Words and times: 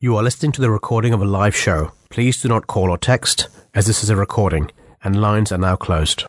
You 0.00 0.14
are 0.16 0.22
listening 0.22 0.52
to 0.52 0.60
the 0.60 0.70
recording 0.70 1.12
of 1.12 1.20
a 1.20 1.24
live 1.24 1.56
show. 1.56 1.90
Please 2.08 2.40
do 2.40 2.46
not 2.46 2.68
call 2.68 2.88
or 2.88 2.98
text, 2.98 3.48
as 3.74 3.86
this 3.86 4.04
is 4.04 4.10
a 4.10 4.14
recording, 4.14 4.70
and 5.02 5.20
lines 5.20 5.50
are 5.50 5.58
now 5.58 5.74
closed. 5.74 6.22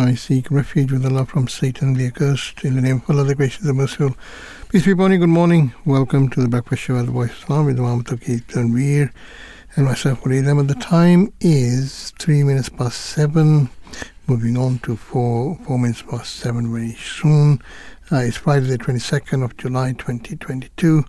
I 0.00 0.16
seek 0.16 0.50
refuge 0.50 0.90
with 0.90 1.06
Allah 1.06 1.24
from 1.24 1.46
Satan 1.46 1.94
the 1.94 2.08
accursed. 2.08 2.64
In 2.64 2.74
the 2.74 2.82
name 2.82 2.96
of 2.96 3.08
Allah, 3.08 3.22
the 3.22 3.36
gracious 3.36 3.64
and 3.64 3.78
merciful. 3.78 4.16
Peace 4.70 4.84
be 4.84 4.90
upon 4.90 5.12
you. 5.12 5.18
Good 5.18 5.28
morning. 5.28 5.72
Welcome 5.86 6.28
to 6.30 6.40
the 6.40 6.48
Breakfast 6.48 6.82
Show 6.82 6.98
at 6.98 7.06
the 7.06 7.12
Voice 7.12 7.30
of 7.30 7.36
Islam 7.44 7.66
with 7.66 7.78
Muhammad 7.78 8.06
Tawqeed 8.06 8.46
Tanveer 8.46 9.12
and 9.76 9.86
myself, 9.86 10.22
Waleed 10.22 10.50
Ahmed. 10.50 10.66
The 10.66 10.74
time 10.74 11.32
is 11.38 12.12
three 12.18 12.42
minutes 12.42 12.68
past 12.68 12.98
seven. 13.00 13.70
Moving 14.26 14.56
on 14.56 14.80
to 14.80 14.96
four, 14.96 15.56
four 15.66 15.78
minutes 15.78 16.02
past 16.02 16.34
seven 16.34 16.72
very 16.72 16.94
soon. 16.94 17.62
Uh, 18.12 18.16
it's 18.16 18.36
Friday, 18.36 18.66
the 18.66 18.76
22nd 18.76 19.42
of 19.42 19.56
July, 19.56 19.92
2022. 19.92 21.02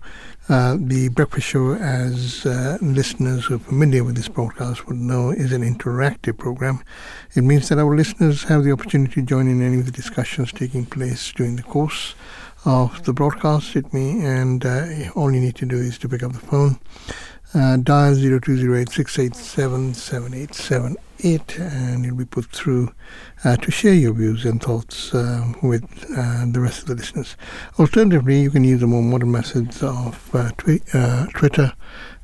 Uh, 0.48 0.78
the 0.80 1.08
Breakfast 1.08 1.46
Show, 1.46 1.74
as 1.74 2.46
uh, 2.46 2.78
listeners 2.80 3.44
who 3.44 3.56
are 3.56 3.58
familiar 3.58 4.02
with 4.02 4.16
this 4.16 4.28
broadcast 4.28 4.86
would 4.86 4.96
know, 4.96 5.28
is 5.28 5.52
an 5.52 5.60
interactive 5.60 6.38
program. 6.38 6.82
It 7.34 7.42
means 7.42 7.68
that 7.68 7.78
our 7.78 7.94
listeners 7.94 8.44
have 8.44 8.64
the 8.64 8.72
opportunity 8.72 9.16
to 9.16 9.22
join 9.22 9.48
in 9.48 9.60
any 9.60 9.80
of 9.80 9.84
the 9.84 9.92
discussions 9.92 10.50
taking 10.50 10.86
place 10.86 11.30
during 11.30 11.56
the 11.56 11.62
course 11.62 12.14
of 12.64 13.04
the 13.04 13.12
broadcast. 13.12 13.76
It 13.76 13.92
may, 13.92 14.24
and 14.24 14.64
uh, 14.64 15.10
all 15.14 15.30
you 15.30 15.40
need 15.42 15.56
to 15.56 15.66
do 15.66 15.76
is 15.76 15.98
to 15.98 16.08
pick 16.08 16.22
up 16.22 16.32
the 16.32 16.38
phone, 16.38 16.78
uh, 17.54 17.76
dial 17.76 18.14
0208 18.14 18.88
687 18.90 19.94
7878, 19.94 21.58
and 21.58 22.04
you'll 22.04 22.16
be 22.16 22.24
put 22.24 22.46
through 22.46 22.92
uh, 23.44 23.56
to 23.56 23.70
share 23.70 23.94
your 23.94 24.12
views 24.12 24.44
and 24.44 24.62
thoughts 24.62 25.14
uh, 25.14 25.52
with 25.62 25.84
uh, 26.16 26.44
the 26.50 26.60
rest 26.60 26.82
of 26.82 26.88
the 26.88 26.94
listeners. 26.94 27.36
Alternatively, 27.78 28.40
you 28.40 28.50
can 28.50 28.64
use 28.64 28.80
the 28.80 28.86
more 28.86 29.02
modern 29.02 29.30
methods 29.30 29.82
of 29.82 30.34
uh, 30.34 30.50
twi- 30.58 30.80
uh, 30.92 31.26
Twitter, 31.26 31.72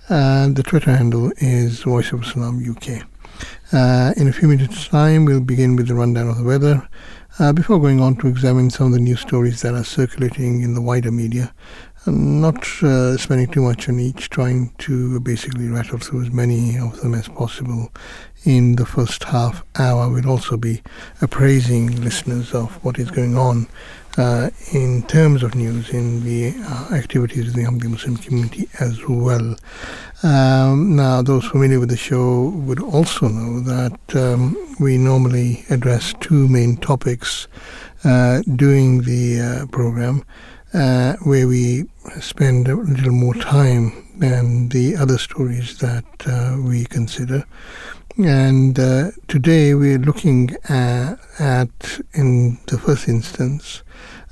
and 0.09 0.57
the 0.57 0.62
Twitter 0.62 0.91
handle 0.97 1.33
is 1.38 1.83
Voice 1.83 2.12
of 2.12 2.23
Islam 2.23 2.62
UK. 2.68 3.07
Uh, 3.73 4.12
in 4.16 4.27
a 4.27 4.33
few 4.33 4.49
minutes' 4.49 4.88
time, 4.88 5.24
we'll 5.24 5.40
begin 5.40 5.77
with 5.77 5.87
the 5.87 5.95
rundown 5.95 6.29
of 6.29 6.37
the 6.37 6.45
weather. 6.45 6.88
Uh, 7.38 7.52
before 7.52 7.80
going 7.80 8.01
on 8.01 8.16
to 8.16 8.27
examine 8.27 8.68
some 8.68 8.88
of 8.88 8.93
the 8.93 8.99
news 8.99 9.21
stories 9.21 9.62
that 9.62 9.74
are 9.74 9.85
circulating 9.85 10.62
in 10.62 10.74
the 10.74 10.80
wider 10.80 11.12
media, 11.12 11.55
not 12.06 12.66
uh, 12.82 13.16
spending 13.16 13.48
too 13.48 13.62
much 13.62 13.88
on 13.88 14.01
each, 14.01 14.30
trying 14.30 14.73
to 14.79 15.20
basically 15.20 15.68
rattle 15.68 15.98
through 15.98 16.23
as 16.23 16.30
many 16.30 16.79
of 16.79 17.01
them 17.01 17.15
as 17.15 17.29
possible 17.29 17.93
in 18.45 18.76
the 18.76 18.87
first 18.87 19.24
half 19.24 19.65
hour. 19.79 20.09
We'll 20.09 20.30
also 20.30 20.56
be 20.56 20.82
appraising 21.21 22.02
listeners 22.02 22.54
of 22.54 22.82
what 22.84 22.98
is 22.98 23.10
going 23.10 23.37
on 23.37 23.66
uh, 24.16 24.51
in 24.73 25.02
terms 25.04 25.43
of 25.43 25.54
news 25.54 25.90
in 25.90 26.24
the 26.24 26.54
uh, 26.66 26.95
activities 26.95 27.48
of 27.48 27.54
the 27.54 27.88
Muslim 27.88 28.16
community 28.16 28.68
as 28.80 28.98
well. 29.06 29.56
Um, 30.23 30.96
now, 30.96 31.23
those 31.23 31.46
familiar 31.46 31.80
with 31.80 31.90
the 31.90 31.96
show 31.96 32.48
would 32.48 32.80
also 32.80 33.28
know 33.28 33.60
that 33.60 34.16
um, 34.16 34.56
we 34.78 34.98
normally 34.98 35.65
address 35.71 36.15
two 36.21 36.48
main 36.48 36.76
topics 36.76 37.46
uh, 38.04 38.43
during 38.56 39.02
the 39.02 39.40
uh, 39.40 39.66
program, 39.66 40.24
uh, 40.73 41.15
where 41.23 41.46
we 41.46 41.85
spend 42.21 42.68
a 42.68 42.76
little 42.76 43.13
more 43.13 43.35
time 43.35 44.07
than 44.18 44.68
the 44.68 44.96
other 44.96 45.18
stories 45.18 45.79
that 45.79 46.04
uh, 46.27 46.57
we 46.60 46.85
consider. 46.85 47.45
And 48.18 48.79
uh, 48.79 49.12
today 49.29 49.74
we're 49.74 49.99
looking 49.99 50.57
at, 50.68 51.18
at, 51.38 52.01
in 52.12 52.59
the 52.66 52.79
first 52.79 53.09
instance, 53.09 53.82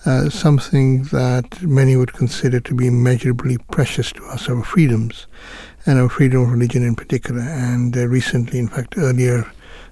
uh, 0.04 0.28
something 0.28 1.04
that 1.04 1.62
many 1.62 1.96
would 1.96 2.12
consider 2.12 2.60
to 2.60 2.74
be 2.74 2.86
immeasurably 2.86 3.58
precious 3.70 4.12
to 4.12 4.24
us, 4.26 4.48
our 4.48 4.62
freedoms, 4.62 5.26
and 5.86 5.98
our 5.98 6.08
freedom 6.08 6.42
of 6.42 6.52
religion 6.52 6.82
in 6.82 6.94
particular. 6.94 7.40
And 7.40 7.96
uh, 7.96 8.06
recently, 8.06 8.58
in 8.58 8.68
fact, 8.68 8.94
earlier 8.96 9.50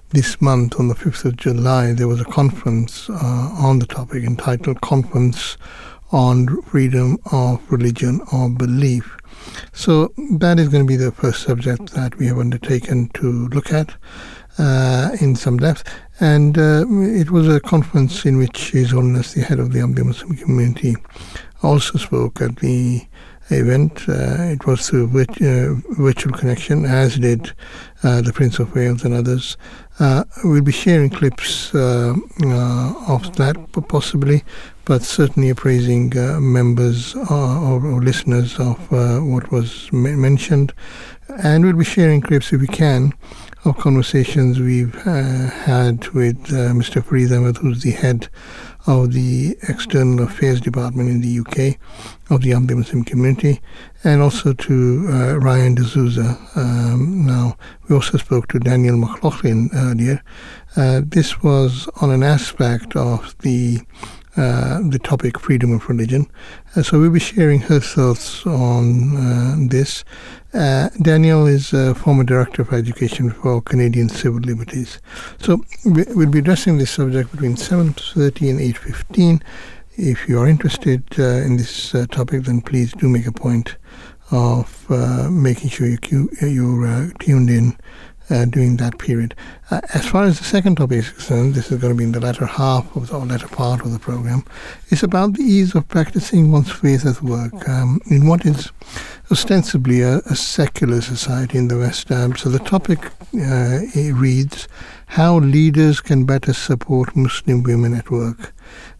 this 0.09 0.39
month, 0.41 0.79
on 0.79 0.87
the 0.87 0.95
5th 0.95 1.25
of 1.25 1.37
July, 1.37 1.91
there 1.93 2.07
was 2.07 2.21
a 2.21 2.25
conference 2.25 3.09
uh, 3.09 3.51
on 3.57 3.79
the 3.79 3.85
topic 3.85 4.23
entitled 4.23 4.79
Conference 4.81 5.57
on 6.11 6.61
Freedom 6.63 7.17
of 7.31 7.61
Religion 7.71 8.21
or 8.31 8.49
Belief. 8.49 9.17
So 9.73 10.13
that 10.39 10.59
is 10.59 10.69
going 10.69 10.83
to 10.83 10.87
be 10.87 10.95
the 10.95 11.11
first 11.11 11.43
subject 11.43 11.91
that 11.93 12.17
we 12.17 12.27
have 12.27 12.39
undertaken 12.39 13.09
to 13.15 13.47
look 13.49 13.71
at 13.71 13.95
uh, 14.57 15.15
in 15.21 15.35
some 15.35 15.57
depth. 15.57 15.83
And 16.19 16.57
uh, 16.57 16.85
it 16.87 17.31
was 17.31 17.47
a 17.47 17.59
conference 17.59 18.25
in 18.25 18.37
which 18.37 18.71
His 18.71 18.91
Holiness, 18.91 19.33
the 19.33 19.41
head 19.41 19.59
of 19.59 19.71
the 19.71 19.79
Ahmadi 19.79 20.05
Muslim 20.05 20.35
community, 20.35 20.95
also 21.61 21.97
spoke 21.97 22.41
at 22.41 22.57
the 22.57 23.01
event. 23.49 24.09
Uh, 24.09 24.43
it 24.51 24.65
was 24.65 24.89
through 24.89 25.07
vit- 25.07 25.41
uh, 25.41 25.75
virtual 25.97 26.33
connection, 26.33 26.85
as 26.85 27.17
did 27.17 27.53
uh, 28.03 28.21
the 28.21 28.33
Prince 28.33 28.59
of 28.59 28.73
Wales 28.75 29.03
and 29.03 29.13
others. 29.13 29.57
Uh, 29.99 30.23
we'll 30.43 30.61
be 30.61 30.71
sharing 30.71 31.09
clips 31.09 31.73
of 31.73 32.17
that, 33.37 33.55
possibly, 33.87 34.43
but 34.87 35.03
certainly 35.03 35.49
appraising 35.49 36.13
members 36.39 37.13
or, 37.13 37.85
or, 37.85 38.01
listeners 38.01 38.57
of 38.57 38.89
what 38.89 39.51
was 39.51 39.91
mentioned. 39.91 40.73
And 41.43 41.65
we'll 41.65 41.75
be 41.75 41.83
sharing 41.83 42.21
clips, 42.21 42.53
if 42.53 42.61
we 42.61 42.67
can, 42.67 43.11
of 43.65 43.77
conversations 43.77 44.59
we've 44.59 44.95
had 44.95 46.07
with 46.09 46.41
Mr. 46.47 47.03
Farid 47.03 47.33
Ahmed, 47.33 47.57
who's 47.57 47.83
the 47.83 47.91
head 47.91 48.29
of 48.87 49.11
the 49.11 49.57
External 49.67 50.23
Affairs 50.23 50.61
Department 50.61 51.09
in 51.09 51.19
the 51.19 51.39
UK 51.39 51.77
of 52.31 52.41
the 52.41 52.51
Ahmadi 52.51 52.77
Muslim 52.77 53.03
community, 53.03 53.59
and 54.05 54.21
also 54.21 54.53
to 54.53 55.07
uh, 55.09 55.37
Ryan 55.37 55.75
D'Souza. 55.75 56.37
Um, 56.55 57.25
now, 57.25 57.57
we 57.87 57.95
also 57.95 58.17
spoke 58.17 58.47
to 58.47 58.59
Danielle 58.59 58.95
McLaughlin 58.95 59.69
earlier. 59.73 60.23
Uh, 60.77 61.01
this 61.03 61.43
was 61.43 61.89
on 62.01 62.09
an 62.11 62.23
aspect 62.23 62.95
of 62.95 63.37
the 63.39 63.79
uh, 64.37 64.79
the 64.89 64.99
topic 64.99 65.39
freedom 65.39 65.73
of 65.73 65.89
religion. 65.89 66.27
Uh, 66.75 66.83
so 66.83 66.99
we'll 66.99 67.09
be 67.09 67.19
sharing 67.19 67.59
her 67.61 67.79
thoughts 67.79 68.45
on 68.45 69.17
uh, 69.17 69.55
this. 69.67 70.03
Uh, 70.53 70.89
Danielle 71.01 71.47
is 71.47 71.73
a 71.73 71.95
former 71.95 72.23
director 72.23 72.61
of 72.61 72.71
education 72.71 73.31
for 73.31 73.61
Canadian 73.63 74.09
Civil 74.09 74.41
Liberties. 74.41 74.99
So 75.39 75.63
we'll 75.85 76.29
be 76.29 76.39
addressing 76.39 76.77
this 76.77 76.91
subject 76.91 77.31
between 77.31 77.55
7.30 77.55 78.49
and 78.51 78.59
8.15. 78.59 79.41
If 79.97 80.29
you 80.29 80.39
are 80.39 80.47
interested 80.47 81.03
uh, 81.17 81.23
in 81.23 81.57
this 81.57 81.91
topic, 82.11 82.43
then 82.43 82.61
please 82.61 82.93
do 82.93 83.09
make 83.09 83.25
a 83.25 83.31
point 83.31 83.75
of 84.29 84.87
making 85.31 85.69
sure 85.69 85.87
you, 85.87 86.29
you're 86.41 87.11
tuned 87.19 87.49
in 87.49 87.75
uh, 88.29 88.45
during 88.45 88.77
that 88.77 88.97
period. 88.97 89.35
Uh, 89.71 89.81
as 89.93 90.05
far 90.05 90.23
as 90.23 90.37
the 90.37 90.43
second 90.43 90.75
topic 90.75 90.99
is 90.99 91.09
concerned, 91.11 91.55
this 91.55 91.71
is 91.71 91.79
going 91.79 91.93
to 91.93 91.97
be 91.97 92.03
in 92.03 92.11
the 92.11 92.19
latter 92.19 92.45
half 92.45 92.95
of 92.95 93.07
the, 93.07 93.15
or 93.15 93.25
latter 93.25 93.47
part 93.47 93.81
of 93.81 93.91
the 93.91 93.99
program. 93.99 94.43
It's 94.89 95.03
about 95.03 95.33
the 95.33 95.43
ease 95.43 95.75
of 95.75 95.87
practicing 95.87 96.51
one's 96.51 96.71
faith 96.71 97.05
at 97.05 97.21
work 97.21 97.67
um, 97.67 97.99
in 98.07 98.27
what 98.27 98.45
is 98.45 98.71
ostensibly 99.31 100.01
a, 100.01 100.17
a 100.19 100.35
secular 100.35 101.01
society 101.01 101.57
in 101.57 101.67
the 101.67 101.77
West. 101.77 102.11
Um, 102.11 102.35
so 102.35 102.49
the 102.49 102.59
topic 102.59 103.11
uh, 103.35 103.79
reads 104.13 104.67
how 105.07 105.37
leaders 105.37 106.01
can 106.01 106.25
better 106.25 106.53
support 106.53 107.15
Muslim 107.15 107.63
women 107.63 107.93
at 107.93 108.11
work. 108.11 108.53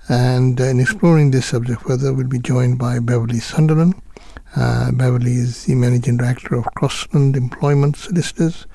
And 0.09 0.59
uh, 0.59 0.65
in 0.65 0.79
exploring 0.79 1.31
this 1.31 1.47
subject 1.47 1.81
further, 1.81 2.13
we'll 2.13 2.27
be 2.27 2.39
joined 2.39 2.77
by 2.77 2.99
Beverley 2.99 3.39
Sunderland. 3.39 4.01
Uh, 4.55 4.91
Beverley 4.91 5.33
is 5.33 5.65
the 5.65 5.75
managing 5.75 6.17
director 6.17 6.55
of 6.55 6.65
Crossland 6.75 7.35
Employment 7.35 7.97
Solicitors. 7.97 8.65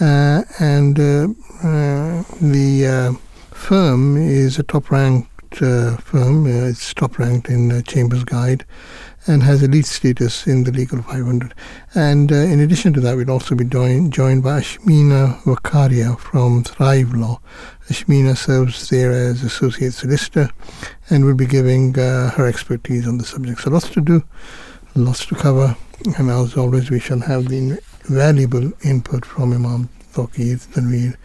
Uh, 0.00 0.42
and 0.60 0.98
uh, 0.98 1.26
uh, 1.64 2.22
the 2.40 3.18
firm 3.50 4.16
is 4.16 4.58
a 4.58 4.62
top 4.62 4.90
ranked 4.90 5.28
firm. 5.56 6.46
it's 6.46 6.94
top 6.94 7.18
ranked 7.18 7.48
in 7.48 7.82
Chambers 7.82 8.22
Guide 8.22 8.64
and 9.26 9.42
has 9.42 9.62
elite 9.62 9.86
status 9.86 10.46
in 10.46 10.64
the 10.64 10.70
Legal 10.70 11.02
500. 11.02 11.52
And 11.94 12.30
uh, 12.30 12.36
in 12.36 12.60
addition 12.60 12.92
to 12.94 13.00
that, 13.00 13.16
we'll 13.16 13.30
also 13.30 13.54
be 13.54 13.64
joined, 13.64 14.12
joined 14.12 14.42
by 14.42 14.60
Ashmina 14.60 15.42
Wakaria 15.42 16.18
from 16.18 16.64
Thrive 16.64 17.12
Law. 17.14 17.40
Ashmina 17.88 18.36
serves 18.36 18.88
there 18.88 19.10
as 19.10 19.42
associate 19.42 19.94
solicitor 19.94 20.48
and 21.10 21.24
will 21.24 21.34
be 21.34 21.46
giving 21.46 21.98
uh, 21.98 22.30
her 22.30 22.46
expertise 22.46 23.06
on 23.06 23.18
the 23.18 23.24
subject. 23.24 23.60
So 23.60 23.70
lots 23.70 23.90
to 23.90 24.00
do, 24.00 24.22
lots 24.94 25.26
to 25.26 25.34
cover, 25.34 25.76
and 26.16 26.30
as 26.30 26.56
always, 26.56 26.90
we 26.90 27.00
shall 27.00 27.20
have 27.20 27.48
the 27.48 27.78
valuable 28.08 28.72
input 28.82 29.24
from 29.24 29.52
Imam 29.52 29.88
Tawqeed 30.14 30.66
Tanveer, 30.72 31.16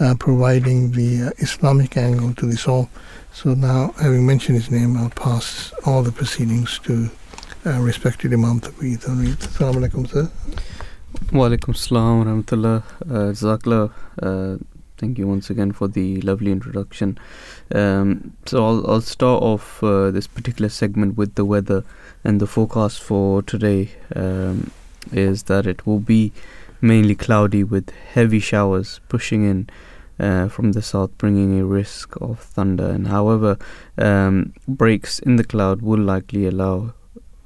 uh, 0.00 0.14
providing 0.18 0.92
the 0.92 1.28
uh, 1.28 1.30
Islamic 1.38 1.96
angle 1.96 2.34
to 2.34 2.46
this 2.46 2.66
all. 2.66 2.88
So 3.32 3.54
now, 3.54 3.94
having 4.00 4.26
mentioned 4.26 4.56
his 4.56 4.70
name, 4.70 4.96
I'll 4.96 5.10
pass 5.10 5.72
all 5.86 6.02
the 6.02 6.12
proceedings 6.12 6.78
to 6.80 7.10
uh, 7.66 7.80
respected 7.80 8.32
Imam 8.32 8.60
Tawqeed 8.60 9.04
Tanveer. 9.04 9.36
Assalamu 9.36 9.86
alaikum, 9.86 10.08
sir. 10.08 10.30
Wa 11.32 11.48
alaikum 11.48 11.76
salam 11.76 12.18
wa 12.18 12.24
rahmatullah. 12.24 13.92
Uh, 14.22 14.58
Thank 15.02 15.18
you 15.18 15.26
once 15.26 15.50
again 15.50 15.72
for 15.72 15.88
the 15.88 16.20
lovely 16.20 16.52
introduction. 16.52 17.18
Um, 17.74 18.36
so 18.46 18.64
I'll, 18.64 18.88
I'll 18.88 19.00
start 19.00 19.42
off 19.42 19.82
uh, 19.82 20.12
this 20.12 20.28
particular 20.28 20.68
segment 20.68 21.16
with 21.16 21.34
the 21.34 21.44
weather 21.44 21.82
and 22.22 22.40
the 22.40 22.46
forecast 22.46 23.02
for 23.02 23.42
today 23.42 23.90
um, 24.14 24.70
is 25.10 25.44
that 25.44 25.66
it 25.66 25.86
will 25.86 26.00
be 26.00 26.32
mainly 26.80 27.14
cloudy 27.14 27.64
with 27.64 27.90
heavy 27.90 28.40
showers 28.40 29.00
pushing 29.08 29.44
in 29.44 29.68
uh, 30.18 30.48
from 30.48 30.72
the 30.72 30.82
south, 30.82 31.16
bringing 31.18 31.58
a 31.58 31.64
risk 31.64 32.14
of 32.20 32.38
thunder. 32.38 32.88
And 32.88 33.08
however, 33.08 33.58
um, 33.98 34.52
breaks 34.68 35.18
in 35.18 35.36
the 35.36 35.44
cloud 35.44 35.82
will 35.82 36.00
likely 36.00 36.46
allow 36.46 36.94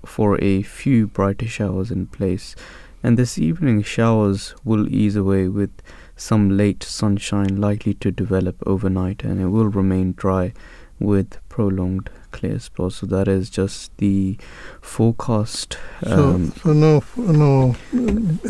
for 0.05 0.43
a 0.43 0.63
few 0.63 1.07
brighter 1.07 1.47
showers 1.47 1.91
in 1.91 2.07
place. 2.07 2.55
And 3.03 3.19
this 3.19 3.39
evening, 3.39 3.83
showers 3.83 4.55
will 4.65 4.89
ease 4.89 5.17
away 5.17 5.49
with 5.49 5.71
some 6.17 6.57
late 6.57 6.83
sunshine 6.83 7.61
likely 7.61 7.95
to 7.95 8.11
develop 8.11 8.57
overnight, 8.67 9.23
and 9.23 9.41
it 9.41 9.49
will 9.49 9.69
remain 9.69 10.13
dry 10.13 10.53
with 10.99 11.39
prolonged 11.49 12.11
clear 12.33 12.59
spells. 12.59 12.97
So 12.97 13.07
that 13.07 13.29
is 13.29 13.51
just 13.51 13.97
the 13.99 14.37
forecast. 14.81 15.79
Um, 16.05 16.53
so, 16.53 16.63
so 16.63 16.73
no, 16.73 17.03
no 17.17 17.77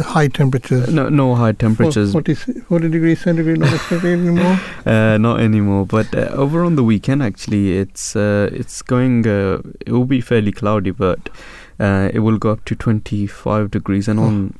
high 0.00 0.28
temperatures. 0.28 0.88
No, 0.88 1.08
no 1.08 1.34
high 1.34 1.52
temperatures. 1.52 2.12
40, 2.12 2.34
40 2.34 2.88
degrees 2.88 3.20
centigrade 3.20 3.58
not 3.58 3.74
expected 3.74 4.20
anymore. 4.20 4.60
Uh, 4.86 5.18
not 5.18 5.40
anymore. 5.40 5.84
But 5.84 6.14
uh, 6.14 6.28
over 6.32 6.64
on 6.64 6.76
the 6.76 6.84
weekend, 6.84 7.20
actually, 7.22 7.76
it's 7.76 8.14
uh, 8.14 8.48
it's 8.52 8.82
going. 8.82 9.26
Uh, 9.26 9.62
it 9.84 9.90
will 9.90 10.04
be 10.04 10.20
fairly 10.20 10.52
cloudy, 10.52 10.92
but 10.92 11.28
uh, 11.80 12.10
it 12.14 12.20
will 12.20 12.38
go 12.38 12.50
up 12.50 12.64
to 12.66 12.76
25 12.76 13.70
degrees, 13.70 14.06
and 14.06 14.20
oh. 14.20 14.24
on 14.24 14.58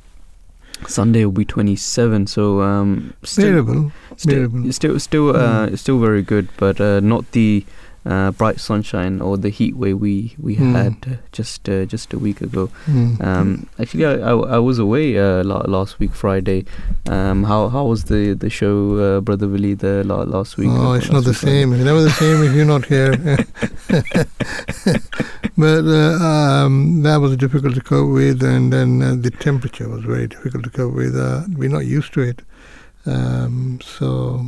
Sunday 0.85 1.21
it 1.21 1.25
will 1.25 1.31
be 1.31 1.45
27. 1.45 2.27
So 2.27 2.61
um, 2.61 3.13
still, 3.23 3.91
still, 4.15 4.71
still, 4.71 4.99
still, 4.99 5.35
uh, 5.35 5.67
mm. 5.67 5.77
still 5.77 5.99
very 5.99 6.21
good, 6.21 6.49
but 6.57 6.79
uh, 6.79 6.99
not 6.99 7.31
the 7.31 7.65
uh, 8.07 8.31
bright 8.31 8.59
sunshine 8.59 9.21
or 9.21 9.37
the 9.37 9.49
heat 9.49 9.75
wave 9.75 9.99
we 9.99 10.35
we 10.39 10.55
mm. 10.55 10.71
had 10.71 10.95
uh, 11.11 11.17
just 11.31 11.67
uh, 11.67 11.85
just 11.85 12.13
a 12.13 12.19
week 12.19 12.41
ago. 12.41 12.69
Mm. 12.85 13.23
Um, 13.23 13.69
actually, 13.79 14.05
I, 14.05 14.13
I, 14.13 14.33
I 14.55 14.57
was 14.59 14.79
away 14.79 15.17
uh, 15.17 15.43
last 15.43 15.99
week 15.99 16.13
Friday. 16.13 16.65
Um, 17.09 17.43
how 17.43 17.67
how 17.67 17.85
was 17.85 18.05
the 18.05 18.33
the 18.33 18.49
show, 18.49 18.97
uh, 18.97 19.19
Brother 19.21 19.47
Willie, 19.47 19.73
the 19.73 20.03
la- 20.05 20.23
last 20.23 20.57
week? 20.57 20.69
Oh, 20.71 20.93
it's 20.93 21.11
not 21.11 21.25
the 21.25 21.33
Friday? 21.33 21.61
same. 21.61 21.73
It's 21.73 21.83
never 21.83 22.01
the 22.01 22.09
same 22.11 22.43
if 22.43 22.55
you're 22.55 22.65
not 22.65 22.85
here. 22.85 23.17
but 25.57 25.85
uh, 25.85 26.23
um, 26.23 27.03
that 27.03 27.17
was 27.17 27.35
difficult 27.35 27.75
to 27.75 27.81
cope 27.81 28.13
with, 28.13 28.41
and 28.41 28.71
then 28.71 29.21
the 29.21 29.31
temperature 29.31 29.89
was 29.89 30.03
very 30.03 30.27
difficult 30.27 30.63
to 30.63 30.69
cope 30.69 30.93
with. 30.93 31.15
we're 31.57 31.69
not 31.69 31.85
used 31.85 32.13
to 32.13 32.21
it, 32.21 32.41
um, 33.05 33.81
so 33.81 34.45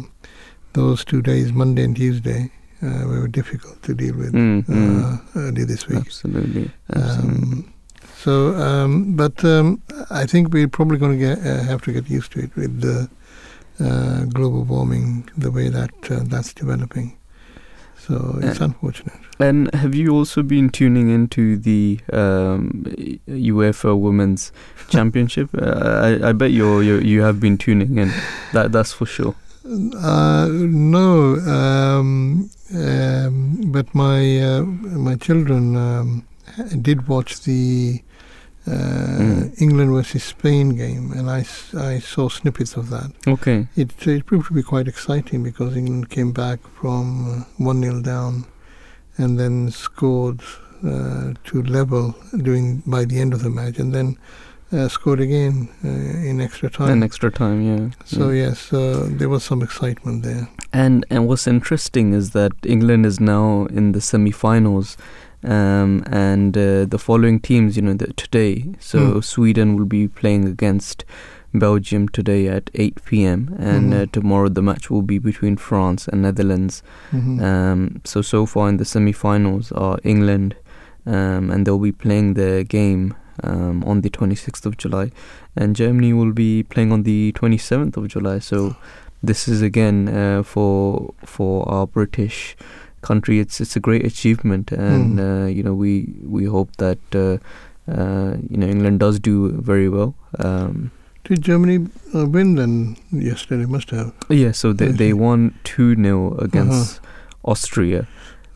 those 0.73 1.03
two 1.03 1.21
days, 1.21 1.51
Monday 1.51 1.83
and 1.83 1.97
Tuesday 1.97 2.51
uh, 2.81 3.05
were 3.07 3.27
difficult 3.27 3.81
to 3.83 3.93
deal 3.93 4.15
with 4.15 4.33
mm, 4.33 4.65
mm. 4.65 5.21
early 5.35 5.65
this 5.65 5.87
week. 5.87 5.99
Absolutely. 5.99 6.71
Absolutely. 6.93 7.39
Um, 7.39 7.73
so, 8.15 8.55
um, 8.55 9.15
but 9.15 9.43
um, 9.45 9.81
I 10.09 10.25
think 10.25 10.53
we're 10.53 10.67
probably 10.67 10.97
going 10.97 11.17
to 11.17 11.17
get, 11.17 11.39
uh, 11.39 11.63
have 11.63 11.81
to 11.83 11.93
get 11.93 12.09
used 12.09 12.33
to 12.33 12.39
it 12.39 12.55
with 12.55 12.81
the 12.81 13.09
uh, 13.79 14.25
global 14.25 14.63
warming, 14.63 15.29
the 15.37 15.51
way 15.51 15.69
that 15.69 15.91
uh, 16.09 16.21
that's 16.23 16.53
developing. 16.53 17.17
So 17.97 18.39
it's 18.41 18.59
unfortunate. 18.59 19.13
And 19.39 19.73
have 19.75 19.93
you 19.93 20.15
also 20.15 20.41
been 20.41 20.69
tuning 20.69 21.09
into 21.09 21.57
the 21.57 21.99
um, 22.11 22.83
UEFA 23.27 23.97
Women's 23.97 24.51
Championship? 24.89 25.49
Uh, 25.59 26.19
I, 26.21 26.29
I, 26.29 26.31
bet 26.31 26.51
you 26.51 26.79
you 26.79 27.21
have 27.21 27.39
been 27.39 27.57
tuning 27.57 27.97
in. 27.97 28.11
That 28.53 28.71
that's 28.71 28.93
for 28.93 29.05
sure. 29.05 29.35
Uh, 29.65 30.47
no, 30.50 31.35
um, 31.35 32.50
um, 32.73 33.71
but 33.71 33.94
my 33.94 34.39
uh, 34.41 34.61
my 34.61 35.15
children 35.15 35.75
um, 35.75 36.25
did 36.81 37.07
watch 37.07 37.41
the 37.41 38.01
uh, 38.65 38.71
mm. 38.71 39.61
England 39.61 39.91
versus 39.91 40.23
Spain 40.23 40.75
game, 40.75 41.11
and 41.11 41.29
I, 41.29 41.45
I 41.77 42.00
saw 42.00 42.29
snippets 42.29 42.77
of 42.77 42.89
that. 42.89 43.11
Okay, 43.27 43.67
it 43.75 44.07
it 44.07 44.25
proved 44.25 44.47
to 44.47 44.53
be 44.53 44.63
quite 44.63 44.88
exciting 44.88 45.44
because 45.44 45.75
England 45.75 46.09
came 46.09 46.31
back 46.31 46.59
from 46.79 47.41
uh, 47.41 47.44
one 47.57 47.81
0 47.81 48.01
down, 48.01 48.45
and 49.17 49.39
then 49.39 49.71
scored 49.71 50.41
uh, 50.85 51.33
to 51.44 51.63
level 51.63 52.15
during 52.38 52.77
by 52.85 53.03
the 53.06 53.19
end 53.19 53.33
of 53.33 53.44
the 53.44 53.50
match, 53.50 53.77
and 53.77 53.94
then 53.94 54.17
uh, 54.71 54.88
scored 54.88 55.19
again 55.19 55.69
uh, 55.83 55.88
in 55.88 56.42
extra 56.42 56.69
time. 56.69 56.89
In 56.89 57.04
extra 57.04 57.31
time, 57.31 57.62
yeah. 57.62 57.89
So 58.06 58.30
yeah. 58.30 58.48
yes, 58.48 58.71
uh, 58.74 59.07
there 59.10 59.30
was 59.30 59.44
some 59.44 59.62
excitement 59.62 60.24
there. 60.24 60.50
And 60.71 61.06
and 61.10 61.27
what's 61.27 61.48
interesting 61.48 62.13
is 62.13 62.31
that 62.31 62.51
England 62.66 63.06
is 63.06 63.19
now 63.19 63.66
in 63.66 63.94
the 63.94 64.01
semi-finals, 64.01 64.98
um, 65.44 66.04
and 66.07 66.57
uh, 66.57 66.86
the 66.86 67.00
following 67.00 67.39
teams, 67.39 67.75
you 67.75 67.81
know, 67.81 67.94
the, 67.94 68.13
today. 68.13 68.74
So 68.80 69.00
mm. 69.00 69.24
Sweden 69.24 69.75
will 69.75 69.86
be 69.86 70.07
playing 70.07 70.45
against 70.45 71.06
Belgium 71.54 72.07
today 72.10 72.48
at 72.48 72.69
8 72.75 73.04
p.m. 73.06 73.56
and 73.57 73.92
mm-hmm. 73.92 74.04
uh, 74.04 74.06
tomorrow 74.12 74.50
the 74.50 74.62
match 74.62 74.89
will 74.89 75.01
be 75.01 75.18
between 75.18 75.57
France 75.57 76.07
and 76.07 76.21
Netherlands. 76.21 76.83
Mm-hmm. 77.12 77.44
Um, 77.44 78.01
so 78.06 78.21
so 78.21 78.45
far 78.45 78.69
in 78.69 78.77
the 78.77 78.86
semi-finals 78.86 79.71
are 79.71 80.00
England, 80.04 80.56
um, 81.06 81.50
and 81.50 81.66
they'll 81.66 81.80
be 81.80 81.92
playing 81.92 82.36
their 82.36 82.63
game 82.63 83.16
um, 83.44 83.83
on 83.83 84.01
the 84.01 84.09
26th 84.09 84.65
of 84.65 84.77
July, 84.77 85.12
and 85.56 85.75
Germany 85.75 86.13
will 86.13 86.33
be 86.33 86.63
playing 86.63 86.91
on 86.91 87.03
the 87.03 87.33
27th 87.33 87.97
of 87.97 88.07
July. 88.07 88.39
So 88.39 88.75
this 89.21 89.47
is 89.47 89.62
again 89.62 90.07
uh, 90.07 90.44
for 90.44 91.13
for 91.25 91.68
our 91.69 91.88
British 91.88 92.56
country. 93.01 93.39
It's 93.39 93.59
it's 93.62 93.75
a 93.75 93.80
great 93.80 94.06
achievement, 94.06 94.71
and 94.71 95.19
mm. 95.19 95.44
uh, 95.44 95.47
you 95.47 95.63
know 95.63 95.74
we 95.74 96.13
we 96.24 96.45
hope 96.45 96.75
that 96.77 97.00
uh, 97.13 97.38
uh, 97.91 98.38
you 98.50 98.57
know 98.57 98.68
England 98.68 99.00
does 99.00 99.19
do 99.19 99.51
very 99.51 99.89
well. 99.89 100.15
Um, 100.39 100.92
did 101.24 101.42
Germany 101.42 101.88
uh, 102.15 102.25
win 102.25 102.56
then 102.56 102.97
yesterday? 103.12 103.65
Must 103.65 103.89
have. 103.92 104.13
Yeah, 104.30 104.51
so 104.51 104.74
they 104.74 104.88
they 104.88 105.13
won 105.13 105.53
two 105.63 105.95
0 105.95 106.38
against 106.38 107.00
uh-huh. 107.00 107.51
Austria. 107.51 108.07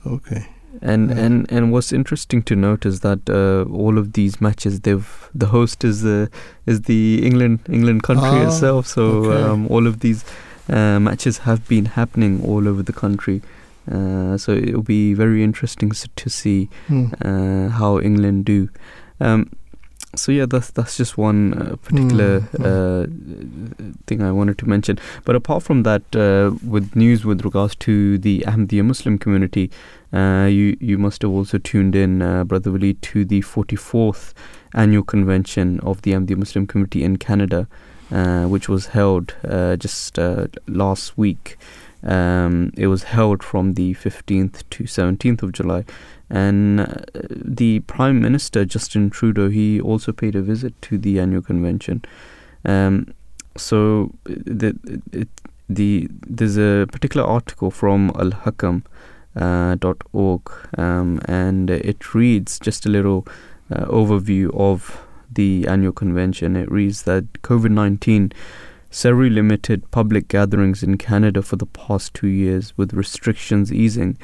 Okay 0.05 0.52
and 0.81 1.09
yeah. 1.09 1.17
and 1.17 1.51
and 1.51 1.71
what's 1.71 1.91
interesting 1.91 2.41
to 2.43 2.55
note 2.55 2.85
is 2.85 3.01
that 3.01 3.29
uh, 3.29 3.69
all 3.71 3.97
of 3.97 4.13
these 4.13 4.41
matches 4.41 4.81
they've 4.81 5.29
the 5.33 5.47
host 5.47 5.83
is 5.83 6.01
the 6.01 6.29
is 6.65 6.81
the 6.81 7.25
England 7.25 7.59
England 7.69 8.03
country 8.03 8.29
ah, 8.29 8.47
itself 8.47 8.87
so 8.87 9.01
okay. 9.01 9.41
um, 9.43 9.67
all 9.67 9.87
of 9.87 9.99
these 9.99 10.25
uh, 10.69 10.99
matches 10.99 11.39
have 11.39 11.67
been 11.67 11.85
happening 11.85 12.43
all 12.43 12.67
over 12.67 12.81
the 12.81 12.93
country 12.93 13.41
uh, 13.91 14.37
so 14.37 14.53
it'll 14.53 14.81
be 14.81 15.13
very 15.13 15.43
interesting 15.43 15.91
to 16.15 16.29
see 16.29 16.69
mm. 16.87 17.69
how 17.71 17.99
England 17.99 18.45
do 18.45 18.69
um, 19.19 19.49
so 20.15 20.31
yeah, 20.31 20.45
that's 20.45 20.71
that's 20.71 20.97
just 20.97 21.17
one 21.17 21.53
uh, 21.53 21.75
particular 21.77 22.41
mm, 22.41 22.63
uh, 22.63 23.97
thing 24.07 24.21
I 24.21 24.31
wanted 24.31 24.57
to 24.59 24.67
mention. 24.67 24.99
But 25.25 25.35
apart 25.35 25.63
from 25.63 25.83
that, 25.83 26.03
uh, 26.15 26.55
with 26.67 26.95
news 26.95 27.25
with 27.25 27.43
regards 27.43 27.75
to 27.77 28.17
the 28.17 28.43
Ahmadiyya 28.47 28.85
Muslim 28.85 29.17
community, 29.17 29.71
uh, 30.11 30.47
you 30.49 30.77
you 30.79 30.97
must 30.97 31.21
have 31.23 31.31
also 31.31 31.57
tuned 31.57 31.95
in, 31.95 32.21
uh, 32.21 32.43
Brother 32.43 32.71
Willie, 32.71 32.93
to 32.95 33.25
the 33.25 33.41
44th 33.41 34.33
annual 34.73 35.03
convention 35.03 35.79
of 35.79 36.01
the 36.03 36.11
Ahmadiyya 36.11 36.37
Muslim 36.37 36.67
community 36.67 37.03
in 37.03 37.17
Canada, 37.17 37.67
uh, 38.11 38.45
which 38.45 38.69
was 38.69 38.87
held 38.87 39.35
just 39.79 40.17
last 40.67 41.17
week. 41.17 41.57
Um, 42.03 42.73
it 42.75 42.87
was 42.87 43.03
held 43.03 43.43
from 43.43 43.75
the 43.75 43.93
15th 43.93 44.63
to 44.71 44.83
17th 44.83 45.41
of 45.41 45.53
July, 45.53 45.85
and 46.33 46.79
uh, 46.79 46.95
the 47.13 47.79
Prime 47.81 48.19
Minister 48.19 48.65
Justin 48.65 49.09
Trudeau 49.11 49.49
he 49.49 49.79
also 49.79 50.11
paid 50.11 50.35
a 50.35 50.41
visit 50.41 50.73
to 50.81 50.97
the 50.97 51.19
annual 51.19 51.43
convention. 51.43 52.03
Um, 52.65 53.13
so 53.55 54.11
the, 54.25 54.75
it, 55.11 55.29
the 55.69 56.09
there's 56.25 56.57
a 56.57 56.87
particular 56.91 57.25
article 57.25 57.71
from 57.71 58.11
Al 58.15 58.31
Hakam. 58.31 58.83
Uh, 59.35 59.73
dot 59.73 59.97
org 60.11 60.51
um, 60.77 61.19
and 61.25 61.71
it 61.71 62.13
reads 62.13 62.59
just 62.59 62.85
a 62.85 62.89
little 62.89 63.25
uh, 63.71 63.83
overview 63.85 64.55
of 64.55 65.03
the 65.31 65.65
annual 65.67 65.91
convention. 65.91 66.55
It 66.55 66.71
reads 66.71 67.01
that 67.03 67.41
COVID 67.41 67.71
19 67.71 68.31
severely 68.91 69.31
limited 69.31 69.89
public 69.89 70.27
gatherings 70.27 70.83
in 70.83 70.97
Canada 70.97 71.41
for 71.41 71.55
the 71.55 71.65
past 71.65 72.13
two 72.13 72.27
years, 72.27 72.77
with 72.77 72.93
restrictions 72.93 73.73
easing 73.73 74.17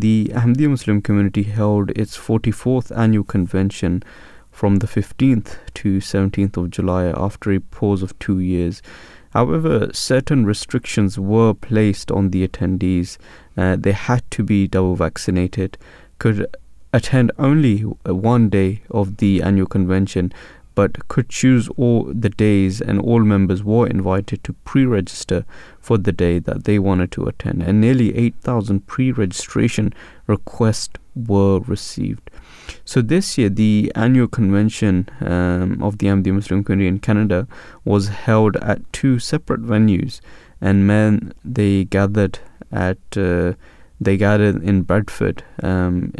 the 0.00 0.30
Ahmadiyya 0.34 0.70
Muslim 0.70 1.00
community 1.00 1.44
held 1.44 1.90
its 1.90 2.18
44th 2.18 2.96
annual 2.96 3.24
convention 3.24 4.02
from 4.50 4.76
the 4.76 4.86
15th 4.86 5.56
to 5.74 5.98
17th 5.98 6.56
of 6.56 6.70
July 6.70 7.06
after 7.06 7.50
a 7.52 7.60
pause 7.60 8.02
of 8.02 8.18
two 8.18 8.38
years. 8.38 8.82
However, 9.30 9.90
certain 9.92 10.44
restrictions 10.44 11.18
were 11.18 11.54
placed 11.54 12.10
on 12.10 12.30
the 12.30 12.46
attendees. 12.46 13.16
Uh, 13.56 13.76
they 13.76 13.92
had 13.92 14.22
to 14.32 14.42
be 14.42 14.66
double 14.66 14.96
vaccinated, 14.96 15.78
could 16.18 16.46
attend 16.92 17.32
only 17.38 17.80
one 17.80 18.48
day 18.48 18.82
of 18.90 19.18
the 19.18 19.42
annual 19.42 19.66
convention, 19.66 20.32
but 20.76 21.08
could 21.08 21.28
choose 21.28 21.68
all 21.76 22.04
the 22.04 22.28
days, 22.28 22.80
and 22.80 23.00
all 23.00 23.20
members 23.20 23.64
were 23.64 23.88
invited 23.88 24.44
to 24.44 24.52
pre-register 24.52 25.44
for 25.80 25.96
the 25.98 26.12
day 26.12 26.38
that 26.38 26.64
they 26.64 26.78
wanted 26.78 27.10
to 27.12 27.24
attend. 27.24 27.62
And 27.62 27.80
nearly 27.80 28.14
8,000 28.14 28.86
pre-registration 28.86 29.94
requests 30.26 30.98
were 31.16 31.60
received. 31.60 32.30
So 32.84 33.00
this 33.00 33.38
year, 33.38 33.48
the 33.48 33.90
annual 33.94 34.28
convention 34.28 35.08
um, 35.20 35.82
of 35.82 35.96
the 35.98 36.08
Ahmadiyya 36.08 36.34
Muslim 36.34 36.62
community 36.62 36.88
in 36.88 36.98
Canada 36.98 37.48
was 37.84 38.08
held 38.08 38.56
at 38.56 38.92
two 38.92 39.18
separate 39.18 39.62
venues, 39.62 40.20
and 40.60 40.86
men 40.86 41.32
they 41.42 41.84
gathered 41.84 42.38
at 42.70 42.98
uh, 43.16 43.54
they 43.98 44.18
gathered 44.18 44.62
in 44.62 44.82
Bradford 44.82 45.42
um, 45.62 46.12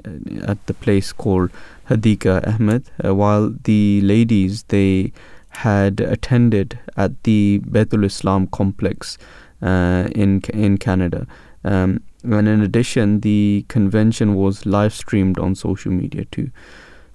at 0.43 0.65
the 0.67 0.73
place 0.73 1.13
called 1.13 1.51
Hadika 1.89 2.47
Ahmed, 2.47 2.91
uh, 3.05 3.15
while 3.15 3.55
the 3.65 4.01
ladies 4.03 4.65
they 4.65 5.13
had 5.49 6.01
attended 6.01 6.79
at 6.97 7.23
the 7.23 7.61
Baitul 7.65 8.05
Islam 8.05 8.47
complex 8.49 9.19
uh, 9.63 10.09
in 10.15 10.41
in 10.53 10.79
Canada. 10.79 11.27
Um, 11.65 12.03
and 12.23 12.49
in 12.49 12.61
addition, 12.61 13.21
the 13.21 13.65
convention 13.69 14.35
was 14.35 14.67
live 14.67 14.93
streamed 14.93 15.39
on 15.39 15.55
social 15.55 15.93
media 15.93 16.25
too. 16.27 16.51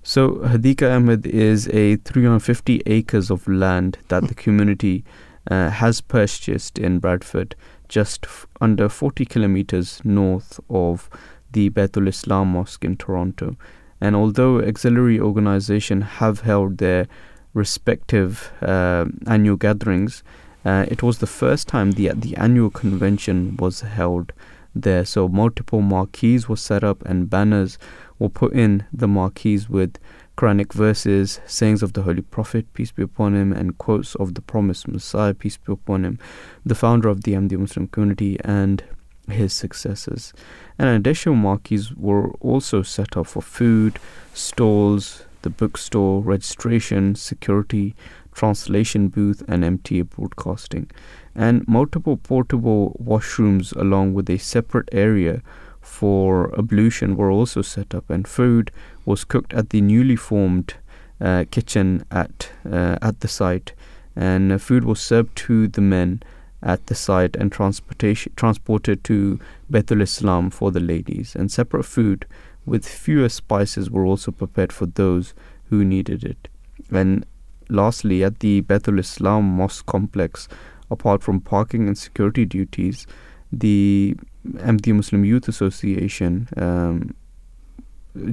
So 0.04 0.36
Hadika 0.38 0.96
Ahmed 0.96 1.28
is 1.28 1.68
a 1.70 1.98
350 1.98 2.82
acres 2.86 3.30
of 3.30 3.48
land 3.48 4.00
that 4.08 4.28
the 4.28 4.34
community 4.34 5.04
uh, 5.50 5.70
has 5.70 6.02
purchased 6.02 6.80
in 6.80 7.00
Bradford, 7.00 7.56
just 7.88 8.26
f- 8.26 8.48
under 8.60 8.90
40 8.90 9.26
kilometers 9.26 10.02
north 10.04 10.60
of 10.70 11.10
the 11.52 11.70
Baitul 11.70 12.08
Islam 12.08 12.54
Mosque 12.54 12.84
in 12.84 12.98
Toronto. 12.98 13.56
And 14.02 14.16
although 14.16 14.60
auxiliary 14.60 15.20
organizations 15.20 16.04
have 16.20 16.42
held 16.42 16.80
their 16.80 17.08
respective 17.54 18.52
uh, 18.62 19.06
annual 19.28 19.58
gatherings, 19.58 20.24
uh, 20.66 20.86
it 20.90 21.02
was 21.04 21.20
the 21.20 21.28
first 21.28 21.68
time 21.68 21.92
the 21.92 22.10
the 22.10 22.36
annual 22.36 22.70
convention 22.70 23.56
was 23.58 23.82
held 23.82 24.34
there. 24.76 25.06
So 25.06 25.28
multiple 25.28 25.82
marquees 25.82 26.50
were 26.50 26.56
set 26.56 26.84
up 26.84 27.04
and 27.06 27.30
banners 27.30 27.78
were 28.20 28.30
put 28.30 28.54
in 28.54 28.86
the 28.94 29.08
marquees 29.08 29.70
with 29.70 29.98
Quranic 30.38 30.74
verses, 30.74 31.40
sayings 31.46 31.84
of 31.84 31.94
the 31.94 32.04
Holy 32.04 32.22
Prophet, 32.22 32.66
peace 32.74 32.92
be 32.92 33.04
upon 33.04 33.36
him, 33.36 33.52
and 33.52 33.78
quotes 33.78 34.16
of 34.16 34.34
the 34.34 34.42
promised 34.42 34.88
Messiah, 34.88 35.34
peace 35.34 35.58
be 35.58 35.74
upon 35.74 36.06
him, 36.06 36.20
the 36.66 36.76
founder 36.76 37.10
of 37.10 37.24
the 37.24 37.34
Ahmadiyya 37.34 37.60
Muslim 37.60 37.88
community, 37.88 38.40
and 38.44 38.84
his 39.32 39.54
successors. 39.54 40.34
And 40.78 40.90
additional 40.90 41.36
marquees 41.36 41.94
were 41.94 42.32
also 42.40 42.82
set 42.84 43.18
up 43.18 43.28
for 43.28 43.42
food, 43.42 44.00
stalls, 44.34 45.24
the 45.42 45.50
bookstore, 45.50 46.22
registration, 46.22 47.16
security, 47.16 47.96
translation 48.34 49.10
booth, 49.10 49.44
and 49.48 49.64
MTA 49.64 50.10
broadcasting. 50.10 50.90
And 51.36 51.68
multiple 51.68 52.18
portable 52.18 52.98
washrooms, 53.04 53.76
along 53.76 54.14
with 54.14 54.30
a 54.30 54.38
separate 54.38 54.90
area 54.92 55.42
for 55.80 56.54
ablution, 56.58 57.16
were 57.16 57.32
also 57.32 57.62
set 57.62 57.96
up, 57.96 58.10
and 58.10 58.28
food 58.28 58.72
was 59.06 59.24
cooked 59.24 59.54
at 59.54 59.70
the 59.70 59.82
newly 59.82 60.16
formed 60.16 60.76
uh, 61.20 61.46
kitchen 61.52 62.04
at 62.12 62.50
uh, 62.66 62.98
at 63.02 63.20
the 63.20 63.28
site, 63.28 63.74
and 64.16 64.52
uh, 64.52 64.58
food 64.58 64.84
was 64.84 65.00
served 65.00 65.36
to 65.36 65.68
the 65.68 65.82
men 65.82 66.22
at 66.64 66.86
the 66.88 66.96
site 66.96 67.36
and 67.36 67.52
transportation 67.52 68.32
transported 68.36 69.04
to 69.06 69.40
Baitul 69.72 70.02
Islam 70.02 70.50
for 70.50 70.72
the 70.72 70.80
ladies, 70.80 71.36
and 71.36 71.52
separate 71.52 71.86
food 71.86 72.26
with 72.66 72.88
fewer 72.88 73.30
spices 73.30 73.90
were 73.90 74.06
also 74.06 74.32
prepared 74.32 74.72
for 74.72 74.86
those 74.86 75.34
who 75.70 75.84
needed 75.84 76.24
it. 76.24 76.48
And 76.92 77.26
lastly, 77.70 78.24
at 78.24 78.40
the 78.40 78.62
Baitul 78.62 79.00
Islam 79.00 79.46
Mosque 79.46 79.86
complex, 79.86 80.48
apart 80.92 81.24
from 81.24 81.40
parking 81.40 81.88
and 81.88 81.98
security 81.98 82.46
duties, 82.46 83.08
the 83.52 84.16
MD 84.46 84.94
Muslim 84.94 85.26
Youth 85.26 85.48
Association 85.48 86.48
um, 86.58 87.16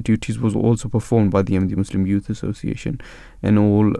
duties 0.01 0.39
was 0.39 0.55
also 0.55 0.89
performed 0.89 1.31
by 1.31 1.41
the 1.41 1.55
MD 1.55 1.75
Muslim 1.75 2.05
Youth 2.05 2.29
Association, 2.29 3.01
and 3.41 3.57
all 3.57 3.93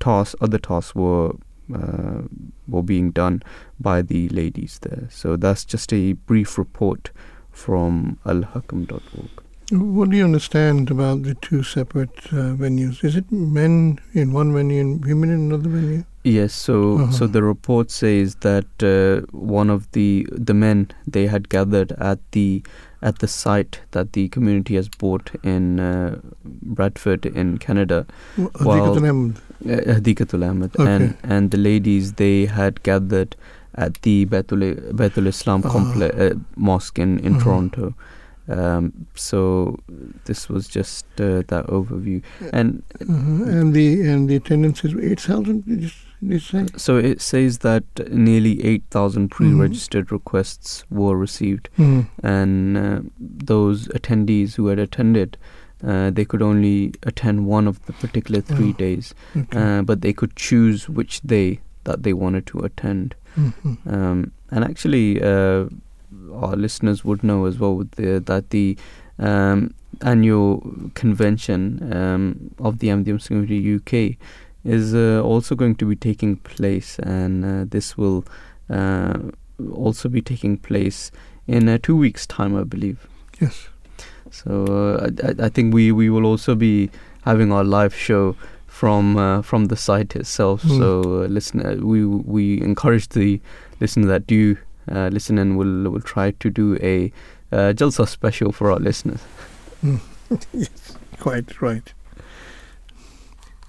tasks, 0.00 0.34
other 0.40 0.58
tasks 0.58 0.94
were 0.94 1.32
uh, 1.74 2.22
were 2.68 2.82
being 2.82 3.10
done 3.10 3.42
by 3.80 4.02
the 4.02 4.28
ladies 4.30 4.78
there. 4.82 5.08
So 5.10 5.36
that's 5.36 5.64
just 5.64 5.92
a 5.92 6.12
brief 6.12 6.58
report 6.58 7.10
from 7.50 8.18
alhakam.org. 8.24 9.30
What 9.70 10.10
do 10.10 10.16
you 10.18 10.24
understand 10.24 10.90
about 10.90 11.22
the 11.22 11.34
two 11.34 11.62
separate 11.62 12.10
uh, 12.26 12.52
venues? 12.60 13.02
Is 13.04 13.16
it 13.16 13.30
men 13.32 13.98
in 14.12 14.32
one 14.32 14.52
venue 14.52 14.80
and 14.82 15.04
women 15.04 15.30
in 15.30 15.40
another 15.52 15.70
venue? 15.70 16.04
Yes, 16.24 16.52
so 16.54 16.98
Uh-huh. 16.98 17.10
so 17.10 17.26
the 17.26 17.42
report 17.42 17.90
says 17.90 18.34
that 18.40 18.66
uh, 18.82 19.26
one 19.32 19.70
of 19.70 19.90
the 19.92 20.26
the 20.30 20.54
men 20.54 20.88
they 21.06 21.26
had 21.26 21.48
gathered 21.48 21.92
at 21.92 22.18
the 22.32 22.62
at 23.00 23.18
the 23.18 23.26
site 23.26 23.80
that 23.90 24.12
the 24.12 24.28
community 24.28 24.76
has 24.76 24.88
bought 24.88 25.30
in 25.42 25.80
uh, 25.80 26.20
Bradford 26.44 27.26
in 27.26 27.58
Canada, 27.58 28.06
Well, 28.36 28.50
uh, 28.54 29.40
Hadikatul 29.64 30.48
Ahmed, 30.48 30.76
Okay. 30.78 30.90
and 30.94 31.14
and 31.22 31.50
the 31.50 31.58
ladies 31.58 32.14
they 32.14 32.46
had 32.46 32.82
gathered 32.82 33.36
at 33.74 34.00
the 34.02 34.26
Baitul 34.26 34.64
Baitul 34.92 35.26
Islam 35.26 35.62
Ah. 35.64 35.76
uh, 36.02 36.34
mosque 36.56 36.98
in 36.98 37.18
in 37.20 37.34
Mhm. 37.34 37.42
Toronto. 37.42 37.94
Um, 38.48 38.92
so 39.14 39.78
this 40.24 40.48
was 40.48 40.66
just 40.68 41.06
uh, 41.20 41.42
that 41.46 41.66
overview, 41.68 42.22
and 42.52 42.82
Uh-huh. 43.00 43.44
And 43.58 43.72
the 43.72 43.86
and 44.14 44.28
the 44.28 44.36
attendance 44.36 44.84
is 44.84 44.94
eight 45.10 45.20
thousand. 45.20 45.64
Did 45.64 45.82
you, 45.84 45.90
did 46.20 46.32
you 46.32 46.38
say? 46.40 46.66
so 46.76 46.96
it 46.98 47.20
says 47.20 47.58
that 47.58 47.84
nearly 48.10 48.54
eight 48.64 48.82
thousand 48.90 49.30
Mm-hmm. 49.30 49.36
pre-registered 49.36 50.10
requests 50.10 50.84
were 50.90 51.16
received, 51.16 51.68
Mm. 51.78 52.06
and 52.24 52.76
uh, 52.76 53.00
those 53.54 53.86
attendees 54.00 54.56
who 54.56 54.66
had 54.66 54.78
attended. 54.80 55.38
Uh, 55.84 56.10
they 56.10 56.24
could 56.24 56.42
only 56.42 56.92
attend 57.04 57.46
one 57.46 57.66
of 57.68 57.84
the 57.86 57.92
particular 57.94 58.40
three 58.40 58.70
Oh. 58.70 58.78
days, 58.78 59.14
Okay. 59.36 59.58
uh, 59.58 59.82
but 59.82 60.00
they 60.00 60.12
could 60.12 60.36
choose 60.36 60.88
which 60.88 61.20
day 61.22 61.60
that 61.84 62.02
they 62.04 62.12
wanted 62.12 62.46
to 62.46 62.60
attend. 62.60 63.14
Mhm. 63.36 63.76
Um, 63.86 64.32
and 64.50 64.64
actually, 64.64 65.20
uh, 65.22 65.66
our 66.32 66.56
listeners 66.56 67.04
would 67.04 67.22
know 67.24 67.46
as 67.46 67.58
well 67.58 67.74
with 67.76 67.90
the, 67.92 68.20
that 68.26 68.50
the 68.50 68.76
um, 69.18 69.74
annual 70.02 70.62
convention 70.94 71.92
um, 71.92 72.50
of 72.58 72.78
the 72.78 72.92
Muslim 72.94 73.46
Community 73.46 73.74
UK 73.76 74.16
is 74.64 74.94
uh, 74.94 75.20
also 75.24 75.54
going 75.56 75.74
to 75.76 75.86
be 75.86 75.96
taking 75.96 76.36
place, 76.36 76.98
and 77.00 77.44
uh, 77.44 77.64
this 77.68 77.98
will 77.98 78.24
uh, 78.70 79.18
also 79.74 80.08
be 80.08 80.22
taking 80.22 80.56
place 80.56 81.10
in 81.46 81.68
uh, 81.68 81.78
two 81.82 81.96
weeks' 81.96 82.26
time, 82.26 82.54
I 82.56 82.62
believe. 82.64 83.08
Yes. 83.40 83.68
So 84.32 84.64
uh, 84.66 85.06
I, 85.06 85.28
I- 85.28 85.46
I 85.46 85.48
think 85.50 85.72
we, 85.74 85.92
we 85.92 86.08
will 86.10 86.26
also 86.26 86.54
be 86.56 86.90
having 87.24 87.52
our 87.52 87.62
live 87.64 87.94
show 87.94 88.34
from 88.66 89.16
uh, 89.16 89.42
from 89.42 89.66
the 89.66 89.76
site 89.76 90.16
itself. 90.16 90.62
Hmm. 90.62 90.78
So 90.78 91.00
uh, 91.02 91.26
listener, 91.28 91.76
we 91.76 92.04
we 92.06 92.60
encourage 92.62 93.08
the 93.10 93.40
listener 93.80 94.06
that 94.08 94.26
do 94.26 94.56
uh, 94.90 95.08
listen 95.12 95.38
and 95.38 95.56
we'll 95.58 95.90
we'll 95.92 96.00
try 96.14 96.30
to 96.32 96.50
do 96.50 96.76
a 96.82 97.12
uh, 97.52 97.72
Jalsa 97.74 98.08
special 98.08 98.50
for 98.52 98.70
our 98.72 98.80
listeners. 98.80 99.20
yes. 100.52 100.96
Quite 101.20 101.60
right. 101.60 101.92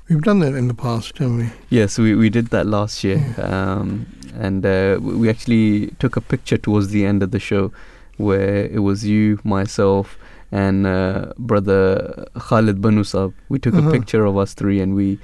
We've 0.10 0.22
done 0.22 0.40
that 0.40 0.54
in 0.56 0.68
the 0.68 0.74
past, 0.74 1.18
haven't 1.18 1.38
we? 1.38 1.50
Yes, 1.70 1.98
we, 1.98 2.14
we 2.16 2.30
did 2.30 2.48
that 2.48 2.66
last 2.68 3.04
year, 3.04 3.24
um, 3.38 4.06
and 4.36 4.66
uh, 4.66 5.00
we 5.02 5.30
actually 5.30 5.88
took 6.00 6.16
a 6.18 6.22
picture 6.22 6.58
towards 6.58 6.90
the 6.90 7.06
end 7.06 7.24
of 7.24 7.32
the 7.32 7.40
show 7.40 7.72
where 8.18 8.66
it 8.66 8.80
was 8.80 9.06
you, 9.06 9.40
myself, 9.44 10.18
and 10.62 10.86
uh, 10.88 11.34
brother 11.38 12.26
Khalid 12.48 12.78
Banusab. 12.86 13.34
We 13.50 13.58
took 13.60 13.74
Uh-huh. 13.76 13.90
a 13.90 13.92
picture 13.98 14.24
of 14.32 14.38
us 14.38 14.54
three, 14.54 14.80
and 14.86 14.94
we 14.96 15.18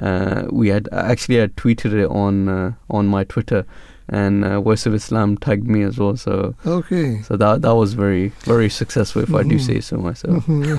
uh, 0.00 0.42
we 0.60 0.68
had 0.68 0.88
actually 0.92 1.38
had 1.42 1.56
tweeted 1.56 1.92
it 2.02 2.08
on 2.24 2.48
uh, 2.48 2.72
on 2.98 3.06
my 3.14 3.24
Twitter, 3.24 3.64
and 4.08 4.44
uh, 4.44 4.60
Voice 4.60 4.86
of 4.86 4.94
Islam 4.94 5.36
tagged 5.46 5.66
me 5.76 5.82
as 5.82 5.98
well. 5.98 6.16
So 6.16 6.54
Okay. 6.78 7.22
so 7.22 7.36
that 7.36 7.62
that 7.62 7.74
was 7.82 7.94
very 7.94 8.28
very 8.44 8.68
successful, 8.70 9.22
if 9.28 9.34
I 9.34 9.42
do 9.42 9.56
Mhm. 9.56 9.66
say 9.68 9.80
so 9.80 9.96
myself. 10.08 10.46
Mhm. 10.46 10.78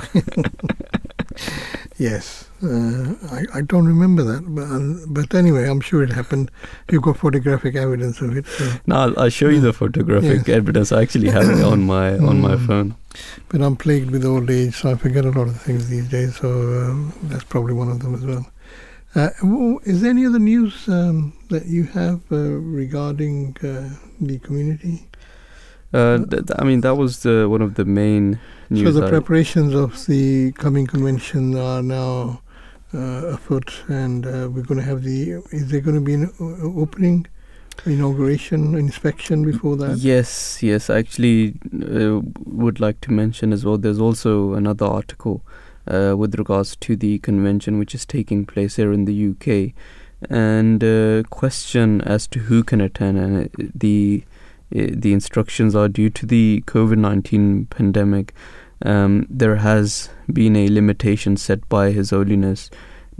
yes. 2.09 2.46
Uh, 2.63 3.13
I, 3.31 3.43
I 3.55 3.61
don't 3.61 3.85
remember 3.87 4.23
that, 4.23 4.41
but, 4.47 4.63
uh, 4.63 5.05
but 5.09 5.35
anyway, 5.35 5.69
I'm 5.69 5.79
sure 5.79 6.01
it 6.01 6.11
happened. 6.11 6.49
You've 6.91 7.03
got 7.03 7.17
photographic 7.17 7.75
evidence 7.75 8.19
of 8.19 8.35
it. 8.35 8.47
So. 8.47 8.71
Now 8.87 9.01
I'll, 9.01 9.19
I'll 9.19 9.29
show 9.29 9.49
you 9.49 9.59
the 9.61 9.73
photographic 9.73 10.47
Yes. 10.47 10.57
evidence. 10.57 10.91
I 10.91 11.03
actually 11.03 11.29
have 11.29 11.47
it 11.49 11.63
on 11.63 11.85
my 11.85 12.17
on 12.29 12.41
my 12.41 12.55
Mm. 12.55 12.65
phone. 12.67 12.95
But 13.49 13.61
I'm 13.61 13.75
plagued 13.75 14.09
with 14.11 14.25
old 14.25 14.49
age, 14.49 14.75
so 14.75 14.91
I 14.91 14.95
forget 14.95 15.23
a 15.25 15.29
lot 15.29 15.47
of 15.47 15.61
things 15.61 15.87
these 15.89 16.07
days. 16.09 16.37
So 16.37 16.49
um, 16.49 17.13
that's 17.23 17.43
probably 17.43 17.73
one 17.73 17.89
of 17.89 17.99
them 17.99 18.15
as 18.15 18.25
well. 18.25 18.45
Uh, 19.15 19.29
is 19.83 20.01
there 20.01 20.09
any 20.11 20.25
other 20.25 20.39
news 20.39 20.87
um, 20.87 21.33
that 21.49 21.65
you 21.67 21.83
have 21.85 22.21
uh, 22.31 22.37
regarding 22.37 23.55
uh, 23.63 23.89
the 24.19 24.37
community? 24.39 25.07
Uh, 25.93 26.17
th- 26.17 26.29
th- 26.47 26.59
I 26.59 26.63
mean, 26.63 26.81
that 26.81 26.95
was 26.95 27.21
the, 27.23 27.47
one 27.49 27.61
of 27.61 27.75
the 27.75 27.85
main 27.85 28.39
news. 28.69 28.83
so 28.93 28.99
the 28.99 29.05
I- 29.07 29.09
preparations 29.09 29.73
of 29.73 30.05
the 30.07 30.51
coming 30.53 30.85
convention 30.87 31.55
are 31.57 31.81
now 31.81 32.41
uh, 32.93 33.35
afoot, 33.35 33.83
and 33.87 34.25
uh, 34.25 34.49
we're 34.51 34.63
going 34.63 34.79
to 34.79 34.85
have 34.85 35.03
the. 35.03 35.41
Is 35.51 35.69
there 35.69 35.81
going 35.81 35.95
to 35.95 36.01
be 36.01 36.13
an 36.13 36.31
opening? 36.61 37.27
inauguration 37.85 38.75
inspection 38.75 39.43
before 39.43 39.77
that 39.77 39.97
yes 39.97 40.63
yes 40.63 40.89
I 40.89 40.97
actually 40.97 41.53
uh, 41.83 42.21
would 42.43 42.79
like 42.79 42.99
to 43.01 43.11
mention 43.11 43.53
as 43.53 43.63
well 43.63 43.77
there's 43.77 43.99
also 43.99 44.53
another 44.55 44.85
article 44.85 45.43
uh, 45.87 46.15
with 46.17 46.35
regards 46.35 46.75
to 46.77 46.95
the 46.95 47.19
convention 47.19 47.77
which 47.77 47.93
is 47.93 48.05
taking 48.05 48.45
place 48.45 48.75
here 48.75 48.91
in 48.91 49.05
the 49.05 49.29
UK 49.29 49.73
and 50.29 50.83
uh, 50.83 51.23
question 51.29 52.01
as 52.01 52.27
to 52.27 52.39
who 52.39 52.63
can 52.63 52.81
attend 52.81 53.17
and 53.17 53.45
uh, 53.45 53.69
the 53.75 54.23
uh, 54.75 54.87
the 54.91 55.13
instructions 55.13 55.75
are 55.75 55.87
due 55.87 56.09
to 56.09 56.25
the 56.25 56.63
COVID-19 56.67 57.69
pandemic 57.69 58.33
um, 58.85 59.25
there 59.29 59.57
has 59.57 60.09
been 60.31 60.55
a 60.55 60.67
limitation 60.67 61.37
set 61.37 61.67
by 61.69 61.91
His 61.91 62.11
Holiness 62.11 62.69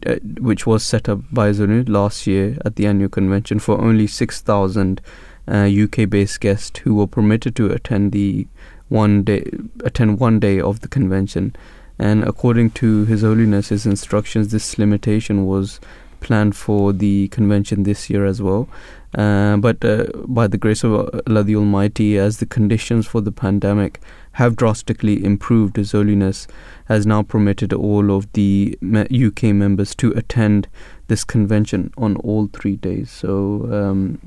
uh, 0.06 0.16
which 0.40 0.68
was 0.68 0.86
set 0.86 1.10
up 1.10 1.22
by 1.32 1.50
Zunu 1.50 1.90
last 1.90 2.28
year 2.28 2.58
at 2.64 2.76
the 2.76 2.86
annual 2.86 3.10
convention 3.10 3.58
for 3.58 3.82
only 3.82 4.06
6,000 4.06 5.02
uh, 5.48 5.68
UK-based 5.68 6.40
guests 6.40 6.80
who 6.80 6.94
were 6.94 7.08
permitted 7.08 7.56
to 7.56 7.72
attend 7.72 8.12
the 8.12 8.48
one 8.90 9.24
day 9.24 9.44
attend 9.84 10.20
one 10.20 10.40
day 10.40 10.60
of 10.60 10.82
the 10.82 10.88
convention. 10.88 11.56
And 11.98 12.24
according 12.24 12.72
to 12.72 13.06
His 13.06 13.22
Holiness, 13.22 13.70
his 13.70 13.88
instructions, 13.88 14.50
this 14.50 14.78
limitation 14.78 15.48
was 15.48 15.80
planned 16.20 16.56
for 16.56 16.94
the 16.94 17.28
convention 17.30 17.84
this 17.84 18.10
year 18.10 18.26
as 18.26 18.42
well. 18.42 18.70
Uh, 19.16 19.58
but 19.58 19.84
uh, 19.84 20.06
by 20.26 20.48
the 20.48 20.58
grace 20.58 20.84
of 20.84 20.94
Allah 21.28 21.44
the 21.44 21.56
Almighty, 21.56 22.18
as 22.18 22.38
the 22.38 22.46
conditions 22.46 23.08
for 23.08 23.22
the 23.22 23.32
pandemic 23.32 24.00
have 24.38 24.56
drastically 24.56 25.24
improved. 25.26 25.78
His 25.78 25.94
Holiness 25.94 26.48
has 26.86 27.08
now 27.08 27.24
permitted 27.24 27.74
all 27.74 28.16
of 28.16 28.32
the 28.34 28.78
UK 28.84 29.46
members 29.46 29.96
to 29.96 30.12
attend 30.12 30.68
this 31.08 31.24
convention 31.24 31.92
on 31.98 32.18
all 32.18 32.48
three 32.54 32.76
days. 32.76 33.10
So 33.10 33.32
um, 33.80 34.20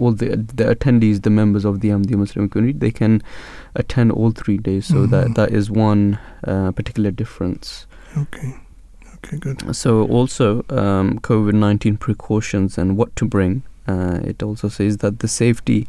all 0.00 0.10
the 0.10 0.30
the 0.30 0.64
attendees, 0.74 1.22
the 1.22 1.30
members 1.30 1.64
of 1.64 1.80
the 1.80 1.90
Ahmadiyya 1.90 2.16
Muslim 2.16 2.48
community, 2.48 2.78
they 2.80 2.90
can 2.90 3.22
attend 3.76 4.10
all 4.10 4.32
three 4.32 4.58
days. 4.58 4.86
So 4.86 4.94
mm-hmm. 4.94 5.10
that 5.12 5.34
that 5.36 5.52
is 5.52 5.70
one 5.70 6.18
uh, 6.42 6.72
particular 6.72 7.12
difference. 7.12 7.86
Okay. 8.16 8.56
Okay, 9.16 9.38
good. 9.38 9.76
So 9.76 10.04
also 10.08 10.64
um, 10.68 11.20
COVID 11.20 11.54
nineteen 11.54 11.96
precautions 11.96 12.76
and 12.76 12.96
what 12.96 13.14
to 13.14 13.24
bring. 13.24 13.62
Uh, 13.86 14.18
it 14.24 14.42
also 14.42 14.68
says 14.68 14.96
that 14.96 15.20
the 15.20 15.28
safety 15.28 15.86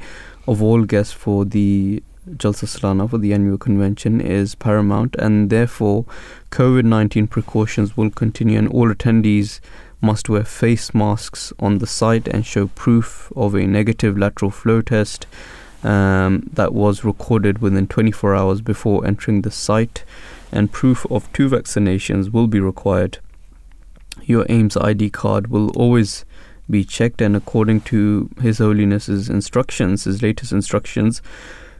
of 0.47 0.61
all 0.61 0.83
guests 0.83 1.13
for 1.13 1.45
the 1.45 2.03
Jalsa 2.27 2.65
Salana 2.65 3.07
for 3.07 3.19
the 3.19 3.33
annual 3.33 3.57
convention 3.57 4.19
is 4.19 4.55
paramount, 4.55 5.15
and 5.17 5.51
therefore, 5.51 6.05
COVID 6.49 6.83
19 6.83 7.27
precautions 7.27 7.95
will 7.95 8.09
continue, 8.09 8.57
and 8.57 8.67
all 8.69 8.91
attendees 8.91 9.59
must 10.01 10.27
wear 10.27 10.43
face 10.43 10.93
masks 10.93 11.53
on 11.59 11.77
the 11.77 11.87
site 11.87 12.27
and 12.27 12.45
show 12.45 12.67
proof 12.67 13.31
of 13.35 13.53
a 13.53 13.67
negative 13.67 14.17
lateral 14.17 14.49
flow 14.49 14.81
test 14.81 15.27
um, 15.83 16.49
that 16.51 16.73
was 16.73 17.03
recorded 17.03 17.59
within 17.59 17.87
24 17.87 18.35
hours 18.35 18.61
before 18.61 19.05
entering 19.05 19.43
the 19.43 19.51
site, 19.51 20.03
and 20.51 20.71
proof 20.71 21.05
of 21.11 21.31
two 21.31 21.47
vaccinations 21.47 22.31
will 22.31 22.47
be 22.47 22.59
required. 22.59 23.19
Your 24.23 24.47
AIMS 24.49 24.77
ID 24.77 25.11
card 25.11 25.47
will 25.47 25.69
always 25.77 26.25
be 26.67 26.83
checked, 26.83 27.21
and 27.21 27.35
according 27.35 27.81
to 27.81 28.31
His 28.41 28.57
Holiness's 28.57 29.29
instructions, 29.29 30.05
his 30.05 30.23
latest 30.23 30.51
instructions, 30.51 31.21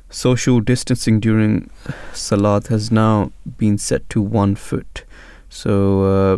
social 0.09 0.59
distancing 0.59 1.19
during 1.19 1.69
Salat 2.13 2.67
has 2.67 2.91
now 2.91 3.31
been 3.57 3.77
set 3.77 4.09
to 4.11 4.21
one 4.21 4.55
foot. 4.55 5.03
So 5.49 6.03
uh, 6.03 6.37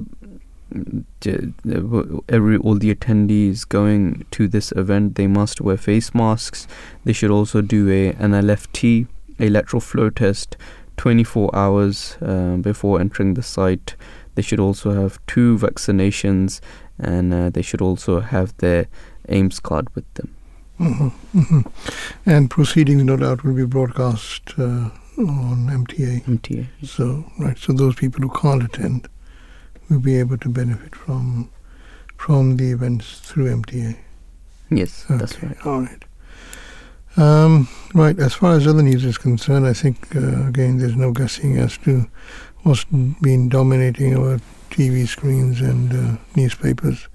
every 2.30 2.58
all 2.58 2.76
the 2.76 2.94
attendees 2.94 3.68
going 3.68 4.26
to 4.32 4.48
this 4.48 4.72
event 4.74 5.16
they 5.16 5.28
must 5.28 5.62
wear 5.62 5.78
face 5.78 6.14
masks. 6.14 6.68
They 7.04 7.14
should 7.14 7.32
also 7.32 7.62
do 7.62 7.90
a 7.90 8.10
an 8.14 8.32
LFT, 8.32 9.08
lateral 9.40 9.82
flow 9.82 10.10
test, 10.10 10.58
24 10.98 11.56
hours 11.56 12.18
uh, 12.22 12.58
before 12.58 13.00
entering 13.00 13.36
the 13.36 13.44
site. 13.44 13.96
They 14.36 14.42
should 14.42 14.60
also 14.60 14.92
have 14.92 15.20
two 15.26 15.58
vaccinations, 15.58 16.62
and 17.00 17.34
uh, 17.34 17.50
they 17.50 17.62
should 17.62 17.82
also 17.82 18.20
have 18.20 18.56
their 18.58 18.88
AIMS 19.30 19.60
card 19.60 19.94
with 19.96 20.12
them. 20.14 20.37
Mm-hmm, 20.80 21.40
mm-hmm. 21.40 22.30
And 22.30 22.50
proceedings, 22.50 23.04
no 23.04 23.18
doubt, 23.18 23.44
will 23.44 23.56
be 23.56 23.66
broadcast 23.66 24.54
uh, 24.58 24.90
on 25.18 25.68
MTA. 25.70 26.24
MTA. 26.26 26.68
So, 26.84 27.26
right. 27.40 27.58
So 27.58 27.74
those 27.74 27.96
people 27.96 28.22
who 28.22 28.30
can't 28.30 28.64
attend 28.64 29.08
will 29.90 30.00
be 30.00 30.18
able 30.18 30.38
to 30.38 30.50
benefit 30.50 30.96
from 30.96 31.50
from 32.18 32.58
the 32.58 32.72
events 32.72 33.20
through 33.20 33.54
MTA. 33.62 33.96
Yes, 34.70 35.06
okay. 35.06 35.18
that's 35.18 35.42
right. 35.42 35.66
All 35.66 35.82
right. 35.82 36.04
Um, 37.16 37.68
right. 37.94 38.18
As 38.20 38.34
far 38.34 38.56
as 38.56 38.68
other 38.68 38.82
news 38.82 39.06
is 39.06 39.18
concerned, 39.18 39.68
I 39.68 39.74
think 39.74 40.16
uh, 40.16 40.48
again 40.48 40.78
there's 40.78 40.96
no 40.96 41.12
guessing 41.12 41.58
as 41.58 41.78
to 41.80 42.08
what's 42.64 42.84
been 42.86 43.50
dominating 43.50 44.16
our 44.18 44.40
TV 44.70 45.08
screens 45.08 45.62
and 45.62 45.94
uh, 45.94 46.18
newspapers. 46.36 47.08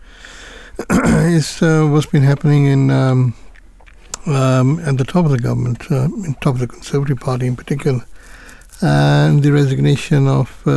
is 0.90 1.62
uh, 1.62 1.86
what's 1.90 2.06
been 2.06 2.22
happening 2.22 2.64
in 2.64 2.90
um, 2.90 3.34
um, 4.26 4.78
at 4.80 4.98
the 4.98 5.04
top 5.04 5.24
of 5.24 5.30
the 5.30 5.38
government, 5.38 5.90
uh, 5.90 6.08
top 6.40 6.54
of 6.54 6.60
the 6.60 6.66
Conservative 6.66 7.18
Party 7.18 7.46
in 7.46 7.56
particular, 7.56 8.04
and 8.80 9.42
the 9.42 9.52
resignation 9.52 10.26
of 10.26 10.62
uh, 10.66 10.70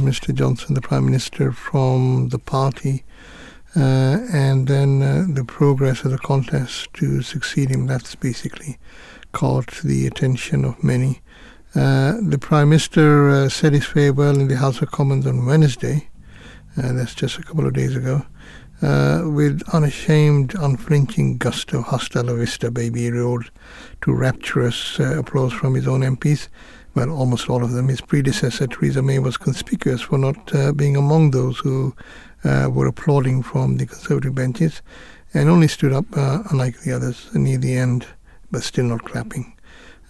Mr. 0.00 0.34
Johnson, 0.34 0.74
the 0.74 0.80
Prime 0.80 1.04
Minister, 1.04 1.52
from 1.52 2.28
the 2.30 2.38
party, 2.38 3.04
uh, 3.76 4.18
and 4.32 4.66
then 4.66 5.02
uh, 5.02 5.26
the 5.28 5.44
progress 5.44 6.04
of 6.04 6.10
the 6.10 6.18
contest 6.18 6.92
to 6.94 7.22
succeed 7.22 7.70
him. 7.70 7.86
That's 7.86 8.14
basically 8.14 8.78
caught 9.32 9.70
the 9.82 10.06
attention 10.06 10.64
of 10.64 10.82
many. 10.82 11.20
Uh, 11.74 12.16
the 12.20 12.38
Prime 12.38 12.70
Minister 12.70 13.28
uh, 13.28 13.48
said 13.48 13.74
his 13.74 13.86
farewell 13.86 14.38
in 14.40 14.48
the 14.48 14.56
House 14.56 14.82
of 14.82 14.90
Commons 14.90 15.26
on 15.26 15.46
Wednesday. 15.46 16.08
that's 16.76 17.14
just 17.14 17.38
a 17.38 17.42
couple 17.42 17.66
of 17.66 17.74
days 17.74 17.94
ago 17.94 18.24
uh, 18.82 19.22
with 19.24 19.62
unashamed, 19.72 20.54
unflinching 20.54 21.38
gusto, 21.38 21.82
hasta 21.82 22.22
la 22.22 22.34
vista, 22.34 22.70
baby, 22.70 23.10
roared 23.10 23.50
to 24.02 24.12
rapturous 24.12 24.98
uh, 24.98 25.18
applause 25.18 25.52
from 25.52 25.74
his 25.74 25.86
own 25.86 26.00
MPs. 26.00 26.48
Well, 26.94 27.10
almost 27.10 27.48
all 27.48 27.62
of 27.62 27.72
them. 27.72 27.88
His 27.88 28.00
predecessor, 28.00 28.66
Theresa 28.66 29.02
May, 29.02 29.18
was 29.18 29.36
conspicuous 29.36 30.00
for 30.00 30.18
not 30.18 30.54
uh, 30.54 30.72
being 30.72 30.96
among 30.96 31.30
those 31.30 31.58
who 31.58 31.94
uh, 32.44 32.68
were 32.72 32.86
applauding 32.86 33.42
from 33.42 33.76
the 33.76 33.86
Conservative 33.86 34.34
benches 34.34 34.82
and 35.32 35.48
only 35.48 35.68
stood 35.68 35.92
up, 35.92 36.06
uh, 36.16 36.42
unlike 36.50 36.80
the 36.80 36.92
others, 36.92 37.28
near 37.34 37.58
the 37.58 37.76
end, 37.76 38.06
but 38.50 38.62
still 38.62 38.86
not 38.86 39.04
clapping. 39.04 39.56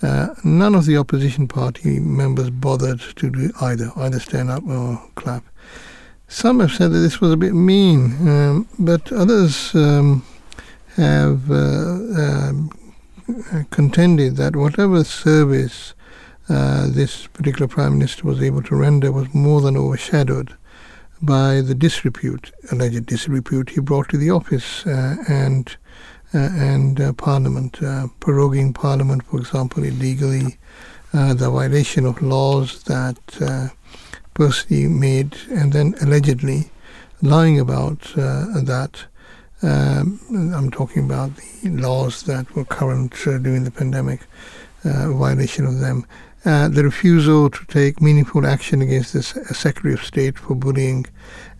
Uh, 0.02 0.28
none 0.44 0.74
of 0.74 0.86
the 0.86 0.96
opposition 0.96 1.46
party 1.46 2.00
members 2.00 2.48
bothered 2.48 3.00
to 3.00 3.28
do 3.28 3.52
either, 3.60 3.90
either 3.96 4.18
stand 4.18 4.50
up 4.50 4.66
or 4.66 5.02
clap. 5.14 5.44
Some 6.30 6.60
have 6.60 6.70
said 6.70 6.92
that 6.92 7.00
this 7.00 7.20
was 7.20 7.32
a 7.32 7.36
bit 7.36 7.54
mean, 7.54 8.28
um, 8.28 8.68
but 8.78 9.10
others 9.10 9.74
um, 9.74 10.24
have 10.94 11.50
uh, 11.50 11.56
um, 12.22 12.70
contended 13.70 14.36
that 14.36 14.54
whatever 14.54 15.02
service 15.02 15.92
uh, 16.48 16.86
this 16.88 17.26
particular 17.26 17.66
prime 17.66 17.98
minister 17.98 18.28
was 18.28 18.40
able 18.40 18.62
to 18.62 18.76
render 18.76 19.10
was 19.10 19.34
more 19.34 19.60
than 19.60 19.76
overshadowed 19.76 20.56
by 21.20 21.60
the 21.60 21.74
disrepute, 21.74 22.52
alleged 22.70 23.06
disrepute 23.06 23.70
he 23.70 23.80
brought 23.80 24.08
to 24.10 24.16
the 24.16 24.30
office 24.30 24.86
uh, 24.86 25.16
and 25.28 25.76
uh, 26.32 26.48
and 26.52 27.00
uh, 27.00 27.12
Parliament, 27.14 27.82
uh, 27.82 28.06
proroguing 28.20 28.72
Parliament, 28.72 29.24
for 29.24 29.40
example, 29.40 29.82
illegally, 29.82 30.58
the 31.12 31.50
violation 31.50 32.06
of 32.06 32.22
laws 32.22 32.84
that 32.84 33.18
personally 34.40 34.88
made 34.88 35.36
and 35.50 35.70
then 35.74 35.94
allegedly 36.00 36.70
lying 37.20 37.60
about 37.60 37.98
uh, 38.16 38.46
that. 38.62 39.04
Um, 39.60 40.18
I'm 40.56 40.70
talking 40.70 41.04
about 41.04 41.30
the 41.36 41.68
laws 41.68 42.22
that 42.22 42.46
were 42.54 42.64
current 42.64 43.12
uh, 43.26 43.36
during 43.36 43.64
the 43.64 43.70
pandemic, 43.70 44.20
uh, 44.82 45.12
violation 45.12 45.66
of 45.66 45.80
them. 45.80 46.06
Uh, 46.46 46.68
the 46.68 46.82
refusal 46.82 47.50
to 47.50 47.62
take 47.66 48.00
meaningful 48.00 48.46
action 48.46 48.80
against 48.80 49.12
the 49.12 49.22
Secretary 49.22 49.92
of 49.92 50.02
State 50.02 50.38
for 50.38 50.54
bullying, 50.54 51.04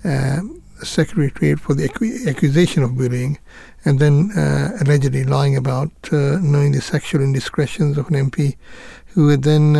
uh, 0.06 0.40
Secretary 0.82 1.54
for 1.56 1.74
the 1.74 1.84
accusation 2.26 2.82
of 2.82 2.96
bullying, 2.96 3.38
and 3.84 3.98
then 3.98 4.30
uh, 4.38 4.70
allegedly 4.80 5.24
lying 5.24 5.54
about 5.54 5.90
knowing 6.10 6.72
the 6.72 6.80
sexual 6.80 7.20
indiscretions 7.20 7.98
of 7.98 8.08
an 8.08 8.30
MP 8.30 8.56
who 9.10 9.28
had 9.28 9.42
then 9.42 9.76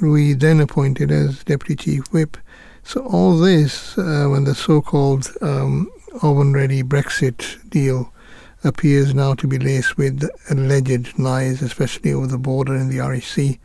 we 0.00 0.32
then 0.32 0.60
appointed 0.60 1.10
as 1.10 1.44
deputy 1.44 1.76
chief 1.76 2.04
whip. 2.12 2.36
So 2.82 3.02
all 3.02 3.36
this, 3.36 3.98
uh, 3.98 4.26
when 4.30 4.44
the 4.44 4.54
so-called 4.54 5.28
um, 5.42 5.90
oven-ready 6.22 6.82
Brexit 6.82 7.68
deal 7.68 8.12
appears 8.64 9.14
now 9.14 9.34
to 9.34 9.46
be 9.46 9.58
laced 9.58 9.96
with 9.96 10.28
alleged 10.50 11.18
lies, 11.18 11.62
especially 11.62 12.12
over 12.12 12.26
the 12.26 12.38
border 12.38 12.74
in 12.74 12.88
the 12.88 13.20
Sea, 13.20 13.58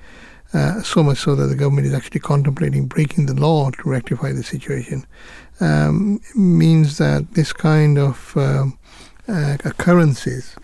uh, 0.53 0.81
so 0.81 1.03
much 1.03 1.19
so 1.19 1.35
that 1.35 1.47
the 1.47 1.55
government 1.55 1.87
is 1.87 1.93
actually 1.93 2.19
contemplating 2.19 2.85
breaking 2.87 3.25
the 3.25 3.33
law 3.33 3.71
to 3.71 3.89
rectify 3.89 4.31
the 4.31 4.43
situation. 4.43 5.05
um, 5.59 6.19
means 6.35 6.97
that 6.97 7.33
this 7.33 7.53
kind 7.53 7.97
of 7.97 8.35
um, 8.35 8.77
uh, 9.27 9.57
occurrences 9.65 10.55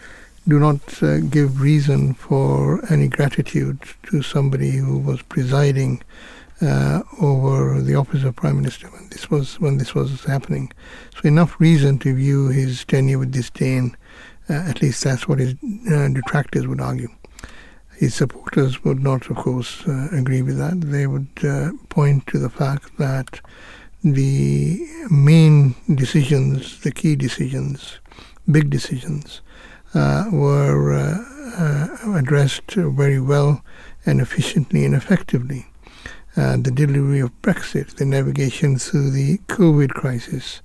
do 0.47 0.59
not 0.59 1.03
uh, 1.03 1.19
give 1.19 1.61
reason 1.61 2.13
for 2.13 2.83
any 2.91 3.07
gratitude 3.07 3.79
to 4.03 4.21
somebody 4.21 4.71
who 4.71 4.97
was 4.97 5.21
presiding 5.21 6.01
uh, 6.61 7.01
over 7.19 7.81
the 7.81 7.95
office 7.95 8.23
of 8.23 8.35
prime 8.35 8.57
minister 8.57 8.87
when 8.89 9.07
this 9.09 9.29
was 9.29 9.59
when 9.59 9.77
this 9.77 9.93
was 9.95 10.23
happening. 10.25 10.71
So 11.15 11.27
enough 11.27 11.59
reason 11.59 11.99
to 11.99 12.13
view 12.13 12.49
his 12.49 12.85
tenure 12.85 13.19
with 13.19 13.31
disdain. 13.31 13.95
Uh, 14.49 14.53
at 14.53 14.81
least 14.81 15.03
that's 15.03 15.27
what 15.27 15.39
his 15.39 15.55
uh, 15.91 16.09
detractors 16.09 16.67
would 16.67 16.81
argue. 16.81 17.09
His 17.95 18.15
supporters 18.15 18.83
would 18.83 19.01
not, 19.01 19.29
of 19.29 19.37
course, 19.37 19.87
uh, 19.87 20.07
agree 20.11 20.41
with 20.41 20.57
that. 20.57 20.81
They 20.81 21.05
would 21.05 21.29
uh, 21.43 21.71
point 21.89 22.25
to 22.27 22.39
the 22.39 22.49
fact 22.49 22.97
that 22.97 23.39
the 24.03 24.83
main 25.11 25.75
decisions, 25.93 26.81
the 26.81 26.91
key 26.91 27.15
decisions, 27.15 27.99
big 28.49 28.71
decisions, 28.71 29.41
were 29.93 30.93
uh, 30.93 32.15
addressed 32.15 32.71
very 32.71 33.19
well 33.19 33.63
and 34.05 34.21
efficiently 34.21 34.85
and 34.85 34.95
effectively. 34.95 35.67
Uh, 36.37 36.55
the 36.55 36.71
delivery 36.71 37.19
of 37.19 37.41
Brexit, 37.41 37.95
the 37.95 38.05
navigation 38.05 38.77
through 38.77 39.11
the 39.11 39.37
COVID 39.47 39.89
crisis, 39.89 40.61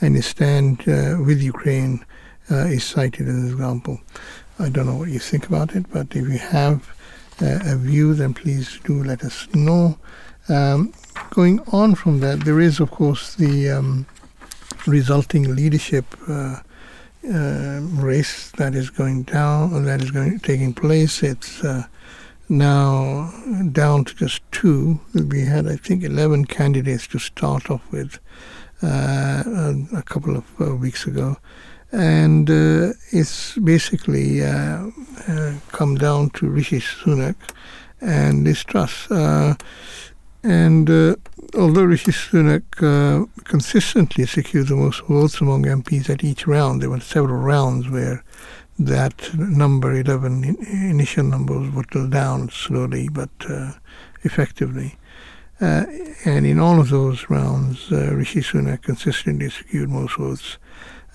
and 0.00 0.14
his 0.14 0.26
stand 0.26 0.82
uh, 0.88 1.16
with 1.24 1.42
Ukraine 1.42 2.04
uh, 2.50 2.66
is 2.66 2.84
cited 2.84 3.26
as 3.26 3.34
an 3.34 3.48
example. 3.48 4.00
I 4.60 4.68
don't 4.68 4.86
know 4.86 4.94
what 4.94 5.08
you 5.08 5.18
think 5.18 5.46
about 5.46 5.74
it, 5.74 5.86
but 5.90 6.14
if 6.14 6.28
you 6.28 6.38
have 6.38 6.88
uh, 7.42 7.58
a 7.64 7.76
view, 7.76 8.14
then 8.14 8.32
please 8.32 8.78
do 8.84 9.02
let 9.02 9.24
us 9.24 9.48
know. 9.54 9.98
Um, 10.48 10.92
going 11.30 11.60
on 11.72 11.96
from 11.96 12.20
that, 12.20 12.44
there 12.44 12.60
is, 12.60 12.78
of 12.78 12.92
course, 12.92 13.34
the 13.34 13.70
um, 13.70 14.06
resulting 14.86 15.54
leadership 15.54 16.06
uh, 16.28 16.60
uh, 17.28 17.80
race 18.02 18.50
that 18.52 18.74
is 18.74 18.90
going 18.90 19.24
down, 19.24 19.84
that 19.84 20.02
is 20.02 20.10
going 20.10 20.38
taking 20.40 20.72
place. 20.74 21.22
It's 21.22 21.62
uh, 21.62 21.84
now 22.48 23.32
down 23.72 24.04
to 24.04 24.14
just 24.14 24.42
two. 24.52 25.00
We 25.14 25.42
had, 25.42 25.66
I 25.66 25.76
think, 25.76 26.02
11 26.02 26.46
candidates 26.46 27.06
to 27.08 27.18
start 27.18 27.70
off 27.70 27.82
with 27.90 28.18
uh, 28.82 29.42
a, 29.92 30.02
couple 30.02 30.36
of 30.36 30.44
uh, 30.60 30.74
weeks 30.76 31.06
ago 31.06 31.36
and 31.90 32.48
uh, 32.50 32.92
it's 33.10 33.56
basically 33.58 34.44
uh, 34.44 34.90
come 35.72 35.96
down 35.96 36.30
to 36.30 36.48
Rishi 36.48 36.80
Sunak 36.80 37.34
and 38.00 38.44
Liz 38.44 38.62
Truss. 38.62 39.08
Uh, 40.48 40.52
and 40.52 40.90
uh, 40.90 41.14
although 41.54 41.84
Rishi 41.84 42.12
Sunak 42.12 42.62
uh, 42.82 43.26
consistently 43.44 44.26
secured 44.26 44.68
the 44.68 44.76
most 44.76 45.02
votes 45.02 45.40
among 45.40 45.64
MPs 45.64 46.08
at 46.08 46.24
each 46.24 46.46
round, 46.46 46.80
there 46.80 46.90
were 46.90 47.00
several 47.00 47.36
rounds 47.36 47.88
where 47.88 48.24
that 48.78 49.34
number, 49.34 49.92
11 49.92 50.56
initial 50.70 51.24
number, 51.24 51.58
was 51.58 51.70
whittled 51.70 52.12
down 52.12 52.48
slowly 52.50 53.08
but 53.08 53.30
effectively. 54.22 54.96
and 55.60 56.46
in 56.46 56.60
all 56.60 56.78
of 56.78 56.90
those 56.90 57.28
rounds, 57.28 57.90
Rishi 57.90 58.40
Sunak 58.40 58.82
consistently 58.82 59.50
secured 59.50 59.90
most 59.90 60.16
votes. 60.16 60.58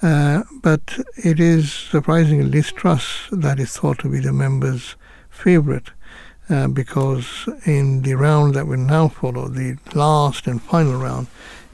Uh, 0.02 0.44
but 0.62 1.00
it 1.16 1.40
is 1.40 1.72
surprisingly 1.72 2.44
Liz 2.44 2.74
Truss 2.74 3.30
that 3.32 3.60
is 3.60 3.78
thought 3.78 4.00
to 4.00 4.10
be 4.10 4.20
the 4.20 4.34
members' 4.34 4.98
favorite 5.30 5.92
uh, 6.50 6.68
because 6.68 7.48
in 7.66 8.02
the 8.02 8.16
round 8.16 8.54
that 8.56 8.68
will 8.68 8.78
now 8.78 9.08
follow, 9.08 9.48
the 9.48 9.78
last 9.94 10.48
and 10.48 10.62
final 10.62 11.00
round, 11.00 11.28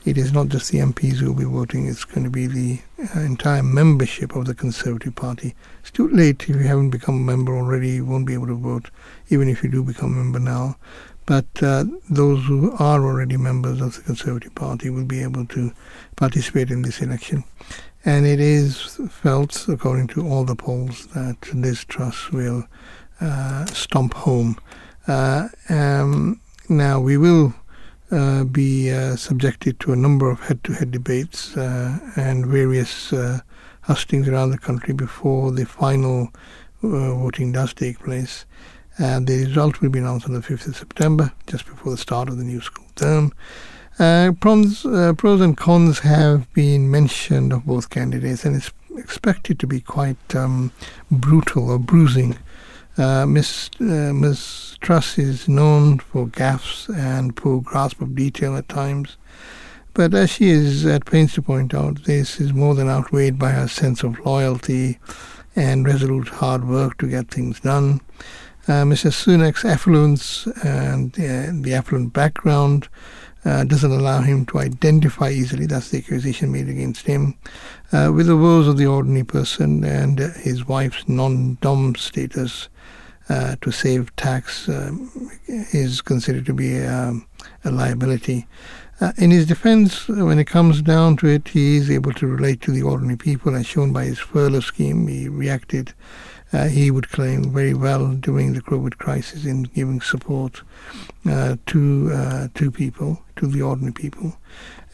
it 0.05 0.17
is 0.17 0.32
not 0.32 0.47
just 0.47 0.71
the 0.71 0.79
MPs 0.79 1.17
who 1.17 1.27
will 1.27 1.39
be 1.39 1.43
voting, 1.43 1.88
it's 1.88 2.05
going 2.05 2.23
to 2.23 2.29
be 2.29 2.47
the 2.47 2.79
uh, 3.15 3.19
entire 3.19 3.63
membership 3.63 4.36
of 4.36 4.45
the 4.45 4.55
Conservative 4.55 5.15
Party. 5.15 5.55
It's 5.82 5.91
too 5.91 6.08
late 6.10 6.43
if 6.43 6.49
you 6.49 6.60
haven't 6.60 6.91
become 6.91 7.15
a 7.15 7.32
member 7.32 7.55
already, 7.55 7.89
you 7.89 8.05
won't 8.05 8.25
be 8.25 8.34
able 8.34 8.47
to 8.47 8.55
vote, 8.55 8.89
even 9.29 9.49
if 9.49 9.63
you 9.63 9.69
do 9.69 9.84
become 9.84 10.13
a 10.13 10.17
member 10.17 10.39
now. 10.39 10.77
But 11.25 11.62
uh, 11.62 11.86
those 12.10 12.45
who 12.45 12.71
are 12.79 13.05
already 13.05 13.38
members 13.38 13.82
of 13.82 13.95
the 13.95 14.01
Conservative 14.01 14.55
Party 14.55 14.89
will 14.89 15.05
be 15.05 15.21
able 15.21 15.45
to 15.47 15.71
participate 16.15 16.71
in 16.71 16.82
this 16.82 17.01
election. 17.01 17.43
And 18.05 18.25
it 18.25 18.39
is 18.39 18.99
felt, 19.12 19.67
according 19.67 20.08
to 20.08 20.27
all 20.27 20.45
the 20.45 20.55
polls, 20.55 21.08
that 21.08 21.53
Liz 21.53 21.84
Truss 21.86 22.32
will 22.32 22.65
stomp 23.73 24.13
home. 24.13 24.58
Uh, 25.08 25.47
um, 25.69 26.39
now, 26.67 26.99
we 26.99 27.17
will 27.17 27.53
uh, 28.12 28.43
be 28.43 28.91
uh, 28.91 29.15
subjected 29.15 29.79
to 29.79 29.91
a 29.91 29.95
number 29.95 30.29
of 30.29 30.39
head 30.39 30.63
to 30.63 30.73
head 30.73 30.91
debates 30.91 31.55
uh, 31.58 31.99
and 32.15 32.45
various 32.45 33.13
uh, 33.13 33.39
hustings 33.82 34.27
around 34.27 34.51
the 34.51 34.58
country 34.58 34.93
before 34.93 35.51
the 35.51 35.65
final 35.65 36.32
voting 36.82 37.51
does 37.51 37.73
take 37.73 37.99
place. 37.99 38.45
the 38.97 39.45
result 39.47 39.82
will 39.82 39.89
be 39.89 39.99
announced 39.99 40.25
on 40.27 40.34
the 40.34 40.39
5th 40.39 40.67
of 40.67 40.75
September, 40.75 41.32
just 41.47 41.65
before 41.65 41.91
the 41.91 41.97
start 41.97 42.29
of 42.29 42.38
the 42.38 42.43
new 42.43 42.62
school 42.62 42.86
term. 42.95 43.34
Uh, 43.99 44.32
pros, 44.39 44.86
uh, 44.86 45.12
pros 45.17 45.41
and 45.41 45.58
cons 45.58 45.99
have 45.99 46.51
been 46.53 46.89
mentioned 46.89 47.51
of 47.51 47.65
both 47.65 47.89
candidates, 47.89 48.45
and 48.45 48.55
it's 48.55 48.71
expected 48.97 49.60
to 49.60 49.67
be 49.67 49.82
quite 49.82 50.36
um, 50.36 50.71
brutal 51.12 51.69
or 51.69 51.77
bruising. 51.77 52.38
Uh, 52.99 53.25
Miss 53.25 53.69
uh, 53.79 54.12
is 55.17 55.47
known 55.47 55.99
for 55.99 56.27
gaffes 56.27 56.93
and 56.93 57.33
poor 57.33 57.62
grasp 57.62 58.01
of 58.01 58.13
detail 58.13 58.57
at 58.57 58.67
times, 58.67 59.15
but 59.93 60.13
as 60.13 60.29
she 60.29 60.49
is 60.49 60.85
at 60.85 61.05
pains 61.05 61.33
to 61.33 61.41
point 61.41 61.73
out, 61.73 62.03
this 62.03 62.41
is 62.41 62.51
more 62.51 62.75
than 62.75 62.89
outweighed 62.89 63.39
by 63.39 63.51
her 63.51 63.69
sense 63.69 64.03
of 64.03 64.19
loyalty 64.25 64.99
and 65.55 65.85
resolute 65.85 66.27
hard 66.27 66.67
work 66.67 66.97
to 66.97 67.07
get 67.07 67.31
things 67.31 67.62
done. 67.62 68.01
Uh, 68.67 68.83
Mrs. 68.83 69.13
Sunak's 69.13 69.63
affluence 69.63 70.45
and 70.65 71.13
uh, 71.13 71.53
the 71.53 71.73
affluent 71.73 72.12
background 72.12 72.89
uh, 73.45 73.63
doesn't 73.63 73.93
allow 73.93 74.21
him 74.21 74.45
to 74.47 74.59
identify 74.59 75.29
easily. 75.29 75.65
That's 75.65 75.89
the 75.89 75.99
accusation 75.99 76.51
made 76.51 76.67
against 76.67 77.07
him. 77.07 77.38
Uh, 77.93 78.12
with 78.13 78.27
the 78.27 78.35
woes 78.35 78.67
of 78.67 78.75
the 78.75 78.88
ordinary 78.88 79.23
person 79.23 79.85
and 79.85 80.19
uh, 80.19 80.29
his 80.33 80.67
wife's 80.67 81.07
non-dom 81.07 81.95
status 81.95 82.67
uh, 83.29 83.55
to 83.61 83.71
save 83.71 84.15
tax 84.15 84.67
um, 84.67 85.31
is 85.47 86.01
considered 86.01 86.45
to 86.45 86.53
be 86.53 86.77
a, 86.77 86.91
um, 86.91 87.25
a 87.63 87.71
liability. 87.71 88.47
Uh, 89.01 89.13
in 89.17 89.31
his 89.31 89.45
defense, 89.45 90.09
when 90.09 90.39
it 90.39 90.45
comes 90.45 90.81
down 90.81 91.15
to 91.15 91.27
it, 91.27 91.47
he 91.47 91.77
is 91.77 91.89
able 91.89 92.11
to 92.11 92.27
relate 92.27 92.59
to 92.59 92.71
the 92.71 92.81
ordinary 92.81 93.15
people, 93.15 93.55
as 93.55 93.65
shown 93.65 93.93
by 93.93 94.03
his 94.03 94.19
furlough 94.19 94.59
scheme. 94.59 95.07
He 95.07 95.29
reacted 95.29 95.93
uh, 96.51 96.67
he 96.67 96.89
would 96.91 97.09
claim 97.09 97.53
very 97.53 97.73
well 97.73 98.13
during 98.13 98.53
the 98.53 98.61
COVID 98.61 98.97
crisis 98.97 99.45
in 99.45 99.63
giving 99.63 100.01
support 100.01 100.63
uh, 101.29 101.55
to 101.67 102.11
uh, 102.11 102.47
to 102.55 102.71
people, 102.71 103.23
to 103.35 103.47
the 103.47 103.61
ordinary 103.61 103.93
people. 103.93 104.35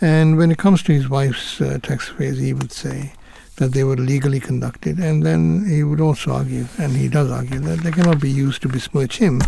And 0.02 0.38
when 0.38 0.52
it 0.52 0.58
comes 0.58 0.84
to 0.84 0.94
his 0.94 1.10
wife's 1.10 1.62
uh, 1.62 1.80
tax 1.82 2.10
affairs, 2.10 2.40
he 2.40 2.54
would 2.54 2.72
say 2.72 3.14
that 3.58 3.72
they 3.72 3.84
were 3.84 3.96
legally 3.96 4.40
conducted, 4.40 5.00
and 5.00 5.24
then 5.24 5.66
he 5.68 5.84
would 5.84 6.02
also 6.02 6.32
argue, 6.32 6.66
and 6.78 6.94
he 6.94 7.08
does 7.08 7.32
argue, 7.32 7.60
that 7.60 7.80
they 7.80 7.92
cannot 7.92 8.20
be 8.20 8.30
used 8.30 8.62
to 8.62 8.68
besmirch 8.68 9.18
him, 9.18 9.42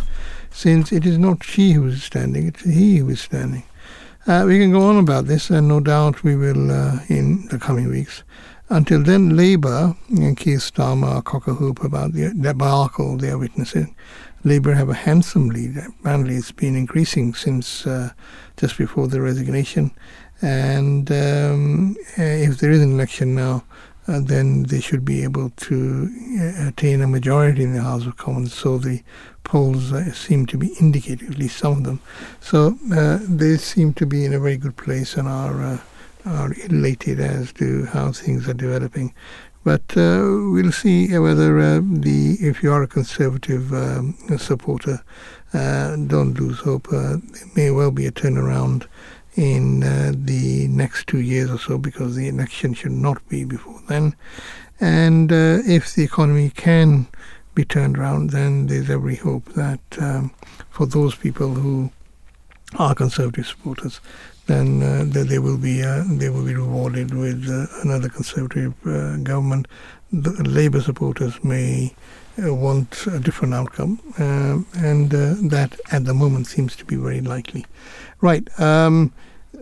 since 0.50 0.92
it 0.92 1.06
is 1.06 1.18
not 1.18 1.44
she 1.44 1.74
who 1.74 1.88
is 1.88 2.04
standing, 2.04 2.48
it's 2.48 2.64
he 2.64 2.98
who 2.98 3.10
is 3.10 3.22
standing. 3.22 3.64
Uh, 4.26 4.44
we 4.46 4.60
can 4.60 4.72
go 4.72 4.82
on 4.82 4.98
about 4.98 5.26
this, 5.26 5.50
and 5.50 5.68
no 5.68 5.80
doubt 5.80 6.24
we 6.24 6.36
will 6.36 6.72
uh, 6.72 7.00
in 7.08 7.48
the 7.48 7.58
coming 7.58 7.90
weeks. 7.90 8.24
Until 8.70 9.02
then, 9.02 9.38
Labour 9.38 9.96
and 10.10 10.36
Keir 10.36 10.58
Starmer 10.58 11.24
cock 11.24 11.48
a 11.48 11.54
hoop 11.54 11.82
about 11.82 12.12
the 12.12 12.34
debacle 12.34 13.16
they 13.16 13.30
are 13.30 13.38
witnessing. 13.38 13.96
Labour 14.44 14.74
have 14.74 14.90
a 14.90 14.94
handsome 14.94 15.48
lead. 15.48 15.78
Apparently, 15.78 16.36
it's 16.36 16.52
been 16.52 16.76
increasing 16.76 17.34
since 17.34 17.88
uh, 17.88 18.12
just 18.58 18.78
before 18.78 19.08
the 19.08 19.22
resignation. 19.22 19.92
And 20.42 21.10
um, 21.10 21.96
if 22.18 22.60
there 22.60 22.72
is 22.72 22.82
an 22.82 22.92
election 22.92 23.36
now, 23.36 23.64
uh, 24.08 24.20
then 24.22 24.64
they 24.64 24.80
should 24.80 25.04
be 25.04 25.24
able 25.24 25.50
to 25.52 26.10
uh, 26.40 26.68
attain 26.68 27.02
a 27.02 27.08
majority 27.08 27.64
in 27.64 27.74
the 27.74 27.82
House 27.82 28.06
of 28.06 28.18
Commons. 28.18 28.54
So 28.54 28.78
the 28.78 29.04
polls 29.44 29.92
uh, 29.92 30.12
seem 30.12 30.46
to 30.48 30.58
be 30.58 30.74
indicating, 30.80 31.28
at 31.28 31.38
least 31.38 31.58
some 31.58 31.74
of 31.74 31.84
them. 31.84 32.00
So 32.40 32.78
uh, 32.94 33.20
they 33.28 33.58
seem 33.58 33.94
to 33.96 34.06
be 34.06 34.26
in 34.26 34.34
a 34.34 34.40
very 34.40 34.58
good 34.58 34.78
place 34.78 35.16
and 35.16 35.28
are 35.28 35.62
uh, 35.62 35.78
are 36.26 36.54
elated 36.66 37.22
as 37.22 37.54
to 37.54 37.86
how 37.86 38.12
things 38.12 38.50
are 38.50 38.54
developing. 38.54 39.14
But 39.64 39.96
uh, 39.96 40.20
we'll 40.52 40.74
see 40.74 41.18
whether 41.18 41.80
the 41.82 42.38
if 42.40 42.62
you 42.64 42.72
are 42.72 42.84
a 42.84 42.88
conservative 42.88 43.74
um, 43.74 44.18
supporter, 44.38 45.04
don't 45.54 46.40
lose 46.40 46.60
hope. 46.60 46.90
There 46.90 47.22
may 47.56 47.72
well 47.72 47.92
be 47.92 48.06
a 48.06 48.12
turnaround 48.12 48.88
in 49.38 49.84
uh, 49.84 50.12
the 50.16 50.68
next 50.68 51.08
two 51.08 51.22
years 51.22 51.50
or 51.50 51.60
so 51.60 51.78
because 51.78 52.16
the 52.16 52.28
election 52.28 52.74
should 52.74 52.92
not 52.92 53.26
be 53.30 53.46
before 53.46 53.80
then. 53.88 54.16
And 54.80 55.32
uh, 55.32 55.60
if 55.66 55.94
the 55.94 56.04
economy 56.04 56.50
can 56.50 57.08
be 57.54 57.64
turned 57.64 57.98
around, 57.98 58.32
then 58.32 58.68
there's 58.68 58.90
every 58.90 59.16
hope 59.16 59.46
that 59.54 59.80
um, 60.00 60.32
for 60.70 60.86
those 60.86 61.16
people 61.16 61.54
who 61.54 61.92
are 62.78 62.94
conservative 62.94 63.48
supporters, 63.48 64.02
then 64.48 64.82
uh, 64.82 65.06
they 65.08 65.40
will 65.40 65.58
be 65.58 65.84
uh, 65.84 66.04
they 66.08 66.30
will 66.30 66.46
be 66.46 66.56
rewarded 66.56 67.14
with 67.14 67.50
uh, 67.50 67.68
another 67.82 68.10
conservative 68.10 68.74
uh, 68.86 69.18
government. 69.18 69.68
The 70.12 70.32
Labour 70.44 70.82
supporters 70.82 71.44
may 71.44 71.94
uh, 72.44 72.54
want 72.54 73.08
a 73.08 73.20
different 73.20 73.54
outcome, 73.54 74.00
um, 74.20 74.66
and 74.78 75.14
uh, 75.14 75.36
that 75.50 75.80
at 75.92 76.06
the 76.06 76.14
moment 76.14 76.48
seems 76.48 76.76
to 76.78 76.86
be 76.86 76.96
very 76.96 77.22
likely. 77.22 77.66
Right. 78.22 78.48
Um, 78.60 79.12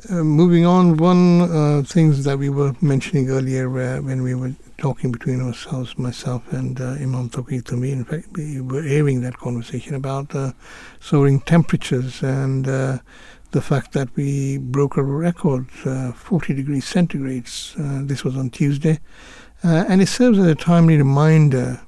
moving 0.10 0.66
on, 0.66 0.98
one 0.98 1.84
things 1.86 2.24
that 2.24 2.38
we 2.38 2.50
were 2.50 2.76
mentioning 2.82 3.30
earlier 3.30 3.70
when 3.70 4.22
we 4.24 4.36
were 4.36 4.54
talking 4.78 5.12
between 5.12 5.42
ourselves, 5.42 5.98
myself 5.98 6.52
and 6.52 6.82
uh, 6.82 6.92
Imam 7.00 7.30
Tawfiq 7.30 7.72
me, 7.72 7.92
In 7.92 8.04
fact, 8.04 8.28
we 8.34 8.62
were 8.62 8.84
airing 8.84 9.22
that 9.22 9.38
conversation 9.38 9.96
about 9.96 10.36
uh, 10.36 10.52
soaring 11.00 11.40
temperatures 11.42 12.22
and 12.22 12.68
uh, 12.68 13.00
the 13.52 13.62
fact 13.62 13.94
that 13.94 14.14
we 14.16 14.58
broke 14.58 14.98
a 14.98 15.04
record, 15.04 15.68
uh, 15.86 16.12
40 16.12 16.54
degrees 16.54 16.86
centigrades. 16.86 17.76
Uh, 17.80 18.06
this 18.06 18.24
was 18.24 18.36
on 18.36 18.50
Tuesday. 18.50 19.00
Uh, 19.64 19.86
and 19.88 20.02
it 20.02 20.08
serves 20.08 20.38
as 20.38 20.46
a 20.46 20.56
timely 20.56 20.98
reminder, 20.98 21.80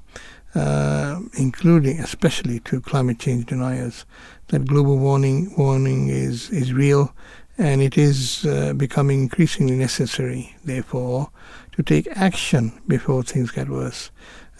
including 1.34 2.00
especially 2.00 2.58
to 2.60 2.80
climate 2.80 3.20
change 3.20 3.46
deniers, 3.46 4.06
that 4.48 4.66
global 4.66 4.98
warming, 4.98 5.54
warming 5.56 6.08
is, 6.08 6.50
is 6.50 6.72
real 6.72 7.14
and 7.58 7.82
it 7.82 7.98
is 7.98 8.46
becoming 8.76 9.22
increasingly 9.22 9.76
necessary, 9.76 10.56
therefore, 10.64 11.30
to 11.72 11.82
take 11.82 12.08
action 12.16 12.72
before 12.86 13.22
things 13.22 13.50
get 13.50 13.68
worse. 13.68 14.10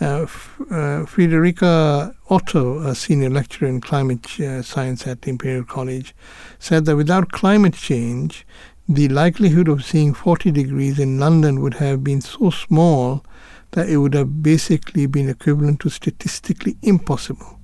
Uh, 0.00 0.22
uh, 0.70 1.04
Friederike 1.06 2.14
Otto, 2.30 2.78
a 2.78 2.94
senior 2.94 3.30
lecturer 3.30 3.66
in 3.66 3.80
climate 3.80 4.38
uh, 4.38 4.62
science 4.62 5.06
at 5.08 5.26
Imperial 5.26 5.64
College, 5.64 6.14
said 6.60 6.84
that 6.84 6.96
without 6.96 7.32
climate 7.32 7.74
change, 7.74 8.46
the 8.88 9.08
likelihood 9.08 9.66
of 9.66 9.84
seeing 9.84 10.14
40 10.14 10.52
degrees 10.52 11.00
in 11.00 11.18
London 11.18 11.60
would 11.60 11.74
have 11.74 12.04
been 12.04 12.20
so 12.20 12.50
small 12.50 13.24
that 13.72 13.88
it 13.88 13.96
would 13.96 14.14
have 14.14 14.40
basically 14.40 15.06
been 15.06 15.28
equivalent 15.28 15.80
to 15.80 15.90
statistically 15.90 16.76
impossible. 16.82 17.57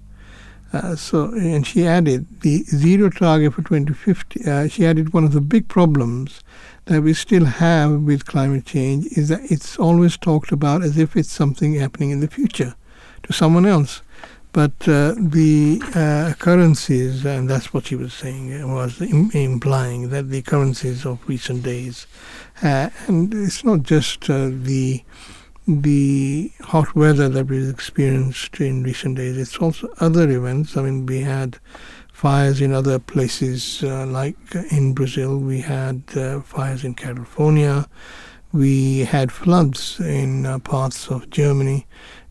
Uh, 0.74 0.96
so, 0.96 1.26
and 1.34 1.64
she 1.64 1.86
added 1.86 2.26
the 2.40 2.64
zero 2.64 3.08
target 3.08 3.54
for 3.54 3.62
2050. 3.62 4.44
Uh, 4.44 4.66
she 4.66 4.84
added 4.84 5.12
one 5.12 5.22
of 5.22 5.32
the 5.32 5.40
big 5.40 5.68
problems 5.68 6.42
that 6.86 7.00
we 7.00 7.14
still 7.14 7.44
have 7.44 8.02
with 8.02 8.26
climate 8.26 8.66
change 8.66 9.06
is 9.16 9.28
that 9.28 9.40
it's 9.52 9.78
always 9.78 10.16
talked 10.16 10.50
about 10.50 10.82
as 10.82 10.98
if 10.98 11.16
it's 11.16 11.30
something 11.30 11.74
happening 11.74 12.10
in 12.10 12.18
the 12.18 12.26
future 12.26 12.74
to 13.22 13.32
someone 13.32 13.66
else. 13.66 14.02
But 14.52 14.72
uh, 14.88 15.14
the 15.16 15.80
uh, 15.94 16.32
occurrences, 16.32 17.24
and 17.24 17.48
that's 17.48 17.72
what 17.72 17.86
she 17.86 17.94
was 17.94 18.12
saying, 18.12 18.68
was 18.72 19.00
Im- 19.00 19.30
implying 19.32 20.10
that 20.10 20.30
the 20.30 20.38
occurrences 20.38 21.06
of 21.06 21.20
recent 21.28 21.62
days, 21.62 22.08
uh, 22.62 22.90
and 23.06 23.32
it's 23.32 23.62
not 23.62 23.84
just 23.84 24.28
uh, 24.28 24.50
the 24.50 25.04
the 25.66 26.52
hot 26.60 26.94
weather 26.94 27.28
that 27.28 27.46
we've 27.46 27.68
experienced 27.68 28.60
in 28.60 28.82
recent 28.82 29.16
days. 29.16 29.38
It's 29.38 29.56
also 29.56 29.88
other 29.98 30.28
events. 30.30 30.76
I 30.76 30.82
mean, 30.82 31.06
we 31.06 31.20
had 31.20 31.58
fires 32.12 32.60
in 32.60 32.72
other 32.72 32.98
places, 32.98 33.82
uh, 33.82 34.06
like 34.06 34.36
in 34.70 34.94
Brazil, 34.94 35.38
we 35.38 35.60
had 35.60 36.02
uh, 36.16 36.40
fires 36.40 36.84
in 36.84 36.94
California, 36.94 37.88
we 38.52 39.00
had 39.00 39.32
floods 39.32 39.98
in 40.00 40.46
uh, 40.46 40.58
parts 40.60 41.08
of 41.08 41.28
Germany. 41.30 41.86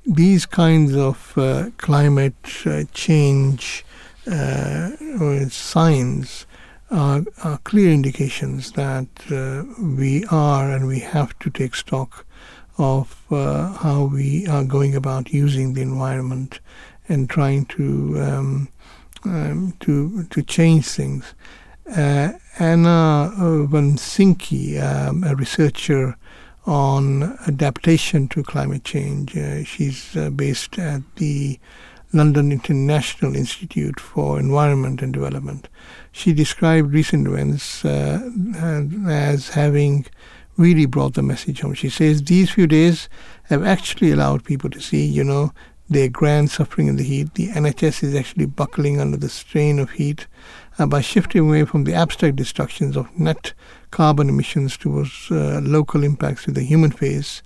These 0.06 0.46
kinds 0.46 0.96
of 0.96 1.38
uh, 1.38 1.70
climate 1.78 2.66
uh, 2.66 2.84
change 2.94 3.84
uh, 4.26 4.92
signs 5.50 6.46
are, 6.90 7.24
are, 7.44 7.58
clear 7.60 7.92
indications 7.92 8.72
that 8.74 9.08
we 9.80 10.24
are 10.32 10.72
and 10.72 10.88
we 10.88 11.00
have 11.00 11.38
to 11.40 11.50
take 11.50 11.76
stock 11.76 12.26
of 12.78 13.22
uh, 13.32 13.74
how 13.74 14.06
we 14.06 14.48
are 14.48 14.64
going 14.64 14.96
about 14.96 15.32
using 15.32 15.74
the 15.74 15.82
environment 15.82 16.60
and 17.08 17.30
trying 17.30 17.66
to 17.66 18.20
um, 18.20 18.70
um, 19.26 19.74
to 19.80 20.24
to 20.24 20.42
change 20.42 20.88
things. 20.88 21.34
Uh, 21.90 22.32
Anna 22.60 23.32
Vansinki, 23.36 24.82
um, 24.82 25.24
a 25.24 25.36
researcher 25.36 26.16
on 26.66 27.38
adaptation 27.46 28.28
to 28.30 28.42
climate 28.42 28.86
change, 28.86 29.36
uh, 29.36 29.64
she's 29.64 30.16
uh, 30.16 30.30
based 30.30 30.80
at 30.80 31.02
the 31.18 31.60
London 32.14 32.52
International 32.52 33.36
Institute 33.36 34.00
for 34.00 34.40
Environment 34.40 35.02
and 35.02 35.12
Development. 35.12 35.68
She 36.12 36.32
described 36.32 36.94
recent 36.94 37.28
events 37.28 37.84
uh, 37.84 38.30
as 39.08 39.50
having 39.50 40.06
really 40.58 40.86
brought 40.86 41.14
the 41.14 41.24
message 41.24 41.62
home. 41.62 41.74
She 41.74 41.90
says 41.90 42.24
these 42.24 42.52
few 42.52 42.68
days 42.68 43.10
have 43.44 43.64
actually 43.64 44.12
allowed 44.12 44.44
people 44.44 44.70
to 44.70 44.80
see, 44.80 45.06
you 45.06 45.24
know, 45.24 45.52
their 45.90 46.10
grand 46.10 46.50
suffering 46.50 46.88
in 46.88 46.96
the 46.96 47.04
heat. 47.04 47.34
The 47.36 47.50
NHS 47.50 48.04
is 48.04 48.16
actually 48.16 48.46
buckling 48.46 49.00
under 49.00 49.18
the 49.18 49.30
strain 49.30 49.80
of 49.80 49.92
heat 49.92 50.28
uh, 50.80 50.86
by 50.86 51.02
shifting 51.02 51.48
away 51.48 51.66
from 51.66 51.84
the 51.84 51.94
abstract 51.94 52.36
destructions 52.36 52.96
of 52.96 53.18
net 53.18 53.54
carbon 53.92 54.30
emissions 54.30 54.78
towards 54.78 55.28
uh, 55.30 55.60
local 55.64 56.04
impacts 56.04 56.46
to 56.46 56.52
the 56.52 56.64
human 56.64 56.92
face. 56.92 57.44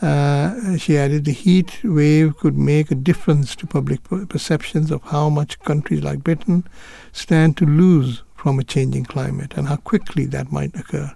Uh, 0.00 0.76
she 0.76 0.96
added 0.96 1.24
the 1.24 1.32
heat 1.32 1.80
wave 1.82 2.36
could 2.36 2.56
make 2.56 2.90
a 2.90 2.94
difference 2.94 3.56
to 3.56 3.66
public 3.66 4.00
perceptions 4.28 4.92
of 4.92 5.02
how 5.02 5.28
much 5.28 5.58
countries 5.60 6.04
like 6.04 6.22
Britain 6.22 6.64
stand 7.12 7.56
to 7.56 7.66
lose 7.66 8.22
from 8.36 8.60
a 8.60 8.64
changing 8.64 9.04
climate 9.04 9.54
and 9.56 9.66
how 9.66 9.76
quickly 9.76 10.24
that 10.24 10.52
might 10.52 10.72
occur. 10.78 11.12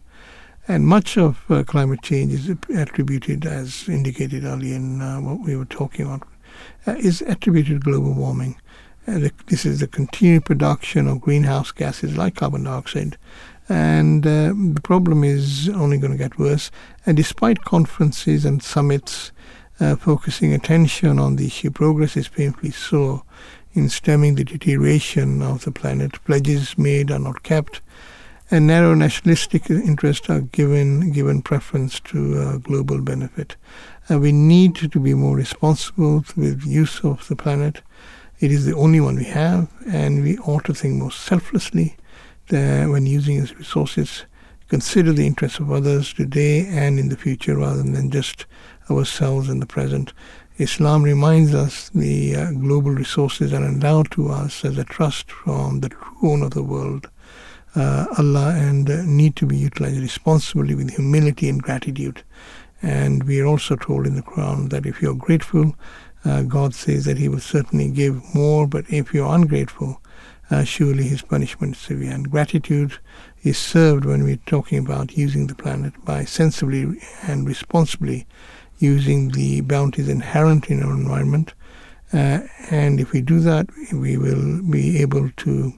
And 0.69 0.87
much 0.87 1.19
of 1.19 1.45
uh, 1.51 1.65
climate 1.65 2.03
change 2.03 2.33
is 2.33 2.49
attributed, 2.75 3.45
as 3.45 3.89
indicated 3.89 4.45
earlier 4.45 4.77
in 4.77 5.03
uh, 5.03 5.21
what 5.21 5.41
we 5.41 5.57
were 5.57 5.65
talking 5.65 6.07
about, 6.07 6.23
uh, 6.87 6.93
is 6.93 7.21
attributed 7.23 7.83
to 7.83 7.91
global 7.91 8.13
warming. 8.13 8.61
Uh, 9.09 9.19
the, 9.19 9.33
this 9.49 9.67
is 9.67 9.81
the 9.81 9.89
continued 9.89 10.45
production 10.45 11.09
of 11.09 11.21
greenhouse 11.21 11.73
gases 11.73 12.17
like 12.17 12.37
carbon 12.37 12.63
dioxide. 12.63 13.19
And 13.69 14.25
uh, 14.25 14.53
the 14.55 14.81
problem 14.83 15.25
is 15.25 15.69
only 15.69 15.99
going 15.99 16.13
to 16.13 16.19
get 16.19 16.39
worse. 16.39 16.71
And 17.07 17.17
despite 17.17 17.65
conferences 17.65 18.45
and 18.45 18.63
summits 18.63 19.33
uh, 19.81 19.97
focusing 19.97 20.53
attention 20.53 21.19
on 21.19 21.37
the 21.37 21.47
issue, 21.47 21.73
progress 21.73 22.17
is 22.17 22.29
painfully 22.29 22.71
slow 22.71 23.25
in 23.73 23.89
stemming 23.89 24.37
the 24.37 24.45
deterioration 24.45 25.43
of 25.43 25.65
the 25.65 25.73
planet. 25.73 26.23
Pledges 26.25 26.79
made 26.79 27.11
are 27.11 27.19
not 27.19 27.43
kept 27.43 27.81
and 28.53 28.67
narrow 28.67 28.93
nationalistic 28.93 29.71
interests 29.71 30.29
are 30.29 30.43
given 30.43 31.11
given 31.11 31.41
preference 31.41 31.99
to 32.01 32.39
uh, 32.39 32.59
global 32.59 33.01
benefit. 33.01 33.57
Uh, 34.11 34.19
we 34.19 34.31
need 34.31 34.75
to 34.75 35.01
be 35.01 35.15
more 35.15 35.35
responsible 35.35 36.23
with 36.37 36.63
use 36.67 37.03
of 37.03 37.27
the 37.29 37.35
planet. 37.35 37.81
It 38.41 38.53
is 38.53 38.67
the 38.67 38.77
only 38.77 39.01
one 39.01 39.17
we 39.17 39.25
have, 39.25 39.73
and 39.91 40.23
we 40.23 40.37
ought 40.39 40.67
to 40.67 40.75
think 40.75 41.01
more 41.01 41.11
selflessly 41.11 41.97
when 42.49 43.07
using 43.07 43.39
its 43.39 43.55
resources. 43.55 44.27
Consider 44.69 45.15
the 45.15 45.27
interests 45.27 45.59
of 45.59 45.73
others 45.73 46.13
today 46.13 46.67
and 46.67 46.99
in 46.99 47.09
the 47.09 47.17
future, 47.17 47.57
rather 47.57 47.83
than 47.83 48.11
just 48.11 48.45
ourselves 48.91 49.49
in 49.49 49.61
the 49.61 49.67
present. 49.67 50.13
Islam 50.59 51.03
reminds 51.03 51.55
us 51.55 51.89
the 51.95 52.37
uh, 52.37 52.53
global 52.53 52.91
resources 52.91 53.55
are 53.55 53.65
endowed 53.65 54.11
to 54.11 54.29
us 54.29 54.63
as 54.63 54.77
a 54.77 54.85
trust 54.85 55.31
from 55.31 55.81
the 55.81 55.89
true 55.89 56.17
owner 56.23 56.45
of 56.45 56.51
the 56.51 56.63
world 56.63 57.09
uh, 57.75 58.07
Allah 58.19 58.55
and 58.55 58.89
uh, 58.91 59.03
need 59.05 59.37
to 59.37 59.47
be 59.47 59.57
utilized 59.57 60.01
responsibly 60.01 60.75
with 60.75 60.91
humility 60.91 61.49
and 61.49 61.63
gratitude. 61.63 62.23
And 62.83 63.25
we 63.25 63.41
are 63.41 63.47
also 63.47 63.77
told 63.77 64.07
in 64.07 64.17
the 64.17 64.23
Quran 64.23 64.71
that 64.71 64.87
if 64.87 65.01
you're 65.01 65.15
grateful, 65.15 65.75
uh, 66.25 66.43
God 66.43 66.75
says 66.75 67.05
that 67.05 67.19
He 67.19 67.29
will 67.29 67.41
certainly 67.41 67.91
give 67.91 68.35
more, 68.35 68.67
but 68.67 68.85
if 68.89 69.15
you're 69.15 69.33
ungrateful, 69.33 70.01
uh, 70.51 70.65
surely 70.65 71.05
His 71.05 71.23
punishment 71.23 71.77
is 71.77 71.83
severe. 71.83 72.13
And 72.13 72.31
gratitude 72.31 72.99
is 73.43 73.59
served 73.59 74.05
when 74.05 74.23
we're 74.23 74.37
talking 74.47 74.79
about 74.79 75.17
using 75.17 75.47
the 75.47 75.55
planet 75.55 75.93
by 76.05 76.25
sensibly 76.25 77.01
and 77.23 77.47
responsibly 77.47 78.27
using 78.79 79.31
the 79.31 79.61
bounties 79.63 80.09
inherent 80.09 80.69
in 80.69 80.83
our 80.83 80.93
environment. 80.93 81.55
Uh, 82.13 82.41
and 82.71 83.01
if 83.01 83.13
we 83.13 83.21
do 83.23 83.41
that, 83.41 83.69
we 83.93 84.17
will 84.17 84.63
be 84.71 85.01
able 85.01 85.31
to 85.31 85.73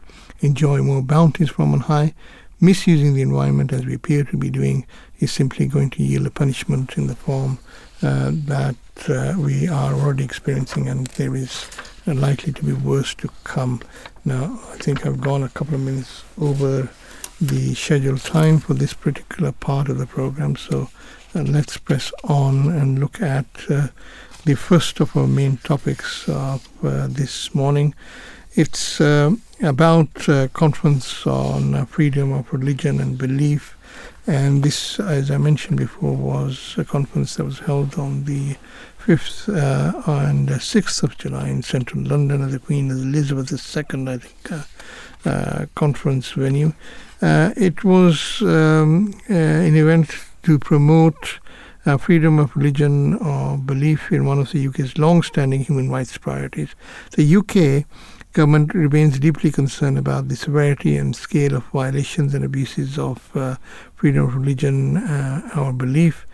enjoy 0.45 0.83
more 0.83 1.03
bounties 1.03 1.51
from 1.51 1.73
on 1.73 1.81
high. 1.81 2.15
Misusing 2.61 3.15
the 3.15 3.23
environment, 3.23 3.73
as 3.73 3.85
we 3.85 3.95
appear 3.95 4.25
to 4.25 4.37
be 4.37 4.51
doing, 4.51 4.87
is 5.19 5.33
simply 5.33 5.67
going 5.67 5.91
to 5.91 6.03
yield 6.03 6.27
a 6.27 6.31
punishment 6.31 6.97
in 6.97 7.07
the 7.09 7.17
form 7.17 7.59
uh, 8.03 8.31
that 8.33 8.77
uh, 9.09 9.35
we 9.39 9.69
are 9.69 9.93
already 9.93 10.25
experiencing, 10.25 10.89
and 10.89 11.07
there 11.19 11.35
is 11.35 11.69
likely 12.07 12.53
to 12.53 12.63
be 12.63 12.73
worse 12.73 13.15
to 13.15 13.29
come. 13.45 13.81
Now, 14.25 14.61
I 14.73 14.77
think 14.77 15.05
I've 15.05 15.21
gone 15.21 15.43
a 15.43 15.49
couple 15.49 15.75
of 15.75 15.81
minutes 15.81 16.25
over 16.39 16.89
the 17.41 17.75
scheduled 17.75 18.21
time 18.21 18.61
for 18.61 18.75
this 18.75 18.95
particular 18.95 19.53
part 19.53 19.89
of 19.89 19.99
the 19.99 20.07
program, 20.07 20.57
so 20.57 20.89
uh, 21.35 21.43
let's 21.43 21.77
press 21.77 22.13
on 22.25 22.69
and 22.69 22.99
look 22.99 23.21
at 23.21 23.47
uh, 23.69 23.89
the 24.45 24.55
first 24.55 25.01
of 25.01 25.17
our 25.17 25.27
main 25.27 25.57
topics 25.59 26.29
of 26.29 26.67
uh, 26.85 27.09
this 27.09 27.55
morning. 27.55 27.95
It's 28.55 29.01
uh, 29.01 29.33
about 29.63 30.29
a 30.29 30.51
conference 30.53 31.27
on 31.27 31.87
freedom 31.87 32.33
of 32.33 32.53
religion 32.53 33.01
and 33.01 33.17
belief. 33.17 33.77
And 34.27 34.63
this, 34.63 34.99
as 34.99 35.31
I 35.31 35.37
mentioned 35.37 35.79
before, 35.79 36.17
was 36.17 36.75
a 36.79 36.85
conference 36.85 37.37
that 37.37 37.45
was 37.45 37.59
held 37.61 37.99
on 37.99 38.25
the 38.25 38.57
5th 39.07 39.49
uh, 39.55 40.11
and 40.11 40.49
6th 40.49 41.03
of 41.03 41.19
July 41.19 41.49
in 41.49 41.63
central 41.63 42.03
London 42.03 42.43
at 42.43 42.51
the 42.51 42.59
Queen 42.59 42.91
Elizabeth 42.91 43.53
II, 43.53 44.09
I 44.09 44.19
think, 44.19 44.53
uh, 44.53 45.29
uh, 45.29 45.67
conference 45.75 46.33
venue. 46.33 46.73
Uh, 47.21 47.53
it 47.57 47.85
was 47.85 48.41
um, 48.43 49.15
uh, 49.29 49.35
an 49.35 49.77
event 49.77 50.15
to 50.43 50.59
promote 50.59 51.39
uh, 51.87 51.97
freedom 51.97 52.39
of 52.39 52.57
religion 52.57 53.15
or 53.15 53.59
belief 53.59 54.11
in 54.11 54.25
one 54.25 54.39
of 54.39 54.53
the 54.53 54.67
UK's 54.67 54.97
long-standing 54.99 55.61
human 55.65 55.91
rights 55.91 56.17
priorities. 56.17 56.75
The 57.13 57.37
UK 57.37 57.87
government 58.35 58.75
remains 58.75 59.21
deeply 59.21 59.51
concerned 59.53 59.97
about 59.97 60.27
the 60.27 60.35
severity 60.35 60.97
and 60.97 61.15
scale 61.15 61.55
of 61.55 61.65
violations 61.67 62.35
and 62.35 62.45
abuses 62.45 62.99
of 62.99 63.35
uh, 63.37 63.55
freedom 63.95 64.25
of 64.25 64.35
religion 64.35 64.97
uh, 64.97 65.49
or 65.57 65.73
belief 65.73 66.27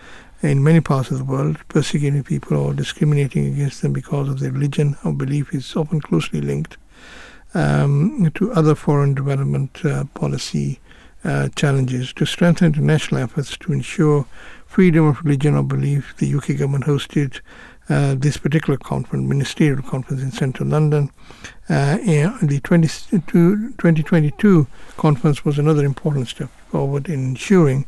in 0.42 0.64
many 0.64 0.80
parts 0.80 1.10
of 1.10 1.18
the 1.18 1.24
world. 1.24 1.58
Persecuting 1.68 2.24
people 2.24 2.56
or 2.56 2.72
discriminating 2.72 3.52
against 3.52 3.82
them 3.82 3.92
because 3.92 4.30
of 4.30 4.40
their 4.40 4.50
religion 4.50 4.96
or 5.04 5.12
belief 5.12 5.54
is 5.54 5.76
often 5.76 6.00
closely 6.00 6.40
linked 6.40 6.78
um, 7.52 8.30
to 8.34 8.50
other 8.52 8.74
foreign 8.74 9.12
development 9.12 9.84
uh, 9.84 10.04
policy 10.14 10.80
uh, 11.22 11.50
challenges. 11.54 12.14
To 12.14 12.24
strengthen 12.24 12.68
international 12.68 13.20
efforts 13.20 13.58
to 13.58 13.74
ensure 13.74 14.24
freedom 14.66 15.04
of 15.04 15.22
religion 15.22 15.54
or 15.54 15.62
belief, 15.62 16.16
the 16.16 16.34
UK 16.34 16.56
government 16.56 16.84
hosted 16.84 17.42
uh, 17.90 18.14
this 18.14 18.36
particular 18.36 18.78
conference, 18.78 19.28
ministerial 19.28 19.82
conference 19.82 20.22
in 20.22 20.30
central 20.30 20.68
London. 20.68 21.10
Uh, 21.68 21.96
the 22.42 22.60
20, 22.62 22.88
2022 23.10 24.66
conference 24.96 25.44
was 25.44 25.58
another 25.58 25.84
important 25.84 26.28
step 26.28 26.50
forward 26.70 27.08
in 27.08 27.20
ensuring 27.20 27.84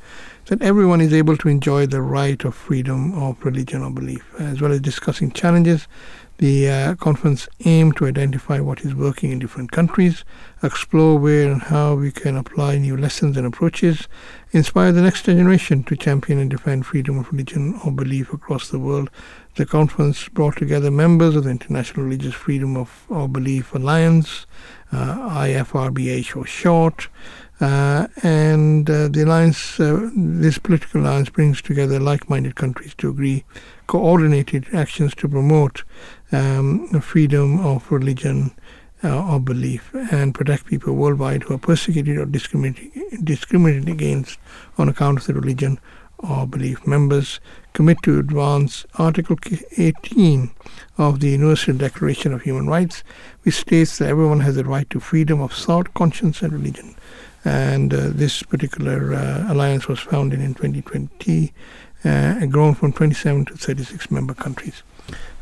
that 0.47 0.61
everyone 0.61 1.01
is 1.01 1.13
able 1.13 1.37
to 1.37 1.49
enjoy 1.49 1.87
the 1.87 2.03
right 2.03 2.45
of 2.45 2.55
freedom 2.55 3.15
of 3.15 3.45
religion 3.45 3.83
or 3.83 3.91
belief, 3.91 4.35
as 4.41 4.61
well 4.61 4.73
as 4.73 4.81
discussing 4.81 5.31
challenges. 5.31 5.87
The 6.39 6.69
uh, 6.69 6.95
conference 6.97 7.49
aimed 7.65 7.97
to 7.99 8.07
identify 8.07 8.59
what 8.59 8.81
is 8.81 8.97
working 8.97 9.31
in 9.31 9.39
different 9.39 9.71
countries, 9.71 10.25
explore 10.63 11.17
where 11.17 11.53
and 11.53 11.63
how 11.63 11.95
we 11.95 12.11
can 12.11 12.37
apply 12.37 12.79
new 12.79 12.97
lessons 12.97 13.37
and 13.37 13.47
approaches, 13.47 14.09
inspire 14.51 14.91
the 14.91 15.03
next 15.03 15.27
generation 15.27 15.85
to 15.85 15.95
champion 15.95 16.41
and 16.41 16.51
defend 16.51 16.87
freedom 16.87 17.19
of 17.19 17.31
religion 17.31 17.79
or 17.85 17.93
belief 17.93 18.33
across 18.33 18.69
the 18.71 18.81
world, 18.81 19.09
the 19.57 19.67
conference 19.67 20.29
brought 20.29 20.57
together 20.57 20.91
members 20.91 21.37
of 21.37 21.45
the 21.45 21.51
International 21.51 22.05
Religious 22.05 22.35
Freedom 22.35 22.77
of 22.77 23.33
Belief 23.33 23.75
Alliance, 23.75 24.47
uh, 24.93 25.31
IFRBH 25.31 26.31
for 26.31 26.47
short, 26.47 27.09
uh, 27.61 28.09
and 28.23 28.91
uh, 28.91 29.09
the 29.09 29.23
alliance, 29.23 29.79
uh, 29.79 30.11
this 30.17 30.59
political 30.59 31.03
alliance, 31.03 31.29
brings 31.29 31.63
together 31.63 32.01
like-minded 32.01 32.57
countries 32.57 32.95
to 32.95 33.09
agree 33.11 33.45
coordinated 33.87 34.67
actions 34.73 35.15
to 35.15 35.29
promote 35.29 35.85
um, 36.33 36.89
freedom 37.01 37.65
of 37.65 37.91
religion 37.93 38.51
uh, 39.05 39.33
or 39.33 39.39
belief 39.39 39.95
and 40.11 40.35
protect 40.35 40.67
people 40.67 40.95
worldwide 40.95 41.43
who 41.45 41.55
are 41.55 41.59
persecuted 41.59 42.17
or 42.17 42.27
discriminated, 42.27 42.91
discriminated 43.25 43.89
against 43.89 44.39
on 44.79 44.89
account 44.89 45.19
of 45.19 45.27
their 45.27 45.37
religion 45.37 45.79
or 46.23 46.47
belief. 46.47 46.87
Members 46.87 47.41
commit 47.73 48.03
to 48.03 48.19
advance 48.19 48.87
Article 48.95 49.37
18 49.77 50.51
of 50.99 51.21
the 51.21 51.31
Universal 51.31 51.75
Declaration 51.75 52.33
of 52.33 52.43
Human 52.43 52.67
Rights, 52.67 53.03
which 53.43 53.57
states 53.57 53.99
that 53.99 54.09
everyone 54.09 54.41
has 54.41 54.57
the 54.57 54.65
right 54.65 54.89
to 54.91 55.01
freedom 55.01 55.41
of 55.41 55.53
thought, 55.53 55.95
conscience, 55.95 56.43
and 56.43 56.53
religion. 56.53 56.95
And 57.45 57.93
uh, 57.93 58.09
this 58.11 58.43
particular 58.43 59.15
uh, 59.15 59.53
alliance 59.53 59.89
was 59.89 59.99
founded 59.99 60.41
in 60.41 60.55
2020 60.55 61.53
uh, 62.05 62.09
and 62.09 62.53
grown 62.53 62.75
from 62.75 62.93
27 62.93 63.47
to 63.47 63.55
36 63.57 64.11
member 64.11 64.35
countries. 64.35 64.83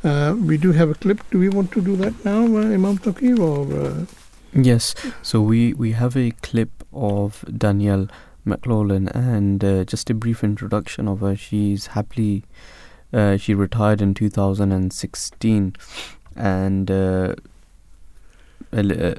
Uh, 0.03 0.35
we 0.39 0.57
do 0.57 0.73
have 0.73 0.91
a 0.91 0.95
clip. 0.95 1.21
Do 1.31 1.39
we 1.39 1.51
want 1.51 1.73
to 1.73 1.83
do 1.83 1.97
that 1.97 2.25
now, 2.25 2.45
uh, 2.45 2.73
Imam 2.73 2.99
Taqi, 2.99 3.39
or? 3.39 4.03
Uh? 4.03 4.07
Yes. 4.55 4.95
So 5.23 5.43
we, 5.43 5.75
we 5.75 5.93
have 5.93 6.17
a 6.17 6.31
clip 6.43 6.85
of 6.93 7.45
Danielle 7.57 8.09
McLaughlin, 8.45 9.09
and 9.09 9.63
uh, 9.65 9.85
just 9.85 10.11
a 10.11 10.15
brief 10.15 10.43
introduction 10.45 11.09
of 11.09 11.21
her. 11.21 11.37
She's 11.37 11.89
happily 11.89 12.45
uh, 13.13 13.37
she 13.37 13.55
retired 13.55 14.01
in 14.01 14.15
2016, 14.15 15.77
and 16.37 16.91
uh, 16.91 17.35
a, 18.73 18.81
a, 18.81 19.15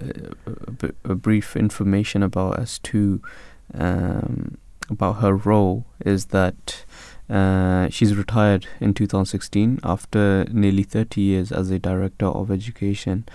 a, 1.04 1.16
brief 1.16 1.58
information 1.58 2.24
about 2.24 2.58
as 2.58 2.80
to 2.80 3.22
um, 3.74 4.58
about 4.90 5.14
her 5.14 5.36
role 5.36 5.86
is 6.06 6.28
that. 6.28 6.86
Uh, 7.30 7.88
she's 7.88 8.14
retired 8.14 8.68
in 8.82 8.94
2016 8.94 9.80
after 9.86 10.44
nearly 10.52 10.84
30 10.84 11.22
years 11.22 11.50
as 11.50 11.72
a 11.72 11.80
director 11.80 12.26
of 12.26 12.52
education 12.52 13.26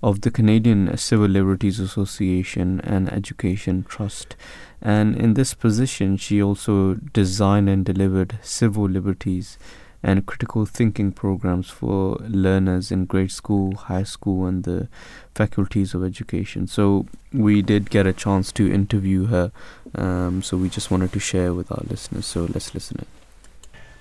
of 0.00 0.20
the 0.22 0.30
Canadian 0.30 0.96
Civil 0.96 1.26
Liberties 1.26 1.80
Association 1.80 2.80
and 2.82 3.12
Education 3.12 3.84
Trust. 3.88 4.36
And 4.82 5.16
in 5.16 5.34
this 5.34 5.54
position, 5.54 6.16
she 6.16 6.42
also 6.42 6.94
designed 6.94 7.68
and 7.68 7.84
delivered 7.84 8.38
civil 8.42 8.88
liberties 8.88 9.56
and 10.02 10.26
critical 10.26 10.66
thinking 10.66 11.12
programs 11.12 11.70
for 11.70 12.16
learners 12.28 12.90
in 12.90 13.04
grade 13.04 13.30
school, 13.30 13.76
high 13.76 14.02
school, 14.02 14.46
and 14.46 14.64
the 14.64 14.88
faculties 15.34 15.94
of 15.94 16.04
education. 16.04 16.66
So 16.66 17.06
we 17.32 17.62
did 17.62 17.90
get 17.90 18.06
a 18.06 18.12
chance 18.12 18.50
to 18.52 18.70
interview 18.70 19.26
her. 19.26 19.52
Um, 19.94 20.42
so 20.42 20.56
we 20.56 20.68
just 20.68 20.90
wanted 20.90 21.12
to 21.12 21.20
share 21.20 21.54
with 21.54 21.70
our 21.70 21.84
listeners. 21.88 22.26
So 22.26 22.48
let's 22.52 22.74
listen 22.74 22.98
in. 22.98 23.06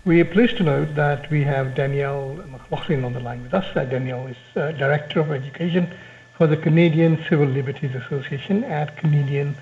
We 0.04 0.20
are 0.20 0.26
pleased 0.26 0.58
to 0.58 0.64
note 0.64 0.96
that 0.96 1.30
we 1.30 1.44
have 1.44 1.76
Danielle 1.76 2.40
McLaughlin 2.50 3.06
on 3.06 3.14
the 3.14 3.20
line 3.20 3.44
with 3.44 3.54
us. 3.54 3.66
Uh, 3.76 3.86
Danielle 3.86 4.26
is 4.26 4.38
uh, 4.56 4.72
Director 4.72 5.20
of 5.20 5.32
Education 5.32 5.94
for 6.36 6.48
the 6.48 6.58
Canadian 6.58 7.24
Civil 7.30 7.46
Liberties 7.46 7.94
Association 7.94 8.64
at 8.64 8.98
Canadian 8.98 9.56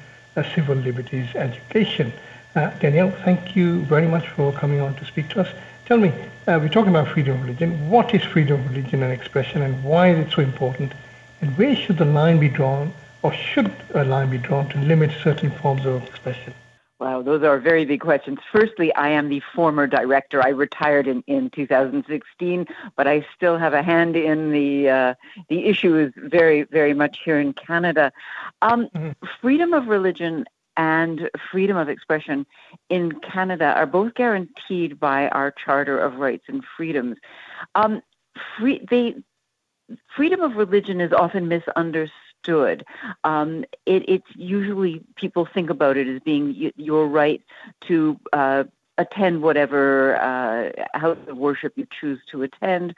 Civil 0.55 0.75
Liberties 0.75 1.35
Education. 1.35 2.13
Uh, 2.55 2.69
Danielle, 2.79 3.11
thank 3.23 3.55
you 3.55 3.81
very 3.81 4.07
much 4.07 4.27
for 4.29 4.51
coming 4.53 4.79
on 4.79 4.95
to 4.95 5.05
speak 5.05 5.29
to 5.29 5.41
us. 5.41 5.49
Tell 5.85 5.97
me, 5.97 6.09
uh, 6.47 6.57
we're 6.61 6.69
talking 6.69 6.89
about 6.89 7.07
freedom 7.09 7.35
of 7.35 7.41
religion. 7.43 7.89
What 7.89 8.13
is 8.13 8.23
freedom 8.23 8.59
of 8.59 8.69
religion 8.69 9.03
and 9.03 9.11
expression, 9.11 9.61
and 9.61 9.83
why 9.83 10.09
is 10.11 10.27
it 10.27 10.31
so 10.31 10.41
important? 10.41 10.93
And 11.41 11.57
where 11.57 11.75
should 11.75 11.97
the 11.97 12.05
line 12.05 12.39
be 12.39 12.49
drawn, 12.49 12.93
or 13.21 13.33
should 13.33 13.71
a 13.93 14.03
line 14.03 14.29
be 14.29 14.37
drawn 14.37 14.69
to 14.69 14.77
limit 14.79 15.11
certain 15.23 15.51
forms 15.51 15.85
of 15.85 16.03
expression? 16.07 16.53
Wow, 16.99 17.21
those 17.21 17.43
are 17.43 17.59
very 17.59 17.85
big 17.85 18.01
questions. 18.01 18.39
Firstly, 18.51 18.93
I 18.93 19.07
am 19.09 19.29
the 19.29 19.41
former 19.55 19.87
director. 19.87 20.43
I 20.43 20.49
retired 20.49 21.07
in, 21.07 21.23
in 21.27 21.49
2016, 21.49 22.67
but 22.97 23.07
I 23.07 23.25
still 23.33 23.57
have 23.57 23.73
a 23.73 23.81
hand 23.81 24.17
in 24.17 24.51
the 24.51 24.89
uh, 24.89 25.13
the 25.47 25.65
issue 25.65 25.97
is 25.97 26.11
very 26.17 26.63
very 26.63 26.93
much 26.93 27.19
here 27.23 27.39
in 27.39 27.53
Canada. 27.53 28.11
Um, 28.61 28.89
mm-hmm. 28.93 29.11
Freedom 29.39 29.71
of 29.71 29.87
religion 29.87 30.43
and 30.75 31.29
freedom 31.51 31.77
of 31.77 31.87
expression 31.87 32.45
in 32.89 33.13
Canada 33.21 33.73
are 33.77 33.85
both 33.85 34.13
guaranteed 34.13 34.99
by 34.99 35.29
our 35.29 35.51
Charter 35.51 35.97
of 35.99 36.15
Rights 36.15 36.45
and 36.47 36.63
Freedoms. 36.75 37.17
Um, 37.75 38.01
free, 38.57 38.85
they, 38.89 39.15
freedom 40.15 40.41
of 40.41 40.55
religion 40.55 40.99
is 40.99 41.13
often 41.13 41.47
misunderstood 41.47 42.11
understood. 42.47 42.85
Um, 43.23 43.65
it, 43.85 44.07
it's 44.07 44.27
usually 44.35 45.01
people 45.15 45.45
think 45.45 45.69
about 45.69 45.97
it 45.97 46.07
as 46.07 46.21
being 46.21 46.71
your 46.75 47.07
right 47.07 47.41
to 47.87 48.19
uh, 48.33 48.63
attend 48.97 49.41
whatever 49.41 50.17
uh, 50.17 50.71
house 50.97 51.17
of 51.27 51.37
worship 51.37 51.73
you 51.75 51.87
choose 51.99 52.19
to 52.31 52.43
attend, 52.43 52.95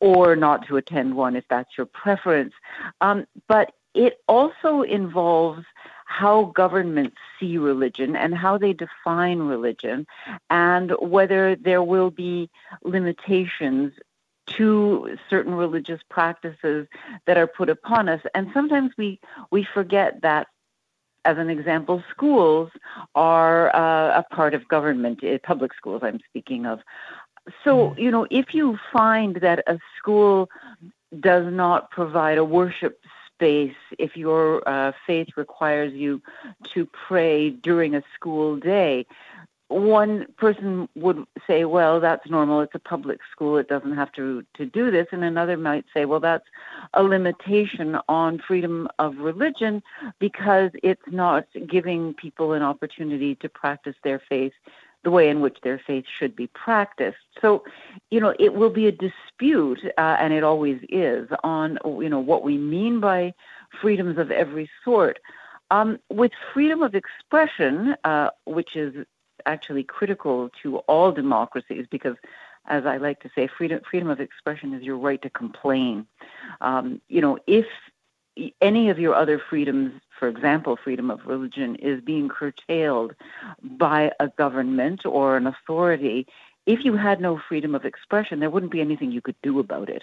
or 0.00 0.36
not 0.36 0.66
to 0.68 0.76
attend 0.76 1.14
one 1.14 1.36
if 1.36 1.44
that's 1.48 1.76
your 1.76 1.86
preference. 1.86 2.54
Um, 3.00 3.26
but 3.48 3.72
it 3.94 4.20
also 4.28 4.82
involves 4.82 5.64
how 6.04 6.46
governments 6.56 7.16
see 7.38 7.56
religion 7.56 8.16
and 8.16 8.34
how 8.34 8.58
they 8.58 8.72
define 8.72 9.38
religion, 9.40 10.06
and 10.48 10.92
whether 11.00 11.56
there 11.56 11.82
will 11.82 12.10
be 12.10 12.50
limitations 12.82 13.92
to 14.56 15.16
certain 15.28 15.54
religious 15.54 16.00
practices 16.08 16.86
that 17.26 17.36
are 17.36 17.46
put 17.46 17.68
upon 17.68 18.08
us. 18.08 18.20
And 18.34 18.48
sometimes 18.52 18.92
we, 18.96 19.20
we 19.50 19.66
forget 19.74 20.22
that 20.22 20.48
as 21.24 21.36
an 21.38 21.50
example, 21.50 22.02
schools 22.10 22.70
are 23.14 23.74
uh, 23.74 24.20
a 24.20 24.34
part 24.34 24.54
of 24.54 24.66
government, 24.68 25.22
uh, 25.22 25.38
public 25.42 25.74
schools 25.74 26.00
I'm 26.02 26.20
speaking 26.28 26.66
of. 26.66 26.80
So, 27.64 27.90
mm-hmm. 27.90 28.00
you 28.00 28.10
know, 28.10 28.26
if 28.30 28.54
you 28.54 28.78
find 28.92 29.36
that 29.36 29.62
a 29.66 29.78
school 29.98 30.48
does 31.18 31.52
not 31.52 31.90
provide 31.90 32.38
a 32.38 32.44
worship 32.44 33.00
space, 33.34 33.74
if 33.98 34.16
your 34.16 34.66
uh, 34.68 34.92
faith 35.06 35.28
requires 35.36 35.92
you 35.92 36.22
to 36.74 36.86
pray 37.08 37.50
during 37.50 37.94
a 37.94 38.02
school 38.14 38.56
day, 38.56 39.06
one 39.70 40.26
person 40.36 40.88
would 40.96 41.24
say, 41.46 41.64
well, 41.64 42.00
that's 42.00 42.28
normal. 42.28 42.60
It's 42.60 42.74
a 42.74 42.80
public 42.80 43.20
school. 43.30 43.56
It 43.56 43.68
doesn't 43.68 43.94
have 43.94 44.10
to, 44.12 44.44
to 44.54 44.66
do 44.66 44.90
this. 44.90 45.06
And 45.12 45.22
another 45.22 45.56
might 45.56 45.84
say, 45.94 46.06
well, 46.06 46.18
that's 46.18 46.46
a 46.94 47.04
limitation 47.04 47.96
on 48.08 48.42
freedom 48.46 48.88
of 48.98 49.18
religion 49.18 49.80
because 50.18 50.72
it's 50.82 51.02
not 51.06 51.46
giving 51.68 52.14
people 52.14 52.52
an 52.52 52.62
opportunity 52.62 53.36
to 53.36 53.48
practice 53.48 53.94
their 54.02 54.20
faith 54.28 54.52
the 55.04 55.10
way 55.10 55.30
in 55.30 55.40
which 55.40 55.56
their 55.62 55.80
faith 55.86 56.04
should 56.18 56.34
be 56.34 56.48
practiced. 56.48 57.16
So, 57.40 57.64
you 58.10 58.20
know, 58.20 58.34
it 58.38 58.54
will 58.54 58.70
be 58.70 58.86
a 58.86 58.92
dispute, 58.92 59.80
uh, 59.96 60.16
and 60.20 60.32
it 60.32 60.42
always 60.42 60.80
is, 60.90 61.28
on, 61.42 61.78
you 61.84 62.08
know, 62.08 62.18
what 62.18 62.42
we 62.42 62.58
mean 62.58 63.00
by 63.00 63.32
freedoms 63.80 64.18
of 64.18 64.30
every 64.30 64.68
sort. 64.84 65.20
Um, 65.70 66.00
with 66.10 66.32
freedom 66.52 66.82
of 66.82 66.94
expression, 66.94 67.94
uh, 68.04 68.30
which 68.44 68.74
is 68.74 69.06
actually 69.46 69.82
critical 69.82 70.50
to 70.62 70.78
all 70.78 71.12
democracies 71.12 71.86
because, 71.90 72.16
as 72.66 72.86
I 72.86 72.96
like 72.98 73.20
to 73.20 73.30
say, 73.34 73.48
freedom 73.48 73.80
freedom 73.88 74.10
of 74.10 74.20
expression 74.20 74.74
is 74.74 74.82
your 74.82 74.98
right 74.98 75.20
to 75.22 75.30
complain. 75.30 76.06
Um, 76.60 77.00
you 77.08 77.20
know, 77.20 77.38
if 77.46 77.66
any 78.60 78.88
of 78.90 78.98
your 78.98 79.14
other 79.14 79.40
freedoms, 79.50 80.00
for 80.18 80.28
example, 80.28 80.76
freedom 80.82 81.10
of 81.10 81.26
religion, 81.26 81.76
is 81.76 82.00
being 82.00 82.28
curtailed 82.28 83.14
by 83.62 84.12
a 84.20 84.28
government 84.28 85.04
or 85.04 85.36
an 85.36 85.46
authority, 85.46 86.26
if 86.66 86.84
you 86.84 86.96
had 86.96 87.20
no 87.20 87.40
freedom 87.48 87.74
of 87.74 87.84
expression, 87.84 88.38
there 88.38 88.50
wouldn't 88.50 88.72
be 88.72 88.80
anything 88.80 89.10
you 89.10 89.20
could 89.20 89.40
do 89.42 89.58
about 89.58 89.88
it. 89.88 90.02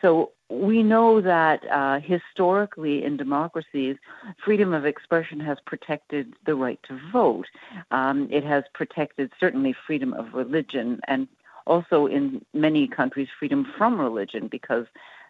So 0.00 0.32
we 0.48 0.82
know 0.82 1.20
that 1.20 1.68
uh, 1.70 2.00
historically 2.00 3.04
in 3.04 3.16
democracies, 3.16 3.96
freedom 4.44 4.72
of 4.72 4.86
expression 4.86 5.40
has 5.40 5.58
protected 5.66 6.34
the 6.46 6.54
right 6.54 6.80
to 6.84 6.98
vote. 7.12 7.46
Um, 7.90 8.28
it 8.30 8.44
has 8.44 8.64
protected 8.74 9.32
certainly 9.38 9.74
freedom 9.86 10.12
of 10.14 10.34
religion 10.34 11.00
and 11.08 11.28
also 11.66 12.06
in 12.06 12.44
many 12.54 12.88
countries 12.88 13.28
freedom 13.38 13.66
from 13.76 14.00
religion 14.00 14.48
because 14.48 14.86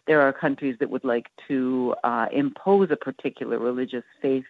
there 0.07 0.23
are 0.23 0.33
countries 0.33 0.77
that 0.81 0.89
would 0.89 1.05
like 1.05 1.29
to 1.49 1.95
uh, 2.03 2.27
impose 2.33 2.91
a 2.91 2.97
particular 2.97 3.59
religious 3.59 4.05
faith 4.23 4.47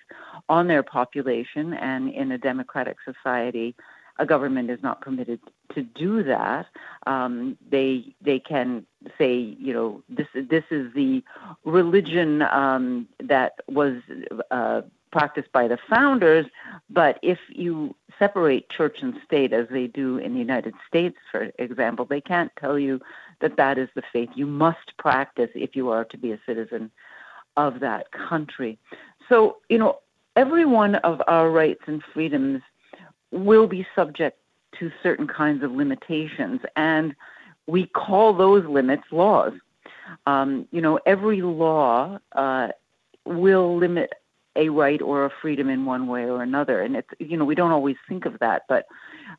on 0.48 0.68
their 0.68 0.84
population, 0.84 1.74
and 1.74 2.10
in 2.10 2.30
a 2.30 2.38
democratic 2.38 2.96
society, 3.04 3.74
a 4.18 4.26
government 4.26 4.70
is 4.70 4.82
not 4.82 5.00
permitted 5.00 5.40
to 5.74 5.82
do 5.82 6.22
that. 6.24 6.66
Um, 7.06 7.56
they 7.70 8.14
they 8.20 8.38
can 8.38 8.86
say, 9.16 9.34
you 9.34 9.72
know, 9.72 10.02
this 10.08 10.26
this 10.34 10.64
is 10.70 10.92
the 10.94 11.22
religion 11.64 12.42
um, 12.42 13.08
that 13.20 13.54
was 13.68 13.94
uh, 14.50 14.82
practiced 15.10 15.52
by 15.52 15.68
the 15.68 15.78
founders. 15.88 16.46
But 16.90 17.18
if 17.22 17.38
you 17.48 17.94
separate 18.18 18.68
church 18.68 18.98
and 19.02 19.14
state, 19.24 19.52
as 19.52 19.68
they 19.70 19.86
do 19.86 20.18
in 20.18 20.34
the 20.34 20.40
United 20.40 20.74
States, 20.86 21.16
for 21.30 21.50
example, 21.58 22.04
they 22.04 22.20
can't 22.20 22.52
tell 22.58 22.78
you 22.78 23.00
that 23.40 23.56
that 23.56 23.78
is 23.78 23.88
the 23.94 24.02
faith 24.12 24.30
you 24.34 24.46
must 24.46 24.96
practice 24.98 25.50
if 25.54 25.76
you 25.76 25.90
are 25.90 26.04
to 26.06 26.18
be 26.18 26.32
a 26.32 26.40
citizen 26.44 26.90
of 27.56 27.80
that 27.80 28.10
country. 28.10 28.78
So, 29.28 29.58
you 29.68 29.78
know, 29.78 29.98
every 30.36 30.64
one 30.64 30.96
of 30.96 31.22
our 31.26 31.50
rights 31.50 31.82
and 31.86 32.02
freedoms 32.12 32.62
will 33.30 33.66
be 33.66 33.86
subject 33.94 34.38
to 34.78 34.90
certain 35.02 35.26
kinds 35.26 35.62
of 35.62 35.72
limitations, 35.72 36.60
and 36.76 37.14
we 37.66 37.86
call 37.86 38.32
those 38.32 38.64
limits 38.66 39.04
laws. 39.10 39.52
Um, 40.26 40.66
you 40.72 40.80
know, 40.80 40.98
every 41.04 41.42
law 41.42 42.18
uh, 42.32 42.68
will 43.24 43.76
limit 43.76 44.12
a 44.56 44.68
right 44.70 45.00
or 45.00 45.24
a 45.24 45.30
freedom 45.40 45.68
in 45.68 45.84
one 45.84 46.06
way 46.06 46.24
or 46.24 46.42
another, 46.42 46.80
and 46.82 46.96
it's 46.96 47.08
you 47.18 47.36
know 47.36 47.44
we 47.44 47.54
don't 47.54 47.72
always 47.72 47.96
think 48.08 48.26
of 48.26 48.38
that. 48.40 48.62
But 48.68 48.86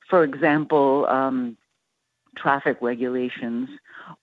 for 0.09 0.23
example, 0.23 1.05
um, 1.07 1.57
traffic 2.37 2.77
regulations 2.81 3.69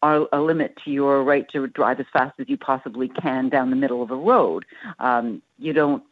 are 0.02 0.26
a 0.32 0.40
limit 0.40 0.76
to 0.84 0.90
your 0.90 1.22
right 1.22 1.48
to 1.50 1.66
drive 1.68 2.00
as 2.00 2.06
fast 2.12 2.38
as 2.40 2.48
you 2.48 2.56
possibly 2.56 3.08
can 3.08 3.48
down 3.48 3.70
the 3.70 3.76
middle 3.76 4.02
of 4.02 4.10
a 4.10 4.16
road. 4.16 4.64
Um, 4.98 5.42
you 5.58 5.72
don't 5.72 6.02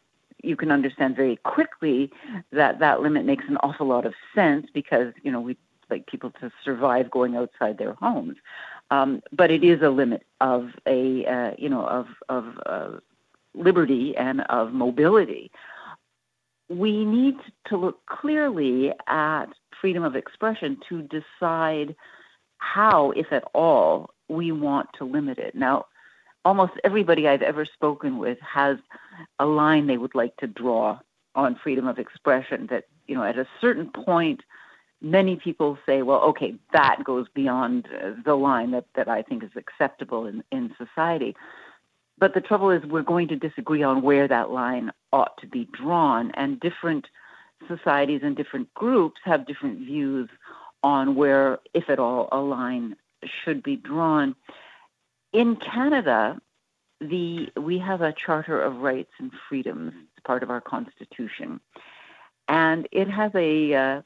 you 0.45 0.55
can 0.55 0.71
understand 0.71 1.15
very 1.15 1.37
quickly 1.37 2.11
that 2.51 2.79
that 2.79 3.01
limit 3.01 3.25
makes 3.25 3.45
an 3.47 3.57
awful 3.57 3.87
lot 3.87 4.05
of 4.05 4.13
sense 4.33 4.67
because 4.73 5.13
you 5.23 5.31
know 5.31 5.41
we 5.41 5.57
like 5.89 6.07
people 6.07 6.31
to 6.41 6.51
survive 6.63 7.11
going 7.11 7.35
outside 7.35 7.77
their 7.77 7.93
homes, 7.93 8.37
um, 8.91 9.21
but 9.31 9.51
it 9.51 9.63
is 9.63 9.81
a 9.81 9.89
limit 9.89 10.25
of 10.41 10.69
a 10.87 11.25
uh, 11.25 11.51
you 11.57 11.69
know 11.69 11.85
of 11.85 12.07
of 12.29 12.45
uh, 12.65 12.91
liberty 13.53 14.15
and 14.17 14.41
of 14.41 14.73
mobility. 14.73 15.51
We 16.69 17.05
need 17.05 17.35
to 17.67 17.77
look 17.77 18.05
clearly 18.07 18.91
at 19.07 19.45
freedom 19.79 20.03
of 20.03 20.15
expression 20.15 20.77
to 20.89 21.03
decide 21.03 21.95
how, 22.57 23.11
if 23.11 23.31
at 23.31 23.43
all, 23.53 24.09
we 24.27 24.51
want 24.51 24.89
to 24.97 25.05
limit 25.05 25.37
it. 25.37 25.53
Now, 25.53 25.85
almost 26.45 26.73
everybody 26.83 27.27
I've 27.27 27.41
ever 27.41 27.65
spoken 27.65 28.17
with 28.19 28.39
has 28.39 28.77
a 29.39 29.45
line 29.45 29.87
they 29.87 29.97
would 29.97 30.15
like 30.15 30.37
to 30.37 30.47
draw 30.47 30.99
on 31.33 31.59
freedom 31.61 31.87
of 31.87 31.99
expression 31.99 32.67
that, 32.67 32.85
you 33.07 33.15
know, 33.15 33.23
at 33.23 33.37
a 33.37 33.47
certain 33.59 33.89
point, 33.89 34.41
many 35.01 35.35
people 35.35 35.77
say, 35.85 36.03
well, 36.03 36.21
okay, 36.21 36.55
that 36.71 37.03
goes 37.03 37.27
beyond 37.33 37.87
uh, 37.87 38.11
the 38.23 38.35
line 38.35 38.71
that, 38.71 38.85
that 38.95 39.09
I 39.09 39.23
think 39.23 39.43
is 39.43 39.49
acceptable 39.55 40.25
in, 40.27 40.43
in 40.51 40.73
society. 40.77 41.35
But 42.17 42.33
the 42.33 42.41
trouble 42.41 42.69
is, 42.69 42.85
we're 42.85 43.01
going 43.01 43.27
to 43.29 43.35
disagree 43.35 43.83
on 43.83 44.01
where 44.01 44.27
that 44.27 44.49
line 44.49 44.91
ought 45.11 45.37
to 45.41 45.47
be 45.47 45.67
drawn, 45.73 46.31
and 46.35 46.59
different 46.59 47.07
societies 47.67 48.21
and 48.23 48.37
different 48.37 48.73
groups 48.73 49.19
have 49.25 49.45
different 49.47 49.79
views 49.79 50.29
on 50.81 51.15
where, 51.15 51.59
if 51.73 51.89
at 51.89 51.99
all, 51.99 52.29
a 52.31 52.39
line 52.39 52.95
should 53.43 53.61
be 53.63 53.75
drawn. 53.75 54.35
In 55.35 55.57
Canada, 55.57 56.39
the 57.01 57.49
we 57.57 57.77
have 57.79 57.99
a 57.99 58.13
Charter 58.13 58.61
of 58.61 58.77
Rights 58.77 59.11
and 59.19 59.33
Freedoms. 59.49 59.91
It's 59.93 60.25
part 60.25 60.43
of 60.43 60.49
our 60.49 60.61
Constitution, 60.61 61.59
and 62.47 62.87
it 62.93 63.09
has 63.09 63.33
a 63.35 63.73
uh, 63.73 64.01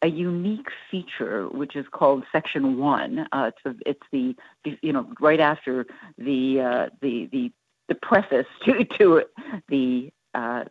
a 0.00 0.06
unique 0.06 0.68
feature 0.90 1.50
which 1.50 1.76
is 1.76 1.84
called 1.90 2.24
Section 2.32 2.78
One. 2.78 3.28
Uh, 3.30 3.50
it's, 3.54 3.66
a, 3.66 3.90
it's 3.90 4.06
the 4.10 4.34
you 4.80 4.94
know 4.94 5.06
right 5.20 5.38
after 5.38 5.84
the 6.16 6.62
uh, 6.62 6.88
the 7.02 7.28
the 7.30 7.52
the 7.88 7.94
preface 7.96 8.46
to 8.64 8.82
to 8.96 9.24
the 9.68 10.10
uh, 10.32 10.64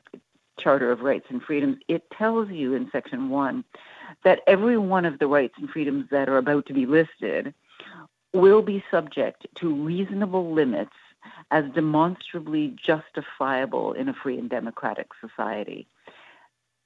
Charter 0.59 0.91
of 0.91 1.01
Rights 1.01 1.27
and 1.29 1.39
Freedoms. 1.39 1.77
It 1.87 2.09
tells 2.17 2.49
you 2.49 2.73
in 2.73 2.89
Section 2.91 3.29
One 3.29 3.63
that 4.23 4.39
every 4.47 4.79
one 4.79 5.05
of 5.05 5.19
the 5.19 5.27
rights 5.27 5.53
and 5.59 5.69
freedoms 5.69 6.05
that 6.09 6.27
are 6.29 6.39
about 6.39 6.65
to 6.65 6.73
be 6.73 6.87
listed 6.87 7.53
will 8.33 8.61
be 8.61 8.83
subject 8.91 9.47
to 9.55 9.73
reasonable 9.73 10.51
limits 10.53 10.93
as 11.51 11.65
demonstrably 11.73 12.75
justifiable 12.83 13.93
in 13.93 14.09
a 14.09 14.13
free 14.13 14.37
and 14.37 14.49
democratic 14.49 15.07
society. 15.19 15.87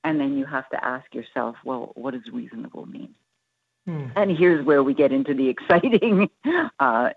And 0.03 0.19
then 0.19 0.37
you 0.37 0.45
have 0.45 0.69
to 0.69 0.83
ask 0.83 1.13
yourself, 1.13 1.55
well, 1.63 1.91
what 1.95 2.11
does 2.11 2.31
reasonable 2.31 2.85
mean? 2.85 3.13
Hmm. 3.85 4.07
And 4.15 4.31
here's 4.35 4.65
where 4.65 4.83
we 4.83 4.93
get 4.93 5.11
into 5.11 5.33
the 5.33 5.49
exciting 5.49 6.29
uh, 6.79 7.09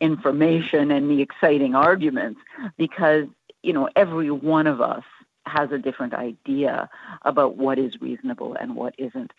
information 0.00 0.90
and 0.90 1.10
the 1.10 1.20
exciting 1.20 1.74
arguments 1.74 2.40
because, 2.76 3.26
you 3.62 3.72
know, 3.72 3.88
every 3.94 4.30
one 4.30 4.66
of 4.66 4.80
us 4.80 5.04
has 5.46 5.70
a 5.72 5.78
different 5.78 6.14
idea 6.14 6.88
about 7.22 7.56
what 7.56 7.78
is 7.78 8.00
reasonable 8.00 8.56
and 8.58 8.74
what 8.74 8.94
isn't. 8.96 9.32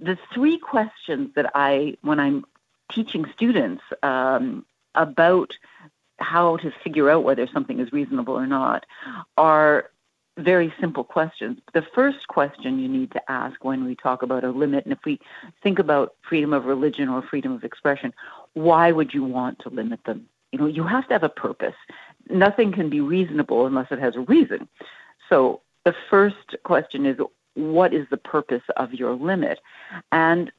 The 0.00 0.18
three 0.34 0.58
questions 0.58 1.30
that 1.36 1.52
I, 1.54 1.96
when 2.02 2.18
I'm 2.18 2.44
teaching 2.92 3.24
students 3.34 3.82
um, 4.02 4.64
about 4.94 5.52
how 6.18 6.56
to 6.58 6.72
figure 6.82 7.10
out 7.10 7.24
whether 7.24 7.46
something 7.46 7.80
is 7.80 7.92
reasonable 7.92 8.34
or 8.34 8.46
not 8.46 8.86
are 9.36 9.90
very 10.38 10.72
simple 10.80 11.04
questions. 11.04 11.58
The 11.72 11.86
first 11.94 12.28
question 12.28 12.78
you 12.78 12.88
need 12.88 13.10
to 13.12 13.30
ask 13.30 13.64
when 13.64 13.84
we 13.84 13.94
talk 13.94 14.22
about 14.22 14.44
a 14.44 14.50
limit, 14.50 14.84
and 14.84 14.92
if 14.92 14.98
we 15.04 15.18
think 15.62 15.78
about 15.78 16.14
freedom 16.28 16.52
of 16.52 16.66
religion 16.66 17.08
or 17.08 17.22
freedom 17.22 17.52
of 17.52 17.64
expression, 17.64 18.12
why 18.52 18.92
would 18.92 19.14
you 19.14 19.24
want 19.24 19.58
to 19.60 19.70
limit 19.70 20.00
them? 20.04 20.28
You 20.52 20.58
know, 20.58 20.66
you 20.66 20.84
have 20.84 21.06
to 21.08 21.14
have 21.14 21.22
a 21.22 21.28
purpose. 21.28 21.74
Nothing 22.28 22.72
can 22.72 22.90
be 22.90 23.00
reasonable 23.00 23.66
unless 23.66 23.90
it 23.90 23.98
has 23.98 24.16
a 24.16 24.20
reason. 24.20 24.68
So 25.28 25.60
the 25.84 25.94
first 26.10 26.56
question 26.64 27.06
is, 27.06 27.18
what 27.54 27.94
is 27.94 28.06
the 28.10 28.16
purpose 28.16 28.62
of 28.76 28.92
your 28.92 29.14
limit? 29.14 29.60
And 30.12 30.52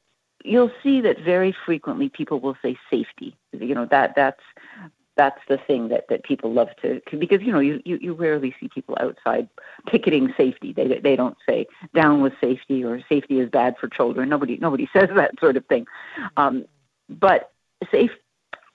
you'll 0.44 0.72
see 0.82 1.00
that 1.00 1.20
very 1.20 1.54
frequently 1.66 2.08
people 2.08 2.40
will 2.40 2.56
say 2.62 2.78
safety. 2.90 3.36
You 3.52 3.74
know 3.74 3.86
that 3.86 4.14
that's 4.14 4.42
that's 5.18 5.40
the 5.48 5.58
thing 5.58 5.88
that, 5.88 6.06
that 6.08 6.22
people 6.22 6.52
love 6.52 6.68
to 6.80 7.02
because 7.18 7.42
you 7.42 7.52
know 7.52 7.58
you, 7.58 7.82
you, 7.84 7.98
you 8.00 8.14
rarely 8.14 8.54
see 8.60 8.68
people 8.68 8.96
outside 9.00 9.48
picketing 9.86 10.32
safety. 10.36 10.72
They 10.72 11.00
they 11.00 11.16
don't 11.16 11.36
say 11.46 11.66
down 11.92 12.22
with 12.22 12.32
safety 12.40 12.84
or 12.84 13.02
safety 13.08 13.40
is 13.40 13.50
bad 13.50 13.76
for 13.78 13.88
children. 13.88 14.28
Nobody 14.28 14.56
nobody 14.58 14.88
says 14.92 15.10
that 15.16 15.38
sort 15.40 15.56
of 15.56 15.66
thing. 15.66 15.86
Um, 16.36 16.64
but 17.08 17.52
safe 17.90 18.12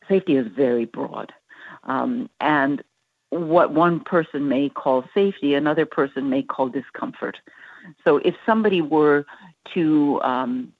safety 0.07 0.35
is 0.35 0.47
very 0.47 0.85
broad, 0.85 1.31
um, 1.85 2.29
and 2.41 2.83
what 3.29 3.71
one 3.71 3.99
person 3.99 4.47
may 4.47 4.69
call 4.69 5.05
safety, 5.13 5.55
another 5.55 5.85
person 5.85 6.29
may 6.29 6.43
call 6.43 6.69
discomfort. 6.69 7.37
So 8.03 8.17
if 8.17 8.35
somebody 8.45 8.81
were 8.81 9.25
to 9.73 10.21
um, 10.21 10.73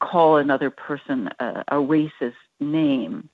call 0.00 0.36
another 0.36 0.70
person 0.70 1.30
a, 1.40 1.64
a 1.68 1.76
racist 1.76 2.34
name, 2.60 3.28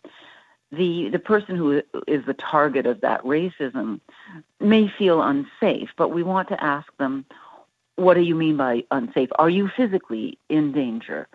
the 0.70 1.08
the 1.10 1.18
person 1.18 1.56
who 1.56 1.82
is 2.06 2.24
the 2.24 2.34
target 2.34 2.86
of 2.86 3.00
that 3.02 3.22
racism 3.22 4.00
may 4.60 4.88
feel 4.88 5.22
unsafe, 5.22 5.90
but 5.96 6.08
we 6.08 6.22
want 6.22 6.48
to 6.48 6.64
ask 6.64 6.86
them, 6.98 7.24
what 7.96 8.14
do 8.14 8.20
you 8.20 8.34
mean 8.34 8.56
by 8.56 8.84
unsafe? 8.90 9.28
Are 9.38 9.50
you 9.50 9.68
physically 9.68 10.38
in 10.48 10.72
danger? 10.72 11.28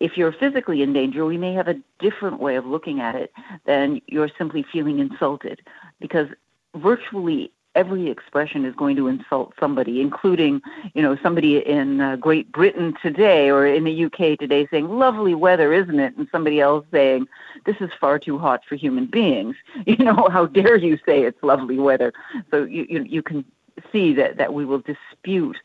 If 0.00 0.16
you're 0.16 0.32
physically 0.32 0.82
in 0.82 0.92
danger, 0.92 1.24
we 1.26 1.36
may 1.36 1.52
have 1.54 1.68
a 1.68 1.80
different 1.98 2.38
way 2.40 2.56
of 2.56 2.64
looking 2.64 3.00
at 3.00 3.14
it 3.14 3.32
than 3.66 4.00
you're 4.06 4.30
simply 4.38 4.62
feeling 4.62 5.00
insulted, 5.00 5.60
because 6.00 6.28
virtually 6.76 7.50
every 7.78 8.10
expression 8.10 8.64
is 8.64 8.74
going 8.74 8.96
to 8.96 9.06
insult 9.06 9.54
somebody, 9.60 10.00
including, 10.00 10.60
you 10.94 11.00
know, 11.00 11.16
somebody 11.22 11.58
in 11.58 12.00
uh, 12.00 12.16
Great 12.16 12.50
Britain 12.50 12.92
today 13.00 13.50
or 13.50 13.64
in 13.64 13.84
the 13.84 14.04
UK 14.06 14.36
today 14.36 14.66
saying, 14.68 14.88
lovely 14.88 15.36
weather, 15.36 15.72
isn't 15.72 16.00
it? 16.00 16.16
And 16.16 16.26
somebody 16.32 16.60
else 16.60 16.84
saying, 16.90 17.28
this 17.66 17.76
is 17.80 17.90
far 18.00 18.18
too 18.18 18.36
hot 18.36 18.62
for 18.68 18.74
human 18.74 19.06
beings. 19.06 19.54
You 19.86 20.04
know, 20.04 20.28
how 20.30 20.46
dare 20.46 20.76
you 20.76 20.98
say 21.06 21.22
it's 21.22 21.42
lovely 21.42 21.78
weather? 21.78 22.12
So 22.50 22.64
you, 22.64 22.86
you, 22.90 23.02
you 23.04 23.22
can 23.22 23.44
see 23.92 24.12
that, 24.14 24.36
that 24.36 24.52
we 24.52 24.64
will 24.64 24.80
dispute, 24.80 25.56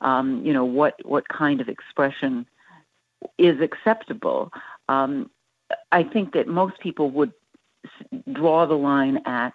um, 0.00 0.44
you 0.44 0.52
know, 0.52 0.64
what, 0.64 0.94
what 1.04 1.28
kind 1.28 1.60
of 1.60 1.68
expression 1.68 2.46
is 3.38 3.60
acceptable. 3.60 4.52
Um, 4.88 5.30
I 5.92 6.02
think 6.02 6.34
that 6.34 6.46
most 6.46 6.78
people 6.80 7.10
would 7.12 7.32
draw 8.32 8.66
the 8.66 8.74
line 8.74 9.20
at 9.24 9.54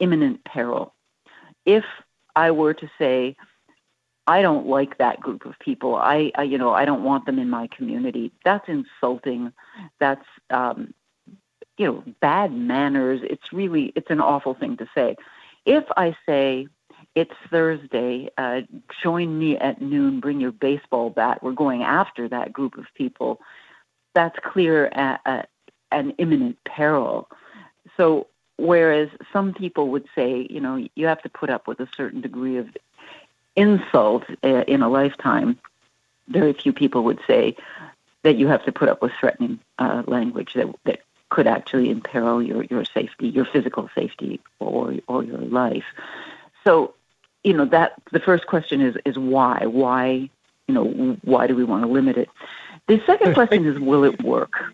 imminent 0.00 0.44
peril 0.44 0.94
if 1.68 1.84
I 2.34 2.50
were 2.50 2.72
to 2.72 2.90
say, 2.98 3.36
I 4.26 4.40
don't 4.42 4.66
like 4.66 4.98
that 4.98 5.20
group 5.20 5.44
of 5.44 5.58
people. 5.58 5.96
I, 5.96 6.32
I, 6.34 6.42
you 6.44 6.56
know, 6.56 6.72
I 6.72 6.86
don't 6.86 7.04
want 7.04 7.26
them 7.26 7.38
in 7.38 7.50
my 7.50 7.66
community. 7.68 8.32
That's 8.42 8.66
insulting. 8.68 9.52
That's, 10.00 10.24
um, 10.48 10.94
you 11.76 11.86
know, 11.86 12.04
bad 12.20 12.52
manners. 12.52 13.20
It's 13.22 13.52
really, 13.52 13.92
it's 13.94 14.10
an 14.10 14.20
awful 14.20 14.54
thing 14.54 14.78
to 14.78 14.88
say. 14.94 15.16
If 15.66 15.84
I 15.96 16.16
say, 16.26 16.68
it's 17.14 17.34
Thursday, 17.50 18.30
uh, 18.38 18.62
join 19.02 19.38
me 19.38 19.58
at 19.58 19.82
noon, 19.82 20.20
bring 20.20 20.40
your 20.40 20.52
baseball 20.52 21.10
bat, 21.10 21.42
we're 21.42 21.52
going 21.52 21.82
after 21.82 22.28
that 22.28 22.52
group 22.52 22.78
of 22.78 22.86
people, 22.94 23.40
that's 24.14 24.38
clear 24.42 24.86
at, 24.86 25.20
at 25.26 25.48
an 25.92 26.12
imminent 26.18 26.58
peril. 26.64 27.28
So 27.96 28.28
Whereas 28.58 29.08
some 29.32 29.54
people 29.54 29.88
would 29.90 30.06
say, 30.14 30.46
you 30.50 30.60
know, 30.60 30.84
you 30.96 31.06
have 31.06 31.22
to 31.22 31.28
put 31.28 31.48
up 31.48 31.68
with 31.68 31.78
a 31.78 31.88
certain 31.96 32.20
degree 32.20 32.56
of 32.56 32.68
insult 33.54 34.24
uh, 34.42 34.64
in 34.66 34.82
a 34.82 34.88
lifetime. 34.88 35.58
Very 36.26 36.52
few 36.52 36.72
people 36.72 37.04
would 37.04 37.20
say 37.26 37.56
that 38.22 38.36
you 38.36 38.48
have 38.48 38.64
to 38.64 38.72
put 38.72 38.88
up 38.88 39.00
with 39.00 39.12
threatening 39.18 39.60
uh, 39.78 40.02
language 40.06 40.54
that 40.54 40.66
that 40.84 41.00
could 41.30 41.46
actually 41.46 41.90
imperil 41.90 42.42
your, 42.42 42.64
your 42.64 42.84
safety, 42.84 43.28
your 43.28 43.44
physical 43.44 43.88
safety, 43.94 44.40
or 44.58 44.94
or 45.06 45.22
your 45.22 45.38
life. 45.38 45.84
So, 46.64 46.94
you 47.44 47.52
know, 47.52 47.64
that 47.66 47.94
the 48.10 48.20
first 48.20 48.46
question 48.46 48.80
is 48.80 48.96
is 49.04 49.16
why? 49.16 49.66
Why, 49.66 50.28
you 50.66 50.74
know, 50.74 51.16
why 51.22 51.46
do 51.46 51.54
we 51.54 51.64
want 51.64 51.84
to 51.84 51.88
limit 51.88 52.16
it? 52.16 52.28
The 52.88 53.00
second 53.06 53.34
question 53.38 53.66
is, 53.66 53.78
will 53.78 54.04
it 54.04 54.22
work? 54.22 54.64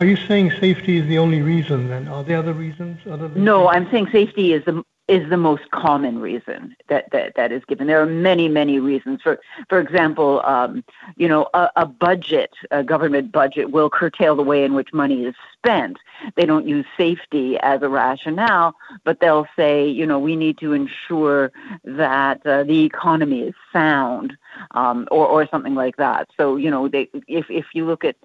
Are 0.00 0.06
you 0.06 0.16
saying 0.16 0.52
safety 0.60 0.98
is 0.98 1.08
the 1.08 1.18
only 1.18 1.42
reason 1.42 1.88
then? 1.88 2.06
Are 2.06 2.22
there 2.22 2.38
other 2.38 2.52
reasons 2.52 3.00
other 3.10 3.26
than 3.26 3.42
No? 3.42 3.68
I'm 3.68 3.90
saying 3.90 4.08
safety 4.12 4.52
is 4.52 4.64
the 4.64 4.84
is 5.08 5.28
the 5.30 5.36
most 5.38 5.70
common 5.70 6.18
reason 6.18 6.76
that, 6.88 7.10
that, 7.12 7.34
that 7.34 7.50
is 7.50 7.64
given. 7.64 7.86
There 7.86 8.00
are 8.00 8.06
many, 8.06 8.46
many 8.46 8.78
reasons. 8.78 9.20
For 9.22 9.40
for 9.68 9.80
example, 9.80 10.42
um, 10.44 10.84
you 11.16 11.26
know, 11.26 11.48
a, 11.54 11.70
a 11.76 11.86
budget, 11.86 12.52
a 12.70 12.84
government 12.84 13.32
budget, 13.32 13.70
will 13.70 13.88
curtail 13.88 14.36
the 14.36 14.42
way 14.42 14.64
in 14.64 14.74
which 14.74 14.92
money 14.92 15.24
is 15.24 15.34
spent. 15.54 15.96
They 16.36 16.44
don't 16.44 16.68
use 16.68 16.84
safety 16.96 17.58
as 17.60 17.82
a 17.82 17.88
rationale, 17.88 18.74
but 19.04 19.20
they'll 19.20 19.46
say, 19.56 19.88
you 19.88 20.06
know, 20.06 20.18
we 20.18 20.36
need 20.36 20.58
to 20.58 20.72
ensure 20.72 21.52
that 21.84 22.46
uh, 22.46 22.64
the 22.64 22.84
economy 22.84 23.40
is 23.42 23.54
sound, 23.72 24.36
um, 24.72 25.08
or 25.10 25.26
or 25.26 25.48
something 25.48 25.74
like 25.74 25.96
that. 25.96 26.28
So, 26.36 26.56
you 26.56 26.70
know, 26.70 26.86
they, 26.88 27.08
if 27.26 27.46
if 27.48 27.66
you 27.72 27.86
look 27.86 28.04
at 28.04 28.16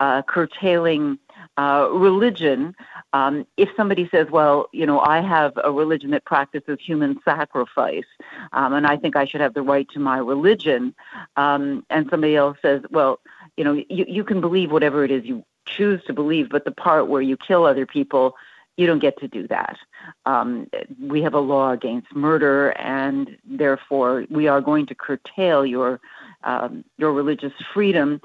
uh, 0.00 0.22
curtailing 0.22 1.18
uh, 1.56 1.88
religion, 1.92 2.74
um, 3.12 3.46
if 3.56 3.68
somebody 3.76 4.08
says, 4.10 4.28
well, 4.30 4.68
you 4.72 4.86
know, 4.86 5.00
I 5.00 5.20
have 5.20 5.52
a 5.62 5.70
religion 5.70 6.10
that 6.10 6.24
practices 6.24 6.78
human 6.80 7.20
sacrifice, 7.24 8.06
um, 8.52 8.72
and 8.72 8.86
I 8.86 8.96
think 8.96 9.16
I 9.16 9.24
should 9.24 9.40
have 9.40 9.54
the 9.54 9.62
right 9.62 9.88
to 9.90 9.98
my 10.00 10.18
religion, 10.18 10.94
um, 11.36 11.84
and 11.90 12.08
somebody 12.10 12.36
else 12.36 12.58
says, 12.62 12.82
well, 12.90 13.20
you 13.56 13.64
know, 13.64 13.72
you, 13.72 14.04
you 14.08 14.24
can 14.24 14.40
believe 14.40 14.72
whatever 14.72 15.04
it 15.04 15.10
is 15.10 15.24
you 15.24 15.44
choose 15.66 16.02
to 16.04 16.12
believe, 16.12 16.48
but 16.48 16.64
the 16.64 16.72
part 16.72 17.08
where 17.08 17.22
you 17.22 17.36
kill 17.36 17.64
other 17.64 17.86
people, 17.86 18.34
you 18.76 18.86
don't 18.86 19.00
get 19.00 19.18
to 19.18 19.28
do 19.28 19.46
that. 19.48 19.76
Um, 20.24 20.68
we 21.00 21.22
have 21.22 21.34
a 21.34 21.40
law 21.40 21.70
against 21.72 22.14
murder, 22.14 22.70
and 22.78 23.36
therefore 23.44 24.24
we 24.30 24.48
are 24.48 24.60
going 24.60 24.86
to 24.86 24.94
curtail 24.94 25.66
your 25.66 26.00
um, 26.44 26.84
your 26.98 27.12
religious 27.12 27.52
freedom 27.72 28.20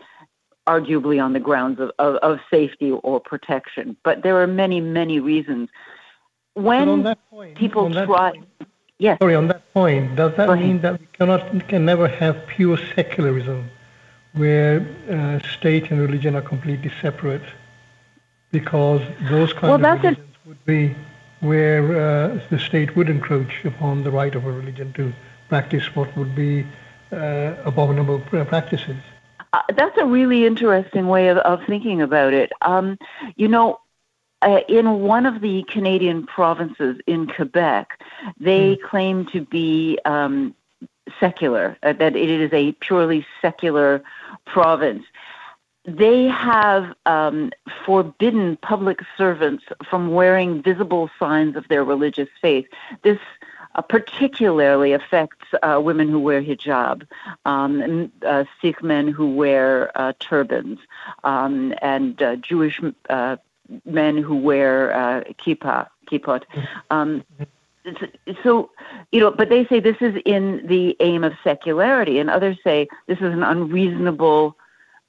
arguably 0.68 1.24
on 1.24 1.34
the 1.34 1.40
grounds 1.40 1.80
of, 1.80 1.92
of, 1.98 2.16
of, 2.18 2.40
safety 2.52 2.92
or 2.92 3.20
protection. 3.20 3.96
But 4.04 4.24
there 4.24 4.42
are 4.42 4.48
many, 4.48 4.82
many 4.82 5.20
reasons. 5.20 5.70
When 6.54 7.16
point, 7.30 7.56
people 7.56 7.92
try. 7.92 8.32
Point, 8.32 8.46
yes. 9.00 9.18
Sorry, 9.22 9.36
on 9.36 9.48
that 9.48 9.74
point, 9.74 10.16
does 10.16 10.36
that 10.38 10.50
mean 10.60 10.82
that 10.82 11.00
we 11.00 11.08
cannot 11.18 11.68
can 11.68 11.86
never 11.86 12.08
have 12.08 12.36
pure 12.48 12.78
secularism, 12.96 13.70
where 14.34 14.86
uh, 15.10 15.40
state 15.58 15.90
and 15.92 16.02
religion 16.02 16.36
are 16.36 16.42
completely 16.42 16.92
separate, 17.02 17.48
because 18.52 19.02
those 19.30 19.54
kinds 19.54 19.82
well, 19.82 19.86
of 19.86 20.04
religions 20.04 20.18
a, 20.18 20.50
would 20.50 20.66
be 20.66 20.96
where 21.40 21.84
uh, 21.84 22.40
the 22.50 22.60
state 22.60 22.96
would 22.96 23.10
encroach 23.10 23.64
upon 23.64 24.04
the 24.04 24.12
right 24.12 24.34
of 24.34 24.46
a 24.46 24.52
religion 24.52 24.92
to 24.94 25.14
practice 25.50 25.96
what 25.96 26.16
would 26.18 26.36
be 26.36 26.66
uh, 27.12 27.54
abominable 27.64 28.20
practices. 28.20 28.98
Uh, 29.58 29.62
that's 29.76 29.98
a 29.98 30.06
really 30.06 30.46
interesting 30.46 31.08
way 31.08 31.30
of, 31.30 31.38
of 31.38 31.60
thinking 31.66 32.00
about 32.00 32.32
it. 32.32 32.52
Um, 32.62 32.98
you 33.38 33.48
know, 33.48 33.80
uh, 34.44 34.60
in 34.70 35.00
one 35.00 35.26
of 35.26 35.42
the 35.42 35.64
Canadian 35.64 36.28
provinces 36.28 37.00
in 37.08 37.26
Quebec, 37.26 38.00
they 38.40 38.76
mm. 38.76 38.82
claim 38.84 39.26
to 39.28 39.42
be 39.42 39.98
um, 40.06 40.54
secular, 41.20 41.76
uh, 41.82 41.94
that 41.94 42.16
it 42.16 42.30
is 42.30 42.54
a 42.54 42.74
purely 42.74 43.26
secular 43.42 44.04
province. 44.46 45.04
They 45.86 46.26
have 46.26 46.94
um, 47.08 47.52
forbidden 47.84 48.58
public 48.58 49.00
servants 49.18 49.64
from 49.90 50.12
wearing 50.12 50.62
visible 50.62 51.10
signs 51.18 51.56
of 51.56 51.68
their 51.68 51.84
religious 51.84 52.30
faith. 52.42 52.68
This 53.02 53.20
uh, 53.78 53.82
particularly 53.82 54.92
affects 54.94 55.46
uh, 55.64 55.80
women 55.84 56.10
who 56.10 56.20
wear 56.20 56.42
hijab, 56.42 57.08
um, 57.46 58.12
uh, 58.26 58.44
Sikh 58.62 58.84
men 58.84 59.08
who 59.08 59.34
wear 59.34 59.92
uh, 59.96 60.14
turbans, 60.20 60.80
um, 61.24 61.74
and 61.82 62.22
uh, 62.22 62.36
Jewish 62.38 62.82
uh, 63.10 63.38
men 63.86 64.18
who 64.18 64.36
wear 64.36 64.94
uh, 64.94 65.24
kippah, 65.34 65.88
kippot. 66.12 66.44
Um, 66.90 67.24
so, 68.44 68.70
you 69.12 69.20
know, 69.20 69.32
but 69.32 69.50
they 69.50 69.66
say 69.66 69.80
this 69.80 69.98
is 70.02 70.16
in 70.26 70.66
the 70.68 70.98
aim 71.00 71.24
of 71.24 71.34
secularity, 71.44 72.20
and 72.20 72.30
others 72.30 72.58
say 72.64 72.88
this 73.08 73.18
is 73.20 73.34
an 73.34 73.44
unreasonable 73.44 74.58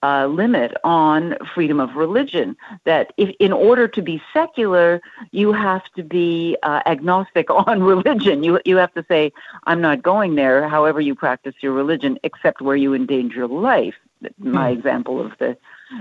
uh, 0.03 0.27
limit 0.27 0.73
on 0.85 1.37
freedom 1.55 1.81
of 1.81 1.97
religion. 1.97 2.57
That 2.85 3.13
if, 3.17 3.35
in 3.41 3.53
order 3.53 3.89
to 3.89 4.03
be 4.03 4.23
secular, 4.33 5.01
you 5.33 5.53
have 5.53 5.83
to 5.97 6.03
be 6.03 6.57
uh, 6.63 6.83
agnostic 6.87 7.51
on 7.69 7.83
religion. 7.83 8.43
You 8.43 8.61
you 8.65 8.77
have 8.77 8.95
to 8.95 9.05
say, 9.09 9.33
I'm 9.65 9.81
not 9.81 10.03
going 10.03 10.35
there. 10.35 10.69
However, 10.69 11.01
you 11.01 11.15
practice 11.15 11.55
your 11.61 11.73
religion, 11.73 12.19
except 12.23 12.61
where 12.61 12.77
you 12.77 12.95
endanger 12.95 13.47
life. 13.47 13.95
My 14.39 14.71
mm-hmm. 14.71 14.79
example 14.79 15.21
of 15.25 15.33
the 15.39 15.57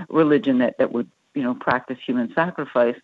religion 0.08 0.58
that 0.58 0.78
that 0.78 0.92
would 0.92 1.08
you 1.34 1.42
know 1.42 1.54
practice 1.54 1.98
human 2.04 2.32
sacrifice. 2.34 2.96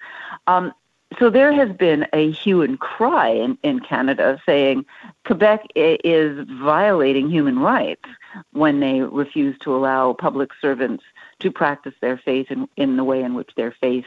Um, 0.46 0.72
so 1.18 1.30
there 1.30 1.52
has 1.52 1.74
been 1.76 2.06
a 2.12 2.30
hue 2.30 2.62
and 2.62 2.78
cry 2.78 3.28
in, 3.28 3.58
in 3.62 3.80
Canada 3.80 4.40
saying 4.46 4.84
Quebec 5.24 5.66
is 5.74 6.46
violating 6.60 7.28
human 7.28 7.58
rights 7.58 8.04
when 8.52 8.80
they 8.80 9.00
refuse 9.00 9.58
to 9.60 9.74
allow 9.74 10.12
public 10.12 10.50
servants 10.60 11.04
to 11.40 11.50
practice 11.50 11.94
their 12.00 12.16
faith 12.16 12.50
in, 12.50 12.68
in 12.76 12.96
the 12.96 13.04
way 13.04 13.22
in 13.22 13.34
which 13.34 13.50
their 13.56 13.72
faith 13.72 14.06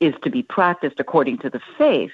is 0.00 0.14
to 0.22 0.30
be 0.30 0.42
practiced 0.42 0.98
according 0.98 1.38
to 1.38 1.50
the 1.50 1.60
faith. 1.76 2.12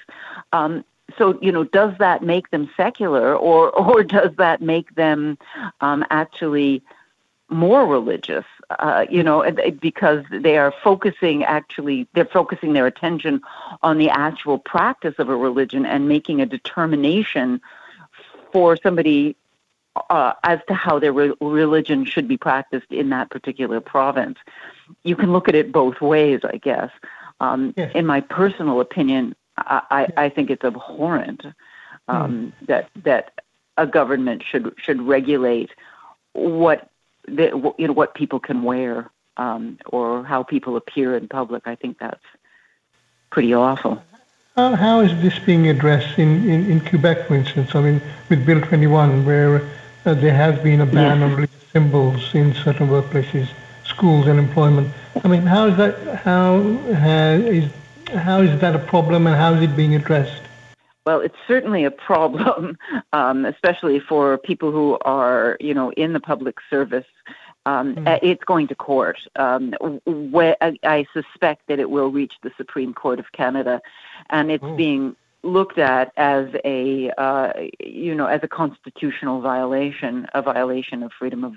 Um, 0.51 0.83
so 1.17 1.39
you 1.41 1.51
know, 1.51 1.63
does 1.63 1.93
that 1.99 2.21
make 2.21 2.49
them 2.51 2.69
secular, 2.75 3.35
or 3.35 3.69
or 3.79 4.03
does 4.03 4.35
that 4.37 4.61
make 4.61 4.95
them 4.95 5.37
um, 5.81 6.05
actually 6.09 6.83
more 7.49 7.85
religious, 7.85 8.45
uh, 8.69 9.05
you 9.09 9.23
know, 9.23 9.49
because 9.79 10.25
they 10.29 10.57
are 10.57 10.73
focusing 10.83 11.43
actually, 11.43 12.07
they're 12.13 12.25
focusing 12.25 12.73
their 12.73 12.85
attention 12.85 13.41
on 13.81 13.97
the 13.97 14.09
actual 14.09 14.57
practice 14.57 15.15
of 15.17 15.29
a 15.29 15.35
religion 15.35 15.85
and 15.85 16.09
making 16.09 16.41
a 16.41 16.45
determination 16.45 17.61
for 18.51 18.75
somebody 18.75 19.35
uh, 20.09 20.33
as 20.43 20.59
to 20.67 20.73
how 20.73 20.99
their 20.99 21.13
re- 21.13 21.33
religion 21.41 22.05
should 22.05 22.27
be 22.27 22.37
practiced 22.37 22.91
in 22.91 23.09
that 23.09 23.29
particular 23.29 23.79
province. 23.79 24.37
You 25.03 25.15
can 25.15 25.31
look 25.31 25.47
at 25.47 25.55
it 25.55 25.71
both 25.71 26.01
ways, 26.01 26.41
I 26.43 26.57
guess. 26.57 26.91
Um, 27.39 27.73
yes. 27.77 27.91
In 27.95 28.05
my 28.05 28.21
personal 28.21 28.81
opinion, 28.81 29.35
I, 29.57 29.81
I, 29.89 30.25
I 30.25 30.29
think 30.29 30.49
it's 30.49 30.63
abhorrent 30.63 31.45
um, 32.07 32.53
mm. 32.61 32.67
that 32.67 32.89
that 33.03 33.41
a 33.77 33.85
government 33.85 34.43
should 34.43 34.73
should 34.77 35.01
regulate 35.01 35.71
what 36.33 36.89
the, 37.27 37.73
you 37.77 37.87
know 37.87 37.93
what 37.93 38.15
people 38.15 38.39
can 38.39 38.63
wear 38.63 39.09
um, 39.37 39.77
or 39.87 40.23
how 40.23 40.43
people 40.43 40.75
appear 40.75 41.15
in 41.15 41.27
public. 41.27 41.63
I 41.65 41.75
think 41.75 41.99
that's 41.99 42.23
pretty 43.29 43.53
awful. 43.53 44.01
How, 44.55 44.75
how 44.75 44.99
is 45.01 45.11
this 45.21 45.37
being 45.39 45.67
addressed 45.67 46.17
in, 46.17 46.49
in, 46.49 46.71
in 46.71 46.79
Quebec, 46.81 47.27
for 47.27 47.35
instance? 47.35 47.75
I 47.75 47.81
mean, 47.81 48.01
with 48.29 48.45
Bill 48.45 48.59
21, 48.59 49.25
where 49.25 49.61
uh, 50.05 50.13
there 50.15 50.33
has 50.33 50.57
been 50.63 50.81
a 50.81 50.85
ban 50.85 51.19
yes. 51.19 51.23
on 51.23 51.35
religious 51.35 51.71
symbols 51.71 52.33
in 52.33 52.53
certain 52.55 52.87
workplaces, 52.87 53.49
schools, 53.83 54.25
and 54.27 54.39
employment. 54.39 54.91
I 55.23 55.27
mean, 55.27 55.43
how 55.43 55.67
is 55.67 55.77
that? 55.77 56.15
How, 56.23 56.61
how 56.93 57.33
is 57.33 57.69
how 58.15 58.41
is 58.41 58.59
that 58.61 58.75
a 58.75 58.79
problem, 58.79 59.27
and 59.27 59.35
how 59.35 59.53
is 59.53 59.61
it 59.61 59.75
being 59.75 59.95
addressed? 59.95 60.41
Well, 61.07 61.21
it's 61.21 61.37
certainly 61.47 61.85
a 61.85 61.91
problem, 61.91 62.77
um, 63.13 63.45
especially 63.45 64.01
for 64.01 64.37
people 64.37 64.73
who 64.73 64.97
are, 65.05 65.55
you 65.61 65.73
know, 65.73 65.89
in 65.93 66.11
the 66.11 66.19
public 66.19 66.57
service. 66.69 67.05
Um, 67.65 67.95
mm. 67.95 68.19
It's 68.21 68.43
going 68.43 68.67
to 68.67 68.75
court. 68.75 69.17
Um, 69.37 69.71
where 70.05 70.57
I 70.61 71.05
suspect 71.13 71.67
that 71.69 71.79
it 71.79 71.89
will 71.89 72.09
reach 72.09 72.33
the 72.43 72.51
Supreme 72.57 72.93
Court 72.93 73.19
of 73.19 73.31
Canada, 73.31 73.81
and 74.31 74.51
it's 74.51 74.61
mm. 74.61 74.75
being 74.75 75.15
looked 75.43 75.77
at 75.77 76.11
as 76.17 76.47
a, 76.65 77.09
uh, 77.11 77.53
you 77.79 78.13
know, 78.13 78.25
as 78.25 78.41
a 78.43 78.49
constitutional 78.49 79.39
violation, 79.39 80.27
a 80.33 80.41
violation 80.41 81.03
of 81.03 81.13
freedom 81.17 81.45
of 81.45 81.53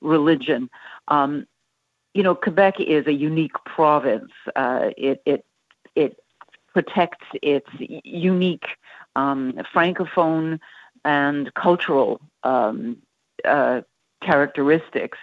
religion. 0.00 0.68
Um, 1.06 1.46
you 2.14 2.24
know, 2.24 2.34
Quebec 2.34 2.80
is 2.80 3.06
a 3.06 3.12
unique 3.12 3.54
province. 3.64 4.32
Uh, 4.56 4.90
it 4.96 5.22
it 5.24 5.44
it 5.94 6.18
protects 6.78 7.26
its 7.42 7.68
unique 8.04 8.68
um, 9.16 9.52
francophone 9.74 10.60
and 11.04 11.52
cultural 11.54 12.20
um, 12.44 12.96
uh, 13.44 13.80
characteristics. 14.22 15.18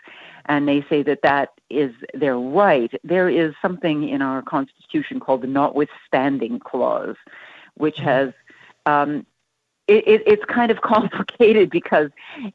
And 0.48 0.68
they 0.68 0.86
say 0.90 1.02
that 1.04 1.22
that 1.24 1.54
is 1.70 1.94
their 2.14 2.38
right. 2.38 2.92
There 3.06 3.30
is 3.30 3.54
something 3.62 4.10
in 4.10 4.22
our 4.22 4.42
Constitution 4.42 5.22
called 5.22 5.44
the 5.44 5.48
Notwithstanding 5.48 6.60
Clause, 6.60 7.16
which 7.76 7.96
mm-hmm. 7.96 8.06
has 8.06 8.34
um, 8.86 9.26
it, 9.88 10.08
it, 10.08 10.24
it's 10.26 10.46
kind 10.46 10.72
of 10.72 10.82
complicated 10.82 11.70
because 11.70 12.10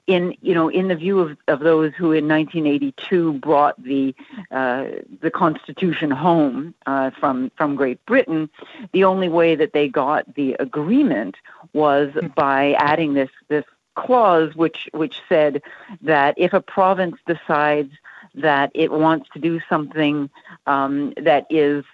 in 0.07 0.35
you 0.43 0.55
know 0.55 0.69
in 0.69 0.89
the 0.89 0.97
view 0.97 1.21
of, 1.21 1.37
of 1.49 1.61
those 1.61 1.93
who 1.95 2.13
in 2.13 2.29
1982 2.29 3.35
brought 3.35 3.83
the 3.83 4.15
uh, 4.51 4.87
the 5.21 5.31
Constitution 5.31 6.11
home 6.11 6.75
uh, 6.87 7.11
from 7.11 7.51
from 7.57 7.77
Great 7.77 8.05
Britain, 8.07 8.49
the 8.93 9.05
only 9.05 9.29
way 9.29 9.55
that 9.55 9.73
they 9.73 9.89
got 9.89 10.35
the 10.35 10.55
agreement 10.55 11.37
was 11.73 12.11
hmm. 12.13 12.29
by 12.29 12.73
adding 12.75 13.15
this 13.15 13.31
this 13.49 13.65
clause 13.97 14.55
which 14.55 14.89
which 14.93 15.21
said 15.29 15.63
that 16.01 16.35
if 16.37 16.53
a 16.53 16.61
province 16.61 17.17
decides 17.27 17.93
that 18.35 18.71
it 18.75 18.93
wants 18.93 19.29
to 19.33 19.41
do 19.41 19.61
something 19.69 20.31
um, 20.67 21.13
that 21.17 21.47
is 21.51 21.85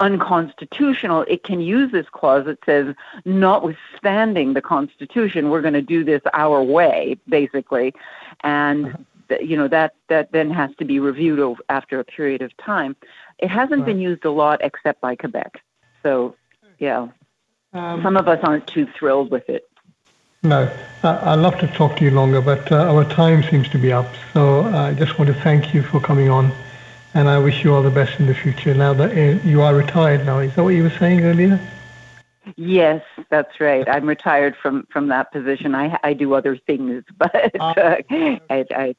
unconstitutional, 0.00 1.24
it 1.28 1.42
can 1.42 1.60
use 1.60 1.90
this 1.90 2.06
clause 2.10 2.44
that 2.46 2.58
says, 2.64 2.94
notwithstanding 3.24 4.54
the 4.54 4.62
Constitution, 4.62 5.50
we're 5.50 5.60
going 5.60 5.74
to 5.74 5.82
do 5.82 6.04
this 6.04 6.22
our 6.34 6.62
way, 6.62 7.16
basically, 7.28 7.94
and 8.42 8.86
uh-huh. 8.86 9.36
you 9.40 9.56
know 9.56 9.68
that 9.68 9.94
that 10.08 10.32
then 10.32 10.50
has 10.50 10.70
to 10.78 10.84
be 10.84 11.00
reviewed 11.00 11.40
over, 11.40 11.60
after 11.68 11.98
a 11.98 12.04
period 12.04 12.42
of 12.42 12.56
time. 12.56 12.96
It 13.38 13.48
hasn't 13.48 13.80
right. 13.80 13.86
been 13.86 14.00
used 14.00 14.24
a 14.24 14.30
lot 14.30 14.60
except 14.62 15.00
by 15.00 15.16
Quebec, 15.16 15.60
so 16.02 16.36
yeah, 16.78 17.08
um, 17.72 18.02
some 18.02 18.16
of 18.16 18.28
us 18.28 18.38
aren't 18.42 18.66
too 18.66 18.86
thrilled 18.98 19.30
with 19.30 19.48
it. 19.48 19.68
No, 20.44 20.70
I'd 21.02 21.34
love 21.34 21.58
to 21.58 21.66
talk 21.66 21.96
to 21.96 22.04
you 22.04 22.12
longer, 22.12 22.40
but 22.40 22.70
uh, 22.70 22.94
our 22.94 23.04
time 23.04 23.42
seems 23.42 23.68
to 23.70 23.78
be 23.78 23.92
up. 23.92 24.06
So 24.34 24.62
I 24.62 24.94
just 24.94 25.18
want 25.18 25.26
to 25.34 25.40
thank 25.42 25.74
you 25.74 25.82
for 25.82 25.98
coming 25.98 26.28
on 26.28 26.52
and 27.14 27.28
I 27.28 27.38
wish 27.38 27.64
you 27.64 27.74
all 27.74 27.82
the 27.82 27.90
best 27.90 28.18
in 28.20 28.26
the 28.26 28.34
future. 28.34 28.74
Now 28.74 28.92
that 28.94 29.12
uh, 29.12 29.46
you 29.46 29.62
are 29.62 29.74
retired, 29.74 30.24
now 30.26 30.38
is 30.38 30.54
that 30.54 30.64
what 30.64 30.70
you 30.70 30.82
were 30.82 30.90
saying 30.98 31.24
earlier? 31.24 31.60
Yes, 32.56 33.02
that's 33.28 33.60
right. 33.60 33.88
I'm 33.88 34.06
retired 34.06 34.56
from 34.56 34.86
from 34.90 35.08
that 35.08 35.32
position. 35.32 35.74
I 35.74 35.98
I 36.02 36.12
do 36.14 36.34
other 36.34 36.56
things, 36.56 37.04
but 37.16 37.60
uh, 37.60 37.96
I, 38.10 38.40
I 38.50 38.96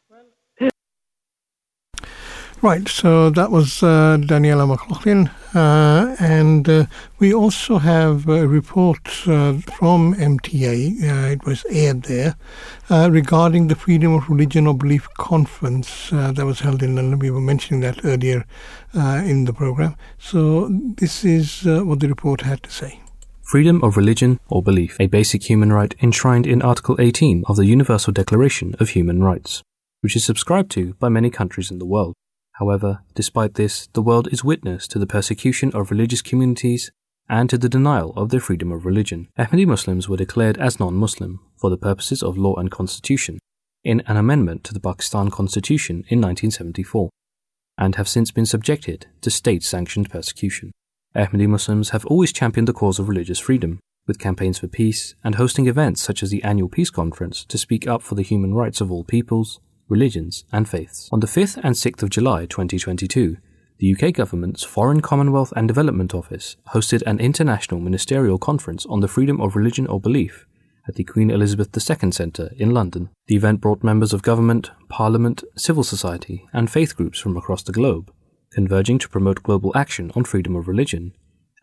Right, 2.61 2.89
so 2.89 3.29
that 3.29 3.51
was 3.51 3.81
uh, 3.81 4.17
Danielle 4.17 4.67
McLaughlin, 4.67 5.29
uh, 5.55 6.13
and 6.19 6.67
uh, 6.67 6.87
we 7.17 7.33
also 7.33 7.77
have 7.77 8.27
a 8.27 8.49
report 8.49 9.07
uh, 9.25 9.53
from 9.77 10.13
MTA, 10.15 11.01
uh, 11.01 11.31
it 11.31 11.45
was 11.45 11.65
aired 11.69 12.03
there, 12.03 12.35
uh, 12.89 13.09
regarding 13.09 13.67
the 13.67 13.75
Freedom 13.75 14.13
of 14.13 14.29
Religion 14.29 14.67
or 14.67 14.73
Belief 14.73 15.07
conference 15.17 16.09
that 16.09 16.45
was 16.45 16.59
held 16.59 16.83
in 16.83 16.97
London. 16.97 17.17
We 17.17 17.31
were 17.31 17.39
mentioning 17.39 17.79
that 17.79 18.03
earlier 18.03 18.45
in 18.93 19.45
the 19.45 19.53
program. 19.53 19.95
So 20.17 20.67
this 20.69 21.23
is 21.23 21.63
what 21.63 22.01
the 22.01 22.09
report 22.09 22.41
had 22.41 22.61
to 22.63 22.69
say. 22.69 22.99
Freedom 23.41 23.81
of 23.81 23.95
religion 23.95 24.37
or 24.49 24.61
belief, 24.61 24.97
a 24.99 25.07
basic 25.07 25.49
human 25.49 25.71
right 25.71 25.95
enshrined 26.01 26.45
in 26.45 26.61
Article 26.61 26.97
18 26.99 27.45
of 27.47 27.55
the 27.55 27.65
Universal 27.65 28.11
Declaration 28.11 28.75
of 28.81 28.89
Human 28.89 29.23
Rights, 29.23 29.63
which 30.01 30.17
is 30.17 30.25
subscribed 30.25 30.71
to 30.71 30.95
by 30.95 31.07
many 31.07 31.29
countries 31.29 31.71
in 31.71 31.79
the 31.79 31.85
world. 31.85 32.15
However, 32.59 32.99
despite 33.15 33.53
this, 33.53 33.87
the 33.93 34.01
world 34.01 34.27
is 34.33 34.43
witness 34.43 34.85
to 34.89 34.99
the 34.99 35.07
persecution 35.07 35.71
of 35.73 35.91
religious 35.91 36.21
communities 36.21 36.91
and 37.29 37.49
to 37.49 37.57
the 37.57 37.69
denial 37.69 38.11
of 38.17 38.29
their 38.29 38.41
freedom 38.41 38.71
of 38.71 38.85
religion. 38.85 39.29
Ahmadi 39.39 39.65
Muslims 39.65 40.09
were 40.09 40.17
declared 40.17 40.57
as 40.57 40.77
non-Muslim 40.77 41.39
for 41.55 41.69
the 41.69 41.77
purposes 41.77 42.21
of 42.21 42.37
law 42.37 42.55
and 42.55 42.69
constitution 42.69 43.39
in 43.85 44.01
an 44.07 44.17
amendment 44.17 44.65
to 44.65 44.73
the 44.73 44.79
Pakistan 44.81 45.31
Constitution 45.31 46.03
in 46.09 46.19
1974 46.19 47.09
and 47.77 47.95
have 47.95 48.09
since 48.09 48.29
been 48.29 48.45
subjected 48.45 49.07
to 49.21 49.29
state-sanctioned 49.31 50.09
persecution. 50.09 50.71
Ahmadi 51.15 51.47
Muslims 51.47 51.91
have 51.91 52.05
always 52.07 52.33
championed 52.33 52.67
the 52.67 52.73
cause 52.73 52.99
of 52.99 53.07
religious 53.07 53.39
freedom, 53.39 53.79
with 54.05 54.19
campaigns 54.19 54.59
for 54.59 54.67
peace 54.67 55.15
and 55.23 55.35
hosting 55.35 55.67
events 55.67 56.01
such 56.01 56.21
as 56.21 56.29
the 56.29 56.43
annual 56.43 56.67
Peace 56.67 56.89
Conference 56.89 57.45
to 57.45 57.57
speak 57.57 57.87
up 57.87 58.01
for 58.01 58.15
the 58.15 58.21
human 58.21 58.53
rights 58.53 58.81
of 58.81 58.91
all 58.91 59.05
peoples, 59.05 59.61
religions, 59.89 60.45
and 60.51 60.69
faiths. 60.69 61.09
On 61.11 61.19
the 61.19 61.27
5th 61.27 61.57
and 61.57 61.75
6th 61.75 62.03
of 62.03 62.09
July 62.09 62.45
2022, 62.45 63.37
the 63.79 63.95
UK 63.95 64.13
government's 64.13 64.63
Foreign 64.63 65.01
Commonwealth 65.01 65.53
and 65.55 65.67
Development 65.67 66.13
Office 66.13 66.57
hosted 66.73 67.01
an 67.03 67.19
international 67.19 67.79
ministerial 67.79 68.37
conference 68.37 68.85
on 68.85 68.99
the 68.99 69.07
freedom 69.07 69.39
of 69.41 69.55
religion 69.55 69.87
or 69.87 69.99
belief 69.99 70.45
at 70.87 70.95
the 70.95 71.03
Queen 71.03 71.29
Elizabeth 71.29 71.69
II 71.75 72.11
Centre 72.11 72.49
in 72.57 72.71
London. 72.71 73.09
The 73.27 73.35
event 73.35 73.61
brought 73.61 73.83
members 73.83 74.11
of 74.11 74.21
government, 74.21 74.71
parliament, 74.89 75.43
civil 75.55 75.83
society, 75.83 76.45
and 76.51 76.69
faith 76.69 76.95
groups 76.95 77.19
from 77.19 77.37
across 77.37 77.63
the 77.63 77.71
globe, 77.71 78.11
converging 78.51 78.99
to 78.99 79.09
promote 79.09 79.43
global 79.43 79.71
action 79.75 80.11
on 80.15 80.23
freedom 80.23 80.55
of 80.55 80.67
religion 80.67 81.13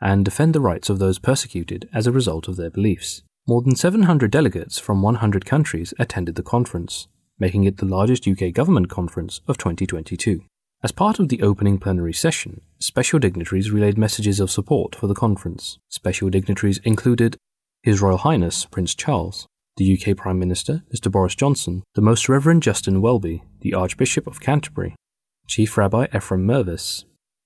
and 0.01 0.25
defend 0.25 0.55
the 0.55 0.61
rights 0.61 0.89
of 0.89 0.99
those 0.99 1.19
persecuted 1.19 1.89
as 1.93 2.07
a 2.07 2.13
result 2.13 2.49
of 2.49 2.57
their 2.57 2.71
beliefs. 2.71 3.23
More 3.49 3.63
than 3.63 3.77
700 3.77 4.31
delegates 4.31 4.79
from 4.79 5.03
100 5.03 5.45
countries 5.45 5.95
attended 5.99 6.35
the 6.35 6.43
conference, 6.43 7.09
making 7.39 7.65
it 7.65 7.77
the 7.77 7.87
largest 7.87 8.27
UK 8.27 8.53
government 8.53 8.89
conference 8.89 9.41
of 9.49 9.59
2022. 9.59 10.43
As 10.83 10.93
part 10.93 11.19
of 11.19 11.29
the 11.29 11.43
opening 11.43 11.79
plenary 11.79 12.13
session, 12.13 12.61
special 12.79 13.19
dignitaries 13.19 13.71
relayed 13.71 13.99
messages 13.99 14.41
of 14.41 14.51
support 14.51 14.95
for 14.95 15.07
the 15.07 15.15
conference. 15.15 15.79
Special 15.89 16.31
dignitaries 16.31 16.79
included 16.85 17.37
His 17.83 18.01
Royal 18.01 18.19
Highness 18.19 18.67
Prince 18.67 18.95
Charles, 18.95 19.47
the 19.77 19.99
UK 19.99 20.17
Prime 20.17 20.39
Minister 20.39 20.83
Mr 20.95 21.11
Boris 21.11 21.35
Johnson, 21.35 21.83
the 21.95 22.03
Most 22.03 22.29
Reverend 22.29 22.63
Justin 22.63 23.01
Welby, 23.01 23.43
the 23.61 23.75
Archbishop 23.75 24.27
of 24.27 24.41
Canterbury, 24.41 24.95
Chief 25.47 25.77
Rabbi 25.77 26.07
Ephraim 26.15 26.47
Mirvis, 26.47 27.05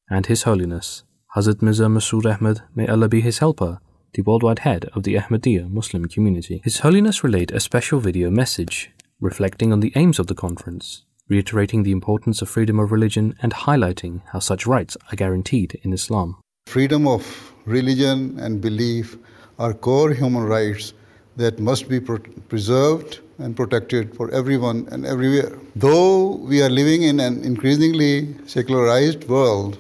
and 0.08 0.26
His 0.26 0.42
Holiness 0.42 1.04
Hazrat 1.36 1.62
Mirza 1.62 1.84
Masroor 1.84 2.34
Ahmad, 2.34 2.62
may 2.74 2.88
Allah 2.88 3.08
be 3.08 3.20
his 3.20 3.38
helper, 3.38 3.78
the 4.14 4.22
worldwide 4.22 4.60
head 4.60 4.86
of 4.96 5.04
the 5.04 5.14
Ahmadiyya 5.14 5.70
Muslim 5.70 6.06
community. 6.06 6.60
His 6.64 6.80
Holiness 6.80 7.22
relayed 7.22 7.52
a 7.52 7.60
special 7.60 8.00
video 8.00 8.30
message 8.30 8.90
reflecting 9.20 9.72
on 9.72 9.80
the 9.80 9.92
aims 9.94 10.18
of 10.18 10.26
the 10.26 10.34
conference, 10.34 11.04
reiterating 11.28 11.82
the 11.82 11.92
importance 11.92 12.40
of 12.42 12.48
freedom 12.48 12.78
of 12.78 12.90
religion 12.90 13.34
and 13.42 13.52
highlighting 13.52 14.22
how 14.32 14.38
such 14.38 14.66
rights 14.66 14.96
are 15.10 15.16
guaranteed 15.16 15.78
in 15.82 15.92
Islam. 15.92 16.36
Freedom 16.66 17.06
of 17.06 17.52
religion 17.66 18.38
and 18.38 18.60
belief 18.60 19.16
are 19.58 19.74
core 19.74 20.12
human 20.12 20.44
rights 20.44 20.94
that 21.36 21.58
must 21.58 21.88
be 21.88 22.00
preserved 22.00 23.20
and 23.38 23.56
protected 23.56 24.14
for 24.14 24.30
everyone 24.30 24.88
and 24.90 25.06
everywhere. 25.06 25.58
Though 25.76 26.36
we 26.36 26.62
are 26.62 26.70
living 26.70 27.02
in 27.02 27.20
an 27.20 27.42
increasingly 27.44 28.34
secularized 28.46 29.28
world 29.28 29.78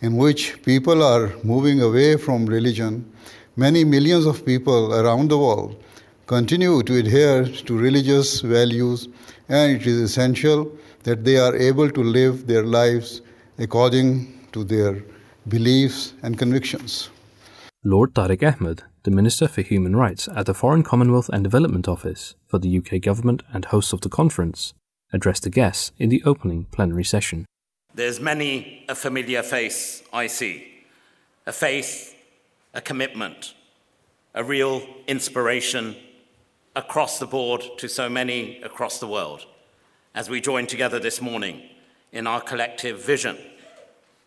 in 0.00 0.16
which 0.16 0.62
people 0.62 1.02
are 1.02 1.32
moving 1.42 1.80
away 1.80 2.16
from 2.16 2.46
religion, 2.46 3.10
many 3.56 3.84
millions 3.84 4.26
of 4.26 4.44
people 4.44 4.94
around 4.94 5.28
the 5.30 5.38
world 5.38 5.82
continue 6.28 6.82
to 6.82 6.94
adhere 6.98 7.46
to 7.46 7.78
religious 7.78 8.42
values, 8.42 9.08
and 9.48 9.72
it 9.72 9.86
is 9.86 9.98
essential 9.98 10.70
that 11.02 11.24
they 11.24 11.38
are 11.38 11.56
able 11.56 11.90
to 11.90 12.02
live 12.02 12.46
their 12.46 12.64
lives 12.64 13.22
according 13.58 14.10
to 14.52 14.62
their 14.62 15.02
beliefs 15.48 16.12
and 16.22 16.38
convictions. 16.38 17.08
Lord 17.82 18.12
Tariq 18.14 18.42
Ahmad, 18.42 18.82
the 19.04 19.10
Minister 19.10 19.48
for 19.48 19.62
Human 19.62 19.96
Rights 19.96 20.28
at 20.36 20.44
the 20.44 20.52
Foreign 20.52 20.82
Commonwealth 20.82 21.30
and 21.30 21.42
Development 21.42 21.88
Office 21.88 22.34
for 22.46 22.58
the 22.58 22.76
UK 22.76 23.00
Government 23.00 23.42
and 23.50 23.64
host 23.64 23.94
of 23.94 24.02
the 24.02 24.10
conference, 24.10 24.74
addressed 25.14 25.44
the 25.44 25.50
guests 25.50 25.92
in 25.96 26.10
the 26.10 26.22
opening 26.26 26.66
plenary 26.70 27.04
session. 27.04 27.46
There's 27.94 28.20
many 28.20 28.84
a 28.86 28.94
familiar 28.94 29.42
face 29.42 30.02
I 30.12 30.26
see, 30.26 30.84
a 31.46 31.52
faith, 31.52 32.14
a 32.74 32.82
commitment, 32.82 33.54
a 34.34 34.44
real 34.44 34.82
inspiration 35.06 35.96
across 36.78 37.18
the 37.18 37.26
board 37.26 37.60
to 37.76 37.88
so 37.88 38.08
many 38.08 38.62
across 38.62 39.00
the 39.00 39.06
world 39.08 39.44
as 40.14 40.30
we 40.30 40.40
join 40.40 40.64
together 40.64 41.00
this 41.00 41.20
morning 41.20 41.60
in 42.12 42.24
our 42.24 42.40
collective 42.40 43.04
vision 43.04 43.36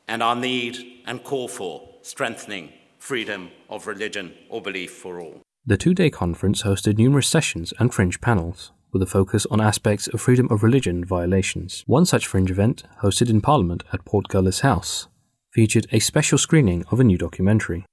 and 0.05 0.21
our 0.21 0.35
need 0.35 0.77
and 1.05 1.23
call 1.23 1.47
for 1.47 1.87
strengthening 2.01 2.73
freedom 2.99 3.49
of 3.69 3.87
religion 3.87 4.33
or 4.49 4.61
belief 4.61 4.91
for 4.91 5.21
all. 5.21 5.41
The 5.65 5.77
two 5.77 5.93
day 5.93 6.09
conference 6.09 6.63
hosted 6.63 6.97
numerous 6.97 7.29
sessions 7.29 7.73
and 7.79 7.93
fringe 7.93 8.19
panels, 8.19 8.73
with 8.91 9.01
a 9.01 9.05
focus 9.17 9.45
on 9.49 9.61
aspects 9.61 10.07
of 10.07 10.19
freedom 10.19 10.49
of 10.51 10.61
religion 10.61 11.05
violations. 11.05 11.85
One 11.87 12.05
such 12.05 12.27
fringe 12.27 12.51
event, 12.51 12.83
hosted 13.01 13.29
in 13.29 13.39
Parliament 13.39 13.85
at 13.93 14.03
Portcullis 14.03 14.59
House, 14.59 15.07
featured 15.53 15.87
a 15.93 15.99
special 15.99 16.37
screening 16.37 16.83
of 16.91 16.99
a 16.99 17.05
new 17.05 17.17
documentary. 17.17 17.85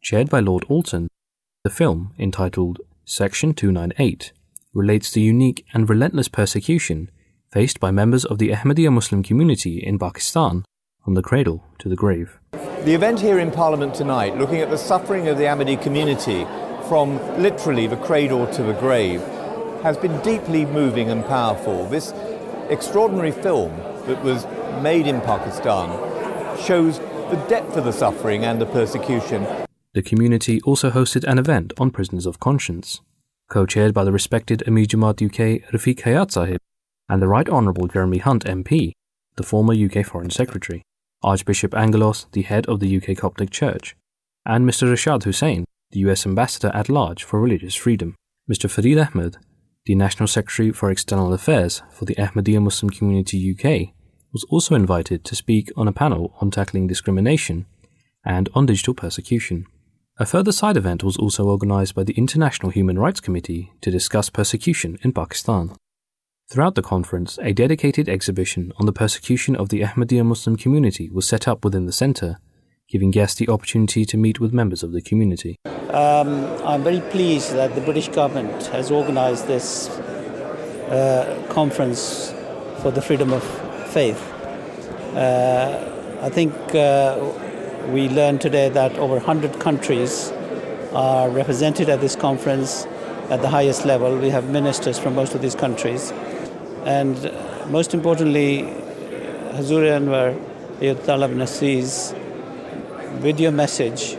Chaired 0.00 0.30
by 0.30 0.38
Lord 0.38 0.64
Alton, 0.68 1.08
the 1.64 1.70
film, 1.70 2.14
entitled 2.18 2.78
Section 3.08 3.54
298, 3.54 4.32
relates 4.74 5.12
the 5.12 5.20
unique 5.20 5.64
and 5.72 5.88
relentless 5.88 6.26
persecution 6.26 7.08
faced 7.52 7.78
by 7.78 7.92
members 7.92 8.24
of 8.24 8.38
the 8.38 8.50
Ahmadiyya 8.50 8.92
Muslim 8.92 9.22
community 9.22 9.78
in 9.78 9.96
Pakistan 9.96 10.64
from 11.04 11.14
the 11.14 11.22
cradle 11.22 11.62
to 11.78 11.88
the 11.88 11.94
grave. 11.94 12.40
The 12.82 12.94
event 12.94 13.20
here 13.20 13.38
in 13.38 13.52
Parliament 13.52 13.94
tonight, 13.94 14.36
looking 14.36 14.60
at 14.60 14.70
the 14.70 14.76
suffering 14.76 15.28
of 15.28 15.38
the 15.38 15.44
Ahmadi 15.44 15.80
community 15.80 16.44
from 16.88 17.18
literally 17.40 17.86
the 17.86 17.96
cradle 17.96 18.44
to 18.48 18.64
the 18.64 18.72
grave, 18.72 19.20
has 19.84 19.96
been 19.96 20.20
deeply 20.22 20.66
moving 20.66 21.08
and 21.08 21.24
powerful. 21.24 21.86
This 21.88 22.12
extraordinary 22.70 23.30
film 23.30 23.76
that 24.08 24.20
was 24.24 24.46
made 24.82 25.06
in 25.06 25.20
Pakistan 25.20 25.88
shows 26.60 26.98
the 26.98 27.44
depth 27.48 27.76
of 27.76 27.84
the 27.84 27.92
suffering 27.92 28.44
and 28.44 28.60
the 28.60 28.66
persecution. 28.66 29.46
The 29.96 30.02
community 30.02 30.60
also 30.60 30.90
hosted 30.90 31.24
an 31.24 31.38
event 31.38 31.72
on 31.78 31.90
prisoners 31.90 32.26
of 32.26 32.38
conscience, 32.38 33.00
co-chaired 33.48 33.94
by 33.94 34.04
the 34.04 34.12
respected 34.12 34.62
Amir 34.66 34.82
UK 34.82 35.64
Rafiq 35.72 36.00
Hayat 36.02 36.32
Sahib 36.32 36.60
and 37.08 37.22
the 37.22 37.28
Right 37.28 37.48
Honourable 37.48 37.88
Jeremy 37.88 38.18
Hunt 38.18 38.44
MP, 38.44 38.92
the 39.36 39.42
former 39.42 39.72
UK 39.72 40.04
Foreign 40.04 40.28
Secretary, 40.28 40.82
Archbishop 41.22 41.74
Angelos, 41.74 42.26
the 42.32 42.42
head 42.42 42.66
of 42.66 42.80
the 42.80 42.94
UK 42.94 43.16
Coptic 43.16 43.48
Church, 43.48 43.96
and 44.44 44.68
Mr. 44.68 44.86
Rashad 44.86 45.22
Hussain, 45.22 45.64
the 45.92 46.00
US 46.00 46.26
Ambassador 46.26 46.70
at 46.74 46.90
Large 46.90 47.24
for 47.24 47.40
Religious 47.40 47.74
Freedom. 47.74 48.16
Mr. 48.52 48.68
Farid 48.68 48.98
Ahmed, 48.98 49.38
the 49.86 49.94
National 49.94 50.26
Secretary 50.26 50.72
for 50.72 50.90
External 50.90 51.32
Affairs 51.32 51.80
for 51.90 52.04
the 52.04 52.16
Ahmadiyya 52.16 52.60
Muslim 52.62 52.90
Community 52.90 53.38
UK, 53.50 53.94
was 54.30 54.44
also 54.50 54.74
invited 54.74 55.24
to 55.24 55.34
speak 55.34 55.70
on 55.74 55.88
a 55.88 55.92
panel 55.92 56.36
on 56.42 56.50
tackling 56.50 56.86
discrimination 56.86 57.64
and 58.26 58.50
on 58.54 58.66
digital 58.66 58.92
persecution. 58.92 59.64
A 60.18 60.24
further 60.24 60.50
side 60.50 60.78
event 60.78 61.04
was 61.04 61.18
also 61.18 61.44
organized 61.44 61.94
by 61.94 62.02
the 62.02 62.14
International 62.14 62.70
Human 62.70 62.98
Rights 62.98 63.20
Committee 63.20 63.74
to 63.82 63.90
discuss 63.90 64.30
persecution 64.30 64.96
in 65.02 65.12
Pakistan. 65.12 65.76
Throughout 66.48 66.74
the 66.74 66.80
conference, 66.80 67.38
a 67.42 67.52
dedicated 67.52 68.08
exhibition 68.08 68.72
on 68.78 68.86
the 68.86 68.94
persecution 68.94 69.54
of 69.54 69.68
the 69.68 69.82
Ahmadiyya 69.82 70.24
Muslim 70.24 70.56
community 70.56 71.10
was 71.10 71.28
set 71.28 71.46
up 71.46 71.62
within 71.66 71.84
the 71.84 71.92
center, 71.92 72.38
giving 72.88 73.10
guests 73.10 73.38
the 73.38 73.50
opportunity 73.50 74.06
to 74.06 74.16
meet 74.16 74.40
with 74.40 74.54
members 74.54 74.82
of 74.82 74.92
the 74.92 75.02
community. 75.02 75.56
Um, 75.90 76.46
I'm 76.64 76.82
very 76.82 77.02
pleased 77.10 77.52
that 77.52 77.74
the 77.74 77.82
British 77.82 78.08
government 78.08 78.68
has 78.68 78.90
organized 78.90 79.46
this 79.46 79.90
uh, 80.88 81.46
conference 81.50 82.32
for 82.80 82.90
the 82.90 83.02
freedom 83.02 83.34
of 83.34 83.44
faith. 83.92 84.22
Uh, 85.14 85.92
I 86.22 86.30
think 86.30 86.54
uh, 86.74 87.18
we 87.88 88.08
learned 88.08 88.40
today 88.40 88.68
that 88.68 88.96
over 88.98 89.14
100 89.14 89.60
countries 89.60 90.32
are 90.92 91.30
represented 91.30 91.88
at 91.88 92.00
this 92.00 92.16
conference 92.16 92.84
at 93.30 93.42
the 93.42 93.48
highest 93.48 93.84
level. 93.84 94.16
We 94.18 94.30
have 94.30 94.50
ministers 94.50 94.98
from 94.98 95.14
most 95.14 95.34
of 95.34 95.42
these 95.42 95.54
countries. 95.54 96.12
And 96.84 97.32
most 97.68 97.94
importantly, 97.94 98.62
Hazur 99.52 99.82
Anwar 99.98 100.34
Talab 100.80 101.34
Nasri's 101.34 102.12
video 103.22 103.50
message 103.50 104.16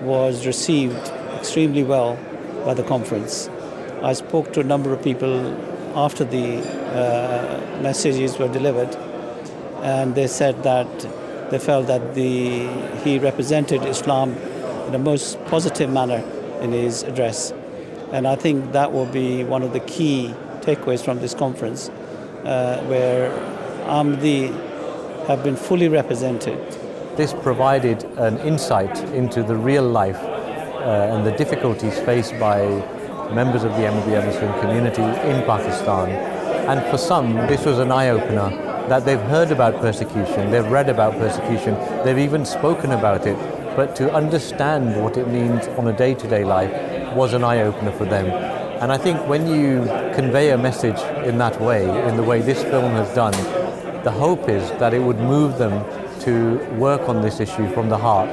was 0.00 0.46
received 0.46 1.08
extremely 1.36 1.84
well 1.84 2.18
by 2.64 2.74
the 2.74 2.82
conference. 2.82 3.48
I 4.02 4.12
spoke 4.12 4.52
to 4.52 4.60
a 4.60 4.64
number 4.64 4.92
of 4.92 5.02
people 5.02 5.34
after 5.96 6.24
the 6.24 6.58
uh, 6.58 7.80
messages 7.82 8.38
were 8.38 8.48
delivered, 8.48 8.94
and 9.82 10.14
they 10.14 10.26
said 10.26 10.62
that 10.64 10.86
they 11.50 11.58
felt 11.58 11.86
that 11.86 12.14
the, 12.14 12.66
he 13.04 13.18
represented 13.18 13.82
Islam 13.84 14.32
in 14.86 14.92
the 14.92 14.98
most 14.98 15.42
positive 15.46 15.90
manner 15.90 16.24
in 16.60 16.72
his 16.72 17.02
address. 17.02 17.52
And 18.12 18.26
I 18.26 18.36
think 18.36 18.72
that 18.72 18.92
will 18.92 19.06
be 19.06 19.44
one 19.44 19.62
of 19.62 19.72
the 19.72 19.80
key 19.80 20.34
takeaways 20.60 21.04
from 21.04 21.20
this 21.20 21.34
conference, 21.34 21.88
uh, 22.44 22.82
where 22.86 23.30
Ahmadi 23.86 24.52
have 25.26 25.42
been 25.42 25.56
fully 25.56 25.88
represented 25.88 26.58
this 27.16 27.32
provided 27.32 28.04
an 28.18 28.38
insight 28.40 28.98
into 29.14 29.42
the 29.42 29.56
real 29.56 29.82
life 29.82 30.18
uh, 30.18 31.10
and 31.10 31.26
the 31.26 31.32
difficulties 31.32 31.98
faced 32.00 32.38
by 32.38 32.60
members 33.32 33.64
of 33.64 33.72
the 33.72 33.82
Ahmadiyya 33.88 34.24
Muslim 34.26 34.60
community 34.60 35.02
in 35.02 35.42
Pakistan. 35.46 36.10
And 36.68 36.84
for 36.90 36.98
some, 36.98 37.34
this 37.48 37.64
was 37.64 37.78
an 37.78 37.90
eye 37.90 38.10
opener 38.10 38.50
that 38.88 39.04
they've 39.04 39.20
heard 39.20 39.50
about 39.50 39.80
persecution, 39.80 40.50
they've 40.50 40.66
read 40.66 40.88
about 40.88 41.14
persecution, 41.14 41.74
they've 42.04 42.18
even 42.18 42.44
spoken 42.44 42.92
about 42.92 43.26
it, 43.26 43.36
but 43.76 43.96
to 43.96 44.12
understand 44.12 45.02
what 45.02 45.16
it 45.16 45.28
means 45.28 45.66
on 45.78 45.88
a 45.88 45.92
day 45.92 46.14
to 46.14 46.28
day 46.28 46.44
life 46.44 46.70
was 47.14 47.34
an 47.34 47.44
eye 47.44 47.62
opener 47.62 47.92
for 47.92 48.04
them. 48.04 48.26
And 48.80 48.92
I 48.92 48.98
think 48.98 49.26
when 49.26 49.46
you 49.46 49.84
convey 50.14 50.50
a 50.50 50.58
message 50.58 51.00
in 51.26 51.38
that 51.38 51.60
way, 51.60 51.84
in 52.08 52.16
the 52.16 52.22
way 52.22 52.40
this 52.40 52.62
film 52.62 52.92
has 52.92 53.12
done, 53.14 53.32
the 54.04 54.10
hope 54.10 54.48
is 54.48 54.70
that 54.78 54.94
it 54.94 55.00
would 55.00 55.18
move 55.18 55.58
them 55.58 55.84
to 56.20 56.58
work 56.76 57.08
on 57.08 57.22
this 57.22 57.40
issue 57.40 57.72
from 57.72 57.88
the 57.88 57.98
heart 57.98 58.32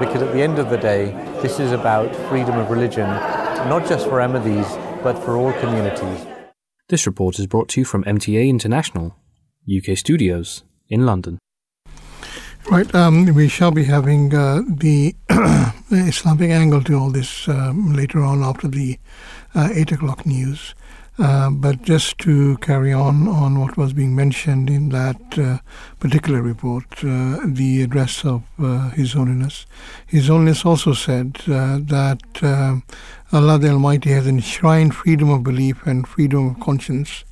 because 0.00 0.22
at 0.22 0.32
the 0.32 0.40
end 0.40 0.58
of 0.58 0.70
the 0.70 0.78
day, 0.78 1.12
this 1.42 1.60
is 1.60 1.72
about 1.72 2.14
freedom 2.30 2.58
of 2.58 2.70
religion, 2.70 3.06
not 3.68 3.86
just 3.86 4.06
for 4.06 4.18
Ahmadis, 4.20 5.02
but 5.02 5.18
for 5.22 5.36
all 5.36 5.52
communities. 5.60 6.26
This 6.88 7.06
report 7.06 7.38
is 7.38 7.46
brought 7.46 7.68
to 7.70 7.80
you 7.80 7.84
from 7.84 8.02
MTA 8.04 8.48
International, 8.48 9.14
UK 9.68 9.96
studios 9.96 10.64
in 10.88 11.06
London. 11.06 11.38
Right, 12.70 12.94
um, 12.94 13.34
we 13.34 13.48
shall 13.48 13.70
be 13.70 13.84
having 13.84 14.34
uh, 14.34 14.62
the 14.68 15.14
Islamic 15.90 16.50
angle 16.50 16.82
to 16.84 16.94
all 16.94 17.10
this 17.10 17.48
um, 17.48 17.94
later 17.94 18.22
on 18.22 18.42
after 18.42 18.68
the 18.68 18.98
uh, 19.54 19.70
8 19.72 19.92
o'clock 19.92 20.26
news. 20.26 20.74
Uh, 21.18 21.50
but 21.50 21.82
just 21.82 22.16
to 22.16 22.56
carry 22.58 22.94
on 22.94 23.28
on 23.28 23.58
what 23.60 23.76
was 23.76 23.92
being 23.92 24.16
mentioned 24.16 24.70
in 24.70 24.88
that 24.88 25.38
uh, 25.38 25.58
particular 25.98 26.40
report, 26.40 26.84
uh, 27.04 27.38
the 27.44 27.82
address 27.82 28.24
of 28.24 28.42
uh, 28.58 28.88
His 28.90 29.12
Holiness, 29.12 29.66
His 30.06 30.28
Holiness 30.28 30.64
also 30.64 30.94
said 30.94 31.36
uh, 31.46 31.78
that 31.82 32.22
Allah 33.32 33.58
the 33.58 33.70
Almighty 33.70 34.10
has 34.10 34.26
enshrined 34.26 34.94
freedom 34.94 35.28
of 35.28 35.42
belief 35.42 35.84
and 35.86 36.08
freedom 36.08 36.48
of 36.48 36.60
conscience 36.60 37.24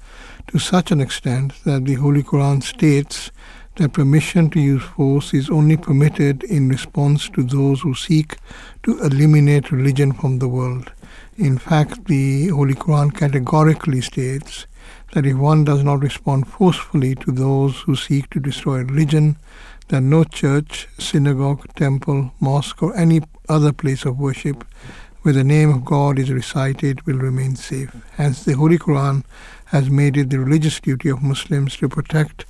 to 0.49 0.59
such 0.59 0.91
an 0.91 1.01
extent 1.01 1.53
that 1.65 1.85
the 1.85 1.95
Holy 1.95 2.23
Quran 2.23 2.63
states 2.63 3.31
that 3.77 3.93
permission 3.93 4.51
to 4.51 4.61
use 4.61 4.83
force 4.83 5.33
is 5.33 5.49
only 5.51 5.77
permitted 5.77 6.43
in 6.45 6.69
response 6.69 7.29
to 7.29 7.43
those 7.43 7.83
who 7.83 7.95
seek 7.95 8.37
to 8.83 8.99
eliminate 9.01 9.71
religion 9.71 10.13
from 10.13 10.39
the 10.39 10.49
world. 10.49 10.91
In 11.37 11.59
fact, 11.59 12.07
the 12.07 12.49
Holy 12.49 12.75
Quran 12.75 13.17
categorically 13.17 14.01
states 14.01 14.67
that 15.13 15.27
if 15.27 15.37
one 15.37 15.65
does 15.65 15.85
not 15.85 16.03
respond 16.03 16.49
forcefully 16.49 17.15
to 17.17 17.31
those 17.31 17.81
who 17.83 17.95
seek 17.95 18.29
to 18.31 18.41
destroy 18.41 18.79
religion, 18.79 19.37
then 19.89 20.11
no 20.11 20.25
church, 20.25 20.89
synagogue, 20.99 21.67
temple, 21.77 22.33
mosque, 22.41 22.83
or 22.83 22.97
any 22.97 23.23
other 23.49 23.73
place 23.73 24.05
of 24.05 24.19
worship 24.19 24.65
where 25.23 25.35
the 25.35 25.45
name 25.45 25.71
of 25.71 25.85
God 25.85 26.19
is 26.19 26.31
recited 26.31 27.07
will 27.07 27.19
remain 27.19 27.57
safe. 27.57 27.95
Hence, 28.17 28.45
the 28.45 28.55
Holy 28.55 28.79
Quran 28.79 29.25
has 29.69 29.91
made 29.91 30.17
it 30.17 30.31
the 30.31 30.39
religious 30.39 30.81
duty 30.81 31.09
of 31.09 31.23
Muslims 31.23 31.77
to 31.77 31.89
protect 31.89 32.45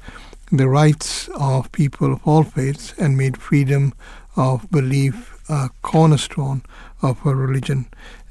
the 0.51 0.69
rights 0.69 1.29
of 1.39 1.71
people 1.73 2.13
of 2.13 2.27
all 2.27 2.43
faiths 2.43 2.95
and 2.99 3.17
made 3.17 3.37
freedom 3.37 3.93
of 4.37 4.71
belief 4.71 5.37
a 5.49 5.71
cornerstone 5.83 6.63
of 7.03 7.19
our 7.27 7.35
religion. 7.35 7.87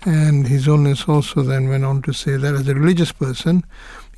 And 0.06 0.48
His 0.48 0.66
Holiness 0.66 1.08
also 1.08 1.42
then 1.42 1.68
went 1.68 1.84
on 1.84 2.02
to 2.04 2.14
say 2.14 2.38
that 2.38 2.56
as 2.56 2.68
a 2.68 2.76
religious 2.76 3.12
person, 3.12 3.64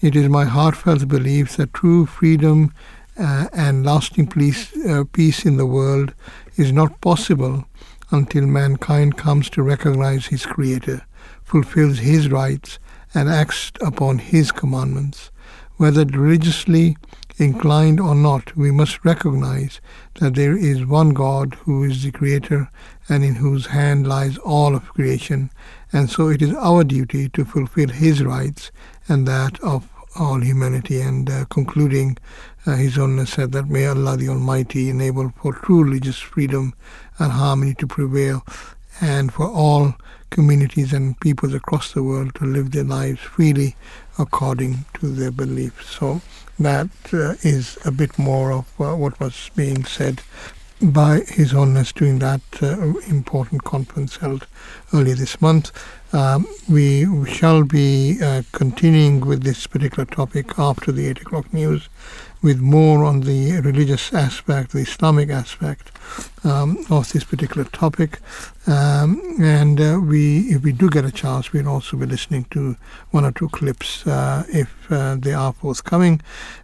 it 0.02 0.16
is 0.16 0.30
my 0.30 0.46
heartfelt 0.46 1.08
belief 1.08 1.58
that 1.58 1.74
true 1.74 2.06
freedom 2.06 2.74
uh, 3.18 3.48
and 3.52 3.86
lasting 3.86 4.28
peace, 4.28 4.76
uh, 4.86 5.04
peace 5.12 5.46
in 5.46 5.58
the 5.58 5.66
world 5.66 6.14
is 6.56 6.72
not 6.72 7.02
possible 7.02 7.66
until 8.12 8.46
mankind 8.46 9.18
comes 9.18 9.50
to 9.50 9.62
recognize 9.62 10.28
his 10.28 10.46
Creator, 10.46 11.02
fulfills 11.44 12.00
his 12.00 12.30
rights, 12.30 12.80
and 13.14 13.30
acts 13.30 13.72
upon 13.82 14.20
his 14.20 14.52
commandments. 14.52 15.32
Whether 15.78 16.04
religiously 16.06 16.98
inclined 17.38 18.00
or 18.00 18.14
not, 18.14 18.56
we 18.56 18.70
must 18.70 19.06
recognize 19.06 19.80
that 20.20 20.36
there 20.36 20.58
is 20.58 20.86
one 20.86 21.12
God 21.12 21.56
who 21.62 21.84
is 21.84 22.04
the 22.04 22.12
Creator 22.12 22.70
and 23.08 23.24
in 23.24 23.36
whose 23.36 23.68
hand 23.68 24.06
lies 24.06 24.38
all 24.40 24.76
of 24.76 24.90
creation, 24.90 25.50
and 25.94 26.10
so 26.10 26.28
it 26.28 26.42
is 26.42 26.54
our 26.56 26.84
duty 26.84 27.30
to 27.30 27.46
fulfill 27.46 27.90
His 27.90 28.22
rights 28.22 28.72
and 29.08 29.26
that 29.28 29.60
of 29.62 29.88
all 30.20 30.42
humanity. 30.42 31.00
And 31.00 31.30
uh, 31.30 31.46
concluding, 31.46 32.18
uh, 32.66 32.76
His 32.76 32.96
Holiness 32.96 33.32
said 33.32 33.54
that 33.54 33.70
may 33.70 33.88
Allah 33.88 34.18
the 34.18 34.30
Almighty 34.30 34.90
enable 34.90 35.32
for 35.42 35.54
true 35.54 35.84
religious 35.84 36.20
freedom 36.20 36.74
and 37.18 37.32
harmony 37.32 37.74
to 37.76 37.88
prevail, 37.88 38.44
and 39.00 39.34
for 39.34 39.48
all 39.48 39.96
communities 40.30 40.94
and 40.94 41.20
peoples 41.20 41.54
across 41.54 41.94
the 41.94 42.04
world 42.04 42.36
to 42.36 42.46
live 42.46 42.72
their 42.72 42.84
lives 42.84 43.20
freely 43.20 43.76
according 44.18 44.86
to 44.96 45.08
their 45.08 45.32
beliefs. 45.32 45.90
So 45.90 46.22
that 46.60 46.90
uh, 47.14 47.36
is 47.42 47.78
a 47.86 47.92
bit 47.92 48.18
more 48.20 48.52
of 48.52 48.66
uh, 48.80 48.96
what 48.96 49.20
was 49.20 49.50
being 49.56 49.86
said 49.86 50.22
by 50.82 51.22
His 51.28 51.52
Holiness 51.52 51.92
during 51.92 52.20
that 52.20 52.42
uh, 52.62 52.94
important 53.08 53.64
conference 53.64 54.18
held 54.18 54.48
earlier 54.94 55.16
this 55.16 55.42
month. 55.42 55.72
Um, 56.14 56.48
we 56.70 57.06
shall 57.26 57.64
be 57.64 58.18
uh, 58.22 58.44
continuing 58.54 59.20
with 59.20 59.44
this 59.44 59.68
particular 59.68 60.06
topic 60.06 60.58
after 60.58 60.92
the 60.92 61.08
8 61.08 61.22
o'clock 61.22 61.54
news 61.54 61.90
with 62.42 62.60
more 62.60 63.04
on 63.04 63.22
the 63.22 63.60
religious 63.62 64.14
aspect, 64.14 64.72
the 64.72 64.80
Islamic 64.80 65.30
aspect 65.30 65.92
um, 66.46 66.86
of 66.90 67.12
this 67.12 67.24
particular 67.24 67.66
topic. 67.66 68.20
Um, 68.66 69.22
and 69.42 69.82
uh, 69.82 70.00
we, 70.02 70.42
if 70.52 70.64
we 70.64 70.72
do 70.72 70.90
get 70.90 71.04
a 71.04 71.12
chance, 71.12 71.52
we'll 71.52 71.68
also 71.68 71.98
be 71.98 72.06
listening 72.06 72.46
to 72.52 72.78
one 73.12 73.26
or 73.26 73.32
two 73.32 73.50
clips 73.50 74.08
uh, 74.08 74.44
if 74.50 74.74
uh, 74.92 75.16
they 75.16 75.34
are 75.34 75.52
forthcoming. 75.52 76.22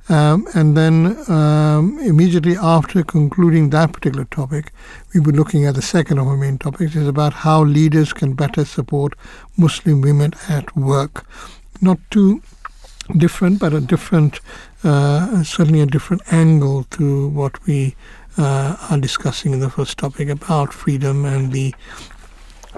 Um, 0.08 0.48
and 0.54 0.78
then 0.78 1.18
um, 1.30 2.00
immediately 2.00 2.56
after 2.56 3.04
concluding 3.04 3.72
that 3.72 3.92
particular 3.92 4.26
topic, 4.26 4.72
we'll 5.14 5.24
be 5.24 5.32
looking 5.32 5.66
at 5.66 5.76
the 5.76 5.82
second 5.82 6.20
of 6.20 6.28
our 6.28 6.38
main 6.38 6.58
topics, 6.58 6.96
is 6.96 7.08
about 7.08 7.34
how 7.34 7.64
leaders 7.64 8.14
can 8.14 8.34
better 8.34 8.64
support 8.64 9.14
Muslim 9.58 10.02
women 10.02 10.34
at 10.48 10.76
work. 10.76 11.26
Not 11.82 12.00
too 12.10 12.42
different, 13.18 13.60
but 13.60 13.74
a 13.74 13.82
different 13.82 14.40
uh, 14.86 15.44
certainly 15.44 15.82
a 15.82 15.86
different 15.86 16.22
angle 16.32 16.84
to 16.92 17.30
what 17.30 17.66
we 17.66 17.96
uh, 18.38 18.78
are 18.90 19.00
discussing 19.00 19.54
in 19.54 19.60
the 19.60 19.70
first 19.70 19.98
topic 19.98 20.30
about 20.30 20.72
freedom 20.72 21.26
and 21.26 21.52
the 21.52 21.74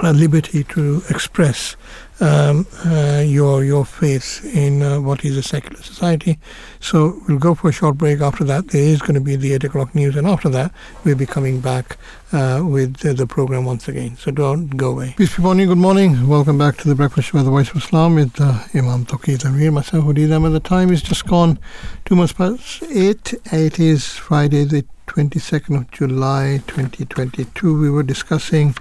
uh, 0.01 0.11
liberty 0.11 0.63
to 0.63 1.01
express 1.09 1.75
um, 2.19 2.65
uh, 2.85 3.23
your 3.25 3.63
your 3.63 3.85
faith 3.85 4.43
in 4.55 4.81
uh, 4.81 4.99
what 4.99 5.23
is 5.23 5.37
a 5.37 5.43
secular 5.43 5.81
society. 5.81 6.39
So 6.79 7.21
we'll 7.27 7.37
go 7.37 7.55
for 7.55 7.69
a 7.69 7.71
short 7.71 7.97
break. 7.97 8.21
After 8.21 8.43
that, 8.45 8.69
there 8.69 8.81
is 8.81 9.01
going 9.01 9.15
to 9.15 9.21
be 9.21 9.35
the 9.35 9.53
eight 9.53 9.63
o'clock 9.63 9.93
news, 9.93 10.15
and 10.15 10.27
after 10.27 10.49
that, 10.49 10.71
we'll 11.03 11.15
be 11.15 11.25
coming 11.25 11.59
back 11.59 11.97
uh, 12.31 12.63
with 12.65 12.97
the 12.97 13.27
program 13.27 13.65
once 13.65 13.87
again. 13.87 14.17
So 14.17 14.31
don't 14.31 14.69
go 14.77 14.91
away. 14.91 15.15
Peace 15.17 15.35
be 15.35 15.43
upon 15.43 15.59
you. 15.59 15.67
Good 15.67 15.77
morning. 15.77 16.27
Welcome 16.27 16.57
back 16.57 16.77
to 16.77 16.87
the 16.87 16.95
Breakfast 16.95 17.29
Show, 17.29 17.43
the 17.43 17.49
Voice 17.49 17.69
of 17.69 17.77
Islam, 17.77 18.15
with 18.15 18.39
uh, 18.41 18.63
Imam 18.73 19.05
Taqi 19.05 19.37
Tanveer, 19.37 19.71
myself, 19.71 20.05
Hudeed 20.05 20.35
Ahmed. 20.35 20.53
The 20.53 20.59
time 20.59 20.91
is 20.91 21.01
just 21.01 21.25
gone 21.27 21.59
two 22.05 22.15
months 22.15 22.33
past 22.33 22.83
eight. 22.89 23.33
It 23.51 23.79
is 23.79 24.13
Friday, 24.13 24.63
the 24.63 24.85
22nd 25.07 25.77
of 25.77 25.91
July, 25.91 26.61
2022. 26.67 27.79
We 27.79 27.89
were 27.89 28.03
discussing 28.03 28.75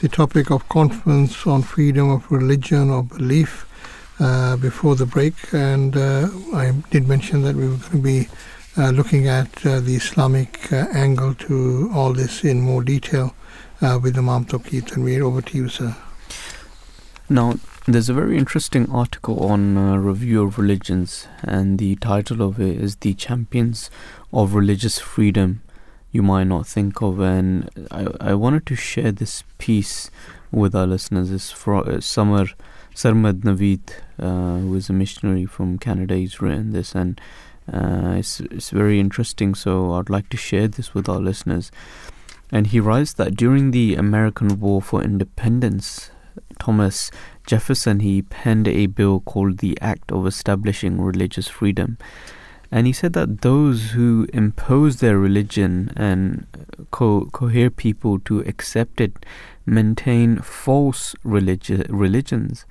the 0.00 0.08
topic 0.08 0.50
of 0.50 0.66
conference 0.70 1.46
on 1.46 1.60
freedom 1.62 2.08
of 2.08 2.30
religion 2.32 2.88
or 2.88 3.02
belief 3.02 3.66
uh, 4.18 4.56
before 4.56 4.96
the 4.96 5.04
break, 5.04 5.34
and 5.52 5.94
uh, 5.94 6.26
I 6.54 6.72
did 6.90 7.06
mention 7.06 7.42
that 7.42 7.54
we 7.54 7.68
were 7.68 7.76
going 7.76 7.90
to 7.90 7.98
be 7.98 8.28
uh, 8.78 8.90
looking 8.90 9.28
at 9.28 9.66
uh, 9.66 9.80
the 9.80 9.96
Islamic 9.96 10.72
uh, 10.72 10.86
angle 10.92 11.34
to 11.34 11.90
all 11.94 12.14
this 12.14 12.44
in 12.44 12.62
more 12.62 12.82
detail 12.82 13.34
uh, 13.82 13.98
with 14.02 14.16
Imam 14.16 14.46
Tawqeed. 14.46 14.92
And 14.92 15.04
we're 15.04 15.22
over 15.22 15.42
to 15.42 15.56
you, 15.56 15.68
sir. 15.68 15.94
Now, 17.28 17.56
there's 17.86 18.08
a 18.08 18.14
very 18.14 18.38
interesting 18.38 18.90
article 18.90 19.40
on 19.40 20.02
Review 20.02 20.44
of 20.44 20.58
Religions, 20.58 21.28
and 21.42 21.78
the 21.78 21.96
title 21.96 22.40
of 22.40 22.58
it 22.58 22.80
is 22.80 22.96
The 22.96 23.12
Champions 23.12 23.90
of 24.32 24.54
Religious 24.54 24.98
Freedom 24.98 25.60
you 26.12 26.22
might 26.22 26.44
not 26.44 26.66
think 26.66 27.00
of. 27.02 27.20
And 27.20 27.70
I, 27.90 28.06
I 28.20 28.34
wanted 28.34 28.66
to 28.66 28.74
share 28.74 29.12
this 29.12 29.44
piece 29.58 30.10
with 30.50 30.74
our 30.74 30.86
listeners. 30.86 31.30
It's 31.30 31.50
from 31.50 31.88
uh, 31.88 32.00
Samar 32.00 32.46
Sarmad 32.94 33.42
Naveed, 33.42 33.92
uh, 34.18 34.58
who 34.58 34.74
is 34.74 34.90
a 34.90 34.92
missionary 34.92 35.46
from 35.46 35.78
Canada. 35.78 36.16
He's 36.16 36.40
written 36.40 36.72
this, 36.72 36.94
and 36.94 37.20
uh, 37.72 38.14
it's 38.18 38.40
it's 38.40 38.70
very 38.70 38.98
interesting. 38.98 39.54
So 39.54 39.92
I'd 39.92 40.10
like 40.10 40.28
to 40.30 40.36
share 40.36 40.68
this 40.68 40.94
with 40.94 41.08
our 41.08 41.20
listeners. 41.20 41.70
And 42.52 42.66
he 42.66 42.80
writes 42.80 43.12
that 43.12 43.36
during 43.36 43.70
the 43.70 43.94
American 43.94 44.58
War 44.58 44.82
for 44.82 45.02
Independence, 45.02 46.10
Thomas 46.58 47.12
Jefferson 47.46 48.00
he 48.00 48.22
penned 48.22 48.66
a 48.66 48.86
bill 48.86 49.20
called 49.20 49.58
the 49.58 49.78
Act 49.80 50.10
of 50.10 50.26
Establishing 50.26 51.00
Religious 51.00 51.46
Freedom. 51.46 51.96
And 52.72 52.86
he 52.86 52.92
said 52.92 53.14
that 53.14 53.40
those 53.40 53.90
who 53.90 54.28
impose 54.32 55.00
their 55.00 55.18
religion 55.18 55.92
and 55.96 56.46
co- 56.90 57.26
cohere 57.26 57.70
people 57.70 58.20
to 58.20 58.40
accept 58.40 59.00
it 59.00 59.26
maintain 59.66 60.38
false 60.38 61.14
religi- 61.24 61.86
religions, 61.88 62.64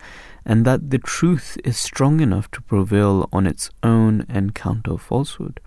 and 0.46 0.66
that 0.66 0.90
the 0.90 1.00
truth 1.00 1.58
is 1.64 1.78
strong 1.78 2.22
enough 2.22 2.50
to 2.52 2.62
prevail 2.62 3.28
on 3.34 3.46
its 3.46 3.70
own 3.84 4.26
and 4.30 4.56
counter 4.56 4.98
falsehood. 4.98 5.60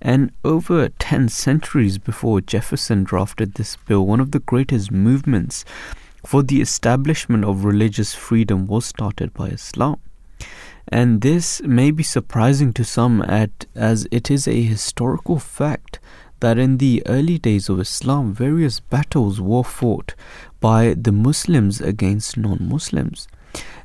And 0.00 0.32
over 0.44 0.90
10 0.90 1.30
centuries 1.30 1.96
before 1.96 2.42
Jefferson 2.42 3.04
drafted 3.04 3.54
this 3.54 3.76
bill, 3.76 4.06
one 4.06 4.20
of 4.20 4.32
the 4.32 4.40
greatest 4.40 4.90
movements 4.92 5.64
for 6.26 6.42
the 6.42 6.60
establishment 6.60 7.44
of 7.44 7.64
religious 7.64 8.14
freedom 8.14 8.66
was 8.66 8.84
started 8.84 9.32
by 9.32 9.48
Islam. 9.48 10.00
And 10.88 11.20
this 11.22 11.62
may 11.62 11.90
be 11.90 12.02
surprising 12.02 12.72
to 12.74 12.84
some 12.84 13.22
at, 13.22 13.66
as 13.74 14.06
it 14.10 14.30
is 14.30 14.46
a 14.46 14.62
historical 14.62 15.38
fact 15.38 15.98
that 16.40 16.58
in 16.58 16.78
the 16.78 17.02
early 17.06 17.38
days 17.38 17.68
of 17.68 17.80
Islam, 17.80 18.34
various 18.34 18.80
battles 18.80 19.40
were 19.40 19.64
fought 19.64 20.14
by 20.60 20.94
the 20.94 21.12
Muslims 21.12 21.80
against 21.80 22.36
non 22.36 22.68
Muslims. 22.68 23.26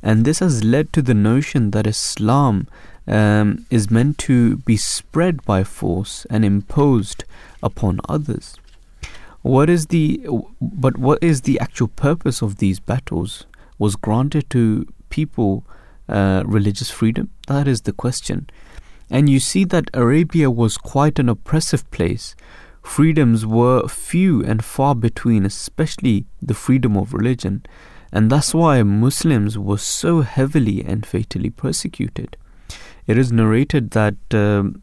And 0.02 0.26
this 0.26 0.40
has 0.40 0.64
led 0.64 0.92
to 0.94 1.02
the 1.02 1.14
notion 1.14 1.72
that 1.72 1.88
Islam 1.88 2.68
um, 3.08 3.66
is 3.70 3.90
meant 3.90 4.18
to 4.20 4.58
be 4.58 4.78
spread 4.78 5.44
by 5.46 5.64
force 5.64 6.26
and 6.30 6.44
imposed 6.44 7.24
upon 7.64 8.00
others. 8.10 8.56
What 9.42 9.70
is 9.70 9.88
the 9.88 10.28
but 10.62 10.98
what 10.98 11.20
is 11.24 11.42
the 11.42 11.60
actual 11.60 11.88
purpose 11.88 12.42
of 12.42 12.58
these 12.58 12.80
battles 12.80 13.46
was 13.78 13.96
granted 13.96 14.50
to 14.50 14.86
people 15.10 15.64
uh, 16.10 16.44
religious 16.46 16.90
freedom? 16.90 17.30
That 17.48 17.68
is 17.68 17.82
the 17.82 17.94
question. 17.94 18.50
And 19.10 19.30
you 19.30 19.40
see 19.40 19.64
that 19.66 19.90
Arabia 19.94 20.52
was 20.52 20.78
quite 20.78 21.20
an 21.20 21.30
oppressive 21.30 21.90
place. 21.92 22.36
Freedoms 22.84 23.46
were 23.46 23.88
few 23.88 24.44
and 24.44 24.64
far 24.64 24.96
between, 24.96 25.46
especially 25.46 26.26
the 26.42 26.54
freedom 26.54 26.96
of 26.96 27.14
religion. 27.14 27.64
And 28.12 28.32
that's 28.32 28.54
why 28.54 28.82
Muslims 28.84 29.58
were 29.58 29.78
so 29.78 30.22
heavily 30.22 30.84
and 30.84 31.06
fatally 31.06 31.50
persecuted. 31.50 32.38
It 33.08 33.18
is 33.18 33.32
narrated 33.32 33.92
that 33.92 34.16
um, 34.32 34.82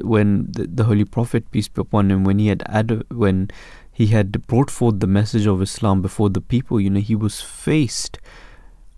when 0.00 0.46
the, 0.50 0.66
the, 0.66 0.84
Holy 0.84 1.04
Prophet, 1.04 1.50
peace 1.50 1.68
be 1.68 1.80
upon 1.80 2.10
him, 2.10 2.24
when 2.24 2.38
he 2.38 2.48
had 2.48 2.62
ad- 2.66 3.04
when 3.10 3.50
he 3.92 4.08
had 4.08 4.46
brought 4.46 4.70
forth 4.70 5.00
the 5.00 5.06
message 5.06 5.46
of 5.46 5.62
Islam 5.62 6.02
before 6.02 6.30
the 6.30 6.40
people, 6.40 6.80
you 6.80 6.90
know, 6.90 7.00
he 7.00 7.14
was 7.14 7.40
faced 7.40 8.18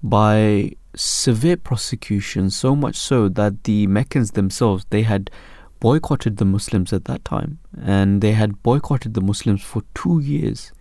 by 0.08 0.72
severe 0.94 1.56
prosecution, 1.56 2.50
so 2.50 2.76
much 2.76 2.96
so 2.96 3.28
that 3.28 3.64
the 3.64 3.86
Meccans 3.86 4.32
themselves 4.32 4.86
they 4.90 5.02
had 5.02 5.30
boycotted 5.80 6.36
the 6.38 6.44
Muslims 6.44 6.92
at 6.92 7.04
that 7.04 7.24
time, 7.24 7.58
and 7.80 8.20
they 8.20 8.32
had 8.32 8.62
boycotted 8.62 9.14
the 9.14 9.20
Muslims 9.20 9.62
for 9.62 9.82
two 9.94 10.20
years, 10.20 10.72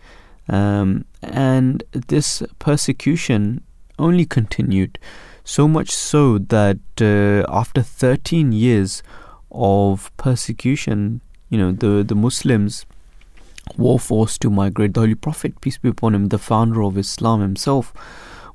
um, 0.47 1.05
and 1.21 1.83
this 1.91 2.43
persecution 2.59 3.61
only 3.97 4.25
continued, 4.25 4.99
so 5.43 5.67
much 5.67 5.89
so 5.89 6.37
that 6.37 6.79
uh, 7.01 7.45
after 7.51 7.81
13 7.81 8.51
years 8.51 9.01
of 9.51 10.11
persecution, 10.17 11.21
you 11.49 11.57
know 11.57 11.71
the 11.71 12.03
the 12.03 12.15
Muslims 12.15 12.85
were 13.77 13.97
forced 13.97 14.41
to 14.41 14.49
migrate. 14.49 14.93
The 14.93 14.99
Holy 15.01 15.15
Prophet, 15.15 15.59
peace 15.61 15.77
be 15.77 15.89
upon 15.89 16.13
him, 16.13 16.27
the 16.27 16.37
founder 16.37 16.83
of 16.83 16.97
Islam 16.97 17.41
himself, 17.41 17.93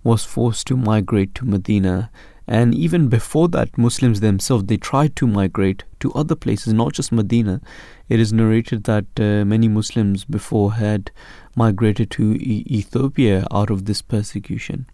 was 0.03 0.25
forced 0.25 0.67
to 0.69 0.77
migrate 0.77 1.35
to 1.37 1.45
Medina. 1.45 2.11
And 2.47 2.75
even 2.75 3.09
before 3.09 3.49
that, 3.49 3.79
Muslims 3.79 4.21
themselves 4.21 4.65
they 4.65 4.77
tried 4.77 5.15
to 5.17 5.27
migrate 5.27 5.85
to 6.01 6.13
other 6.15 6.35
places, 6.35 6.73
not 6.73 6.93
just 6.93 7.13
Medina. 7.13 7.61
It 8.09 8.19
is 8.19 8.33
narrated 8.33 8.85
that 8.85 9.07
uh, 9.19 9.45
many 9.45 9.69
Muslims 9.69 10.25
before 10.25 10.75
had 10.75 11.13
migrated 11.55 12.11
to 12.13 12.35
e- 12.35 12.65
Ethiopia 12.69 13.47
out 13.53 13.71
of 13.71 13.85
this 13.85 14.03
persecution. 14.03 14.87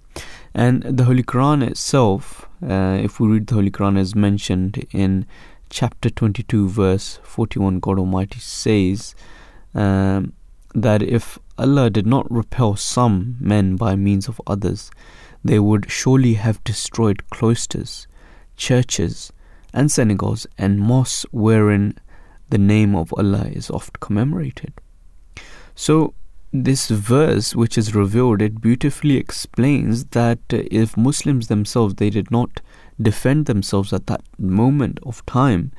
And 0.55 0.83
the 0.83 1.05
Holy 1.05 1.23
Quran 1.23 1.67
itself, 1.67 2.47
uh, 2.63 2.99
if 3.01 3.21
we 3.21 3.29
read 3.29 3.47
the 3.47 3.55
Holy 3.55 3.71
Quran 3.71 3.99
as 3.99 4.15
mentioned 4.15 4.87
in 4.91 5.27
chapter 5.71 6.11
22, 6.11 6.69
verse 6.69 7.21
41, 7.23 7.81
God 7.81 7.99
Almighty 7.99 8.41
says 8.41 9.15
um, 9.75 10.33
that 10.77 11.03
if 11.03 11.39
Allah 11.57 11.89
did 11.89 12.07
not 12.07 12.31
repel 12.31 12.77
some 12.77 13.37
men 13.41 13.77
by 13.77 13.97
means 13.97 14.29
of 14.29 14.41
others, 14.47 14.91
they 15.43 15.59
would 15.59 15.91
surely 15.91 16.35
have 16.35 16.63
destroyed 16.65 17.29
cloisters, 17.31 18.07
churches, 18.57 19.33
and 19.73 19.91
synagogues 19.91 20.47
and 20.59 20.79
mosques 20.79 21.25
wherein 21.31 21.95
the 22.51 22.59
name 22.59 22.95
of 22.95 23.13
Allah 23.15 23.49
is 23.49 23.71
oft 23.71 24.01
commemorated. 24.01 24.75
So, 25.75 26.15
this 26.53 26.89
verse 26.89 27.55
which 27.55 27.77
is 27.77 27.95
revealed 27.95 28.41
it 28.41 28.61
beautifully 28.61 29.17
explains 29.17 30.07
that 30.07 30.39
uh, 30.53 30.63
if 30.71 30.97
muslims 30.97 31.49
themselves 31.49 31.97
they 31.97 32.09
did 32.09 32.31
not 32.31 32.61
defend 33.03 33.45
themselves 33.45 33.93
at 33.93 34.07
that 34.07 34.23
moment 34.39 34.99
of 35.03 35.27
time 35.27 35.71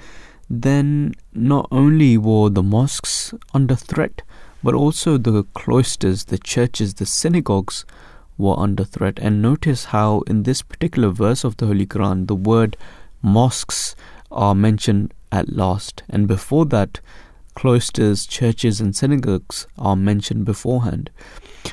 then 0.50 1.14
not 1.34 1.68
only 1.72 2.16
were 2.18 2.50
the 2.50 2.62
mosques 2.62 3.34
under 3.54 3.76
threat 3.76 4.22
but 4.64 4.74
also 4.74 5.18
the 5.18 5.43
cloisters 5.53 6.26
the 6.26 6.38
churches 6.38 6.95
the 6.95 7.05
synagogues 7.05 7.86
were 8.38 8.60
under 8.60 8.84
threat. 8.84 9.20
And 9.20 9.41
notice 9.41 9.86
how 9.86 10.22
in 10.28 10.43
this 10.43 10.62
particular 10.62 11.10
verse 11.10 11.43
of 11.43 11.58
the 11.58 11.66
Holy 11.68 11.86
Quran, 11.86 12.28
the 12.28 12.36
word 12.36 12.78
mosques 13.22 13.95
are 14.32 14.55
mentioned 14.55 15.14
at 15.32 15.49
last. 15.49 16.03
And 16.10 16.28
before 16.28 16.66
that, 16.68 16.99
cloisters, 17.55 18.28
churches, 18.28 18.80
and 18.80 18.95
synagogues 18.95 19.68
are 19.78 19.95
mentioned 19.95 20.45
beforehand. 20.45 21.10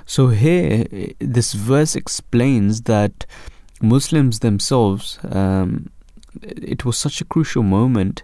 So 0.07 0.29
here, 0.29 0.87
this 1.19 1.53
verse 1.53 1.95
explains 1.95 2.83
that 2.83 3.27
Muslims 3.83 4.41
themselves, 4.41 5.19
um, 5.31 5.91
it 6.43 6.85
was 6.85 6.99
such 6.99 7.21
a 7.21 7.25
crucial 7.25 7.63
moment 7.63 8.23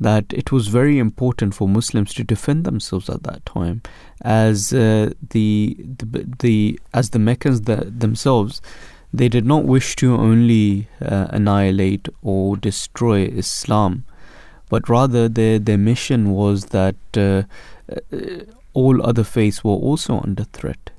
that 0.00 0.32
it 0.32 0.52
was 0.52 0.68
very 0.68 0.98
important 0.98 1.54
for 1.54 1.68
Muslims 1.68 2.14
to 2.14 2.24
defend 2.24 2.64
themselves 2.64 3.08
at 3.08 3.24
that 3.24 3.44
time, 3.44 3.82
as 4.22 4.72
uh, 4.72 5.10
the, 5.30 5.76
the, 5.78 6.26
the 6.40 6.80
as 6.94 7.10
the 7.10 7.18
Meccans 7.18 7.62
the, 7.62 7.76
themselves, 7.76 8.60
they 9.12 9.28
did 9.28 9.44
not 9.44 9.64
wish 9.64 9.96
to 9.96 10.14
only 10.14 10.88
uh, 11.02 11.26
annihilate 11.30 12.08
or 12.22 12.56
destroy 12.56 13.22
Islam, 13.24 14.04
but 14.68 14.88
rather 14.88 15.28
their 15.28 15.58
their 15.58 15.78
mission 15.78 16.30
was 16.30 16.66
that 16.66 16.96
uh, 17.16 17.42
uh 17.90 18.44
all 18.74 19.04
other 19.04 19.24
faiths 19.24 19.64
were 19.64 19.72
also 19.72 20.20
under 20.20 20.44
threat. 20.44 20.90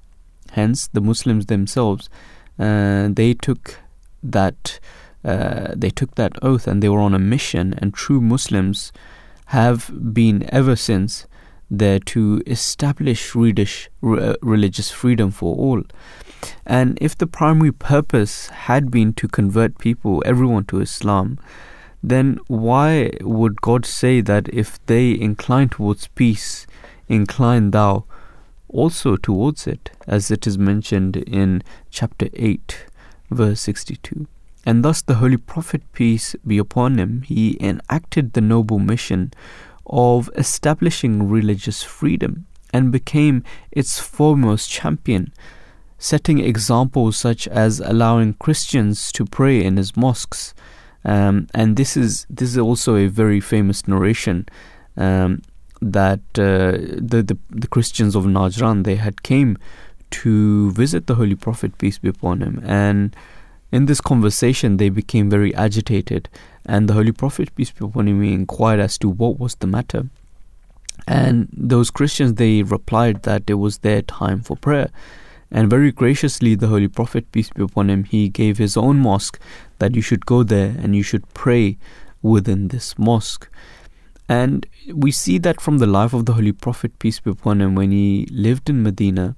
Hence, 0.52 0.88
the 0.88 1.00
Muslims 1.00 1.46
themselves, 1.46 2.10
uh, 2.58 3.08
they 3.10 3.34
took 3.34 3.78
that 4.22 4.80
uh, 5.24 5.74
they 5.76 5.90
took 5.90 6.16
that 6.16 6.34
oath 6.42 6.68
and 6.68 6.82
they 6.82 6.90
were 6.90 7.00
on 7.00 7.14
a 7.14 7.20
mission, 7.20 7.74
and 7.78 7.94
true 7.94 8.22
Muslims 8.22 8.92
have 9.48 9.92
been 10.14 10.48
ever 10.54 10.76
since 10.76 11.26
there 11.70 12.00
to 12.00 12.42
establish 12.48 13.36
uh, 13.36 14.34
religious 14.42 14.90
freedom 14.90 15.32
for 15.32 15.56
all. 15.56 15.84
And 16.66 16.98
if 17.02 17.18
the 17.18 17.28
primary 17.28 17.72
purpose 17.72 18.48
had 18.48 18.90
been 18.90 19.14
to 19.14 19.28
convert 19.28 19.78
people, 19.78 20.24
everyone 20.26 20.66
to 20.66 20.80
Islam, 20.80 21.38
then 22.02 22.40
why 22.48 23.12
would 23.22 23.62
God 23.62 23.86
say 23.86 24.22
that 24.22 24.48
if 24.54 24.84
they 24.86 25.20
incline 25.20 25.70
towards 25.70 26.08
peace, 26.08 26.66
incline 27.08 27.72
thou 27.72 28.06
also 28.70 29.18
towards 29.18 29.68
it, 29.68 29.92
as 30.08 30.32
it 30.32 30.48
is 30.48 30.58
mentioned 30.58 31.18
in 31.18 31.62
chapter 31.90 32.30
8, 32.34 32.86
verse 33.30 33.62
62? 33.62 34.28
And 34.66 34.84
thus 34.84 35.02
the 35.02 35.16
Holy 35.16 35.38
Prophet, 35.38 35.82
peace 35.94 36.36
be 36.46 36.58
upon 36.58 36.98
him, 36.98 37.22
he 37.22 37.58
enacted 37.60 38.34
the 38.34 38.42
noble 38.42 38.80
mission 38.80 39.32
of 39.88 40.30
establishing 40.36 41.30
religious 41.30 41.82
freedom 41.84 42.46
and 42.72 42.92
became 42.92 43.44
its 43.72 44.00
foremost 44.00 44.70
champion, 44.70 45.34
setting 45.98 46.40
examples 46.40 47.18
such 47.18 47.48
as 47.48 47.80
allowing 47.80 48.34
Christians 48.34 49.12
to 49.14 49.26
pray 49.26 49.64
in 49.64 49.78
his 49.78 49.98
mosques. 49.98 50.54
Um, 51.04 51.48
and 51.54 51.78
this 51.78 51.96
is 51.96 52.28
this 52.30 52.50
is 52.50 52.58
also 52.58 52.96
a 52.96 53.08
very 53.08 53.40
famous 53.40 53.88
narration 53.88 54.48
um, 54.98 55.42
that 55.82 56.20
uh, 56.38 56.76
the, 56.98 57.24
the, 57.26 57.38
the 57.50 57.68
Christians 57.68 58.16
of 58.16 58.26
Najran 58.26 58.84
they 58.84 58.96
had 58.96 59.24
came 59.24 59.58
to 60.12 60.72
visit 60.72 61.08
the 61.08 61.16
Holy 61.16 61.36
Prophet 61.36 61.78
peace 61.78 61.98
be 62.00 62.10
upon 62.10 62.42
him 62.42 62.62
and 62.66 63.16
in 63.72 63.86
this 63.86 64.02
conversation, 64.02 64.78
they 64.78 64.90
became 64.90 65.30
very 65.30 65.54
agitated, 65.54 66.30
and 66.66 66.88
the 66.88 66.94
Holy 66.94 67.12
Prophet, 67.12 67.54
peace 67.56 67.72
be 67.72 67.86
upon 67.86 68.08
him, 68.08 68.24
inquired 68.24 68.80
as 68.80 68.98
to 69.00 69.10
what 69.10 69.40
was 69.40 69.56
the 69.56 69.68
matter. 69.68 70.08
And 71.08 71.50
those 71.54 71.92
Christians, 71.92 72.36
they 72.36 72.64
replied 72.64 73.24
that 73.24 73.44
it 73.48 73.56
was 73.56 73.80
their 73.80 74.02
time 74.02 74.42
for 74.42 74.58
prayer. 74.58 74.90
And 75.52 75.70
very 75.70 75.92
graciously, 75.92 76.56
the 76.56 76.68
Holy 76.68 76.88
Prophet, 76.88 77.32
peace 77.32 77.50
be 77.50 77.64
upon 77.64 77.90
him, 77.90 78.04
he 78.04 78.30
gave 78.30 78.58
his 78.58 78.76
own 78.78 79.00
mosque 79.00 79.40
that 79.80 79.96
you 79.96 80.02
should 80.02 80.26
go 80.26 80.44
there 80.44 80.76
and 80.78 80.96
you 80.96 81.04
should 81.04 81.32
pray 81.34 81.78
within 82.22 82.68
this 82.68 82.98
mosque. 82.98 83.50
And 84.28 84.68
we 84.94 85.12
see 85.12 85.40
that 85.40 85.60
from 85.60 85.80
the 85.80 85.88
life 85.88 86.14
of 86.14 86.26
the 86.26 86.34
Holy 86.34 86.52
Prophet, 86.52 87.00
peace 87.00 87.20
be 87.20 87.32
upon 87.32 87.62
him, 87.62 87.74
when 87.74 87.92
he 87.92 88.28
lived 88.32 88.70
in 88.70 88.84
Medina, 88.84 89.36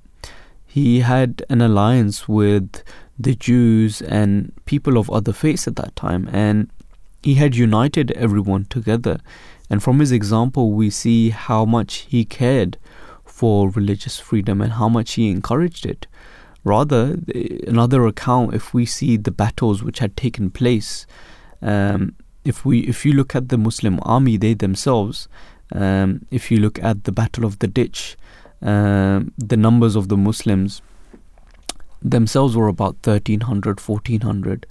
he 0.65 0.99
had 1.01 1.45
an 1.49 1.61
alliance 1.61 2.27
with 2.27 2.83
the 3.23 3.35
Jews 3.35 4.01
and 4.01 4.51
people 4.65 4.97
of 4.97 5.09
other 5.09 5.33
faiths 5.33 5.67
at 5.67 5.75
that 5.75 5.95
time, 5.95 6.29
and 6.31 6.69
he 7.23 7.35
had 7.35 7.55
united 7.55 8.11
everyone 8.11 8.65
together. 8.65 9.19
And 9.69 9.81
from 9.81 9.99
his 9.99 10.11
example, 10.11 10.71
we 10.71 10.89
see 10.89 11.29
how 11.29 11.65
much 11.65 12.05
he 12.09 12.25
cared 12.25 12.77
for 13.25 13.69
religious 13.69 14.19
freedom 14.19 14.61
and 14.61 14.73
how 14.73 14.89
much 14.89 15.13
he 15.13 15.29
encouraged 15.29 15.85
it. 15.85 16.07
Rather, 16.63 17.17
another 17.67 18.05
account, 18.05 18.53
if 18.53 18.73
we 18.73 18.85
see 18.85 19.17
the 19.17 19.31
battles 19.31 19.81
which 19.81 19.99
had 19.99 20.15
taken 20.15 20.51
place, 20.51 21.07
um, 21.61 22.15
if 22.43 22.65
we 22.65 22.81
if 22.81 23.05
you 23.05 23.13
look 23.13 23.35
at 23.35 23.49
the 23.49 23.57
Muslim 23.57 23.99
army, 24.03 24.37
they 24.37 24.53
themselves, 24.53 25.27
um, 25.73 26.25
if 26.31 26.51
you 26.51 26.57
look 26.57 26.77
at 26.83 27.03
the 27.05 27.11
Battle 27.11 27.45
of 27.45 27.59
the 27.59 27.67
Ditch, 27.67 28.17
um, 28.61 29.31
the 29.37 29.57
numbers 29.57 29.95
of 29.95 30.07
the 30.07 30.17
Muslims 30.17 30.81
themselves 32.01 32.55
were 32.55 32.67
about 32.67 32.95
1300, 33.05 33.79
1400. 33.79 34.65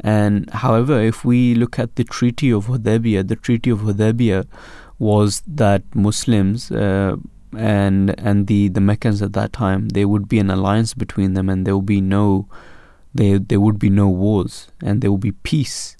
And 0.00 0.50
however, 0.50 1.00
if 1.00 1.24
we 1.24 1.54
look 1.54 1.78
at 1.78 1.96
the 1.96 2.04
Treaty 2.04 2.52
of 2.52 2.66
Hudaybiyah, 2.66 3.28
the 3.28 3.36
Treaty 3.36 3.70
of 3.70 3.80
Hudaybiyah 3.80 4.46
was 4.98 5.42
that 5.46 5.82
Muslims 5.94 6.70
uh, 6.70 7.16
and 7.56 8.18
and 8.18 8.46
the 8.46 8.68
the 8.68 8.80
Meccans 8.80 9.22
at 9.22 9.32
that 9.34 9.52
time 9.52 9.90
there 9.90 10.08
would 10.08 10.28
be 10.28 10.38
an 10.38 10.50
alliance 10.50 10.94
between 10.94 11.34
them, 11.34 11.48
and 11.48 11.66
there 11.66 11.76
would 11.76 11.86
be 11.86 12.00
no 12.00 12.48
there 13.14 13.38
there 13.38 13.60
would 13.60 13.78
be 13.78 13.90
no 13.90 14.08
wars, 14.08 14.68
and 14.82 15.00
there 15.00 15.10
would 15.10 15.20
be 15.20 15.32
peace. 15.32 15.96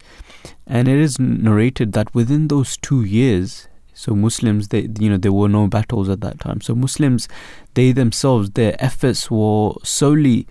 And 0.66 0.88
it 0.88 0.98
is 0.98 1.18
narrated 1.18 1.92
that 1.92 2.14
within 2.14 2.48
those 2.48 2.76
two 2.76 3.02
years, 3.02 3.68
so 3.94 4.14
Muslims, 4.14 4.68
they 4.68 4.88
you 5.00 5.08
know 5.08 5.16
there 5.16 5.32
were 5.32 5.48
no 5.48 5.66
battles 5.68 6.08
at 6.08 6.20
that 6.20 6.40
time. 6.40 6.60
So 6.60 6.74
Muslims, 6.74 7.28
they 7.74 7.92
themselves, 7.92 8.50
their 8.50 8.76
efforts 8.78 9.30
were 9.30 9.72
solely 9.82 10.46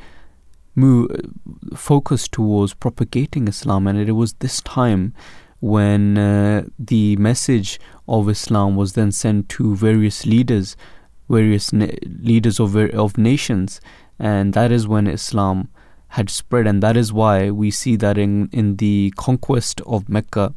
move 0.76 1.10
focused 1.76 2.32
towards 2.32 2.74
propagating 2.74 3.48
Islam, 3.48 3.88
and 3.88 3.98
it 3.98 4.12
was 4.12 4.34
this 4.36 4.62
time 4.62 5.14
when 5.60 6.18
uh, 6.18 6.64
the 6.78 7.16
message 7.16 7.80
of 8.08 8.30
Islam 8.30 8.76
was 8.76 8.94
then 8.94 9.12
sent 9.12 9.50
to 9.50 9.76
various 9.76 10.26
leaders, 10.26 10.76
various 11.30 11.74
na- 11.74 11.88
leaders 12.04 12.60
of 12.60 12.76
of 12.76 13.18
nations, 13.18 13.82
and 14.20 14.54
that 14.54 14.72
is 14.72 14.88
when 14.88 15.08
Islam 15.08 15.70
had 16.10 16.30
spread, 16.30 16.68
and 16.68 16.84
that 16.84 16.96
is 16.96 17.12
why 17.12 17.50
we 17.50 17.72
see 17.72 17.96
that 17.96 18.18
in 18.18 18.50
in 18.52 18.76
the 18.78 19.14
conquest 19.18 19.82
of 19.86 20.08
Mecca, 20.08 20.54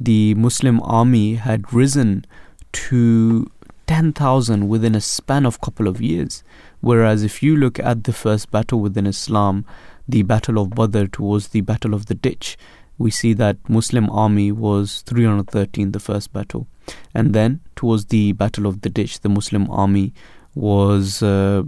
the 0.00 0.34
Muslim 0.34 0.80
army 0.82 1.34
had 1.34 1.72
risen 1.72 2.24
to 2.72 3.50
ten 3.86 4.12
thousand 4.12 4.68
within 4.68 4.94
a 4.94 5.00
span 5.00 5.46
of 5.46 5.60
couple 5.60 5.86
of 5.86 6.00
years. 6.00 6.42
Whereas 6.86 7.24
if 7.24 7.42
you 7.42 7.56
look 7.56 7.80
at 7.80 8.04
the 8.04 8.12
first 8.12 8.52
battle 8.52 8.78
within 8.78 9.08
Islam, 9.08 9.64
the 10.06 10.22
Battle 10.22 10.56
of 10.60 10.70
Badr 10.70 11.06
towards 11.06 11.48
the 11.48 11.62
Battle 11.62 11.94
of 11.94 12.06
the 12.06 12.14
Ditch, 12.14 12.56
we 12.96 13.10
see 13.10 13.32
that 13.32 13.56
Muslim 13.68 14.08
army 14.08 14.52
was 14.52 15.02
313 15.02 15.90
the 15.90 15.98
first 15.98 16.32
battle. 16.32 16.68
And 17.12 17.34
then 17.34 17.58
towards 17.74 18.04
the 18.04 18.34
Battle 18.34 18.68
of 18.68 18.82
the 18.82 18.88
Ditch, 18.88 19.18
the 19.18 19.28
Muslim 19.28 19.68
army 19.68 20.14
was 20.54 21.24
uh, 21.24 21.64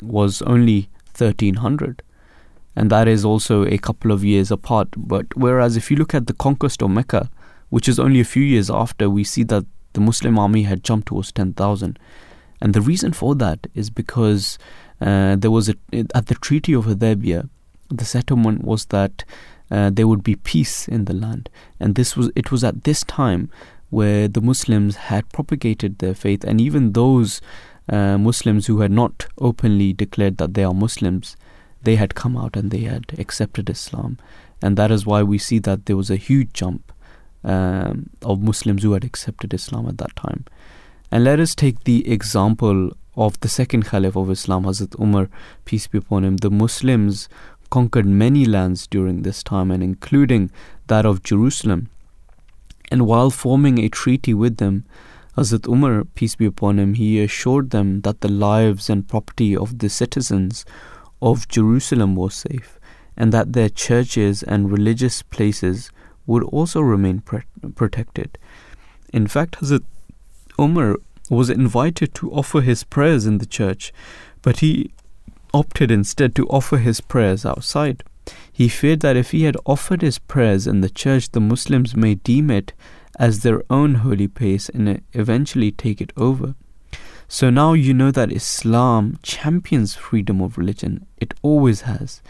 was 0.00 0.42
only 0.42 0.88
1300 1.18 2.00
and 2.76 2.88
that 2.88 3.08
is 3.08 3.24
also 3.24 3.66
a 3.66 3.78
couple 3.78 4.12
of 4.12 4.22
years 4.24 4.52
apart. 4.52 4.90
But 4.96 5.26
whereas 5.36 5.76
if 5.76 5.90
you 5.90 5.96
look 5.96 6.14
at 6.14 6.28
the 6.28 6.34
conquest 6.34 6.82
of 6.82 6.90
Mecca 6.90 7.28
which 7.70 7.88
is 7.88 7.98
only 7.98 8.20
a 8.20 8.32
few 8.36 8.44
years 8.44 8.70
after 8.70 9.10
we 9.10 9.24
see 9.24 9.42
that 9.42 9.66
the 9.94 10.00
Muslim 10.00 10.38
army 10.38 10.62
had 10.62 10.84
jumped 10.84 11.08
towards 11.08 11.32
10,000 11.32 11.98
and 12.62 12.72
the 12.72 12.80
reason 12.80 13.12
for 13.12 13.34
that 13.34 13.66
is 13.74 13.90
because 13.90 14.58
uh, 15.00 15.36
there 15.36 15.50
was 15.50 15.68
a, 15.68 15.74
at 16.14 16.26
the 16.26 16.34
Treaty 16.46 16.72
of 16.72 16.86
Hudaybiyah 16.86 17.48
the 17.90 18.04
settlement 18.06 18.64
was 18.64 18.86
that 18.86 19.24
uh, 19.70 19.90
there 19.90 20.08
would 20.08 20.22
be 20.22 20.36
peace 20.36 20.88
in 20.88 21.04
the 21.04 21.12
land 21.12 21.50
and 21.78 21.94
this 21.94 22.16
was 22.16 22.30
it 22.34 22.50
was 22.50 22.64
at 22.64 22.84
this 22.84 23.04
time 23.04 23.50
where 23.90 24.26
the 24.28 24.40
Muslims 24.40 24.96
had 25.10 25.28
propagated 25.32 25.98
their 25.98 26.14
faith 26.14 26.44
and 26.44 26.60
even 26.60 26.92
those 26.92 27.42
uh, 27.88 28.16
Muslims 28.16 28.66
who 28.66 28.80
had 28.80 28.90
not 28.90 29.26
openly 29.38 29.92
declared 29.92 30.38
that 30.38 30.54
they 30.54 30.64
are 30.64 30.74
Muslims, 30.74 31.36
they 31.82 31.96
had 31.96 32.14
come 32.14 32.36
out 32.36 32.56
and 32.56 32.70
they 32.70 32.82
had 32.82 33.04
accepted 33.18 33.68
Islam. 33.68 34.18
And 34.60 34.76
that 34.76 34.90
is 34.90 35.04
why 35.04 35.22
we 35.22 35.38
see 35.38 35.58
that 35.60 35.86
there 35.86 35.96
was 35.96 36.10
a 36.10 36.16
huge 36.16 36.52
jump 36.52 36.92
um, 37.44 38.10
of 38.22 38.40
Muslims 38.40 38.82
who 38.82 38.92
had 38.92 39.04
accepted 39.04 39.52
Islam 39.52 39.88
at 39.88 39.98
that 39.98 40.14
time. 40.14 40.44
And 41.12 41.24
let 41.24 41.40
us 41.40 41.54
take 41.54 41.84
the 41.84 42.10
example 42.10 42.90
of 43.18 43.38
the 43.40 43.48
second 43.48 43.84
Caliph 43.84 44.16
of 44.16 44.30
Islam, 44.30 44.64
Hazrat 44.64 44.98
Umar, 44.98 45.28
peace 45.66 45.86
be 45.86 45.98
upon 45.98 46.24
him. 46.24 46.38
The 46.38 46.50
Muslims 46.50 47.28
conquered 47.68 48.06
many 48.06 48.46
lands 48.46 48.86
during 48.86 49.20
this 49.20 49.42
time, 49.42 49.70
and 49.70 49.82
including 49.82 50.50
that 50.86 51.04
of 51.04 51.22
Jerusalem. 51.22 51.90
And 52.90 53.06
while 53.06 53.28
forming 53.28 53.78
a 53.78 53.90
treaty 53.90 54.32
with 54.32 54.56
them, 54.56 54.86
Hazrat 55.36 55.68
Umar, 55.68 56.04
peace 56.14 56.34
be 56.34 56.46
upon 56.46 56.78
him, 56.78 56.94
he 56.94 57.22
assured 57.22 57.72
them 57.72 58.00
that 58.00 58.22
the 58.22 58.32
lives 58.32 58.88
and 58.88 59.06
property 59.06 59.54
of 59.54 59.80
the 59.80 59.90
citizens 59.90 60.64
of 61.20 61.46
Jerusalem 61.46 62.16
was 62.16 62.34
safe, 62.34 62.80
and 63.18 63.34
that 63.34 63.52
their 63.52 63.68
churches 63.68 64.42
and 64.42 64.72
religious 64.72 65.20
places 65.20 65.90
would 66.26 66.42
also 66.44 66.80
remain 66.80 67.20
pre- 67.20 67.42
protected. 67.74 68.38
In 69.12 69.26
fact, 69.26 69.60
Hazrat 69.60 69.84
Umar 70.58 70.96
was 71.30 71.50
invited 71.50 72.14
to 72.14 72.30
offer 72.32 72.60
his 72.60 72.84
prayers 72.84 73.26
in 73.26 73.38
the 73.38 73.46
church, 73.46 73.92
but 74.42 74.58
he 74.60 74.90
opted 75.54 75.90
instead 75.90 76.34
to 76.34 76.48
offer 76.48 76.78
his 76.78 77.00
prayers 77.00 77.44
outside. 77.46 78.02
He 78.52 78.68
feared 78.68 79.00
that 79.00 79.16
if 79.16 79.30
he 79.30 79.44
had 79.44 79.56
offered 79.66 80.02
his 80.02 80.18
prayers 80.18 80.66
in 80.66 80.80
the 80.80 80.90
church, 80.90 81.30
the 81.30 81.40
Muslims 81.40 81.96
may 81.96 82.14
deem 82.14 82.50
it 82.50 82.72
as 83.18 83.40
their 83.40 83.62
own 83.70 83.96
holy 83.96 84.28
place 84.28 84.68
and 84.68 85.02
eventually 85.12 85.72
take 85.72 86.00
it 86.00 86.12
over. 86.16 86.54
So 87.28 87.50
now 87.50 87.72
you 87.72 87.94
know 87.94 88.10
that 88.10 88.32
Islam 88.32 89.18
champions 89.22 89.94
freedom 89.94 90.40
of 90.40 90.58
religion. 90.58 91.06
It 91.18 91.34
always 91.42 91.82
has. 91.82 92.20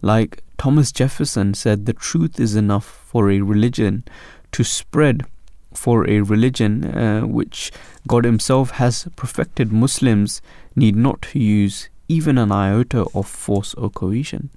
Like 0.00 0.42
Thomas 0.58 0.92
Jefferson 0.92 1.54
said, 1.54 1.86
the 1.86 1.92
truth 1.92 2.38
is 2.38 2.54
enough 2.54 2.84
for 2.84 3.30
a 3.30 3.40
religion 3.40 4.04
to 4.52 4.62
spread 4.62 5.26
for 5.74 6.08
a 6.08 6.20
religion 6.20 6.84
uh, 6.84 7.22
which 7.22 7.70
God 8.06 8.24
Himself 8.24 8.70
has 8.72 9.08
perfected. 9.16 9.72
Muslims 9.72 10.40
need 10.74 10.96
not 10.96 11.34
use 11.34 11.88
even 12.08 12.38
an 12.38 12.52
iota 12.52 13.06
of 13.14 13.26
force 13.26 13.74
or 13.74 13.90
coercion. 13.90 14.50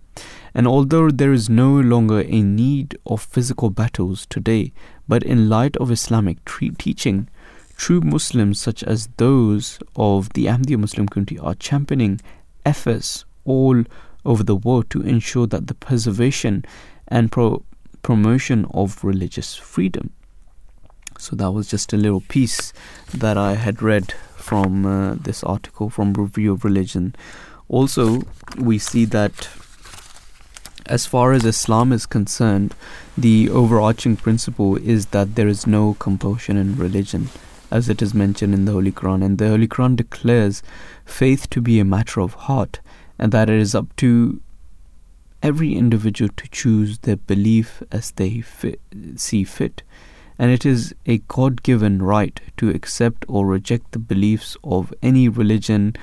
And 0.53 0.67
although 0.67 1.11
there 1.11 1.33
is 1.33 1.49
no 1.49 1.79
longer 1.79 2.21
a 2.21 2.41
need 2.41 2.97
of 3.05 3.21
physical 3.21 3.69
battles 3.69 4.25
today, 4.25 4.73
but 5.07 5.23
in 5.23 5.49
light 5.49 5.77
of 5.77 5.91
Islamic 5.91 6.43
tre- 6.45 6.71
teaching, 6.71 7.29
true 7.75 8.01
Muslims 8.01 8.59
such 8.59 8.83
as 8.83 9.09
those 9.17 9.79
of 9.95 10.33
the 10.33 10.45
Ahmadiyya 10.45 10.79
Muslim 10.79 11.07
community 11.07 11.37
are 11.39 11.53
championing 11.55 12.19
efforts 12.65 13.25
all 13.45 13.83
over 14.25 14.43
the 14.43 14.55
world 14.55 14.89
to 14.89 15.01
ensure 15.01 15.47
that 15.47 15.67
the 15.67 15.75
preservation 15.75 16.65
and 17.07 17.31
pro- 17.31 17.63
promotion 18.01 18.65
of 18.73 19.03
religious 19.03 19.55
freedom. 19.55 20.11
So 21.17 21.35
that 21.35 21.51
was 21.51 21.67
just 21.67 21.93
a 21.93 21.97
little 21.97 22.21
piece 22.21 22.73
that 23.13 23.37
I 23.37 23.55
had 23.55 23.81
read 23.81 24.13
from 24.35 24.85
uh, 24.85 25.15
this 25.15 25.43
article 25.43 25.89
from 25.89 26.13
Review 26.13 26.53
of 26.53 26.63
Religion. 26.63 27.15
Also, 27.67 28.21
we 28.57 28.77
see 28.77 29.05
that 29.05 29.49
as 30.85 31.05
far 31.05 31.33
as 31.33 31.43
Islam 31.43 31.91
is 31.91 32.05
concerned, 32.05 32.73
the 33.17 33.49
overarching 33.49 34.15
principle 34.15 34.77
is 34.77 35.07
that 35.07 35.35
there 35.35 35.47
is 35.47 35.67
no 35.67 35.95
compulsion 35.99 36.55
in 36.55 36.77
religion, 36.77 37.29
as 37.69 37.89
it 37.89 38.01
is 38.01 38.13
mentioned 38.13 38.53
in 38.53 38.65
the 38.65 38.71
Holy 38.71 38.91
Quran. 38.91 39.23
And 39.23 39.37
the 39.37 39.49
Holy 39.49 39.67
Quran 39.67 39.97
declares 39.97 40.63
faith 41.03 41.49
to 41.49 41.61
be 41.61 41.79
a 41.79 41.85
matter 41.85 42.21
of 42.21 42.33
heart, 42.33 42.79
and 43.19 43.31
that 43.33 43.49
it 43.49 43.59
is 43.59 43.75
up 43.75 43.93
to 43.97 44.39
every 45.43 45.75
individual 45.75 46.29
to 46.37 46.47
choose 46.49 46.99
their 46.99 47.17
belief 47.17 47.83
as 47.91 48.11
they 48.11 48.41
fit, 48.41 48.79
see 49.15 49.43
fit. 49.43 49.83
And 50.39 50.51
it 50.51 50.65
is 50.65 50.93
a 51.05 51.17
God 51.27 51.63
given 51.63 52.01
right 52.01 52.39
to 52.57 52.69
accept 52.69 53.25
or 53.27 53.45
reject 53.45 53.91
the 53.91 53.99
beliefs 53.99 54.55
of 54.63 54.93
any 55.01 55.27
religion, 55.27 55.95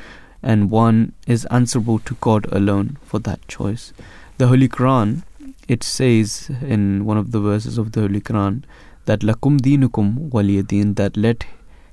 and 0.43 0.71
one 0.71 1.13
is 1.27 1.45
answerable 1.47 2.01
to 2.01 2.15
God 2.21 2.47
alone 2.53 2.99
for 3.03 3.19
that 3.21 3.47
choice. 3.49 3.93
The 4.39 4.49
Holy 4.49 4.69
Quran, 4.69 5.23
it 5.69 5.83
says 5.83 6.51
in 6.61 7.05
one 7.05 7.17
of 7.17 7.31
the 7.31 7.41
verses 7.41 7.79
of 7.79 7.93
the 7.93 8.01
Holy 8.01 8.21
Quran 8.21 8.65
that 9.05 9.21
lakum 9.21 9.61
dinukum 9.61 10.31
waliyadin, 10.31 10.97
that 10.97 11.17
let 11.17 11.47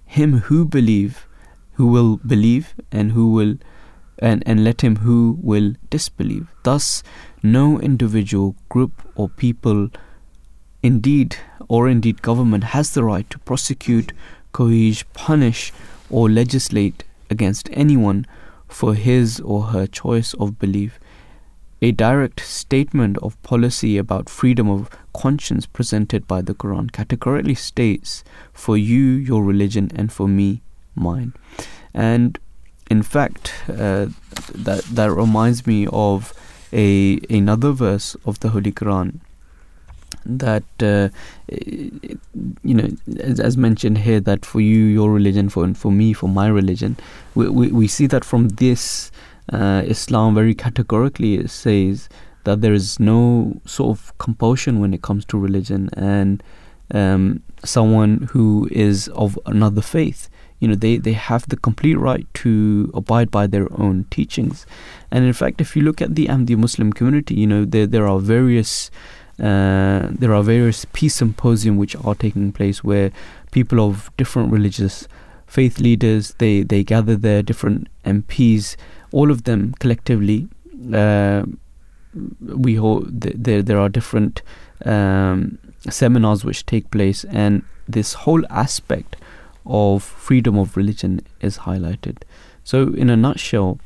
him 0.05 0.39
who 0.39 0.65
believe, 0.65 1.27
who 1.73 1.87
will 1.87 2.17
believe 2.17 2.73
and 2.91 3.11
who 3.11 3.31
will 3.31 3.55
and, 4.21 4.43
and 4.45 4.63
let 4.63 4.81
him 4.81 4.97
who 4.97 5.37
will 5.41 5.73
disbelieve. 5.89 6.47
Thus, 6.63 7.03
no 7.41 7.79
individual, 7.79 8.55
group, 8.69 9.01
or 9.15 9.29
people, 9.29 9.89
indeed, 10.83 11.37
or 11.71 11.87
indeed 11.87 12.21
government, 12.21 12.65
has 12.75 12.93
the 12.93 13.01
right 13.01 13.29
to 13.29 13.39
prosecute, 13.39 14.11
coerce, 14.51 15.05
punish, 15.13 15.71
or 16.09 16.29
legislate 16.29 17.05
against 17.29 17.69
anyone 17.71 18.25
for 18.67 18.93
his 18.93 19.39
or 19.39 19.61
her 19.67 19.87
choice 19.87 20.33
of 20.33 20.59
belief 20.59 20.99
a 21.81 21.91
direct 21.91 22.41
statement 22.41 23.17
of 23.19 23.41
policy 23.41 23.97
about 23.97 24.29
freedom 24.29 24.69
of 24.69 24.89
conscience 25.13 25.65
presented 25.65 26.27
by 26.27 26.41
the 26.41 26.53
Quran 26.53 26.91
categorically 26.91 27.55
states, 27.55 28.23
for 28.53 28.77
you, 28.77 29.05
your 29.29 29.43
religion, 29.43 29.89
and 29.95 30.11
for 30.11 30.27
me, 30.27 30.61
mine. 30.93 31.33
And 31.93 32.37
in 32.89 33.01
fact, 33.01 33.53
uh, 33.69 34.07
that, 34.53 34.83
that 34.91 35.11
reminds 35.11 35.65
me 35.65 35.87
of 35.91 36.33
a 36.73 37.19
another 37.29 37.71
verse 37.71 38.15
of 38.25 38.39
the 38.41 38.49
Holy 38.49 38.71
Quran 38.71 39.19
that 40.25 40.63
uh, 40.81 41.09
you 41.49 42.73
know 42.73 42.87
as, 43.19 43.39
as, 43.39 43.57
mentioned 43.57 43.97
here 43.97 44.19
that 44.19 44.45
for 44.45 44.61
you 44.61 44.85
your 44.85 45.11
religion 45.11 45.49
for 45.49 45.63
and 45.63 45.77
for 45.77 45.91
me 45.91 46.13
for 46.13 46.27
my 46.27 46.47
religion 46.47 46.95
we, 47.35 47.49
we, 47.49 47.67
we 47.71 47.87
see 47.87 48.07
that 48.07 48.23
from 48.23 48.49
this 48.49 49.11
uh, 49.51 49.83
Islam 49.85 50.35
very 50.35 50.53
categorically 50.53 51.47
says 51.47 52.09
that 52.43 52.61
there 52.61 52.73
is 52.73 52.99
no 52.99 53.59
sort 53.65 53.97
of 53.97 54.17
compulsion 54.17 54.79
when 54.79 54.93
it 54.93 55.01
comes 55.01 55.25
to 55.25 55.37
religion 55.37 55.89
and 55.93 56.41
um, 56.93 57.41
someone 57.63 58.27
who 58.31 58.67
is 58.71 59.07
of 59.09 59.37
another 59.45 59.81
faith. 59.81 60.29
You 60.59 60.67
know 60.67 60.75
they, 60.75 60.97
they 60.97 61.13
have 61.13 61.47
the 61.49 61.57
complete 61.57 61.95
right 61.97 62.31
to 62.35 62.91
abide 62.93 63.31
by 63.31 63.47
their 63.47 63.67
own 63.79 64.05
teachings. 64.11 64.65
And 65.09 65.25
in 65.25 65.33
fact 65.33 65.59
if 65.59 65.75
you 65.75 65.81
look 65.81 66.01
at 66.01 66.15
the 66.15 66.27
Ahmadi 66.27 66.55
Muslim 66.55 66.93
community 66.93 67.35
you 67.35 67.47
know 67.47 67.65
there 67.65 67.87
there 67.87 68.07
are 68.07 68.19
various 68.19 68.91
uh, 69.39 70.07
there 70.11 70.33
are 70.33 70.43
various 70.43 70.85
peace 70.93 71.15
symposium 71.15 71.77
which 71.77 71.95
are 72.03 72.15
taking 72.15 72.51
place 72.51 72.83
where 72.83 73.11
people 73.51 73.79
of 73.79 74.11
different 74.17 74.51
religious 74.51 75.07
faith 75.47 75.79
leaders 75.79 76.33
they 76.37 76.63
they 76.63 76.83
gather 76.83 77.15
there 77.15 77.41
different 77.41 77.87
MPs 78.05 78.75
all 79.11 79.29
of 79.29 79.43
them 79.43 79.73
collectively, 79.79 80.47
uh, 80.93 81.43
we 82.39 82.75
hold 82.75 83.21
there 83.21 83.61
there 83.61 83.79
are 83.79 83.89
different 83.89 84.41
um, 84.85 85.57
seminars 85.89 86.43
which 86.43 86.65
take 86.65 86.89
place, 86.91 87.23
and 87.25 87.63
this 87.87 88.13
whole 88.13 88.45
aspect 88.49 89.15
of 89.65 90.03
freedom 90.03 90.57
of 90.57 90.75
religion 90.75 91.21
is 91.41 91.59
highlighted. 91.59 92.23
So, 92.63 92.93
in 92.93 93.09
a 93.09 93.17
nutshell, 93.17 93.79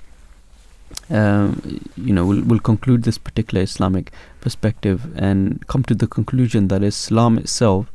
um, 1.10 1.82
you 1.98 2.14
know, 2.14 2.26
we'll, 2.26 2.44
we'll 2.44 2.60
conclude 2.60 3.04
this 3.04 3.18
particular 3.18 3.64
Islamic 3.64 4.12
perspective 4.46 5.00
and 5.28 5.66
come 5.68 5.84
to 5.90 5.96
the 6.02 6.10
conclusion 6.18 6.68
that 6.72 6.84
Islam 6.84 7.38
itself 7.44 7.92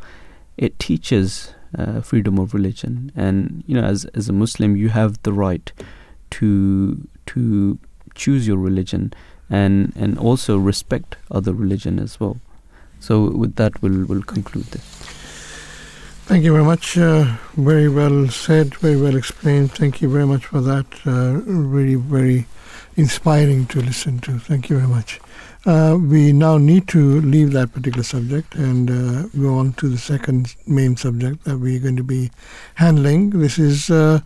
it 0.61 0.79
teaches 0.79 1.55
uh, 1.79 2.01
freedom 2.03 2.39
of 2.39 2.53
religion, 2.53 3.11
and 3.17 3.65
you 3.67 3.75
know, 3.75 3.85
as 3.85 4.05
as 4.21 4.29
a 4.29 4.33
Muslim, 4.33 4.77
you 4.77 4.91
have 4.91 5.23
the 5.23 5.33
right 5.33 5.73
to 6.39 7.09
to 7.27 7.79
choose 8.15 8.47
your 8.47 8.59
religion 8.59 9.13
and 9.49 9.93
and 9.97 10.19
also 10.19 10.59
respect 10.59 11.17
other 11.31 11.55
religion 11.55 11.99
as 11.99 12.21
well. 12.21 12.37
So 12.99 13.31
with 13.31 13.55
that, 13.57 13.81
we'll 13.81 14.05
we'll 14.05 14.23
conclude 14.23 14.67
this. 14.67 14.85
Thank 16.27 16.45
you 16.45 16.53
very 16.53 16.65
much. 16.65 16.99
Uh, 16.99 17.37
very 17.57 17.89
well 17.89 18.29
said, 18.29 18.75
very 18.77 19.01
well 19.01 19.17
explained. 19.17 19.73
Thank 19.73 20.03
you 20.03 20.09
very 20.09 20.27
much 20.27 20.45
for 20.45 20.61
that. 20.61 20.87
Uh, 21.07 21.41
really, 21.45 21.95
very 21.95 22.47
inspiring 22.97 23.67
to 23.67 23.81
listen 23.81 24.21
to. 24.21 24.39
Thank 24.39 24.69
you 24.69 24.77
very 24.77 24.89
much. 24.89 25.21
Uh, 25.67 25.99
we 26.01 26.33
now 26.33 26.57
need 26.57 26.89
to 26.89 27.21
leave 27.21 27.53
that 27.53 27.71
particular 27.75 28.03
subject 28.03 28.55
and 28.55 28.91
uh, 28.91 29.29
go 29.39 29.59
on 29.59 29.75
to 29.75 29.91
the 29.91 29.99
second 29.99 30.55
main 30.67 30.97
subject 30.97 31.45
that 31.45 31.59
we're 31.59 31.79
going 31.79 31.97
to 31.97 32.03
be 32.03 32.31
handling. 32.77 33.29
This 33.29 33.59
is 33.59 33.91
uh, 33.91 34.21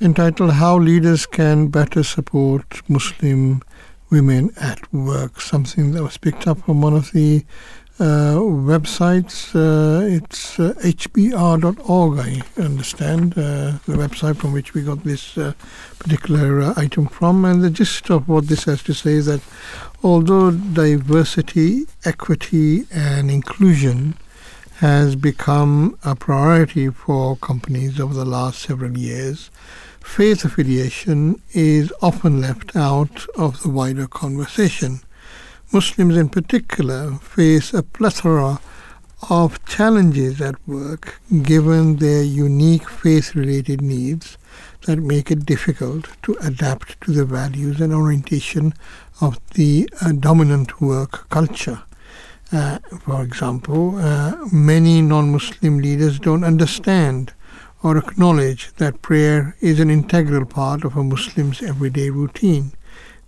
entitled 0.00 0.54
How 0.54 0.76
Leaders 0.76 1.26
Can 1.26 1.68
Better 1.68 2.02
Support 2.02 2.82
Muslim 2.88 3.62
Women 4.10 4.50
at 4.60 4.92
Work, 4.92 5.40
something 5.40 5.92
that 5.92 6.02
was 6.02 6.16
picked 6.16 6.48
up 6.48 6.58
from 6.62 6.82
one 6.82 6.94
of 6.94 7.12
the 7.12 7.44
websites. 8.04 9.54
Uh, 9.54 10.06
it's 10.06 10.58
uh, 10.58 10.74
hbr.org, 10.78 12.18
I 12.18 12.42
understand, 12.60 13.34
uh, 13.34 13.78
the 13.86 13.96
website 13.96 14.36
from 14.36 14.52
which 14.52 14.74
we 14.74 14.82
got 14.82 15.04
this 15.04 15.36
uh, 15.36 15.52
particular 15.98 16.60
uh, 16.62 16.74
item 16.76 17.06
from. 17.06 17.44
And 17.44 17.62
the 17.62 17.70
gist 17.70 18.10
of 18.10 18.28
what 18.28 18.48
this 18.48 18.64
has 18.64 18.82
to 18.84 18.94
say 18.94 19.12
is 19.12 19.26
that 19.26 19.40
although 20.02 20.50
diversity, 20.50 21.86
equity, 22.04 22.86
and 22.90 23.30
inclusion 23.30 24.14
has 24.76 25.14
become 25.14 25.98
a 26.04 26.16
priority 26.16 26.88
for 26.88 27.36
companies 27.36 28.00
over 28.00 28.14
the 28.14 28.24
last 28.24 28.60
several 28.60 28.96
years, 28.96 29.50
faith 30.02 30.42
affiliation 30.44 31.40
is 31.52 31.92
often 32.00 32.40
left 32.40 32.74
out 32.74 33.26
of 33.36 33.62
the 33.62 33.68
wider 33.68 34.06
conversation. 34.06 35.00
Muslims 35.72 36.16
in 36.16 36.28
particular 36.28 37.12
face 37.22 37.72
a 37.72 37.84
plethora 37.84 38.58
of 39.28 39.64
challenges 39.66 40.40
at 40.40 40.56
work 40.66 41.20
given 41.44 41.96
their 41.96 42.24
unique 42.24 42.88
faith 42.88 43.36
related 43.36 43.80
needs 43.80 44.36
that 44.86 44.98
make 44.98 45.30
it 45.30 45.46
difficult 45.46 46.08
to 46.24 46.36
adapt 46.42 47.00
to 47.02 47.12
the 47.12 47.24
values 47.24 47.80
and 47.80 47.92
orientation 47.94 48.74
of 49.20 49.38
the 49.50 49.88
uh, 50.00 50.10
dominant 50.10 50.80
work 50.80 51.28
culture. 51.30 51.80
Uh, 52.50 52.80
for 53.04 53.22
example, 53.22 53.96
uh, 53.98 54.36
many 54.50 55.00
non 55.00 55.30
Muslim 55.30 55.78
leaders 55.78 56.18
don't 56.18 56.42
understand 56.42 57.32
or 57.84 57.96
acknowledge 57.96 58.74
that 58.78 59.02
prayer 59.02 59.54
is 59.60 59.78
an 59.78 59.88
integral 59.88 60.44
part 60.44 60.82
of 60.82 60.96
a 60.96 61.04
Muslim's 61.04 61.62
everyday 61.62 62.10
routine. 62.10 62.72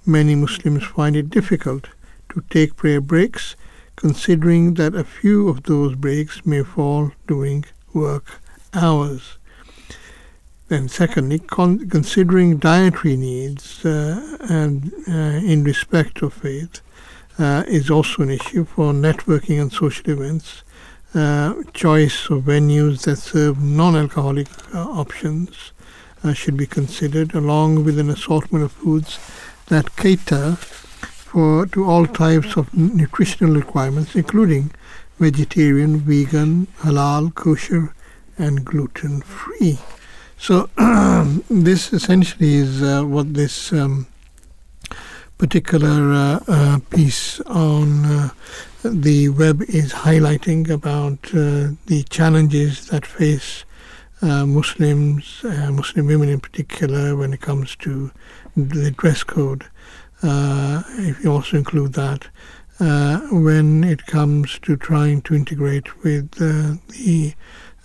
Many 0.05 0.35
Muslims 0.35 0.83
find 0.83 1.15
it 1.15 1.31
difficult 1.31 1.87
to 2.33 2.43
take 2.51 2.77
prayer 2.77 3.01
breaks, 3.01 3.57
considering 3.97 4.75
that 4.75 4.95
a 4.95 5.05
few 5.05 5.49
of 5.49 5.65
those 5.65 5.95
breaks 5.95 6.45
may 6.47 6.63
fall 6.63 7.13
during 7.27 7.65
work 7.93 8.41
hours. 8.73 9.39
Then, 10.69 10.89
secondly, 10.89 11.39
con- 11.39 11.89
considering 11.91 12.57
dietary 12.57 13.17
needs 13.17 13.85
uh, 13.85 14.39
and 14.49 14.91
uh, 15.07 15.13
in 15.53 15.65
respect 15.65 16.23
of 16.23 16.33
faith 16.33 16.81
uh, 17.39 17.65
is 17.67 17.91
also 17.91 18.23
an 18.23 18.31
issue 18.31 18.65
for 18.65 18.93
networking 18.93 19.61
and 19.61 19.71
social 19.71 20.11
events. 20.11 20.63
Uh, 21.15 21.63
choice 21.75 22.31
of 22.31 22.45
venues 22.45 23.03
that 23.03 23.17
serve 23.17 23.63
non-alcoholic 23.63 24.49
uh, 24.75 24.79
options 24.79 25.73
uh, 26.25 26.33
should 26.33 26.57
be 26.57 26.67
considered, 26.67 27.35
along 27.35 27.85
with 27.85 27.99
an 27.99 28.09
assortment 28.09 28.65
of 28.65 28.73
foods 28.73 29.19
that 29.67 29.95
cater 29.97 30.57
for 31.33 31.65
to 31.65 31.83
all 31.89 32.05
types 32.07 32.57
of 32.57 32.73
nutritional 32.75 33.55
requirements, 33.55 34.15
including 34.15 34.71
vegetarian, 35.19 35.99
vegan, 35.99 36.67
halal, 36.83 37.35
kosher, 37.35 37.95
and 38.37 38.67
gluten 38.67 39.23
free. 39.23 39.79
So 40.37 40.69
this 41.49 41.91
essentially 41.95 42.57
is 42.57 42.83
uh, 42.83 43.05
what 43.05 43.33
this 43.33 43.73
um, 43.73 44.07
particular 45.39 46.13
uh, 46.13 46.41
uh, 46.47 46.79
piece 46.91 47.41
on 47.41 48.05
uh, 48.05 48.29
the 48.85 49.31
web 49.31 49.63
is 49.63 49.93
highlighting 49.93 50.69
about 50.69 51.19
uh, 51.29 51.75
the 51.87 52.05
challenges 52.11 52.89
that 52.89 53.07
face 53.07 53.65
uh, 54.21 54.45
Muslims, 54.45 55.41
Muslim 55.43 56.07
women 56.07 56.29
in 56.29 56.41
particular, 56.41 57.17
when 57.17 57.33
it 57.33 57.41
comes 57.41 57.75
to 57.77 58.11
the 58.55 58.91
dress 58.91 59.25
code 59.25 59.65
if 60.23 61.25
you 61.25 61.33
also 61.33 61.57
include 61.57 61.93
that, 61.95 62.29
uh, 62.81 63.21
when 63.31 63.85
it 63.85 64.07
comes 64.07 64.59
to 64.61 64.77
trying 64.77 65.23
to 65.23 65.35
integrate 65.35 66.03
with 66.03 66.31
uh, 66.41 66.77
the 66.89 67.35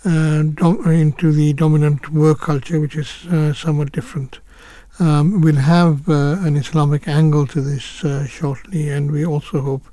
dom- 0.04 0.86
into 0.86 1.32
the 1.32 1.52
dominant 1.52 2.10
work 2.10 2.40
culture, 2.40 2.80
which 2.80 2.96
is 2.96 3.08
somewhat 3.56 3.92
different. 3.92 4.40
Um, 5.00 5.40
we'll 5.42 5.54
have 5.54 6.08
uh, 6.08 6.38
an 6.40 6.56
Islamic 6.56 7.06
angle 7.06 7.46
to 7.48 7.60
this 7.60 8.04
uh, 8.04 8.26
shortly, 8.26 8.88
and 8.88 9.12
we 9.12 9.24
also 9.24 9.60
hope 9.60 9.84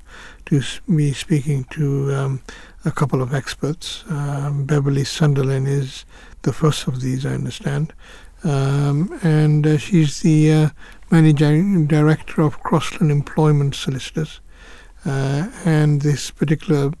to 0.46 0.60
be 0.92 1.12
speaking 1.12 1.62
to 1.70 2.12
um, 2.12 2.42
a 2.84 2.90
couple 2.90 3.22
of 3.22 3.32
experts. 3.32 4.02
Um, 4.10 4.64
Beverley 4.64 5.04
Sunderland 5.04 5.68
is 5.68 6.04
the 6.42 6.52
first 6.52 6.88
of 6.88 7.00
these, 7.00 7.24
I 7.24 7.34
understand, 7.34 7.92
um, 8.42 9.16
and 9.22 9.64
uh, 9.64 9.78
she's 9.78 10.22
the 10.22 10.72
managing 11.10 11.86
director 11.86 12.42
of 12.42 12.60
Crossland 12.62 13.10
Employment 13.10 13.74
Solicitors. 13.74 14.40
Uh, 15.04 15.48
and 15.64 16.02
this 16.02 16.30
particular 16.30 16.92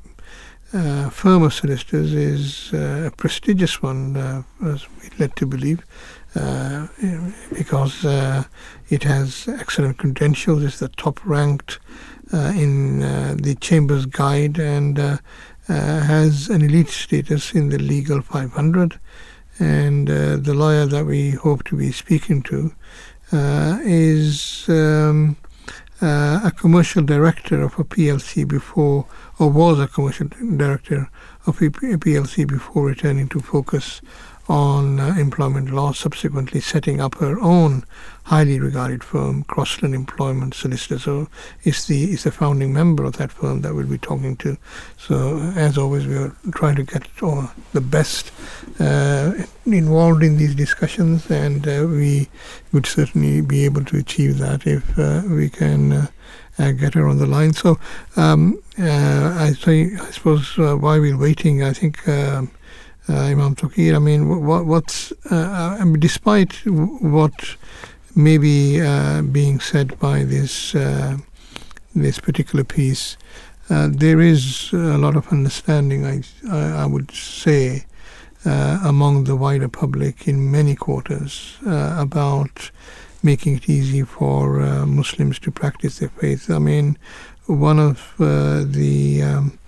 uh, 0.72 1.10
firm 1.10 1.42
of 1.42 1.54
solicitors 1.54 2.12
is 2.12 2.70
uh, 2.72 3.04
a 3.06 3.10
prestigious 3.10 3.82
one, 3.82 4.16
uh, 4.16 4.42
as 4.64 4.86
we're 4.90 5.10
led 5.18 5.36
to 5.36 5.46
believe, 5.46 5.84
uh, 6.34 6.86
because 7.52 8.04
uh, 8.04 8.44
it 8.90 9.02
has 9.02 9.48
excellent 9.48 9.98
credentials. 9.98 10.62
It's 10.62 10.78
the 10.78 10.88
top 10.88 11.24
ranked 11.24 11.78
in 12.32 13.00
the 13.40 13.56
Chambers 13.60 14.06
Guide 14.06 14.58
and 14.58 14.98
has 15.68 16.48
an 16.48 16.62
elite 16.62 16.88
status 16.88 17.54
in 17.54 17.68
the 17.68 17.78
Legal 17.78 18.20
500. 18.20 18.98
And 19.58 20.08
the 20.08 20.52
lawyer 20.52 20.84
that 20.86 21.06
we 21.06 21.30
hope 21.30 21.64
to 21.64 21.76
be 21.76 21.92
speaking 21.92 22.42
to 22.42 22.74
uh, 23.32 23.78
is 23.82 24.68
um, 24.68 25.36
uh, 26.00 26.40
a 26.44 26.50
commercial 26.50 27.02
director 27.02 27.62
of 27.62 27.78
a 27.78 27.84
PLC 27.84 28.46
before, 28.46 29.06
or 29.38 29.50
was 29.50 29.80
a 29.80 29.88
commercial 29.88 30.28
director 30.56 31.10
of 31.46 31.60
a 31.60 31.70
PLC 31.70 32.46
before 32.46 32.86
returning 32.86 33.28
to 33.28 33.40
focus 33.40 34.00
on 34.48 35.00
uh, 35.00 35.14
employment 35.18 35.70
law, 35.70 35.92
subsequently 35.92 36.60
setting 36.60 37.00
up 37.00 37.16
her 37.16 37.38
own 37.40 37.84
highly 38.24 38.58
regarded 38.58 39.04
firm, 39.04 39.44
Crossland 39.44 39.94
Employment 39.94 40.54
Solicitor. 40.54 40.98
So 40.98 41.28
is 41.64 41.86
the 41.86 42.12
is 42.12 42.24
the 42.24 42.32
founding 42.32 42.72
member 42.72 43.04
of 43.04 43.16
that 43.18 43.32
firm 43.32 43.62
that 43.62 43.74
we'll 43.74 43.86
be 43.86 43.98
talking 43.98 44.36
to. 44.38 44.56
So 44.98 45.38
as 45.56 45.78
always, 45.78 46.06
we 46.06 46.16
are 46.16 46.34
trying 46.52 46.76
to 46.76 46.82
get 46.82 47.08
uh, 47.22 47.48
the 47.72 47.80
best 47.80 48.32
uh, 48.80 49.32
involved 49.64 50.22
in 50.22 50.38
these 50.38 50.54
discussions, 50.54 51.30
and 51.30 51.66
uh, 51.66 51.86
we 51.88 52.28
would 52.72 52.86
certainly 52.86 53.40
be 53.40 53.64
able 53.64 53.84
to 53.84 53.96
achieve 53.98 54.38
that 54.38 54.66
if 54.66 54.98
uh, 54.98 55.22
we 55.28 55.48
can. 55.48 55.92
Uh, 55.92 56.06
uh, 56.58 56.72
get 56.72 56.94
her 56.94 57.06
on 57.06 57.18
the 57.18 57.26
line. 57.26 57.52
So 57.52 57.78
um, 58.16 58.58
I, 58.78 59.52
say, 59.52 59.94
I 59.94 60.10
suppose 60.10 60.56
while 60.56 60.98
we're 60.98 61.18
waiting, 61.18 61.62
I 61.62 61.74
think 61.74 62.08
um, 62.08 62.14
uh, 62.14 62.65
Imam 63.08 63.54
Touqeer. 63.54 63.94
I 63.94 63.98
mean, 63.98 64.44
what, 64.46 64.66
what's 64.66 65.12
uh, 65.30 65.76
I 65.80 65.84
mean, 65.84 66.00
despite 66.00 66.54
what 66.64 67.56
may 68.14 68.38
be 68.38 68.80
uh, 68.80 69.22
being 69.22 69.60
said 69.60 69.98
by 69.98 70.24
this 70.24 70.72
this 71.94 72.18
particular 72.18 72.64
piece, 72.64 73.16
there 73.68 74.20
is 74.20 74.72
a 74.72 74.98
lot 74.98 75.16
of 75.16 75.28
understanding. 75.28 76.04
I 76.04 76.22
I, 76.50 76.82
I 76.82 76.86
would 76.86 77.10
say. 77.10 77.86
Uh, 78.44 78.78
among 78.84 79.24
the 79.24 79.34
wider 79.34 79.66
public 79.66 80.28
in 80.28 80.52
many 80.52 80.76
quarters 80.76 81.58
uh, 81.66 81.96
about 81.98 82.70
making 83.20 83.56
it 83.56 83.68
easy 83.68 84.02
for 84.04 84.60
uh, 84.62 84.86
Muslims 84.86 85.40
to 85.40 85.50
practice 85.50 85.98
their 85.98 86.10
faith. 86.10 86.48
I 86.48 86.60
mean, 86.60 86.96
one 87.46 87.80
of 87.80 88.14
the 88.18 89.22
um, 89.22 89.58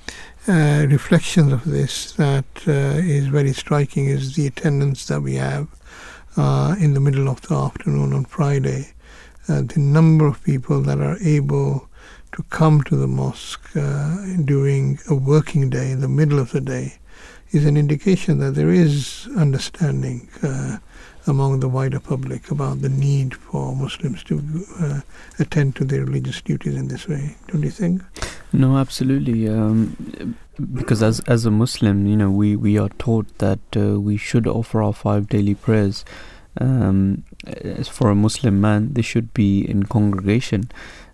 uh, 0.49 0.87
reflections 0.89 1.53
of 1.53 1.65
this 1.65 2.12
that 2.12 2.45
uh, 2.66 2.70
is 2.70 3.27
very 3.27 3.53
striking 3.53 4.07
is 4.07 4.35
the 4.35 4.47
attendance 4.47 5.07
that 5.07 5.20
we 5.20 5.35
have 5.35 5.69
uh, 6.37 6.75
in 6.81 6.95
the 6.95 7.01
middle 7.01 7.29
of 7.29 7.41
the 7.43 7.55
afternoon 7.55 8.12
on 8.12 8.25
Friday. 8.25 8.93
Uh, 9.49 9.62
the 9.62 9.79
number 9.79 10.27
of 10.27 10.43
people 10.45 10.81
that 10.81 10.99
are 10.99 11.19
able 11.23 11.89
to 12.33 12.43
come 12.45 12.83
to 12.83 12.97
the 12.97 13.07
mosque 13.07 13.77
uh, 13.77 14.16
during 14.45 14.99
a 15.09 15.15
working 15.15 15.70
day, 15.70 15.91
in 15.91 16.01
the 16.01 16.09
middle 16.09 16.39
of 16.39 16.53
the 16.53 16.61
day, 16.61 16.95
is 17.51 17.65
an 17.65 17.77
indication 17.77 18.39
that 18.39 18.55
there 18.55 18.70
is 18.70 19.29
understanding 19.37 20.29
among 21.29 21.61
the 21.61 21.69
wider 21.69 22.01
public 22.01 22.51
about 22.51 22.83
the 22.83 22.89
need 22.89 23.35
for 23.35 23.77
Muslims 23.77 24.25
to 24.25 24.43
uh, 24.81 25.01
attend 25.39 25.77
to 25.77 25.85
their 25.85 26.05
religious 26.05 26.41
duties 26.41 26.75
in 26.75 26.89
this 26.89 27.07
way. 27.07 27.37
Don't 27.49 27.63
you 27.63 27.71
think? 27.71 28.03
No, 28.53 28.79
absolutely. 28.79 29.49
Um, 29.49 30.37
because 30.73 31.03
as 31.03 31.21
as 31.21 31.47
a 31.47 31.51
Muslim, 31.51 32.07
you 32.07 32.17
know, 32.17 32.31
we 32.31 32.57
we 32.57 32.79
are 32.79 32.89
taught 32.99 33.39
that 33.39 33.61
uh, 33.77 34.01
we 34.01 34.17
should 34.17 34.47
offer 34.47 34.83
our 34.83 34.93
five 34.93 35.29
daily 35.29 35.55
prayers. 35.55 36.05
Um, 36.61 37.25
as 37.47 37.87
for 37.87 38.11
a 38.11 38.17
Muslim 38.17 38.61
man, 38.61 38.95
they 38.95 39.03
should 39.03 39.33
be 39.33 39.61
in 39.61 39.85
congregation. 39.85 40.71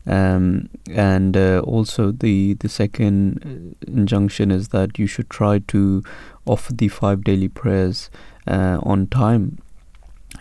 Um, 0.07 0.69
and 0.91 1.37
uh, 1.37 1.61
also 1.61 2.13
the 2.13 2.55
the 2.55 2.69
second 2.69 3.43
uh, 3.45 3.91
injunction 3.91 4.51
is 4.51 4.69
that 4.69 4.99
you 4.99 5.07
should 5.07 5.29
try 5.29 5.59
to 5.69 6.03
offer 6.47 6.73
the 6.73 6.89
five 6.89 7.25
daily 7.25 7.49
prayers 7.49 8.11
uh, 8.47 8.79
on 8.83 9.07
time 9.07 9.59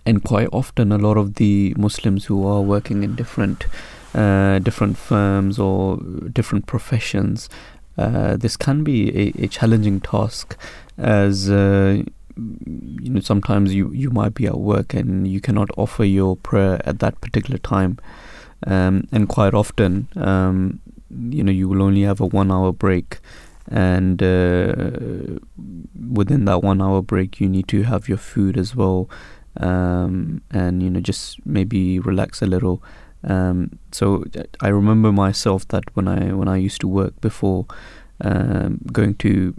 and 0.06 0.24
quite 0.24 0.50
often 0.52 0.92
a 0.92 0.98
lot 0.98 1.18
of 1.18 1.36
the 1.36 1.74
Muslims 1.78 2.26
who 2.26 2.46
are 2.46 2.62
working 2.62 3.04
in 3.04 3.16
different 3.16 3.66
uh, 4.14 4.60
different 4.60 4.98
firms 4.98 5.58
or 5.58 5.98
different 6.32 6.68
professions, 6.68 7.50
uh, 7.98 8.38
this 8.38 8.56
can 8.56 8.84
be 8.84 9.10
a, 9.10 9.44
a 9.44 9.48
challenging 9.48 10.00
task, 10.00 10.56
as 10.98 11.50
uh, 11.50 12.04
you 12.36 13.10
know 13.10 13.20
sometimes 13.20 13.74
you 13.74 13.92
you 13.92 14.10
might 14.10 14.34
be 14.34 14.46
at 14.46 14.58
work 14.58 14.94
and 14.94 15.28
you 15.28 15.40
cannot 15.42 15.70
offer 15.78 16.04
your 16.04 16.36
prayer 16.36 16.82
at 16.86 17.00
that 17.00 17.20
particular 17.22 17.58
time, 17.58 17.98
um, 18.68 19.08
and 19.12 19.30
quite 19.30 19.54
often 19.54 20.08
um, 20.16 20.80
you 21.30 21.44
know 21.44 21.52
you 21.52 21.68
will 21.68 21.82
only 21.82 22.02
have 22.02 22.20
a 22.20 22.26
one 22.26 22.52
hour 22.52 22.72
break 22.72 23.20
and 23.72 24.22
uh, 24.22 25.40
within 26.12 26.46
that 26.46 26.62
one 26.62 26.82
hour 26.82 27.02
break 27.02 27.40
you 27.40 27.48
need 27.48 27.68
to 27.68 27.84
have 27.84 28.10
your 28.10 28.18
food 28.18 28.58
as 28.58 28.76
well 28.76 29.10
um, 29.58 30.42
and 30.52 30.82
you 30.82 30.90
know 30.90 31.00
just 31.00 31.46
maybe 31.46 32.00
relax 32.00 32.42
a 32.42 32.46
little. 32.46 32.82
Um, 33.26 33.80
so 33.92 34.26
I 34.60 34.68
remember 34.68 35.12
myself 35.12 35.68
that 35.70 35.84
when 35.96 36.08
I 36.08 36.34
when 36.34 36.48
I 36.48 36.58
used 36.58 36.82
to 36.82 36.88
work 36.88 37.20
before 37.22 37.66
um, 38.22 38.80
going 38.92 39.16
to 39.16 39.54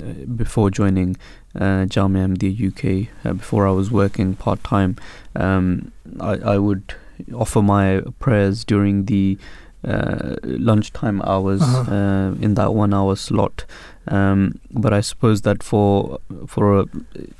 uh, 0.00 0.26
before 0.36 0.70
joining 0.70 1.16
uh, 1.54 1.86
Jamia 1.86 2.26
Ahmadiyya 2.28 2.68
UK 2.68 3.08
uh, 3.24 3.32
before 3.32 3.66
I 3.66 3.70
was 3.72 3.90
working 3.90 4.36
part 4.36 4.62
time, 4.62 4.96
um, 5.34 5.92
I, 6.20 6.34
I 6.54 6.58
would 6.58 6.94
offer 7.34 7.62
my 7.62 8.02
prayers 8.18 8.64
during 8.64 9.06
the 9.06 9.38
uh, 9.84 10.36
lunchtime 10.42 11.22
hours 11.22 11.62
uh-huh. 11.62 11.92
uh, 11.92 12.34
in 12.40 12.54
that 12.54 12.74
one 12.74 12.92
hour 12.92 13.16
slot. 13.16 13.64
Um, 14.08 14.60
but 14.70 14.92
I 14.92 15.00
suppose 15.00 15.42
that 15.42 15.62
for 15.62 16.20
for 16.46 16.78
uh, 16.78 16.84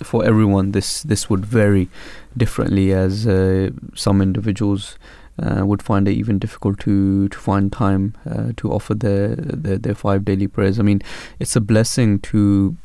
for 0.02 0.24
everyone, 0.24 0.72
this 0.72 1.02
this 1.02 1.30
would 1.30 1.44
vary 1.46 1.88
differently, 2.36 2.92
as 2.92 3.26
uh, 3.26 3.70
some 3.94 4.20
individuals 4.20 4.98
uh, 5.42 5.64
would 5.64 5.82
find 5.82 6.08
it 6.08 6.12
even 6.12 6.38
difficult 6.38 6.78
to 6.80 7.28
to 7.28 7.38
find 7.38 7.72
time 7.72 8.14
uh, 8.28 8.52
to 8.56 8.70
offer 8.70 8.94
their, 8.94 9.36
their 9.36 9.78
their 9.78 9.94
five 9.94 10.24
daily 10.24 10.46
prayers. 10.46 10.78
I 10.78 10.82
mean, 10.82 11.00
it's 11.38 11.56
a 11.56 11.60
blessing 11.60 12.18
to 12.20 12.76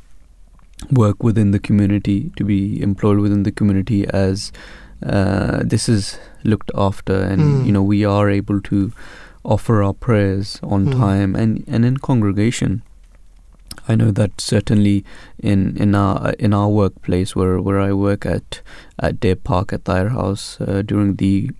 work 0.91 1.23
within 1.23 1.51
the 1.51 1.59
community, 1.59 2.31
to 2.35 2.43
be 2.43 2.81
employed 2.81 3.19
within 3.19 3.43
the 3.43 3.51
community, 3.51 4.05
as 4.09 4.51
uh, 5.05 5.61
this 5.63 5.89
is 5.89 6.19
looked 6.43 6.71
after, 6.75 7.21
and 7.21 7.41
mm. 7.41 7.65
you 7.65 7.71
know 7.71 7.83
we 7.83 8.05
are 8.05 8.29
able 8.29 8.61
to 8.61 8.93
offer 9.43 9.83
our 9.83 9.93
prayers 9.93 10.59
on 10.63 10.85
mm. 10.85 10.91
time 10.97 11.35
and 11.35 11.63
and 11.67 11.85
in 11.85 11.97
congregation. 11.97 12.81
I 13.87 13.95
know 13.95 14.11
that 14.11 14.39
certainly 14.39 15.03
in 15.39 15.77
in 15.77 15.95
our 15.95 16.31
in 16.39 16.53
our 16.53 16.69
workplace 16.69 17.35
where 17.35 17.61
where 17.61 17.79
I 17.79 17.93
work 17.93 18.25
at 18.25 18.61
at 18.99 19.19
Day 19.19 19.35
Park 19.35 19.73
at 19.73 19.85
Thayer 19.85 20.09
House 20.09 20.59
uh, 20.61 20.81
during 20.85 21.15
the 21.15 21.51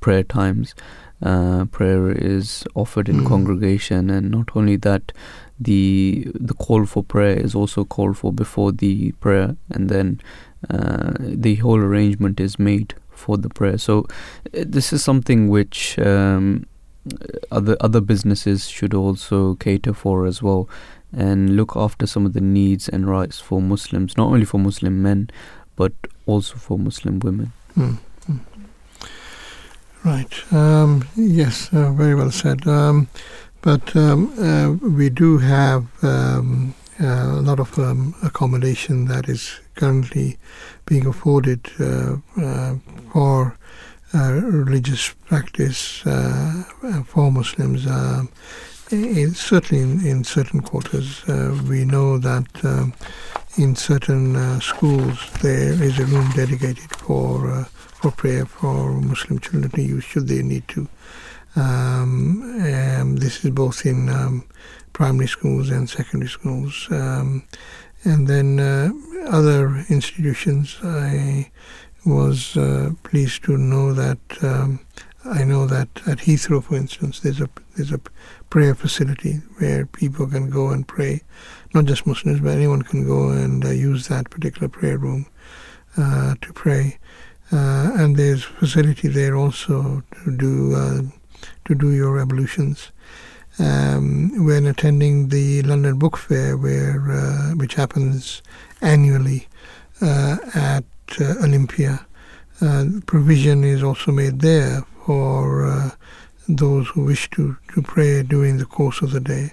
prayer 0.00 0.22
times, 0.24 0.74
uh, 1.22 1.66
prayer 1.66 2.10
is 2.10 2.64
offered 2.74 3.08
in 3.08 3.20
mm. 3.20 3.26
congregation, 3.26 4.10
and 4.10 4.30
not 4.30 4.56
only 4.56 4.76
that, 4.76 5.12
the 5.58 6.26
the 6.34 6.54
call 6.54 6.86
for 6.86 7.04
prayer 7.04 7.38
is 7.38 7.54
also 7.54 7.84
called 7.84 8.16
for 8.16 8.32
before 8.32 8.72
the 8.72 9.12
prayer, 9.12 9.56
and 9.70 9.88
then 9.88 10.20
uh, 10.70 11.12
the 11.18 11.56
whole 11.56 11.78
arrangement 11.78 12.40
is 12.40 12.58
made 12.58 12.94
for 13.10 13.36
the 13.36 13.48
prayer. 13.48 13.78
So 13.78 14.06
uh, 14.54 14.64
this 14.66 14.92
is 14.92 15.04
something 15.04 15.48
which. 15.48 15.98
Um, 15.98 16.66
other 17.50 17.78
other 17.80 18.02
businesses 18.02 18.68
should 18.68 18.92
also 18.92 19.54
cater 19.54 19.94
for 19.94 20.26
as 20.26 20.42
well 20.42 20.68
and 21.12 21.56
look 21.56 21.76
after 21.76 22.06
some 22.06 22.26
of 22.26 22.32
the 22.32 22.40
needs 22.40 22.88
and 22.88 23.08
rights 23.08 23.40
for 23.40 23.60
Muslims, 23.60 24.16
not 24.16 24.28
only 24.28 24.44
for 24.44 24.58
Muslim 24.58 25.02
men, 25.02 25.30
but 25.76 25.92
also 26.26 26.56
for 26.56 26.78
Muslim 26.78 27.18
women. 27.20 27.52
Mm. 27.76 27.98
Right. 30.04 30.52
Um, 30.52 31.06
yes, 31.14 31.68
uh, 31.72 31.92
very 31.92 32.14
well 32.14 32.30
said. 32.30 32.66
Um, 32.66 33.08
but 33.60 33.94
um, 33.94 34.32
uh, 34.38 34.72
we 34.88 35.10
do 35.10 35.38
have 35.38 35.86
um, 36.02 36.74
uh, 36.98 37.04
a 37.04 37.42
lot 37.42 37.60
of 37.60 37.78
um, 37.78 38.14
accommodation 38.22 39.06
that 39.06 39.28
is 39.28 39.60
currently 39.74 40.38
being 40.86 41.06
afforded 41.06 41.70
uh, 41.78 42.16
uh, 42.40 42.76
for 43.12 43.58
uh, 44.14 44.32
religious 44.32 45.14
practice 45.26 46.00
for 47.06 47.30
Muslims 47.30 47.86
in, 48.92 49.34
certainly 49.34 49.82
in, 49.82 50.06
in, 50.06 50.24
certain 50.24 50.60
quarters, 50.60 51.22
uh, 51.28 51.56
we 51.68 51.84
know 51.84 52.18
that 52.18 52.64
um, 52.64 52.92
in 53.56 53.76
certain 53.76 54.36
uh, 54.36 54.60
schools 54.60 55.30
there 55.42 55.72
is 55.82 55.98
a 55.98 56.04
room 56.06 56.30
dedicated 56.34 56.90
for 56.96 57.50
uh, 57.50 57.64
for 57.64 58.10
prayer 58.10 58.46
for 58.46 59.00
Muslim 59.00 59.38
children 59.38 59.70
to 59.70 59.82
use 59.82 60.04
should 60.04 60.28
they 60.28 60.42
need 60.42 60.66
to. 60.68 60.88
Um, 61.56 63.16
this 63.16 63.44
is 63.44 63.50
both 63.50 63.84
in 63.84 64.08
um, 64.08 64.44
primary 64.92 65.26
schools 65.26 65.70
and 65.70 65.88
secondary 65.88 66.30
schools. 66.30 66.88
Um, 66.90 67.44
and 68.04 68.26
then 68.26 68.60
uh, 68.60 68.90
other 69.28 69.84
institutions, 69.88 70.78
I 70.82 71.50
was 72.06 72.56
uh, 72.56 72.92
pleased 73.02 73.44
to 73.44 73.58
know 73.58 73.92
that 73.92 74.18
um, 74.42 74.80
I 75.24 75.44
know 75.44 75.66
that 75.66 75.88
at 76.06 76.18
Heathrow, 76.18 76.62
for 76.64 76.76
instance, 76.76 77.20
there's 77.20 77.40
a 77.40 77.50
there's 77.76 77.92
a 77.92 78.00
prayer 78.50 78.74
facility 78.74 79.34
where 79.58 79.86
people 79.86 80.26
can 80.26 80.50
go 80.50 80.70
and 80.70 80.86
pray. 80.86 81.22
Not 81.72 81.84
just 81.86 82.06
Muslims, 82.06 82.40
but 82.40 82.50
anyone 82.50 82.82
can 82.82 83.06
go 83.06 83.30
and 83.30 83.64
uh, 83.64 83.70
use 83.70 84.08
that 84.08 84.28
particular 84.28 84.68
prayer 84.68 84.98
room 84.98 85.26
uh, 85.96 86.34
to 86.40 86.52
pray. 86.52 86.98
Uh, 87.52 87.92
and 87.96 88.16
there's 88.16 88.44
facility 88.44 89.08
there 89.08 89.36
also 89.36 90.02
to 90.24 90.36
do 90.36 90.74
uh, 90.74 91.02
to 91.64 91.74
do 91.74 91.90
your 91.90 92.20
ablutions. 92.20 92.92
Um, 93.58 94.44
when 94.44 94.66
attending 94.66 95.28
the 95.28 95.62
London 95.62 95.98
Book 95.98 96.16
Fair, 96.16 96.56
where 96.56 97.10
uh, 97.10 97.50
which 97.54 97.74
happens 97.74 98.42
annually 98.80 99.48
uh, 100.00 100.36
at 100.54 100.84
Olympia, 101.42 102.06
provision 103.06 103.64
is 103.64 103.82
also 103.82 104.12
made 104.12 104.40
there 104.40 104.84
for 105.04 105.92
those 106.56 106.88
who 106.88 107.04
wish 107.04 107.30
to, 107.30 107.56
to 107.74 107.82
pray 107.82 108.22
during 108.22 108.58
the 108.58 108.64
course 108.64 109.02
of 109.02 109.12
the 109.12 109.20
day. 109.20 109.52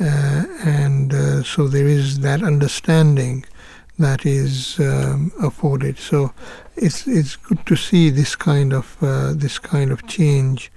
Uh, 0.00 0.44
and 0.64 1.14
uh, 1.14 1.42
so 1.42 1.68
there 1.68 1.86
is 1.86 2.20
that 2.20 2.42
understanding 2.42 3.44
that 3.98 4.26
is 4.26 4.80
um, 4.80 5.30
afforded. 5.40 5.98
So 5.98 6.32
it's 6.74 7.06
it's 7.06 7.36
good 7.36 7.64
to 7.66 7.76
see 7.76 8.10
this 8.10 8.34
kind 8.34 8.72
of 8.72 8.96
uh, 9.00 9.34
this 9.34 9.60
kind 9.60 9.92
of 9.92 10.04
change 10.08 10.72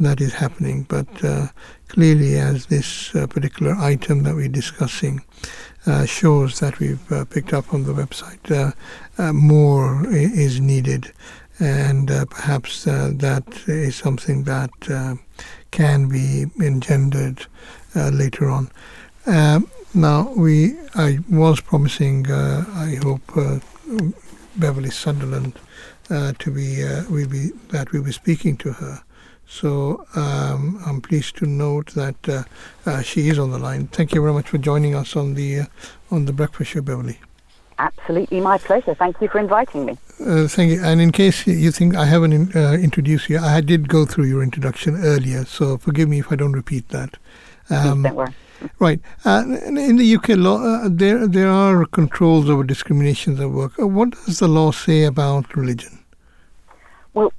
that 0.00 0.22
is 0.22 0.32
happening. 0.32 0.84
But 0.84 1.22
uh, 1.22 1.48
clearly, 1.88 2.36
as 2.36 2.66
this 2.66 3.14
uh, 3.14 3.26
particular 3.26 3.74
item 3.74 4.22
that 4.22 4.34
we're 4.34 4.48
discussing 4.48 5.22
shows 6.06 6.60
that 6.60 6.78
we've 6.78 7.04
picked 7.30 7.52
up 7.52 7.74
on 7.74 7.82
the 7.82 7.92
website, 7.92 8.72
more 9.34 10.06
is 10.08 10.60
needed 10.60 11.12
and 11.62 12.10
uh, 12.10 12.24
perhaps 12.24 12.88
uh, 12.88 13.12
that 13.14 13.46
is 13.68 13.94
something 13.94 14.42
that 14.42 14.70
uh, 14.90 15.14
can 15.70 16.08
be 16.08 16.46
engendered 16.60 17.46
uh, 17.94 18.08
later 18.08 18.50
on. 18.50 18.68
Um, 19.26 19.70
now, 19.94 20.32
we 20.36 20.74
I 20.94 21.20
was 21.30 21.60
promising, 21.60 22.28
uh, 22.28 22.64
I 22.74 22.98
hope, 23.04 23.36
uh, 23.36 23.60
Beverley 24.56 24.90
Sunderland 24.90 25.54
to 26.08 26.50
be, 26.50 26.84
we 27.08 27.26
be 27.26 27.52
that 27.68 27.92
we'll 27.92 28.02
be 28.02 28.12
speaking 28.12 28.56
to 28.58 28.72
her. 28.72 29.02
So 29.46 30.04
um, 30.14 30.80
I'm 30.84 31.00
pleased 31.00 31.36
to 31.36 31.46
note 31.46 31.94
that 31.94 32.46
she 33.04 33.28
is 33.28 33.38
on 33.38 33.50
the 33.50 33.58
line. 33.58 33.86
Thank 33.86 34.14
you 34.14 34.20
very 34.20 34.32
much 34.32 34.48
for 34.48 34.58
joining 34.58 34.94
us 34.94 35.16
on 35.16 35.34
the 35.34 35.62
on 36.10 36.24
the 36.24 36.32
breakfast 36.32 36.72
show, 36.72 36.82
Beverley. 36.82 37.18
Absolutely, 37.78 38.40
my 38.40 38.58
pleasure. 38.58 38.94
Thank 38.94 39.20
you 39.20 39.28
for 39.28 39.38
inviting 39.38 39.86
me. 39.86 39.96
Uh, 40.26 40.46
thank 40.46 40.72
you. 40.72 40.82
And 40.82 41.00
in 41.00 41.10
case 41.12 41.46
you 41.46 41.70
think 41.70 41.96
I 41.96 42.04
haven't 42.04 42.32
in, 42.32 42.52
uh, 42.56 42.72
introduced 42.72 43.28
you, 43.28 43.38
I 43.38 43.60
did 43.60 43.88
go 43.88 44.04
through 44.04 44.26
your 44.26 44.42
introduction 44.42 44.96
earlier, 44.96 45.44
so 45.44 45.78
forgive 45.78 46.08
me 46.08 46.20
if 46.20 46.30
I 46.30 46.36
don't 46.36 46.52
repeat 46.52 46.88
that. 46.90 47.16
Um, 47.70 48.06
right. 48.78 49.00
Uh, 49.24 49.44
in 49.66 49.96
the 49.96 50.14
UK 50.16 50.30
law, 50.30 50.62
uh, 50.62 50.88
there 50.90 51.26
there 51.26 51.50
are 51.50 51.84
controls 51.86 52.48
over 52.48 52.62
discriminations 52.62 53.40
at 53.40 53.50
work. 53.50 53.78
Uh, 53.78 53.86
what 53.86 54.10
does 54.10 54.38
the 54.38 54.48
law 54.48 54.70
say 54.70 55.04
about 55.04 55.56
religion? 55.56 55.98
Well, 57.14 57.32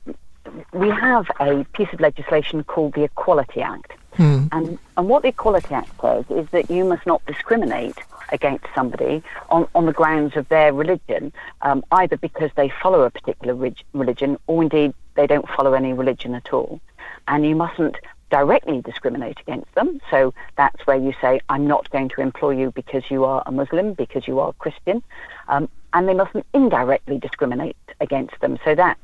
we 0.74 0.90
have 0.90 1.26
a 1.40 1.66
piece 1.74 1.90
of 1.94 2.00
legislation 2.00 2.64
called 2.64 2.94
the 2.94 3.04
Equality 3.04 3.62
Act. 3.62 3.94
Hmm. 4.15 4.45
And, 4.52 4.80
and 4.98 5.10
what 5.10 5.23
the 5.23 5.30
Equality 5.30 5.73
Act 5.73 5.91
says 6.02 6.26
is 6.30 6.48
that 6.52 6.69
you 6.69 6.85
must 6.85 7.06
not 7.06 7.26
discriminate 7.26 7.98
against 8.31 8.65
somebody 8.76 9.23
on, 9.49 9.68
on 9.76 9.85
the 9.85 9.94
grounds 9.94 10.35
of 10.35 10.48
their 10.49 10.73
religion, 10.73 11.34
um, 11.61 11.84
either 11.91 12.18
because 12.18 12.52
they 12.56 12.72
follow 12.81 13.03
a 13.03 13.10
particular 13.10 13.53
rig- 13.53 13.84
religion 13.94 14.38
or 14.48 14.64
indeed 14.64 14.94
they 15.15 15.27
don't 15.27 15.48
follow 15.49 15.73
any 15.73 15.94
religion 15.94 16.34
at 16.35 16.53
all. 16.53 16.80
And 17.27 17.45
you 17.45 17.56
mustn't 17.56 17.95
directly 18.30 18.81
discriminate 18.81 19.38
against 19.41 19.73
them. 19.76 20.02
So 20.10 20.34
that's 20.57 20.85
where 20.88 20.98
you 20.98 21.14
say, 21.22 21.40
I'm 21.49 21.68
not 21.68 21.90
going 21.91 22.10
to 22.10 22.22
employ 22.22 22.52
you 22.52 22.72
because 22.72 23.03
you 23.11 23.26
are 23.26 23.44
a 23.45 23.52
Muslim, 23.52 23.94
because 23.94 24.27
you 24.27 24.40
are 24.40 24.49
a 24.49 24.53
Christian. 24.53 25.03
Um, 25.48 25.69
and 25.94 26.10
they 26.10 26.15
mustn't 26.15 26.45
indirectly 26.53 27.19
discriminate 27.19 27.77
against 27.99 28.40
them. 28.41 28.57
So 28.65 28.73
that 28.73 28.98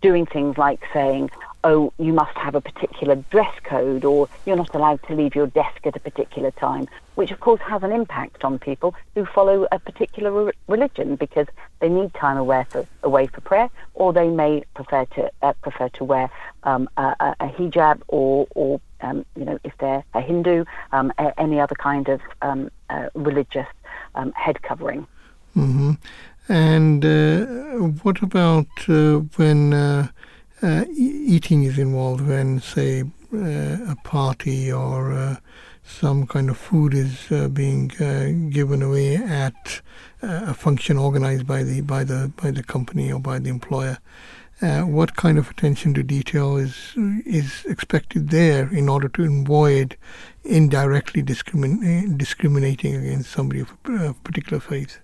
doing 0.00 0.26
things 0.26 0.56
like 0.56 0.80
saying, 0.92 1.30
oh, 1.64 1.92
you 1.98 2.12
must 2.12 2.36
have 2.36 2.54
a 2.54 2.60
particular 2.60 3.16
dress 3.30 3.52
code 3.64 4.04
or 4.04 4.28
you're 4.46 4.56
not 4.56 4.74
allowed 4.74 5.02
to 5.04 5.14
leave 5.14 5.34
your 5.34 5.46
desk 5.48 5.86
at 5.86 5.96
a 5.96 6.00
particular 6.00 6.50
time, 6.52 6.86
which 7.14 7.30
of 7.30 7.40
course 7.40 7.60
has 7.62 7.82
an 7.82 7.92
impact 7.92 8.44
on 8.44 8.58
people 8.58 8.94
who 9.14 9.24
follow 9.24 9.66
a 9.72 9.78
particular 9.78 10.30
re- 10.30 10.52
religion 10.68 11.16
because 11.16 11.46
they 11.80 11.88
need 11.88 12.12
time 12.14 12.36
away 12.36 12.64
for, 12.68 12.86
away 13.02 13.26
for 13.26 13.40
prayer 13.40 13.68
or 13.94 14.12
they 14.12 14.28
may 14.28 14.64
prefer 14.74 15.04
to 15.06 15.30
uh, 15.42 15.52
prefer 15.62 15.88
to 15.90 16.04
wear 16.04 16.30
um, 16.62 16.88
a, 16.96 17.34
a, 17.40 17.48
hijab 17.48 18.00
or, 18.08 18.46
or 18.54 18.80
um, 19.00 19.24
you 19.36 19.44
know, 19.44 19.58
if 19.64 19.72
they're 19.78 20.04
a 20.14 20.20
Hindu, 20.20 20.64
um, 20.92 21.12
a, 21.18 21.38
any 21.40 21.60
other 21.60 21.74
kind 21.74 22.08
of 22.08 22.20
um, 22.42 22.70
uh, 22.90 23.08
religious 23.14 23.66
um, 24.14 24.32
head 24.32 24.62
covering. 24.62 25.06
Mm-hmm. 25.56 25.92
And 26.48 27.04
uh, 27.04 27.46
what 28.02 28.22
about 28.22 28.66
uh, 28.88 29.18
when 29.36 29.72
uh, 30.62 30.66
uh 30.66 30.84
eating 30.94 31.64
is 31.64 31.78
involved? 31.78 32.26
When, 32.26 32.60
say, 32.60 33.04
uh, 33.32 33.92
a 33.92 33.96
party 34.04 34.72
or 34.72 35.12
uh, 35.12 35.36
some 35.84 36.26
kind 36.26 36.50
of 36.50 36.56
food 36.56 36.94
is 36.94 37.28
being 37.52 37.88
given 38.50 38.82
away 38.82 39.16
at 39.16 39.80
a 40.22 40.54
function 40.54 40.98
organized 40.98 41.46
by 41.46 41.62
the 41.62 41.80
by 41.80 42.04
the 42.04 42.32
by 42.42 42.50
the 42.50 42.62
company 42.62 43.12
or 43.12 43.20
by 43.20 43.38
the 43.38 43.48
employer. 43.48 43.98
what 44.60 45.16
kind 45.16 45.38
of 45.38 45.50
attention 45.50 45.94
to 45.94 46.02
detail 46.02 46.56
is 46.56 46.92
is 47.24 47.64
expected 47.66 48.30
there 48.30 48.68
in 48.72 48.88
order 48.88 49.08
to 49.08 49.24
avoid 49.24 49.96
indirectly 50.44 51.22
discrimin- 51.22 52.16
discriminating 52.18 52.94
against 52.96 53.30
somebody 53.30 53.60
of 53.60 53.72
a 53.84 54.14
particular 54.24 54.60
faith? 54.60 55.00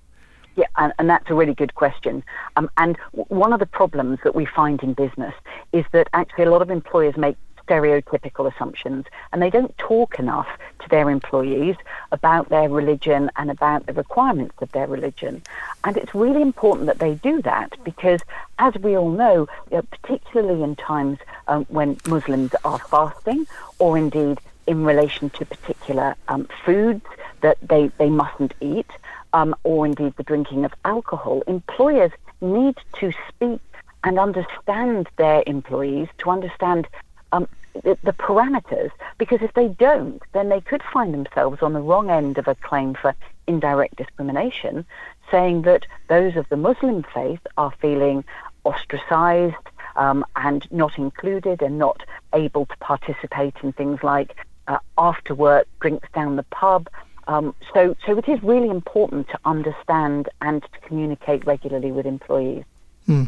Yeah, 0.56 0.66
and, 0.76 0.92
and, 0.98 1.10
that's 1.10 1.28
a 1.30 1.34
really 1.34 1.54
good 1.54 1.74
question. 1.74 2.22
Um, 2.56 2.70
and 2.76 2.96
one 3.12 3.52
of 3.52 3.58
the 3.58 3.66
problems 3.66 4.20
that 4.22 4.36
we 4.36 4.44
find 4.44 4.80
in 4.84 4.94
business 4.94 5.34
is 5.72 5.84
that 5.92 6.08
actually 6.12 6.44
a 6.44 6.50
lot 6.50 6.62
of 6.62 6.70
employers 6.70 7.16
make 7.16 7.36
stereotypical 7.66 8.52
assumptions 8.52 9.06
and 9.32 9.40
they 9.40 9.50
don't 9.50 9.76
talk 9.78 10.18
enough 10.18 10.46
to 10.80 10.88
their 10.88 11.10
employees 11.10 11.76
about 12.12 12.48
their 12.48 12.68
religion 12.68 13.30
and 13.36 13.50
about 13.50 13.86
the 13.86 13.92
requirements 13.92 14.54
of 14.60 14.70
their 14.72 14.86
religion. 14.86 15.42
And 15.82 15.96
it's 15.96 16.14
really 16.14 16.42
important 16.42 16.86
that 16.86 16.98
they 16.98 17.14
do 17.14 17.42
that 17.42 17.72
because, 17.84 18.20
as 18.58 18.74
we 18.74 18.96
all 18.96 19.10
know, 19.10 19.48
know 19.70 19.82
particularly 19.82 20.62
in 20.62 20.76
times 20.76 21.18
um, 21.48 21.64
when 21.68 21.96
Muslims 22.06 22.54
are 22.64 22.78
fasting 22.78 23.46
or 23.78 23.96
indeed 23.98 24.40
in 24.66 24.84
relation 24.84 25.30
to 25.30 25.44
particular 25.44 26.16
um, 26.28 26.48
foods 26.64 27.04
that 27.42 27.58
they, 27.62 27.88
they 27.98 28.08
mustn't 28.08 28.54
eat, 28.60 28.90
um, 29.34 29.54
or 29.64 29.84
indeed 29.84 30.14
the 30.16 30.22
drinking 30.22 30.64
of 30.64 30.72
alcohol, 30.84 31.42
employers 31.46 32.12
need 32.40 32.76
to 32.94 33.12
speak 33.28 33.60
and 34.04 34.18
understand 34.18 35.08
their 35.16 35.42
employees 35.46 36.08
to 36.18 36.30
understand 36.30 36.86
um, 37.32 37.48
the, 37.82 37.98
the, 38.04 38.12
parameters 38.12 38.92
because 39.18 39.42
if 39.42 39.52
they 39.54 39.68
don't, 39.68 40.22
then 40.32 40.48
they 40.48 40.60
could 40.60 40.82
find 40.92 41.12
themselves 41.12 41.62
on 41.62 41.72
the 41.72 41.80
wrong 41.80 42.10
end 42.10 42.38
of 42.38 42.46
a 42.46 42.54
claim 42.54 42.94
for 42.94 43.12
indirect 43.48 43.96
discrimination, 43.96 44.86
saying 45.32 45.62
that 45.62 45.84
those 46.08 46.36
of 46.36 46.48
the 46.48 46.56
Muslim 46.56 47.04
faith 47.12 47.44
are 47.58 47.72
feeling 47.80 48.22
ostracized 48.62 49.56
um, 49.96 50.24
and 50.36 50.70
not 50.70 50.96
included 50.96 51.60
and 51.60 51.76
not 51.76 52.04
able 52.32 52.66
to 52.66 52.76
participate 52.76 53.54
in 53.64 53.72
things 53.72 54.00
like 54.04 54.36
uh, 54.68 54.78
after 54.96 55.34
work 55.34 55.66
drinks 55.80 56.08
down 56.14 56.36
the 56.36 56.44
pub 56.44 56.88
um, 57.26 57.54
so, 57.72 57.96
so 58.06 58.18
it 58.18 58.28
is 58.28 58.42
really 58.42 58.68
important 58.68 59.28
to 59.28 59.38
understand 59.44 60.28
and 60.40 60.62
to 60.62 60.88
communicate 60.88 61.46
regularly 61.46 61.92
with 61.92 62.06
employees. 62.06 62.64
Hmm. 63.06 63.24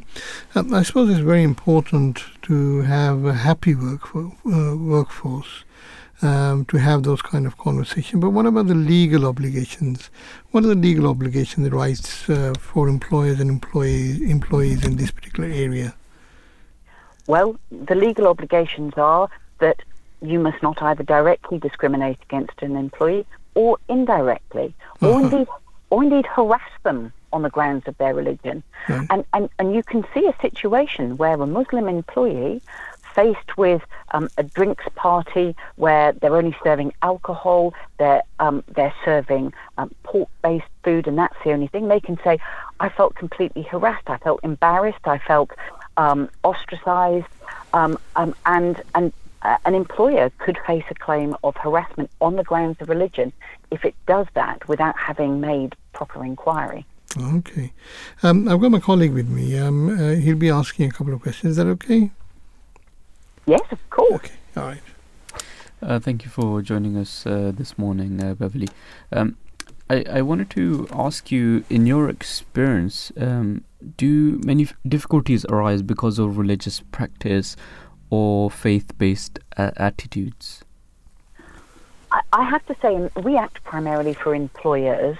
Um, 0.54 0.72
I 0.72 0.82
suppose 0.82 1.10
it's 1.10 1.20
very 1.20 1.42
important 1.42 2.22
to 2.42 2.82
have 2.82 3.24
a 3.24 3.34
happy 3.34 3.74
work 3.74 4.06
for, 4.06 4.32
uh, 4.46 4.76
workforce. 4.76 5.64
Um, 6.22 6.64
to 6.66 6.78
have 6.78 7.02
those 7.02 7.20
kind 7.20 7.46
of 7.46 7.58
conversations. 7.58 8.22
But 8.22 8.30
what 8.30 8.46
about 8.46 8.68
the 8.68 8.74
legal 8.74 9.26
obligations? 9.26 10.08
What 10.50 10.64
are 10.64 10.68
the 10.68 10.74
legal 10.74 11.06
obligations, 11.08 11.68
the 11.68 11.76
rights 11.76 12.30
uh, 12.30 12.54
for 12.58 12.88
employers 12.88 13.38
and 13.38 13.50
employees, 13.50 14.22
employees 14.22 14.82
in 14.82 14.96
this 14.96 15.10
particular 15.10 15.50
area? 15.50 15.94
Well, 17.26 17.56
the 17.70 17.94
legal 17.94 18.28
obligations 18.28 18.94
are 18.96 19.28
that 19.58 19.82
you 20.22 20.38
must 20.38 20.62
not 20.62 20.80
either 20.80 21.02
directly 21.02 21.58
discriminate 21.58 22.18
against 22.22 22.62
an 22.62 22.76
employee 22.76 23.26
or 23.56 23.78
indirectly, 23.88 24.68
or 25.00 25.08
uh-huh. 25.08 25.18
indeed, 25.24 25.48
or 25.90 26.04
indeed 26.04 26.26
harass 26.26 26.70
them 26.84 27.12
on 27.32 27.42
the 27.42 27.50
grounds 27.50 27.84
of 27.88 27.96
their 27.98 28.14
religion. 28.14 28.62
Right. 28.88 29.06
And, 29.10 29.24
and, 29.32 29.48
and 29.58 29.74
you 29.74 29.82
can 29.82 30.04
see 30.14 30.24
a 30.26 30.36
situation 30.40 31.16
where 31.16 31.34
a 31.34 31.46
Muslim 31.46 31.88
employee 31.88 32.62
faced 33.14 33.56
with 33.56 33.82
um, 34.12 34.28
a 34.36 34.42
drinks 34.42 34.84
party 34.94 35.56
where 35.76 36.12
they're 36.12 36.36
only 36.36 36.54
serving 36.62 36.92
alcohol, 37.00 37.72
they're, 37.98 38.22
um, 38.38 38.62
they're 38.76 38.94
serving 39.04 39.54
um, 39.78 39.90
pork-based 40.02 40.66
food, 40.84 41.08
and 41.08 41.16
that's 41.16 41.36
the 41.42 41.50
only 41.52 41.66
thing, 41.66 41.88
they 41.88 42.00
can 42.00 42.18
say, 42.22 42.38
I 42.78 42.90
felt 42.90 43.14
completely 43.14 43.62
harassed, 43.62 44.08
I 44.08 44.18
felt 44.18 44.40
embarrassed, 44.42 45.06
I 45.06 45.18
felt 45.18 45.50
um, 45.96 46.28
ostracized, 46.44 47.26
um, 47.72 47.98
um, 48.16 48.34
and, 48.44 48.82
and 48.94 49.14
uh, 49.46 49.58
an 49.64 49.74
employer 49.74 50.30
could 50.38 50.58
face 50.66 50.84
a 50.90 50.94
claim 50.94 51.36
of 51.44 51.56
harassment 51.56 52.10
on 52.20 52.34
the 52.34 52.42
grounds 52.42 52.76
of 52.80 52.88
religion 52.88 53.32
if 53.70 53.84
it 53.84 53.94
does 54.06 54.26
that 54.34 54.66
without 54.68 54.96
having 54.98 55.40
made 55.40 55.76
proper 55.92 56.24
inquiry. 56.24 56.84
Okay. 57.16 57.72
Um, 58.22 58.48
I've 58.48 58.60
got 58.60 58.72
my 58.72 58.80
colleague 58.80 59.12
with 59.12 59.28
me. 59.28 59.56
Um, 59.58 59.88
uh, 59.88 60.14
he'll 60.16 60.36
be 60.36 60.50
asking 60.50 60.90
a 60.90 60.92
couple 60.92 61.14
of 61.14 61.22
questions. 61.22 61.52
Is 61.52 61.56
that 61.58 61.68
okay? 61.68 62.10
Yes, 63.46 63.62
of 63.70 63.78
course. 63.90 64.14
Okay. 64.14 64.34
All 64.56 64.64
right. 64.64 64.82
Uh, 65.80 66.00
thank 66.00 66.24
you 66.24 66.30
for 66.30 66.60
joining 66.60 66.96
us 66.96 67.24
uh, 67.24 67.52
this 67.54 67.78
morning, 67.78 68.22
uh, 68.22 68.34
Beverley. 68.34 68.68
Um, 69.12 69.36
I, 69.88 70.04
I 70.10 70.22
wanted 70.22 70.50
to 70.50 70.88
ask 70.92 71.30
you, 71.30 71.64
in 71.70 71.86
your 71.86 72.08
experience, 72.08 73.12
um, 73.16 73.62
do 73.96 74.40
many 74.44 74.64
f- 74.64 74.74
difficulties 74.88 75.46
arise 75.46 75.82
because 75.82 76.18
of 76.18 76.38
religious 76.38 76.80
practice 76.90 77.56
or 78.10 78.50
faith 78.50 78.96
based 78.98 79.38
uh, 79.56 79.70
attitudes? 79.76 80.64
I, 82.12 82.20
I 82.32 82.44
have 82.44 82.64
to 82.66 82.76
say, 82.80 83.10
we 83.22 83.36
act 83.36 83.62
primarily 83.64 84.14
for 84.14 84.34
employers, 84.34 85.16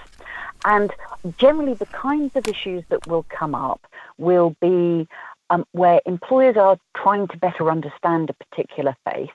and 0.65 0.91
generally 1.37 1.73
the 1.73 1.85
kinds 1.87 2.35
of 2.35 2.47
issues 2.47 2.83
that 2.89 3.07
will 3.07 3.25
come 3.29 3.55
up 3.55 3.85
will 4.17 4.55
be 4.61 5.07
um, 5.49 5.65
where 5.71 6.01
employers 6.05 6.57
are 6.57 6.77
trying 6.95 7.27
to 7.29 7.37
better 7.37 7.69
understand 7.71 8.29
a 8.29 8.33
particular 8.33 8.95
faith 9.09 9.31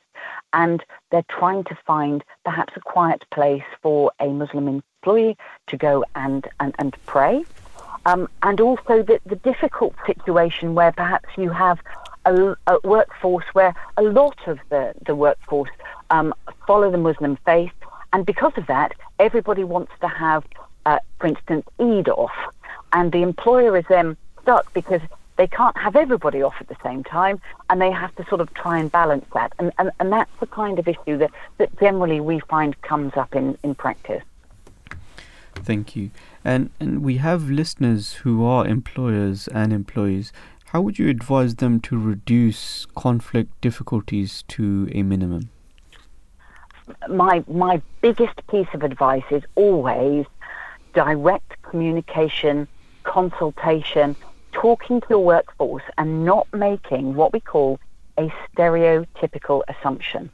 and 0.52 0.84
they're 1.10 1.24
trying 1.28 1.64
to 1.64 1.78
find 1.86 2.22
perhaps 2.44 2.74
a 2.76 2.80
quiet 2.80 3.24
place 3.30 3.62
for 3.80 4.12
a 4.20 4.28
Muslim 4.28 4.68
employee 4.68 5.36
to 5.68 5.76
go 5.76 6.04
and, 6.14 6.46
and, 6.60 6.74
and 6.78 6.96
pray. 7.06 7.44
Um, 8.04 8.28
and 8.42 8.60
also 8.60 9.02
the, 9.02 9.20
the 9.26 9.36
difficult 9.36 9.94
situation 10.06 10.74
where 10.74 10.92
perhaps 10.92 11.28
you 11.36 11.50
have 11.50 11.80
a, 12.24 12.56
a 12.66 12.78
workforce 12.84 13.44
where 13.52 13.74
a 13.96 14.02
lot 14.02 14.38
of 14.46 14.58
the, 14.68 14.94
the 15.06 15.14
workforce 15.14 15.70
um, 16.10 16.34
follow 16.66 16.90
the 16.90 16.98
Muslim 16.98 17.36
faith, 17.44 17.72
and 18.12 18.26
because 18.26 18.52
of 18.56 18.66
that, 18.66 18.92
everybody 19.18 19.64
wants 19.64 19.92
to 20.00 20.08
have, 20.08 20.44
uh, 20.86 20.98
for 21.18 21.26
instance, 21.28 21.66
Eid 21.80 22.08
off, 22.08 22.32
and 22.92 23.12
the 23.12 23.22
employer 23.22 23.76
is 23.76 23.84
then 23.88 24.16
stuck 24.42 24.72
because 24.74 25.00
they 25.36 25.46
can't 25.46 25.76
have 25.78 25.96
everybody 25.96 26.42
off 26.42 26.54
at 26.60 26.68
the 26.68 26.76
same 26.82 27.02
time, 27.02 27.40
and 27.70 27.80
they 27.80 27.90
have 27.90 28.14
to 28.16 28.24
sort 28.26 28.40
of 28.40 28.52
try 28.54 28.78
and 28.78 28.92
balance 28.92 29.24
that, 29.34 29.52
and, 29.58 29.72
and, 29.78 29.90
and 29.98 30.12
that's 30.12 30.30
the 30.40 30.46
kind 30.46 30.78
of 30.78 30.86
issue 30.86 31.16
that, 31.18 31.30
that 31.58 31.76
generally 31.80 32.20
we 32.20 32.40
find 32.40 32.80
comes 32.82 33.12
up 33.16 33.34
in, 33.34 33.56
in 33.62 33.74
practice. 33.74 34.22
Thank 35.54 35.94
you. 35.94 36.10
And 36.44 36.70
and 36.80 37.02
we 37.02 37.18
have 37.18 37.48
listeners 37.50 38.14
who 38.14 38.44
are 38.44 38.66
employers 38.66 39.48
and 39.48 39.72
employees 39.72 40.32
how 40.72 40.80
would 40.80 40.98
you 40.98 41.08
advise 41.08 41.56
them 41.56 41.80
to 41.80 41.98
reduce 41.98 42.86
conflict 42.94 43.60
difficulties 43.60 44.42
to 44.48 44.88
a 44.92 45.02
minimum? 45.02 45.50
my 47.08 47.44
my 47.46 47.80
biggest 48.00 48.46
piece 48.48 48.68
of 48.74 48.82
advice 48.82 49.24
is 49.30 49.42
always 49.54 50.26
direct 50.94 51.60
communication, 51.62 52.66
consultation, 53.04 54.16
talking 54.52 55.00
to 55.00 55.06
your 55.10 55.24
workforce, 55.24 55.84
and 55.98 56.24
not 56.24 56.46
making 56.52 57.14
what 57.14 57.32
we 57.32 57.40
call 57.40 57.78
a 58.18 58.32
stereotypical 58.54 59.62
assumption. 59.68 60.30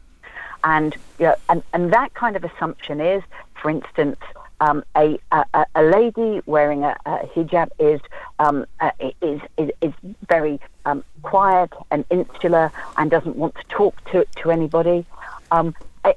And, 0.65 0.97
you 1.19 1.27
know, 1.27 1.36
and, 1.48 1.62
and 1.73 1.93
that 1.93 2.15
kind 2.15 2.35
of 2.35 2.44
assumption 2.44 3.01
is, 3.01 3.23
for 3.60 3.70
instance, 3.70 4.19
um, 4.61 4.85
a, 4.97 5.19
a, 5.33 5.67
a, 5.75 5.83
lady 5.83 6.43
wearing 6.47 6.85
a, 6.85 6.97
a 7.07 7.27
hijab 7.35 7.69
is, 7.79 8.01
um, 8.39 8.67
uh, 8.81 8.91
is, 9.23 9.41
is, 9.57 9.71
is 9.81 9.93
very 10.29 10.61
um, 10.85 11.05
quiet 11.23 11.73
and 11.91 12.05
insular 12.11 12.73
and 12.97 13.11
doesn't 13.11 13.37
want 13.37 13.55
to 13.55 13.65
talk 13.69 14.03
to, 14.11 14.27
to 14.37 14.51
anybody. 14.51 15.07
Um, 15.51 15.75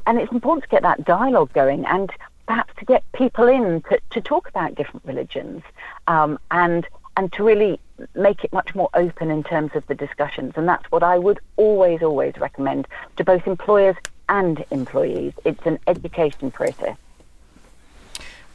and 0.07 0.19
it's 0.19 0.31
important 0.31 0.63
to 0.63 0.69
get 0.69 0.81
that 0.83 1.03
dialogue 1.05 1.53
going 1.53 1.85
and 1.85 2.11
perhaps 2.47 2.73
to 2.79 2.85
get 2.85 3.03
people 3.13 3.47
in 3.47 3.81
to, 3.83 3.99
to 4.11 4.21
talk 4.21 4.49
about 4.49 4.75
different 4.75 5.05
religions 5.05 5.63
um, 6.07 6.39
and, 6.49 6.87
and 7.17 7.31
to 7.33 7.43
really 7.43 7.79
make 8.15 8.43
it 8.43 8.51
much 8.51 8.73
more 8.73 8.89
open 8.93 9.29
in 9.29 9.43
terms 9.43 9.71
of 9.75 9.85
the 9.87 9.95
discussions. 9.95 10.53
And 10.55 10.67
that's 10.67 10.89
what 10.91 11.03
I 11.03 11.17
would 11.17 11.39
always, 11.57 12.01
always 12.01 12.33
recommend 12.37 12.87
to 13.17 13.23
both 13.23 13.45
employers 13.45 13.95
and 14.29 14.63
employees. 14.71 15.33
It's 15.45 15.65
an 15.65 15.77
education 15.87 16.51
process. 16.51 16.97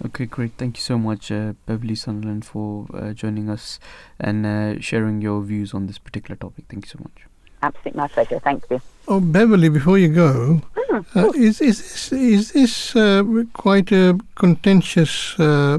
Okay, 0.04 0.26
great. 0.26 0.52
Thank 0.58 0.76
you 0.76 0.82
so 0.82 0.98
much, 0.98 1.32
uh, 1.32 1.54
Beverley 1.64 1.94
Sunderland, 1.94 2.44
for 2.44 2.86
uh, 2.92 3.12
joining 3.12 3.48
us 3.48 3.80
and 4.20 4.44
uh, 4.44 4.80
sharing 4.80 5.22
your 5.22 5.40
views 5.42 5.72
on 5.72 5.86
this 5.86 5.98
particular 5.98 6.36
topic. 6.36 6.66
Thank 6.68 6.84
you 6.84 6.90
so 6.90 6.98
much. 7.00 7.26
Absolutely, 7.62 7.98
my 7.98 8.08
pleasure. 8.08 8.38
Thank 8.40 8.64
you. 8.70 8.80
Oh, 9.08 9.20
Beverley, 9.20 9.70
before 9.70 9.98
you 9.98 10.08
go, 10.08 10.60
mm, 10.94 11.34
is 11.34 11.60
is 11.60 11.78
this, 11.78 12.12
is 12.12 12.52
this 12.52 12.94
uh, 12.94 13.24
quite 13.54 13.90
a 13.92 14.18
contentious 14.34 15.38
uh, 15.40 15.78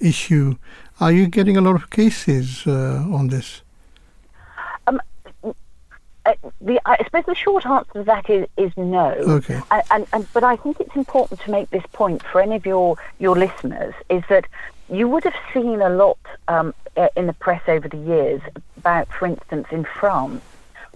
issue? 0.00 0.56
Are 1.00 1.12
you 1.12 1.26
getting 1.26 1.56
a 1.56 1.60
lot 1.60 1.74
of 1.74 1.90
cases 1.90 2.66
on 2.66 3.28
this? 3.28 3.63
Uh, 6.26 6.32
the, 6.60 6.80
I 6.86 7.02
suppose 7.04 7.24
the 7.26 7.34
short 7.34 7.66
answer 7.66 7.92
to 7.94 8.04
that 8.04 8.30
is, 8.30 8.46
is 8.56 8.72
no. 8.76 9.10
Okay. 9.10 9.60
And, 9.70 9.82
and, 9.90 10.06
and, 10.12 10.28
but 10.32 10.42
I 10.42 10.56
think 10.56 10.80
it's 10.80 10.96
important 10.96 11.40
to 11.40 11.50
make 11.50 11.70
this 11.70 11.84
point 11.92 12.22
for 12.22 12.40
any 12.40 12.56
of 12.56 12.64
your, 12.64 12.96
your 13.18 13.36
listeners 13.36 13.94
is 14.08 14.22
that 14.30 14.46
you 14.90 15.08
would 15.08 15.24
have 15.24 15.34
seen 15.52 15.82
a 15.82 15.90
lot 15.90 16.18
um, 16.48 16.74
uh, 16.96 17.08
in 17.16 17.26
the 17.26 17.32
press 17.34 17.62
over 17.68 17.88
the 17.88 17.96
years 17.96 18.40
about, 18.76 19.08
for 19.12 19.26
instance, 19.26 19.66
in 19.70 19.84
France, 19.84 20.42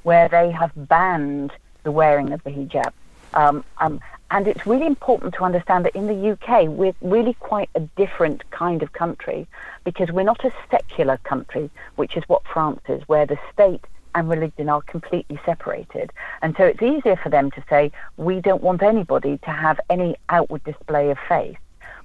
where 0.02 0.28
they 0.28 0.50
have 0.50 0.72
banned 0.74 1.52
the 1.82 1.92
wearing 1.92 2.32
of 2.32 2.42
the 2.44 2.50
hijab. 2.50 2.92
Um, 3.34 3.64
um, 3.78 4.00
and 4.30 4.46
it's 4.46 4.66
really 4.66 4.86
important 4.86 5.34
to 5.34 5.44
understand 5.44 5.84
that 5.86 5.94
in 5.94 6.06
the 6.06 6.32
UK, 6.32 6.68
we're 6.68 6.94
really 7.00 7.34
quite 7.34 7.70
a 7.74 7.80
different 7.80 8.48
kind 8.50 8.82
of 8.82 8.92
country 8.92 9.46
because 9.84 10.10
we're 10.10 10.22
not 10.22 10.44
a 10.44 10.52
secular 10.70 11.16
country, 11.18 11.70
which 11.96 12.16
is 12.16 12.24
what 12.28 12.42
France 12.46 12.80
is, 12.88 13.02
where 13.08 13.24
the 13.24 13.38
state 13.52 13.84
and 14.14 14.28
religion 14.28 14.68
are 14.68 14.82
completely 14.82 15.38
separated. 15.44 16.12
And 16.42 16.54
so 16.56 16.64
it's 16.64 16.82
easier 16.82 17.16
for 17.16 17.28
them 17.28 17.50
to 17.52 17.64
say, 17.68 17.92
we 18.16 18.40
don't 18.40 18.62
want 18.62 18.82
anybody 18.82 19.38
to 19.38 19.50
have 19.50 19.78
any 19.90 20.16
outward 20.28 20.64
display 20.64 21.10
of 21.10 21.18
faith. 21.28 21.56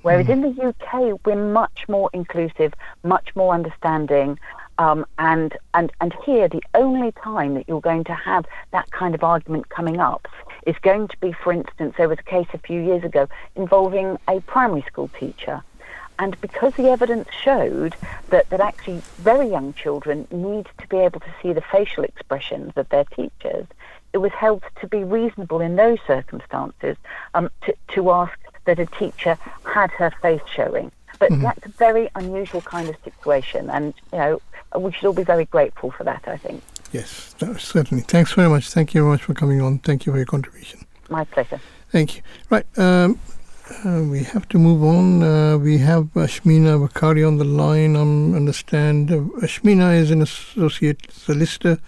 Whereas 0.02 0.28
mm. 0.28 0.32
in 0.32 0.42
the 0.42 0.64
UK, 0.68 1.20
we're 1.26 1.36
much 1.36 1.86
more 1.88 2.10
inclusive, 2.14 2.74
much 3.04 3.30
more 3.36 3.54
understanding. 3.54 4.38
Um, 4.78 5.06
and, 5.18 5.56
and, 5.74 5.92
and 6.02 6.14
here, 6.26 6.48
the 6.50 6.64
only 6.74 7.12
time 7.24 7.54
that 7.56 7.68
you're 7.68 7.82
going 7.82 8.04
to 8.06 8.14
have 8.14 8.46
that 8.72 8.90
kind 8.92 9.16
of 9.16 9.24
argument 9.24 9.70
coming 9.70 10.00
up 10.00 10.28
is 10.68 10.76
going 10.82 11.08
to 11.08 11.18
be, 11.20 11.34
for 11.44 11.54
instance, 11.54 11.96
there 11.98 12.10
was 12.10 12.20
a 12.20 12.30
case 12.30 12.48
a 12.54 12.58
few 12.58 12.82
years 12.82 13.04
ago 13.04 13.28
involving 13.56 14.18
a 14.28 14.42
primary 14.42 14.84
school 14.88 15.10
teacher 15.20 15.64
and 16.20 16.40
because 16.42 16.74
the 16.76 16.90
evidence 16.90 17.28
showed 17.44 17.96
that, 18.30 18.50
that 18.50 18.60
actually 18.60 19.02
very 19.18 19.48
young 19.50 19.74
children 19.74 20.28
need 20.32 20.68
to 20.80 20.88
be 20.88 20.98
able 20.98 21.20
to 21.20 21.34
see 21.42 21.54
the 21.54 21.62
facial 21.62 22.04
expressions 22.04 22.74
of 22.76 22.88
their 22.90 23.06
teachers, 23.06 23.66
it 24.14 24.20
was 24.20 24.32
held 24.32 24.64
to 24.80 24.88
be 24.88 25.04
reasonable 25.04 25.60
in 25.60 25.76
those 25.76 25.98
circumstances 26.06 26.98
um, 27.34 27.50
to, 27.66 27.76
to 27.90 28.12
ask 28.12 28.38
that 28.66 28.80
a 28.80 28.86
teacher 28.86 29.38
had 29.66 29.92
her 29.92 30.12
face 30.22 30.42
showing. 30.54 30.92
But 31.20 31.32
mm-hmm. 31.32 31.44
that's 31.44 31.66
a 31.66 31.70
very 31.70 32.10
unusual 32.16 32.62
kind 32.62 32.90
of 32.90 32.96
situation, 33.04 33.70
and 33.70 33.94
you 34.12 34.18
know 34.18 34.42
we 34.78 34.92
should 34.92 35.06
all 35.06 35.14
be 35.14 35.24
very 35.24 35.46
grateful 35.46 35.92
for 35.92 36.04
that. 36.04 36.24
I 36.28 36.38
think. 36.38 36.64
Yes, 36.92 37.36
certainly. 37.58 38.04
Thanks 38.04 38.34
very 38.34 38.50
much. 38.50 38.70
Thank 38.70 38.94
you 38.94 39.02
very 39.02 39.12
much 39.12 39.24
for 39.24 39.34
coming 39.34 39.62
on. 39.62 39.80
Thank 39.80 40.06
you 40.06 40.12
for 40.12 40.18
your 40.18 40.26
contribution. 40.26 40.86
My 41.10 41.24
pleasure. 41.24 41.60
Thank 41.92 42.18
you. 42.18 42.24
Right. 42.50 42.66
Um, 42.78 43.20
uh, 43.86 44.04
we 44.04 44.24
have 44.24 44.48
to 44.50 44.58
move 44.58 44.84
on. 44.84 45.24
Uh, 45.24 45.58
we 45.58 45.78
have 45.78 46.06
Ashmina 46.14 46.80
Bakari 46.80 47.24
on 47.24 47.38
the 47.38 47.44
line. 47.44 47.96
I 47.96 48.02
um, 48.02 48.36
understand 48.36 49.12
uh, 49.12 49.18
Ashmina 49.42 49.96
is 49.98 50.12
an 50.12 50.22
associate 50.22 51.12
solicitor 51.12 51.80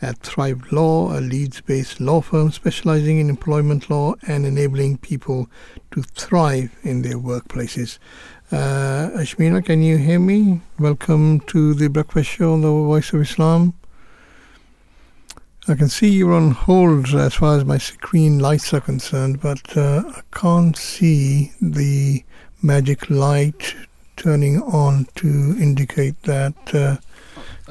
at 0.00 0.18
Thrive 0.18 0.72
Law, 0.72 1.16
a 1.16 1.20
Leeds-based 1.20 2.00
law 2.00 2.20
firm 2.20 2.50
specializing 2.50 3.18
in 3.18 3.28
employment 3.28 3.88
law 3.88 4.14
and 4.26 4.44
enabling 4.44 4.98
people 4.98 5.48
to 5.92 6.02
thrive 6.02 6.76
in 6.82 7.02
their 7.02 7.18
workplaces. 7.18 7.98
Uh, 8.50 9.10
Ashmina, 9.14 9.64
can 9.64 9.82
you 9.82 9.96
hear 9.98 10.18
me? 10.18 10.60
Welcome 10.78 11.40
to 11.40 11.74
the 11.74 11.88
Breakfast 11.88 12.30
Show 12.30 12.52
on 12.54 12.62
the 12.62 12.68
Voice 12.68 13.12
of 13.12 13.20
Islam. 13.20 13.74
I 15.68 15.76
can 15.76 15.88
see 15.88 16.08
you're 16.08 16.32
on 16.32 16.50
hold 16.50 17.14
as 17.14 17.34
far 17.34 17.56
as 17.56 17.64
my 17.64 17.78
screen 17.78 18.40
lights 18.40 18.74
are 18.74 18.80
concerned, 18.80 19.40
but 19.40 19.76
uh, 19.76 20.02
I 20.08 20.22
can't 20.32 20.76
see 20.76 21.52
the 21.60 22.24
magic 22.62 23.08
light 23.08 23.76
turning 24.16 24.60
on 24.60 25.06
to 25.16 25.28
indicate 25.28 26.20
that 26.24 26.74
uh, 26.74 26.96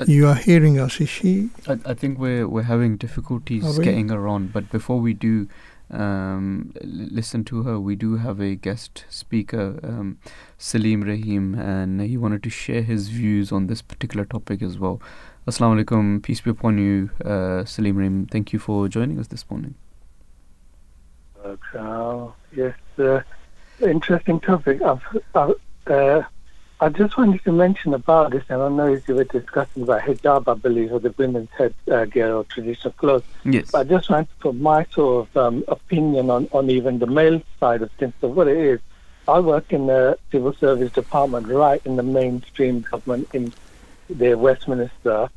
you 0.07 0.26
are 0.26 0.35
hearing 0.35 0.80
us. 0.80 1.01
Is 1.01 1.09
she? 1.09 1.49
I, 1.68 1.80
I 1.85 1.93
think 1.93 2.18
we're 2.18 2.47
we're 2.47 2.63
having 2.63 2.95
difficulties 2.95 3.77
getting 3.80 4.07
her 4.07 4.26
on, 4.26 4.47
but 4.47 4.72
before 4.72 5.01
we 5.01 5.13
do 5.13 5.49
um, 5.89 6.73
listen 6.81 7.43
to 7.45 7.63
her, 7.63 7.77
we 7.77 7.95
do 7.95 8.15
have 8.15 8.39
a 8.39 8.55
guest 8.55 9.03
speaker, 9.09 9.80
um, 9.84 10.18
Salim 10.57 11.01
Rahim, 11.01 11.55
and 11.55 11.99
he 11.99 12.15
wanted 12.15 12.43
to 12.43 12.49
share 12.49 12.84
his 12.84 13.09
views 13.09 13.51
on 13.51 13.68
this 13.68 13.81
particular 13.81 14.23
topic 14.23 14.61
as 14.61 14.80
well. 14.80 15.01
Assalamu 15.47 15.84
alaikum, 15.84 16.22
peace 16.22 16.39
be 16.39 16.51
upon 16.51 16.77
you, 16.77 17.09
uh, 17.26 17.65
Salim 17.65 17.97
Rahim. 17.97 18.27
Thank 18.27 18.53
you 18.53 18.59
for 18.59 18.88
joining 18.88 19.19
us 19.19 19.26
this 19.26 19.43
morning. 19.49 19.73
Uh, 21.43 22.27
yes, 22.55 22.76
uh, 22.99 23.22
interesting 23.81 24.39
topic. 24.39 24.84
I've, 24.84 25.01
I've, 25.34 25.55
uh, 25.88 26.22
I 26.80 26.89
just 26.89 27.18
wanted 27.18 27.43
to 27.43 27.51
mention 27.51 27.95
about 27.95 28.30
this, 28.30 28.43
and 28.49 28.61
I 28.61 28.69
know 28.69 29.01
you 29.07 29.15
were 29.15 29.23
discussing 29.23 29.81
about 29.81 30.01
hijab, 30.01 30.47
I 30.47 30.53
believe, 30.53 30.93
or 30.93 30.99
the 30.99 31.13
women's 31.18 31.49
headgear 31.57 32.35
uh, 32.35 32.38
or 32.38 32.43
traditional 32.43 32.93
clothes. 32.93 33.23
Yes. 33.43 33.72
But 33.72 33.80
I 33.80 33.84
just 33.85 34.11
wanted 34.11 34.30
to 34.30 34.35
put 34.35 34.55
my 34.57 34.85
sort 34.93 35.27
of 35.27 35.38
um, 35.38 35.63
opinion 35.68 36.30
on, 36.30 36.49
on 36.51 36.69
even 36.69 36.99
the 36.99 37.07
male 37.07 37.41
side 37.59 37.81
of 37.81 37.91
things. 37.93 38.13
So 38.22 38.27
what 38.27 38.47
it 38.47 38.57
is, 38.57 38.80
I 39.27 39.39
work 39.39 39.73
in 39.73 39.88
the 39.88 40.19
civil 40.31 40.53
service 40.53 40.91
department, 40.91 41.47
right 41.47 41.81
in 41.84 41.95
the 41.95 42.03
mainstream 42.03 42.81
government 42.81 43.27
in 43.34 43.51
the 44.17 44.35
Westminster. 44.35 45.29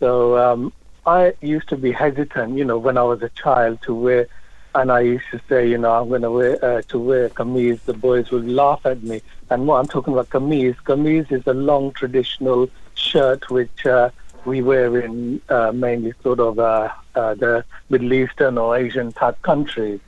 So 0.00 0.38
um, 0.38 0.72
I 1.06 1.34
used 1.40 1.68
to 1.70 1.76
be 1.76 1.92
hesitant, 1.92 2.56
you 2.56 2.64
know, 2.64 2.78
when 2.78 2.96
I 2.98 3.02
was 3.02 3.22
a 3.22 3.28
child 3.30 3.80
to 3.82 3.94
wear, 3.94 4.28
and 4.74 4.92
I 4.92 5.00
used 5.00 5.24
to 5.32 5.40
say, 5.48 5.68
you 5.68 5.78
know, 5.78 5.92
I'm 5.92 6.08
going 6.08 6.22
to 6.22 6.30
wear 6.30 6.64
uh, 6.64 6.82
to 6.88 6.98
wear 6.98 7.26
a 7.26 7.30
kameez. 7.30 7.80
The 7.84 7.94
boys 7.94 8.30
would 8.30 8.46
laugh 8.46 8.84
at 8.84 9.02
me. 9.02 9.22
And 9.50 9.66
what 9.66 9.76
I'm 9.76 9.86
talking 9.86 10.12
about 10.12 10.28
kameez, 10.28 10.76
kameez 10.84 11.32
is 11.32 11.46
a 11.46 11.54
long 11.54 11.92
traditional 11.92 12.68
shirt 12.94 13.50
which 13.50 13.86
uh, 13.86 14.10
we 14.44 14.62
wear 14.62 15.00
in 15.00 15.40
uh, 15.48 15.72
mainly 15.72 16.12
sort 16.22 16.40
of 16.40 16.58
uh, 16.58 16.90
uh, 17.14 17.34
the 17.34 17.64
Middle 17.88 18.12
Eastern 18.12 18.58
or 18.58 18.76
Asian 18.76 19.12
type 19.12 19.40
countries. 19.42 20.00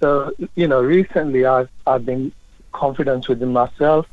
So, 0.00 0.32
you 0.54 0.68
know, 0.68 0.82
recently 0.82 1.46
I've, 1.46 1.70
I've 1.86 2.04
been 2.04 2.32
confident 2.72 3.28
within 3.28 3.52
myself. 3.52 4.06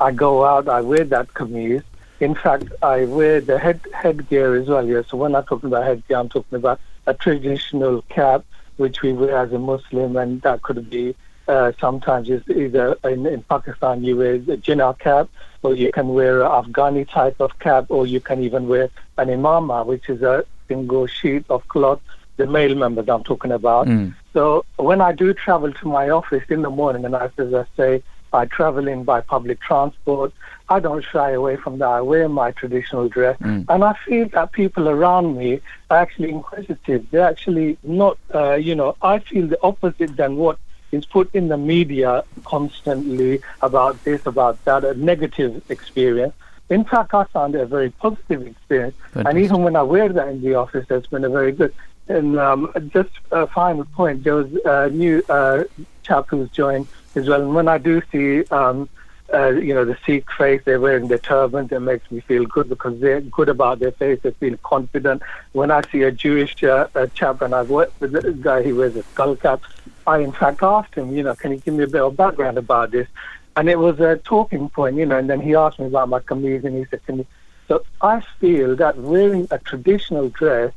I 0.00 0.10
go 0.12 0.44
out, 0.44 0.68
I 0.68 0.80
wear 0.80 1.04
that 1.04 1.28
kameez, 1.28 1.84
in 2.20 2.34
fact, 2.34 2.72
I 2.82 3.04
wear 3.04 3.40
the 3.40 3.58
head 3.58 3.80
headgear 3.92 4.54
as 4.54 4.68
well. 4.68 4.86
Yeah. 4.86 5.02
So 5.08 5.16
when 5.16 5.34
I'm 5.34 5.44
talking 5.44 5.68
about 5.68 5.84
headgear, 5.84 6.18
I'm 6.18 6.28
talking 6.28 6.56
about 6.56 6.80
a 7.06 7.14
traditional 7.14 8.02
cap 8.02 8.44
which 8.76 9.02
we 9.02 9.12
wear 9.12 9.38
as 9.38 9.52
a 9.52 9.58
Muslim, 9.58 10.16
and 10.16 10.42
that 10.42 10.62
could 10.62 10.90
be 10.90 11.14
uh, 11.48 11.72
sometimes 11.80 12.28
is 12.28 12.42
either 12.48 12.96
in, 13.04 13.26
in, 13.26 13.42
Pakistan 13.44 14.02
you 14.02 14.16
wear 14.16 14.34
a 14.34 14.38
jinnah 14.38 14.98
cap, 14.98 15.28
or 15.62 15.74
you 15.74 15.92
can 15.92 16.08
wear 16.08 16.42
an 16.42 16.50
Afghani 16.50 17.08
type 17.08 17.40
of 17.40 17.58
cap, 17.58 17.86
or 17.88 18.06
you 18.06 18.20
can 18.20 18.42
even 18.42 18.68
wear 18.68 18.90
an 19.16 19.28
imama, 19.28 19.86
which 19.86 20.08
is 20.08 20.22
a 20.22 20.44
single 20.68 21.06
sheet 21.06 21.44
of 21.48 21.66
cloth. 21.68 22.00
The 22.36 22.46
male 22.46 22.74
members 22.74 23.08
I'm 23.08 23.24
talking 23.24 23.52
about. 23.52 23.86
Mm. 23.86 24.14
So 24.34 24.66
when 24.76 25.00
I 25.00 25.12
do 25.12 25.32
travel 25.32 25.72
to 25.72 25.88
my 25.88 26.10
office 26.10 26.44
in 26.50 26.60
the 26.60 26.68
morning, 26.68 27.06
and 27.06 27.16
I 27.16 27.30
as 27.38 27.54
I 27.54 27.64
say, 27.78 28.02
I 28.32 28.46
traveling 28.46 29.04
by 29.04 29.20
public 29.20 29.60
transport. 29.60 30.32
I 30.68 30.80
don't 30.80 31.04
shy 31.04 31.30
away 31.30 31.56
from 31.56 31.78
that. 31.78 31.88
I 31.88 32.00
wear 32.00 32.28
my 32.28 32.50
traditional 32.50 33.08
dress. 33.08 33.38
Mm. 33.38 33.66
And 33.68 33.84
I 33.84 33.94
feel 34.04 34.28
that 34.30 34.52
people 34.52 34.88
around 34.88 35.36
me 35.36 35.60
are 35.90 35.98
actually 35.98 36.30
inquisitive. 36.30 37.06
They're 37.10 37.26
actually 37.26 37.78
not, 37.82 38.18
uh, 38.34 38.54
you 38.54 38.74
know, 38.74 38.96
I 39.00 39.20
feel 39.20 39.46
the 39.46 39.62
opposite 39.62 40.16
than 40.16 40.36
what 40.36 40.58
is 40.92 41.04
put 41.04 41.34
in 41.34 41.48
the 41.48 41.56
media 41.56 42.24
constantly 42.44 43.40
about 43.62 44.02
this, 44.04 44.26
about 44.26 44.64
that, 44.64 44.84
a 44.84 44.94
negative 44.94 45.62
experience. 45.70 46.34
In 46.68 46.84
fact, 46.84 47.14
I 47.14 47.24
found 47.24 47.54
it 47.54 47.60
a 47.60 47.66
very 47.66 47.90
positive 47.90 48.44
experience. 48.46 48.96
And 49.14 49.38
even 49.38 49.62
when 49.62 49.76
I 49.76 49.82
wear 49.82 50.08
that 50.08 50.28
in 50.28 50.42
the 50.42 50.54
office, 50.54 50.86
it's 50.90 51.06
been 51.06 51.24
a 51.24 51.28
very 51.28 51.52
good. 51.52 51.72
And 52.08 52.38
um, 52.38 52.72
just 52.88 53.10
a 53.30 53.46
final 53.46 53.84
point, 53.84 54.24
there 54.24 54.34
was 54.34 54.52
a 54.64 54.90
new 54.90 55.22
uh, 55.28 55.64
chap 56.02 56.26
who's 56.28 56.48
joined 56.50 56.88
as 57.16 57.28
well. 57.28 57.42
And 57.42 57.54
when 57.54 57.68
I 57.68 57.78
do 57.78 58.02
see, 58.12 58.44
um, 58.46 58.88
uh, 59.32 59.48
you 59.48 59.74
know, 59.74 59.84
the 59.84 59.98
Sikh 60.06 60.30
faith, 60.38 60.64
they're 60.64 60.80
wearing 60.80 61.08
their 61.08 61.18
turbans, 61.18 61.72
it 61.72 61.80
makes 61.80 62.10
me 62.10 62.20
feel 62.20 62.44
good 62.44 62.68
because 62.68 63.00
they're 63.00 63.20
good 63.20 63.48
about 63.48 63.80
their 63.80 63.92
faith, 63.92 64.22
they 64.22 64.30
feel 64.32 64.56
confident. 64.58 65.22
When 65.52 65.70
I 65.70 65.82
see 65.90 66.02
a 66.02 66.12
Jewish 66.12 66.62
uh, 66.62 66.86
a 66.94 67.08
chap, 67.08 67.42
and 67.42 67.54
I've 67.54 67.70
worked 67.70 68.00
with 68.00 68.14
a 68.14 68.32
guy 68.32 68.62
who 68.62 68.76
wears 68.76 68.94
a 68.96 69.02
skull 69.02 69.34
cap, 69.36 69.62
I 70.06 70.18
in 70.18 70.32
fact 70.32 70.62
asked 70.62 70.94
him, 70.94 71.16
you 71.16 71.24
know, 71.24 71.34
can 71.34 71.50
you 71.52 71.58
give 71.58 71.74
me 71.74 71.84
a 71.84 71.88
bit 71.88 72.02
of 72.02 72.16
background 72.16 72.58
about 72.58 72.92
this? 72.92 73.08
And 73.56 73.68
it 73.68 73.78
was 73.78 73.98
a 73.98 74.18
talking 74.18 74.68
point, 74.68 74.96
you 74.96 75.06
know, 75.06 75.18
and 75.18 75.28
then 75.28 75.40
he 75.40 75.54
asked 75.54 75.78
me 75.80 75.86
about 75.86 76.08
my 76.08 76.20
kameez 76.20 76.64
and 76.64 76.76
he 76.76 76.84
said, 76.90 77.04
can 77.06 77.18
you... 77.18 77.26
So 77.68 77.84
I 78.00 78.20
feel 78.38 78.76
that 78.76 78.96
wearing 78.98 79.48
a 79.50 79.58
traditional 79.58 80.28
dress 80.28 80.72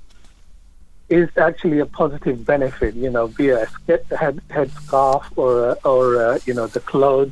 is 1.10 1.30
actually 1.38 1.80
a 1.80 1.86
positive 1.86 2.45
benefit, 2.45 2.95
you 2.95 3.10
know, 3.10 3.27
be 3.27 3.49
a 3.49 3.65
head, 4.18 4.41
head 4.49 4.72
scarf 4.72 5.31
or, 5.36 5.77
or 5.84 6.22
uh, 6.22 6.40
you 6.45 6.53
know, 6.53 6.68
the 6.68 6.80
clothes. 6.80 7.31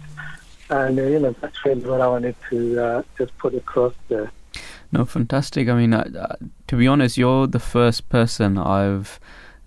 And, 0.70 1.00
uh, 1.00 1.04
you 1.04 1.20
know, 1.20 1.36
that's 1.40 1.64
really 1.64 1.86
what 1.86 2.02
I 2.02 2.08
wanted 2.08 2.36
to 2.50 2.80
uh, 2.80 3.04
just 3.18 3.38
put 3.38 3.54
across 3.54 3.94
there. 4.10 4.32
No, 4.92 5.06
fantastic. 5.06 5.70
I 5.70 5.76
mean, 5.76 5.94
uh, 5.94 6.36
to 6.68 6.76
be 6.76 6.88
honest, 6.88 7.18
you're 7.18 7.48
the 7.48 7.60
first 7.60 8.10
person 8.10 8.58
I've 8.58 9.20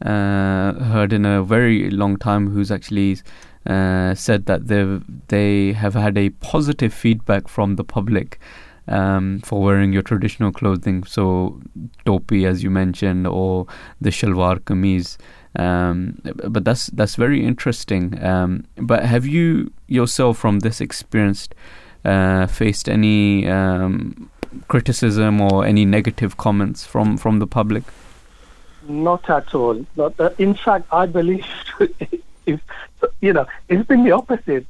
uh, 0.04 0.72
heard 0.72 1.12
in 1.12 1.24
a 1.24 1.42
very 1.42 1.90
long 1.90 2.16
time 2.16 2.50
who's 2.50 2.70
actually 2.70 3.18
uh, 3.66 4.14
said 4.14 4.46
that 4.46 4.68
they 4.68 5.00
they 5.28 5.72
have 5.74 5.94
had 5.94 6.16
a 6.16 6.30
positive 6.30 6.94
feedback 6.94 7.48
from 7.48 7.76
the 7.76 7.84
public 7.84 8.40
um, 8.90 9.40
for 9.40 9.62
wearing 9.62 9.92
your 9.92 10.02
traditional 10.02 10.52
clothing. 10.52 11.04
So 11.04 11.60
topi, 12.04 12.46
as 12.46 12.62
you 12.62 12.70
mentioned, 12.70 13.26
or 13.26 13.66
the 14.00 14.10
shalwar 14.10 14.60
kameez. 14.60 15.16
Um, 15.56 16.18
but 16.22 16.64
that's 16.64 16.86
that's 16.88 17.16
very 17.16 17.44
interesting. 17.44 18.22
Um, 18.22 18.64
but 18.76 19.04
have 19.04 19.26
you 19.26 19.72
yourself, 19.88 20.38
from 20.38 20.60
this 20.60 20.80
experience, 20.80 21.48
uh, 22.04 22.46
faced 22.46 22.88
any 22.88 23.48
um, 23.48 24.30
criticism 24.68 25.40
or 25.40 25.64
any 25.64 25.84
negative 25.84 26.36
comments 26.36 26.84
from, 26.86 27.16
from 27.16 27.38
the 27.38 27.46
public? 27.46 27.84
Not 28.88 29.28
at 29.28 29.54
all. 29.54 29.84
Not, 29.96 30.18
uh, 30.18 30.30
in 30.38 30.54
fact, 30.54 30.86
I 30.92 31.06
believe 31.06 31.46
if 32.46 32.60
you 33.20 33.32
know, 33.32 33.46
it's 33.68 33.86
been 33.86 34.04
the 34.04 34.12
opposite. 34.12 34.66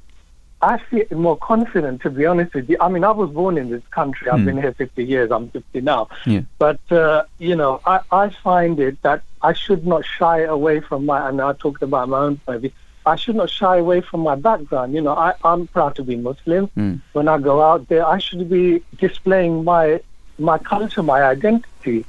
I 0.62 0.78
feel 0.78 1.06
more 1.12 1.38
confident, 1.38 2.02
to 2.02 2.10
be 2.10 2.26
honest 2.26 2.54
with 2.54 2.68
you. 2.68 2.76
I 2.80 2.88
mean, 2.88 3.02
I 3.02 3.10
was 3.10 3.30
born 3.30 3.56
in 3.56 3.70
this 3.70 3.82
country. 3.90 4.28
I've 4.28 4.40
hmm. 4.40 4.46
been 4.46 4.56
here 4.58 4.72
50 4.72 5.04
years. 5.04 5.30
I'm 5.30 5.48
50 5.48 5.80
now. 5.80 6.08
Yeah. 6.26 6.42
But, 6.58 6.80
uh, 6.92 7.24
you 7.38 7.56
know, 7.56 7.80
I, 7.86 8.00
I 8.12 8.28
find 8.28 8.78
it 8.78 9.00
that 9.02 9.22
I 9.40 9.54
should 9.54 9.86
not 9.86 10.04
shy 10.04 10.40
away 10.40 10.80
from 10.80 11.06
my, 11.06 11.28
and 11.28 11.40
I 11.40 11.54
talked 11.54 11.82
about 11.82 12.10
my 12.10 12.18
own 12.18 12.40
maybe, 12.46 12.74
I 13.06 13.16
should 13.16 13.36
not 13.36 13.48
shy 13.48 13.78
away 13.78 14.02
from 14.02 14.20
my 14.20 14.34
background. 14.34 14.92
You 14.92 15.00
know, 15.00 15.14
I, 15.14 15.32
I'm 15.42 15.66
proud 15.66 15.96
to 15.96 16.04
be 16.04 16.16
Muslim. 16.16 16.68
Mm. 16.76 17.00
When 17.12 17.28
I 17.28 17.38
go 17.38 17.62
out 17.62 17.88
there, 17.88 18.06
I 18.06 18.18
should 18.18 18.48
be 18.50 18.82
displaying 18.98 19.64
my 19.64 20.00
my 20.38 20.58
culture, 20.58 21.02
my 21.02 21.22
identity. 21.22 22.04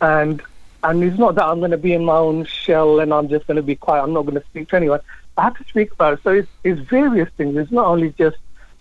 And 0.00 0.42
and 0.82 1.02
it's 1.02 1.18
not 1.18 1.36
that 1.36 1.44
I'm 1.44 1.60
going 1.60 1.70
to 1.70 1.78
be 1.78 1.92
in 1.92 2.04
my 2.04 2.16
own 2.16 2.44
shell 2.44 3.00
and 3.00 3.14
I'm 3.14 3.28
just 3.28 3.46
going 3.46 3.56
to 3.56 3.62
be 3.62 3.76
quiet. 3.76 4.02
I'm 4.02 4.12
not 4.12 4.22
going 4.22 4.34
to 4.34 4.46
speak 4.46 4.68
to 4.70 4.76
anyone. 4.76 5.00
I 5.36 5.42
have 5.42 5.56
to 5.58 5.64
speak 5.64 5.92
about 5.92 6.14
it. 6.14 6.20
So 6.22 6.30
it's, 6.30 6.48
it's 6.62 6.80
various 6.80 7.28
things. 7.36 7.56
It's 7.56 7.72
not 7.72 7.86
only 7.86 8.10
just 8.10 8.36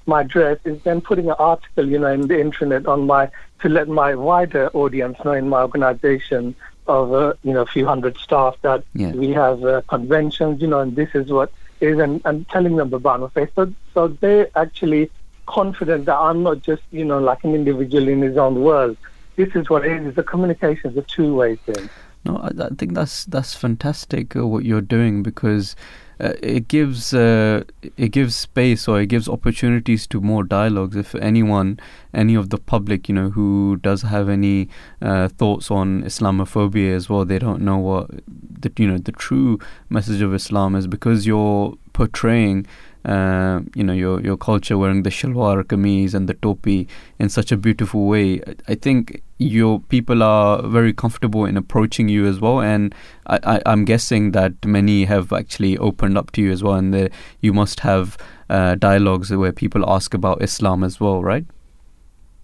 my 0.06 0.24
dress. 0.24 0.60
It's 0.66 0.84
then 0.84 1.02
putting 1.02 1.30
an 1.30 1.36
article, 1.40 1.88
you 1.88 2.00
know, 2.00 2.12
in 2.12 2.28
the 2.28 2.40
internet 2.40 2.86
on 2.86 3.08
my 3.08 3.30
to 3.60 3.70
let 3.70 3.88
my 3.88 4.16
wider 4.16 4.70
audience 4.74 5.18
know 5.24 5.32
in 5.32 5.50
my 5.50 5.62
organization 5.62 6.56
of 6.86 7.14
uh, 7.14 7.34
you 7.44 7.54
know 7.54 7.62
a 7.62 7.66
few 7.66 7.86
hundred 7.86 8.18
staff 8.18 8.58
that 8.62 8.84
yeah. 8.94 9.14
we 9.14 9.30
have 9.30 9.64
uh, 9.64 9.82
conventions, 9.88 10.62
you 10.62 10.68
know, 10.68 10.82
and 10.82 10.96
this 10.98 11.10
is 11.14 11.32
what 11.32 11.52
is, 11.80 11.98
and, 11.98 12.22
and 12.26 12.48
telling 12.50 12.76
them 12.76 12.94
about 12.94 13.22
my 13.22 13.30
faith. 13.30 13.52
So 13.56 13.74
so 13.94 14.10
they're 14.10 14.50
actually 14.58 15.10
confident 15.46 16.06
that 16.06 16.18
I'm 16.18 16.44
not 16.44 16.62
just 16.62 16.84
you 16.92 17.06
know 17.06 17.20
like 17.20 17.44
an 17.46 17.56
individual 17.56 18.10
in 18.10 18.22
his 18.22 18.38
own 18.38 18.62
world 18.62 18.98
this 19.36 19.50
is 19.56 19.70
what 19.70 19.86
it 19.86 20.06
is. 20.06 20.16
The 20.16 20.24
communication 20.24 20.92
is 20.92 20.98
a 20.98 21.02
two-way 21.02 21.56
thing. 21.58 21.90
No, 22.26 22.38
I, 22.38 22.50
I 22.64 22.70
think 22.78 22.94
that's 22.94 23.26
that's 23.26 23.54
fantastic 23.54 24.36
uh, 24.36 24.48
what 24.48 24.64
you're 24.64 24.82
doing 24.82 25.24
because 25.24 25.76
uh, 26.24 26.34
it 26.42 26.70
gives 26.70 27.14
uh, 27.14 27.64
it 27.98 28.10
gives 28.10 28.34
space 28.34 28.88
or 28.88 29.02
it 29.02 29.08
gives 29.08 29.28
opportunities 29.28 30.08
to 30.08 30.22
more 30.22 30.44
dialogues. 30.44 30.96
If 30.96 31.16
anyone, 31.16 31.80
any 32.14 32.34
of 32.34 32.50
the 32.50 32.58
public, 32.58 33.10
you 33.10 33.16
know, 33.16 33.30
who 33.32 33.78
does 33.82 34.04
have 34.04 34.30
any 34.30 34.70
uh, 35.02 35.28
thoughts 35.28 35.70
on 35.70 36.04
Islamophobia 36.04 36.96
as 36.96 37.10
well, 37.10 37.26
they 37.26 37.40
don't 37.40 37.62
know 37.62 37.78
what 37.78 38.10
the 38.28 38.72
you 38.78 38.88
know 38.88 38.98
the 38.98 39.12
true 39.12 39.60
message 39.90 40.22
of 40.22 40.34
Islam 40.34 40.76
is 40.76 40.88
because 40.88 41.28
you're 41.28 41.78
portraying 41.92 42.66
uh, 43.06 43.62
you 43.76 43.84
know 43.84 43.94
your 43.94 44.22
your 44.22 44.38
culture 44.38 44.78
wearing 44.78 45.04
the 45.04 45.10
shalwar 45.10 45.64
kameez 45.64 46.14
and 46.14 46.30
the 46.30 46.34
topi 46.34 46.88
in 47.20 47.30
such 47.30 47.52
a 47.52 47.58
beautiful 47.58 48.06
way. 48.06 48.42
I 48.68 48.76
think 48.76 49.22
your 49.38 49.80
people 49.80 50.24
are 50.24 50.62
very 50.68 50.94
comfortable 50.94 51.46
in 51.46 51.58
approaching 51.58 52.08
you 52.08 52.26
as 52.26 52.40
well 52.40 52.62
and 52.62 52.96
i, 53.28 53.62
am 53.66 53.84
guessing 53.84 54.32
that 54.32 54.54
many 54.66 55.04
have 55.04 55.34
actually 55.34 55.78
opened 55.80 56.18
up 56.18 56.32
to 56.32 56.42
you 56.42 56.50
as 56.50 56.64
well 56.64 56.76
and 56.76 57.10
you 57.42 57.52
must 57.52 57.82
have 57.82 58.16
uh, 58.50 58.76
dialogues 58.76 59.32
where 59.32 59.52
people 59.52 59.84
ask 59.90 60.14
about 60.14 60.42
islam 60.42 60.82
as 60.82 61.00
well 61.00 61.22
right? 61.22 61.46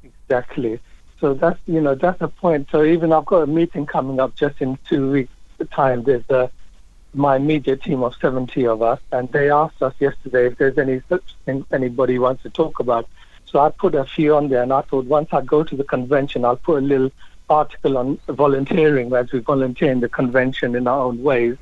Exactly. 0.04 0.80
So 1.20 1.34
that's 1.34 1.60
you 1.66 1.82
know 1.82 1.96
that's 1.96 2.20
the 2.20 2.28
point. 2.28 2.68
So 2.72 2.84
even 2.84 3.12
i've 3.12 3.26
got 3.26 3.44
a 3.44 3.48
meeting 3.48 3.86
coming 3.86 4.20
up 4.20 4.36
just 4.36 4.62
in 4.62 4.78
two 4.88 5.12
weeks 5.12 5.32
time. 5.66 6.04
There's 6.04 6.24
a 6.30 6.50
my 7.14 7.38
media 7.38 7.76
team 7.76 8.04
of 8.04 8.16
70 8.22 8.68
of 8.68 8.82
us, 8.82 9.00
and 9.12 9.32
they 9.32 9.50
asked 9.50 9.82
us 9.82 9.94
yesterday 10.00 10.48
if 10.48 10.58
there's 10.58 10.78
any 10.78 11.02
such 11.10 11.24
thing 11.46 11.66
anybody 11.72 12.20
wants 12.20 12.44
to 12.44 12.50
talk 12.50 12.80
about. 12.80 13.08
So 13.46 13.60
I 13.60 13.70
put 13.70 13.96
a 13.96 14.06
few 14.06 14.36
on 14.36 14.50
there, 14.50 14.62
and 14.62 14.72
I 14.72 14.82
thought 14.82 15.06
once 15.06 15.30
I 15.32 15.42
go 15.42 15.64
to 15.64 15.76
the 15.76 15.84
convention, 15.84 16.46
I'll 16.46 16.58
put 16.58 16.84
a 16.84 16.86
little 16.86 17.12
article 17.50 17.98
on 17.98 18.20
volunteering 18.28 19.12
as 19.14 19.32
we 19.32 19.40
volunteer 19.40 19.92
in 19.92 20.02
the 20.02 20.10
convention 20.10 20.76
in 20.76 20.88
our 20.88 21.00
own 21.00 21.24
ways, 21.24 21.58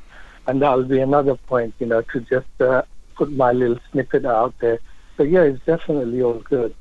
and 0.47 0.61
that'll 0.61 0.83
be 0.83 0.99
another 0.99 1.35
point, 1.35 1.73
you 1.79 1.85
know, 1.85 2.01
to 2.01 2.19
just 2.21 2.47
uh, 2.59 2.81
put 3.15 3.31
my 3.31 3.53
little 3.53 3.79
snippet 3.91 4.25
out 4.25 4.53
there. 4.59 4.79
So 5.15 5.23
yeah, 5.23 5.43
it's 5.43 5.63
definitely 5.65 6.21
all 6.21 6.39
good. 6.39 6.75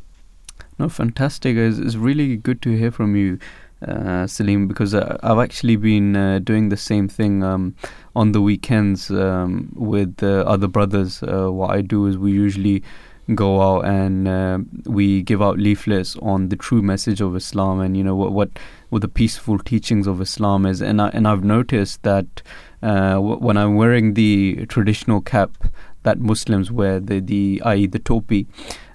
No, 0.79 0.89
fantastic. 0.89 1.57
It's, 1.57 1.79
it's 1.79 1.97
really 1.97 2.37
good 2.37 2.61
to 2.63 2.77
hear 2.77 2.91
from 2.91 3.17
you 3.17 3.39
uh, 3.87 4.27
Salim, 4.27 4.69
because 4.69 4.95
uh, 4.95 5.19
I've 5.23 5.39
actually 5.39 5.77
been 5.77 6.17
uh, 6.17 6.39
doing 6.41 6.69
the 6.69 6.77
same 6.77 7.09
thing 7.09 7.43
um, 7.43 7.75
on 8.17 8.33
the 8.33 8.41
weekends 8.41 9.11
um, 9.11 9.71
with 9.77 10.23
other 10.23 10.67
brothers. 10.67 11.23
Uh, 11.23 11.53
what 11.53 11.71
I 11.71 11.83
do 11.83 12.07
is 12.07 12.17
we 12.17 12.33
usually 12.33 12.83
go 13.35 13.61
out 13.61 13.85
and 13.85 14.27
uh, 14.27 14.59
we 14.85 15.23
give 15.23 15.43
out 15.43 15.59
leaflets 15.59 16.17
on 16.23 16.49
the 16.49 16.57
true 16.57 16.81
message 16.81 17.21
of 17.21 17.35
Islam 17.37 17.81
and 17.81 17.97
you 17.97 18.05
know 18.05 18.15
what 18.15 18.33
what, 18.33 18.51
what 18.89 19.03
the 19.03 19.09
peaceful 19.09 19.59
teachings 19.59 20.07
of 20.07 20.21
Islam 20.21 20.65
is. 20.65 20.81
And 20.81 21.03
I, 21.03 21.09
and 21.11 21.29
I've 21.29 21.45
noticed 21.45 22.03
that 22.05 22.43
uh, 22.83 23.19
when 23.19 23.57
I'm 23.57 23.75
wearing 23.75 24.15
the 24.15 24.65
traditional 24.67 25.21
cap 25.21 25.51
that 26.05 26.19
Muslims 26.19 26.71
wear, 26.73 26.99
the 26.99 27.21
the 27.21 27.61
i.e. 27.65 27.87
the 27.87 27.99
topi 27.99 28.47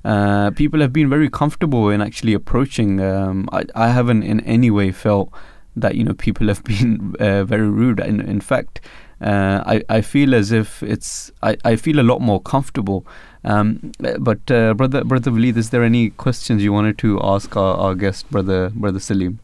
uh, 0.03 0.49
people 0.52 0.80
have 0.80 0.91
been 0.91 1.10
very 1.10 1.30
comfortable 1.30 1.89
in 1.89 2.02
actually 2.02 2.34
approaching. 2.34 2.99
Um, 2.99 3.48
I, 3.52 3.65
I 3.76 3.89
haven't 3.89 4.23
in 4.23 4.39
any 4.41 4.72
way 4.72 4.91
felt 4.91 5.31
that 5.76 5.95
you 5.95 6.03
know 6.03 6.14
people 6.14 6.48
have 6.48 6.64
been 6.73 7.15
uh, 7.19 7.43
very 7.43 7.69
rude. 7.69 7.99
In, 7.99 8.19
in 8.22 8.41
fact, 8.41 8.81
uh, 9.22 9.64
I 9.65 9.84
I 9.89 10.02
feel 10.02 10.34
as 10.34 10.52
if 10.52 10.81
it's 10.84 11.31
I, 11.43 11.57
I 11.64 11.76
feel 11.76 11.99
a 11.99 12.03
lot 12.03 12.19
more 12.22 12.41
comfortable. 12.41 13.06
Um, 13.43 13.91
but 14.19 14.52
uh, 14.52 14.73
brother 14.73 15.03
brother 15.03 15.31
Walid, 15.31 15.57
is 15.57 15.69
there 15.69 15.84
any 15.84 16.10
questions 16.10 16.64
you 16.64 16.73
wanted 16.73 16.98
to 16.99 17.19
ask 17.23 17.56
our, 17.56 17.76
our 17.76 17.95
guest, 17.95 18.30
brother 18.31 18.69
brother 18.69 18.99
Salim? 18.99 19.39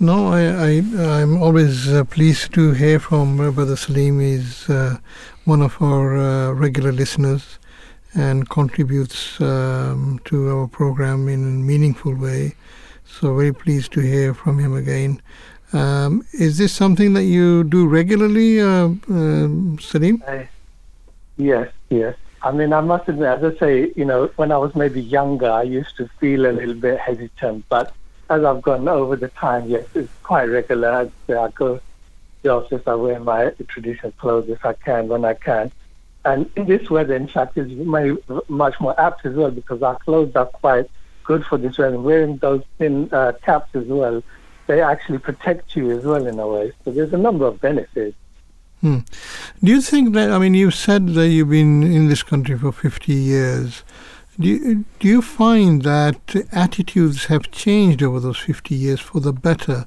No, 0.00 0.28
I, 0.28 0.42
I 0.42 1.20
I'm 1.20 1.40
always 1.40 1.88
uh, 1.88 2.04
pleased 2.04 2.52
to 2.54 2.72
hear 2.72 2.98
from 2.98 3.40
uh, 3.40 3.50
brother 3.50 3.76
Salim. 3.76 4.20
He's 4.20 4.66
one 5.44 5.62
of 5.62 5.80
our 5.80 6.52
regular 6.54 6.92
listeners 6.92 7.58
and 8.14 8.48
contributes 8.48 9.40
um, 9.40 10.20
to 10.24 10.48
our 10.48 10.68
program 10.68 11.28
in 11.28 11.42
a 11.42 11.50
meaningful 11.50 12.14
way. 12.14 12.54
So 13.04 13.34
very 13.36 13.52
pleased 13.52 13.92
to 13.92 14.00
hear 14.00 14.34
from 14.34 14.58
him 14.58 14.74
again. 14.74 15.20
Um, 15.74 16.24
is 16.32 16.58
this 16.58 16.72
something 16.72 17.14
that 17.14 17.24
you 17.24 17.64
do 17.64 17.88
regularly, 17.88 18.60
uh, 18.60 18.90
uh, 19.10 19.48
Salim? 19.80 20.22
yes, 21.36 21.72
yes. 21.90 22.16
I 22.42 22.52
mean, 22.52 22.72
I 22.72 22.80
must 22.80 23.08
admit, 23.08 23.26
as 23.26 23.54
I 23.54 23.58
say, 23.58 23.92
you 23.96 24.04
know, 24.04 24.30
when 24.36 24.52
I 24.52 24.58
was 24.58 24.74
maybe 24.74 25.00
younger, 25.00 25.50
I 25.50 25.62
used 25.62 25.96
to 25.96 26.08
feel 26.20 26.46
a 26.46 26.52
little 26.52 26.74
bit 26.74 27.00
hesitant. 27.00 27.64
But 27.68 27.92
as 28.30 28.44
I've 28.44 28.62
gone 28.62 28.86
over 28.86 29.16
the 29.16 29.28
time, 29.28 29.66
yes, 29.68 29.84
it's 29.94 30.12
quite 30.22 30.44
regular. 30.44 31.10
I 31.28 31.48
go 31.48 31.76
to 31.76 31.80
the 32.42 32.50
office, 32.50 32.82
I 32.86 32.94
wear 32.94 33.18
my 33.18 33.50
traditional 33.66 34.12
clothes 34.12 34.48
if 34.48 34.64
I 34.64 34.74
can, 34.74 35.08
when 35.08 35.24
I 35.24 35.34
can. 35.34 35.72
And 36.24 36.50
in 36.54 36.66
this 36.66 36.88
weather, 36.88 37.14
in 37.16 37.28
fact, 37.28 37.58
is 37.58 37.70
much 38.48 38.80
more 38.80 38.98
apt 39.00 39.26
as 39.26 39.34
well 39.34 39.50
because 39.50 39.82
our 39.82 39.98
clothes 39.98 40.36
are 40.36 40.46
quite 40.46 40.88
good 41.24 41.44
for 41.44 41.58
this 41.58 41.76
weather. 41.78 41.98
Wearing 41.98 42.36
those 42.38 42.62
thin 42.78 43.08
uh, 43.12 43.32
caps 43.42 43.74
as 43.74 43.86
well, 43.86 44.22
they 44.66 44.80
actually 44.80 45.18
protect 45.18 45.76
you 45.76 45.90
as 45.90 46.04
well 46.04 46.26
in 46.26 46.38
a 46.38 46.46
way. 46.46 46.72
So 46.84 46.90
there's 46.90 47.12
a 47.12 47.18
number 47.18 47.46
of 47.46 47.60
benefits. 47.60 48.16
Hmm. 48.80 48.98
Do 49.62 49.70
you 49.70 49.80
think 49.80 50.12
that, 50.14 50.30
I 50.30 50.38
mean, 50.38 50.54
you've 50.54 50.74
said 50.74 51.08
that 51.14 51.28
you've 51.28 51.50
been 51.50 51.82
in 51.82 52.08
this 52.08 52.22
country 52.22 52.58
for 52.58 52.72
50 52.72 53.12
years. 53.12 53.82
Do 54.38 54.48
you, 54.48 54.84
do 54.98 55.08
you 55.08 55.22
find 55.22 55.82
that 55.82 56.34
attitudes 56.52 57.26
have 57.26 57.50
changed 57.50 58.02
over 58.02 58.20
those 58.20 58.38
50 58.38 58.74
years 58.74 59.00
for 59.00 59.20
the 59.20 59.32
better? 59.32 59.86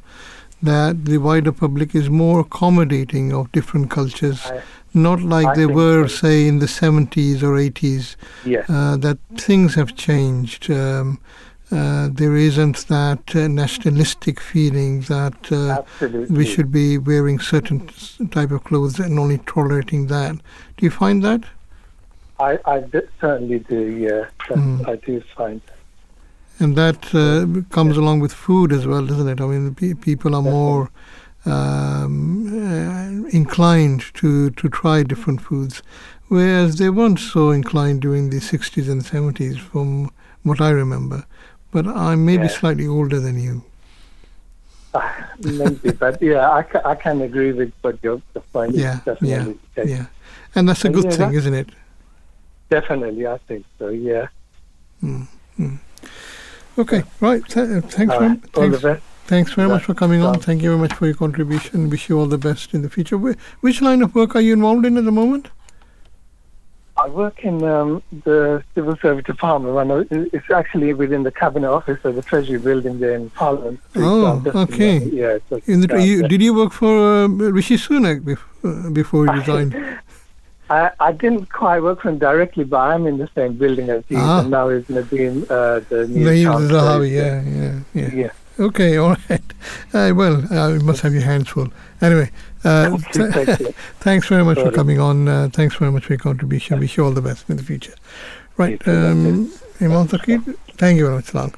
That 0.63 1.05
the 1.05 1.19
wider 1.19 1.51
public 1.51 1.93
is 1.93 2.09
more 2.09 2.39
accommodating 2.39 3.31
of 3.31 3.51
different 3.51 3.91
cultures, 3.91 4.47
I, 4.47 4.63
not 4.95 5.21
like 5.21 5.45
I 5.45 5.55
they 5.55 5.65
were, 5.67 6.07
so. 6.07 6.15
say, 6.15 6.47
in 6.47 6.57
the 6.57 6.65
70s 6.65 7.43
or 7.43 7.51
80s. 7.51 8.15
Yes. 8.45 8.67
Uh, 8.67 8.97
that 8.97 9.19
things 9.35 9.75
have 9.75 9.95
changed. 9.95 10.71
Um, 10.71 11.19
uh, 11.69 12.07
there 12.11 12.38
isn't 12.38 12.88
that 12.88 13.35
uh, 13.35 13.48
nationalistic 13.48 14.39
feeling 14.39 15.02
that 15.02 15.52
uh, 15.52 15.84
we 16.30 16.45
should 16.45 16.72
be 16.72 16.98
wearing 16.98 17.39
certain 17.39 17.89
type 18.31 18.52
of 18.52 18.64
clothes 18.64 18.99
and 18.99 19.19
only 19.19 19.39
tolerating 19.39 20.07
that. 20.07 20.35
Do 20.77 20.85
you 20.85 20.91
find 20.91 21.22
that? 21.23 21.44
I, 22.39 22.57
I 22.65 22.84
certainly 23.19 23.60
do. 23.60 23.81
Yeah, 23.98 24.30
mm. 24.56 24.88
I 24.88 24.95
do 24.95 25.22
find. 25.35 25.60
That. 25.65 25.76
And 26.60 26.76
that 26.77 27.14
uh, 27.14 27.61
comes 27.73 27.98
yeah. 27.98 28.02
along 28.02 28.22
with 28.22 28.34
food 28.34 28.72
as 28.72 28.88
well, 28.88 29.06
doesn't 29.06 29.27
it? 29.27 29.41
I 29.41 29.45
mean, 29.45 29.76
people 29.95 30.35
are 30.35 30.41
more 30.41 30.89
um, 31.45 32.48
uh, 32.48 33.27
inclined 33.30 34.06
to 34.15 34.52
to 34.52 34.69
try 34.69 35.03
different 35.03 35.41
foods, 35.41 35.84
whereas 36.30 36.77
they 36.77 36.89
weren't 36.89 37.19
so 37.19 37.52
inclined 37.52 38.02
during 38.02 38.30
the 38.30 38.39
60s 38.39 38.89
and 38.89 39.02
70s, 39.03 39.60
from 39.60 40.11
what 40.44 40.61
I 40.61 40.69
remember 40.69 41.26
but 41.72 41.88
I'm 41.88 42.26
maybe 42.26 42.44
yeah. 42.44 42.49
slightly 42.49 42.88
older 42.88 43.19
than 43.19 43.39
you. 43.39 43.64
maybe, 45.39 45.91
but 45.91 46.22
yeah, 46.22 46.49
I, 46.49 46.65
I 46.85 46.95
can 46.95 47.22
agree 47.22 47.52
with 47.52 47.72
what 47.81 47.99
you're 48.02 48.22
finding. 48.52 48.80
Yeah, 48.80 48.99
yeah, 49.22 49.53
yeah, 49.76 50.06
and 50.56 50.68
that's 50.68 50.85
a 50.85 50.89
good 50.89 51.06
yeah, 51.06 51.11
thing, 51.11 51.34
isn't 51.34 51.53
it? 51.53 51.69
Definitely, 52.69 53.27
I 53.27 53.38
think 53.39 53.65
so. 53.80 53.89
Yeah. 53.89 54.27
Mm-hmm. 55.03 55.76
Okay, 56.77 57.03
right. 57.19 57.44
Th- 57.48 57.84
thanks, 57.85 58.14
all 58.14 58.19
right. 58.19 58.41
thanks, 58.53 59.03
thanks 59.26 59.53
very 59.53 59.68
much 59.68 59.84
for 59.84 59.94
coming 59.94 60.22
on. 60.22 60.39
Thank 60.39 60.61
you 60.61 60.69
very 60.69 60.81
much 60.81 60.94
for 60.94 61.06
your 61.06 61.15
contribution. 61.15 61.89
Wish 61.89 62.10
you 62.10 62.19
all 62.19 62.27
the 62.27 62.38
best 62.38 62.73
in 62.73 62.81
the 62.81 62.89
future. 62.89 63.18
Which 63.18 63.81
line 63.81 64.02
of 64.02 64.15
work 64.15 64.35
are 64.35 64.41
you 64.41 64.53
involved 64.53 64.85
in 64.85 64.98
at 64.98 65.06
the 65.06 65.11
moment? 65.11 65.49
I 66.97 67.07
work 67.09 67.43
in 67.43 67.63
um, 67.63 68.01
the 68.23 68.63
civil 68.73 68.97
service 68.97 69.25
department. 69.25 70.07
It's 70.11 70.49
actually 70.49 70.93
within 70.93 71.23
the 71.23 71.31
cabinet 71.31 71.69
office 71.69 72.03
of 72.03 72.15
the 72.15 72.23
Treasury 72.23 72.57
building 72.57 72.99
there 72.99 73.13
in 73.13 73.29
Parliament. 73.29 73.79
Oh, 73.95 74.41
okay. 74.63 74.97
Yeah. 74.99 75.37
In 75.67 75.81
the, 75.81 76.01
you, 76.03 76.27
did 76.27 76.41
you 76.41 76.53
work 76.55 76.73
for 76.73 77.23
uh, 77.23 77.27
Rishi 77.27 77.75
Sunak 77.75 78.25
before, 78.25 78.71
uh, 78.71 78.89
before 78.89 79.25
you 79.25 79.31
resigned? 79.41 79.99
I, 80.69 80.91
I 80.99 81.11
didn't 81.11 81.49
quite 81.51 81.81
work 81.81 82.01
for 82.01 82.09
him 82.09 82.17
directly, 82.17 82.63
but 82.63 82.77
I'm 82.77 83.05
in 83.05 83.17
the 83.17 83.29
same 83.35 83.53
building 83.53 83.89
as 83.89 84.03
he 84.09 84.15
ah. 84.15 84.41
and 84.41 84.49
now 84.51 84.67
is 84.69 84.83
Nadhim, 84.85 85.43
uh, 85.43 85.79
the 85.87 86.07
new 86.07 86.25
Nadhim 86.25 86.69
Zahawi, 86.69 87.11
yeah, 87.11 87.41
yeah, 87.43 87.79
yeah, 87.93 88.15
yeah. 88.23 88.31
Okay, 88.59 88.97
all 88.97 89.15
right. 89.29 89.41
Uh, 89.93 90.11
well, 90.13 90.53
uh, 90.53 90.73
you 90.73 90.81
must 90.81 91.01
have 91.01 91.13
your 91.13 91.21
hands 91.23 91.47
full. 91.47 91.69
Anyway, 92.01 92.29
uh, 92.68 92.98
th- 93.14 93.76
thanks 93.99 94.27
very 94.27 94.44
much 94.44 94.57
Sorry. 94.57 94.69
for 94.69 94.76
coming 94.76 94.99
on. 94.99 95.27
Uh, 95.27 95.49
thanks 95.52 95.76
very 95.76 95.91
much 95.91 96.06
for 96.06 96.14
your 96.14 96.19
contribution. 96.19 96.80
Wish 96.80 96.98
you 96.98 97.06
all 97.06 97.11
the 97.11 97.22
best 97.22 97.49
in 97.49 97.57
the 97.57 97.64
future. 97.64 97.94
Right, 98.57 98.81
um, 98.88 99.52
Imam 99.80 100.07
Taqir, 100.07 100.56
thank 100.77 100.98
you 100.98 101.06
very 101.06 101.15
much, 101.15 101.34
Lang. 101.34 101.53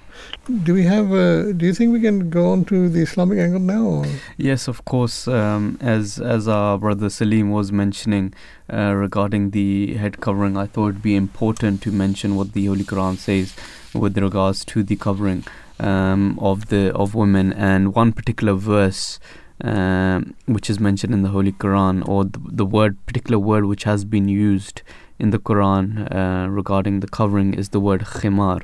Do 0.63 0.73
we 0.73 0.83
have? 0.83 1.11
Uh, 1.13 1.53
do 1.53 1.65
you 1.65 1.73
think 1.73 1.93
we 1.93 2.01
can 2.01 2.29
go 2.29 2.51
on 2.51 2.65
to 2.65 2.89
the 2.89 3.01
Islamic 3.01 3.39
angle 3.39 3.59
now? 3.59 3.83
Or? 3.85 4.05
Yes, 4.35 4.67
of 4.67 4.83
course. 4.83 5.27
Um, 5.27 5.77
as 5.79 6.19
as 6.19 6.47
our 6.47 6.77
brother 6.77 7.09
Salim 7.09 7.51
was 7.51 7.71
mentioning 7.71 8.33
uh, 8.71 8.93
regarding 8.95 9.51
the 9.51 9.95
head 9.95 10.19
covering, 10.19 10.57
I 10.57 10.65
thought 10.65 10.89
it'd 10.89 11.01
be 11.01 11.15
important 11.15 11.81
to 11.83 11.91
mention 11.91 12.35
what 12.35 12.53
the 12.53 12.65
Holy 12.65 12.83
Quran 12.83 13.17
says 13.17 13.55
with 13.93 14.17
regards 14.17 14.65
to 14.65 14.83
the 14.83 14.95
covering 14.95 15.45
um, 15.79 16.37
of 16.39 16.67
the 16.67 16.93
of 16.93 17.15
women, 17.15 17.53
and 17.53 17.95
one 17.95 18.11
particular 18.11 18.53
verse 18.53 19.19
um, 19.61 20.35
which 20.45 20.69
is 20.69 20.79
mentioned 20.79 21.13
in 21.13 21.21
the 21.21 21.29
Holy 21.29 21.51
Quran, 21.51 22.07
or 22.07 22.23
the, 22.23 22.39
the, 22.45 22.65
word 22.65 22.97
particular 23.05 23.37
word 23.37 23.65
which 23.65 23.83
has 23.83 24.05
been 24.05 24.29
used 24.29 24.81
in 25.17 25.31
the 25.31 25.39
Quran 25.39 26.13
uh, 26.15 26.49
regarding 26.49 27.01
the 27.01 27.07
covering 27.07 27.53
is 27.53 27.69
the 27.69 27.79
word 27.79 28.01
khimar, 28.01 28.61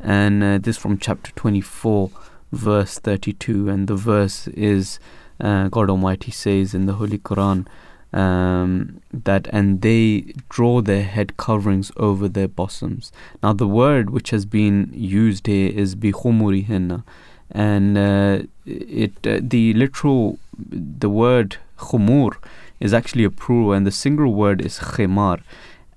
and 0.00 0.42
uh, 0.42 0.58
this 0.58 0.78
from 0.78 0.96
chapter 0.96 1.30
24, 1.32 2.10
verse 2.52 2.98
32, 2.98 3.68
and 3.68 3.86
the 3.86 3.96
verse 3.96 4.48
is 4.48 4.98
uh, 5.40 5.68
God 5.68 5.90
Almighty 5.90 6.30
says 6.30 6.74
in 6.74 6.86
the 6.86 6.94
Holy 6.94 7.18
Quran. 7.18 7.66
Um, 8.12 9.02
that 9.12 9.46
and 9.52 9.82
they 9.82 10.34
draw 10.48 10.80
their 10.80 11.04
head 11.04 11.36
coverings 11.36 11.92
over 11.96 12.28
their 12.28 12.48
bosoms. 12.48 13.12
Now, 13.40 13.52
the 13.52 13.68
word 13.68 14.10
which 14.10 14.30
has 14.30 14.44
been 14.46 14.90
used 14.92 15.46
here 15.46 15.70
is 15.70 15.94
bihumurihinna, 15.94 17.04
and 17.50 17.98
uh, 17.98 18.42
it 18.66 19.12
uh, 19.26 19.38
the 19.42 19.74
literal 19.74 20.38
the 20.58 21.08
word 21.08 21.56
khumur 21.78 22.36
is 22.78 22.94
actually 22.94 23.24
a 23.24 23.30
plural 23.30 23.72
and 23.72 23.86
the 23.86 23.90
single 23.90 24.32
word 24.32 24.60
is 24.60 24.78
khimar. 24.78 25.40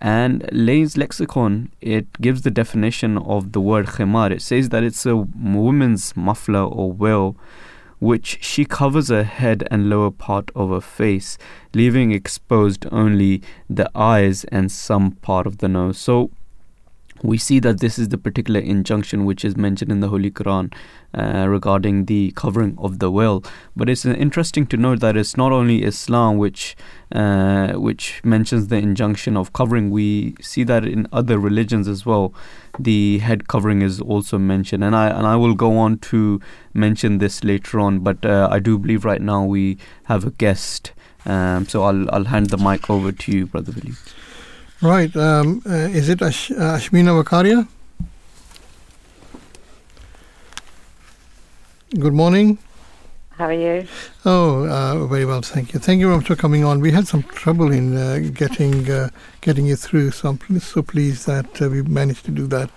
And 0.01 0.49
Lane's 0.51 0.97
lexicon 0.97 1.71
it 1.79 2.11
gives 2.19 2.41
the 2.41 2.51
definition 2.51 3.17
of 3.17 3.53
the 3.53 3.61
word 3.61 3.87
khimar. 3.87 4.31
It 4.31 4.41
says 4.41 4.69
that 4.69 4.83
it's 4.83 5.05
a 5.05 5.15
woman's 5.15 6.15
muffler 6.15 6.63
or 6.63 6.93
veil 6.93 7.35
which 7.99 8.37
she 8.41 8.65
covers 8.65 9.07
her 9.07 9.23
head 9.23 9.65
and 9.71 9.89
lower 9.89 10.11
part 10.11 10.51
of 10.55 10.71
her 10.71 10.81
face 10.81 11.37
leaving 11.73 12.11
exposed 12.11 12.85
only 12.91 13.41
the 13.69 13.89
eyes 13.95 14.43
and 14.45 14.69
some 14.69 15.11
part 15.11 15.47
of 15.47 15.59
the 15.59 15.69
nose. 15.69 15.97
So 15.97 16.31
we 17.23 17.37
see 17.37 17.59
that 17.59 17.79
this 17.79 17.97
is 17.97 18.09
the 18.09 18.17
particular 18.17 18.59
injunction 18.59 19.23
which 19.23 19.45
is 19.45 19.55
mentioned 19.55 19.91
in 19.91 20.01
the 20.01 20.09
Holy 20.09 20.29
Quran 20.29 20.71
uh, 21.17 21.47
regarding 21.47 22.05
the 22.05 22.31
covering 22.35 22.75
of 22.77 22.99
the 22.99 23.09
veil. 23.09 23.43
But 23.77 23.89
it's 23.89 24.05
uh, 24.05 24.11
interesting 24.11 24.67
to 24.67 24.77
note 24.77 24.99
that 24.99 25.15
it's 25.15 25.37
not 25.37 25.53
only 25.53 25.83
Islam 25.83 26.37
which 26.37 26.75
uh, 27.13 27.73
which 27.73 28.21
mentions 28.25 28.67
the 28.67 28.75
injunction 28.75 29.37
of 29.37 29.53
covering. 29.53 29.89
We 29.89 30.35
see 30.41 30.63
that 30.65 30.83
in 30.83 31.07
other 31.13 31.39
religions 31.39 31.87
as 31.87 32.05
well. 32.05 32.33
The 32.77 33.19
head 33.19 33.47
covering 33.47 33.81
is 33.83 34.01
also 34.01 34.37
mentioned, 34.37 34.83
and 34.83 34.95
I 34.95 35.07
and 35.07 35.25
I 35.25 35.37
will 35.37 35.53
go 35.53 35.77
on 35.77 35.99
to 36.09 36.41
mention 36.73 37.19
this 37.19 37.43
later 37.43 37.79
on. 37.79 37.99
But 37.99 38.25
uh, 38.25 38.49
I 38.51 38.59
do 38.59 38.77
believe 38.77 39.05
right 39.05 39.21
now 39.21 39.45
we 39.45 39.77
have 40.05 40.25
a 40.25 40.31
guest, 40.31 40.91
um, 41.25 41.67
so 41.67 41.83
I'll 41.83 42.09
I'll 42.13 42.25
hand 42.25 42.49
the 42.49 42.57
mic 42.57 42.89
over 42.89 43.11
to 43.11 43.31
you, 43.31 43.45
brother 43.45 43.71
Willie. 43.71 43.95
Right. 44.83 45.15
Um, 45.15 45.61
uh, 45.65 45.87
is 45.95 46.09
it 46.09 46.21
Ash- 46.21 46.49
Ashmina 46.49 47.23
Wakaria? 47.23 47.65
Good 51.97 52.13
morning. 52.13 52.57
How 53.29 53.45
are 53.45 53.53
you? 53.53 53.87
Oh, 54.25 54.65
uh, 54.67 55.07
very 55.07 55.23
well, 55.23 55.41
thank 55.41 55.73
you. 55.73 55.79
Thank 55.79 56.01
you 56.01 56.07
very 56.07 56.17
much 56.17 56.27
for 56.27 56.35
coming 56.35 56.65
on. 56.65 56.81
We 56.81 56.91
had 56.91 57.07
some 57.07 57.23
trouble 57.23 57.71
in 57.71 57.95
uh, 57.95 58.29
getting 58.33 58.91
uh, 58.91 59.07
getting 59.39 59.67
you 59.67 59.77
through, 59.77 60.11
so 60.11 60.31
I'm 60.31 60.59
so 60.59 60.81
pleased 60.81 61.27
that 61.27 61.61
uh, 61.61 61.69
we 61.69 61.81
managed 61.83 62.25
to 62.25 62.31
do 62.31 62.45
that. 62.47 62.69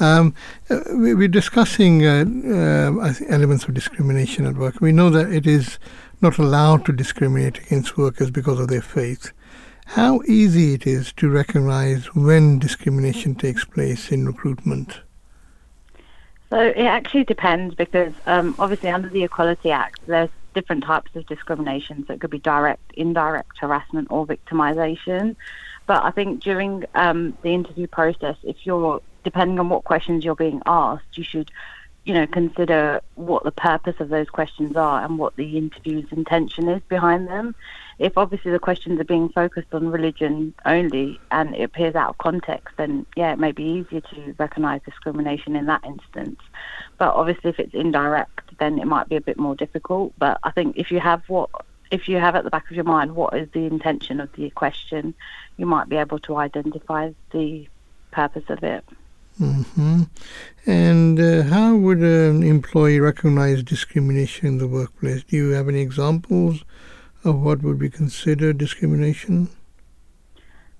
Um, 0.00 0.34
uh, 0.70 0.80
we, 0.94 1.12
are 1.12 1.28
discussing 1.28 2.06
uh, 2.06 2.24
elements 3.28 3.64
of 3.64 3.74
discrimination 3.74 4.46
at 4.46 4.54
work. 4.54 4.80
We 4.80 4.92
know 4.92 5.10
that 5.10 5.30
it 5.30 5.46
is 5.46 5.78
not 6.22 6.38
allowed 6.38 6.86
to 6.86 6.92
discriminate 6.92 7.58
against 7.58 7.98
workers 7.98 8.30
because 8.30 8.58
of 8.58 8.68
their 8.68 8.80
faith. 8.80 9.32
How 9.94 10.22
easy 10.28 10.72
it 10.72 10.86
is 10.86 11.12
to 11.14 11.28
recognize 11.28 12.14
when 12.14 12.60
discrimination 12.60 13.34
takes 13.34 13.64
place 13.64 14.12
in 14.12 14.24
recruitment? 14.24 15.00
So 16.48 16.60
it 16.60 16.84
actually 16.84 17.24
depends 17.24 17.74
because 17.74 18.12
um, 18.24 18.54
obviously 18.60 18.90
under 18.90 19.08
the 19.08 19.24
Equality 19.24 19.72
Act, 19.72 19.98
there's 20.06 20.28
different 20.54 20.84
types 20.84 21.10
of 21.16 21.26
discrimination. 21.26 22.06
So 22.06 22.12
it 22.12 22.20
could 22.20 22.30
be 22.30 22.38
direct, 22.38 22.92
indirect 22.92 23.58
harassment, 23.58 24.06
or 24.12 24.24
victimization. 24.24 25.34
But 25.88 26.04
I 26.04 26.12
think 26.12 26.40
during 26.40 26.84
um, 26.94 27.36
the 27.42 27.52
interview 27.52 27.88
process, 27.88 28.36
if 28.44 28.58
you're 28.62 29.02
depending 29.24 29.58
on 29.58 29.70
what 29.70 29.82
questions 29.82 30.24
you're 30.24 30.36
being 30.36 30.62
asked, 30.66 31.18
you 31.18 31.24
should, 31.24 31.50
you 32.04 32.14
know, 32.14 32.28
consider 32.28 33.00
what 33.16 33.42
the 33.42 33.50
purpose 33.50 33.96
of 33.98 34.08
those 34.08 34.30
questions 34.30 34.76
are 34.76 35.04
and 35.04 35.18
what 35.18 35.34
the 35.34 35.58
interview's 35.58 36.12
intention 36.12 36.68
is 36.68 36.80
behind 36.88 37.26
them 37.26 37.56
if 38.00 38.16
obviously 38.16 38.50
the 38.50 38.58
questions 38.58 38.98
are 38.98 39.04
being 39.04 39.28
focused 39.28 39.72
on 39.74 39.90
religion 39.90 40.54
only 40.64 41.20
and 41.30 41.54
it 41.54 41.62
appears 41.62 41.94
out 41.94 42.08
of 42.08 42.18
context, 42.18 42.74
then 42.78 43.04
yeah, 43.14 43.34
it 43.34 43.38
may 43.38 43.52
be 43.52 43.62
easier 43.62 44.00
to 44.00 44.34
recognise 44.38 44.80
discrimination 44.86 45.54
in 45.54 45.66
that 45.66 45.84
instance. 45.84 46.40
But 46.96 47.14
obviously, 47.14 47.50
if 47.50 47.60
it's 47.60 47.74
indirect, 47.74 48.56
then 48.58 48.78
it 48.78 48.86
might 48.86 49.10
be 49.10 49.16
a 49.16 49.20
bit 49.20 49.38
more 49.38 49.54
difficult. 49.54 50.14
But 50.18 50.40
I 50.42 50.50
think 50.50 50.78
if 50.78 50.90
you 50.90 50.98
have 50.98 51.22
what 51.28 51.50
if 51.90 52.08
you 52.08 52.16
have 52.16 52.34
at 52.36 52.44
the 52.44 52.50
back 52.50 52.70
of 52.70 52.76
your 52.76 52.84
mind 52.84 53.16
what 53.16 53.34
is 53.36 53.50
the 53.52 53.66
intention 53.66 54.18
of 54.18 54.32
the 54.32 54.48
question, 54.48 55.12
you 55.58 55.66
might 55.66 55.90
be 55.90 55.96
able 55.96 56.20
to 56.20 56.36
identify 56.36 57.12
the 57.32 57.68
purpose 58.12 58.48
of 58.48 58.64
it. 58.64 58.82
Mm-hmm. 59.38 60.04
And 60.66 61.20
uh, 61.20 61.42
how 61.42 61.76
would 61.76 61.98
an 61.98 62.42
employee 62.42 63.00
recognize 63.00 63.62
discrimination 63.62 64.46
in 64.46 64.58
the 64.58 64.68
workplace? 64.68 65.22
Do 65.24 65.36
you 65.36 65.50
have 65.50 65.68
any 65.68 65.80
examples 65.80 66.64
of 67.24 67.40
what 67.40 67.62
would 67.62 67.78
be 67.78 67.90
considered 67.90 68.58
discrimination? 68.58 69.48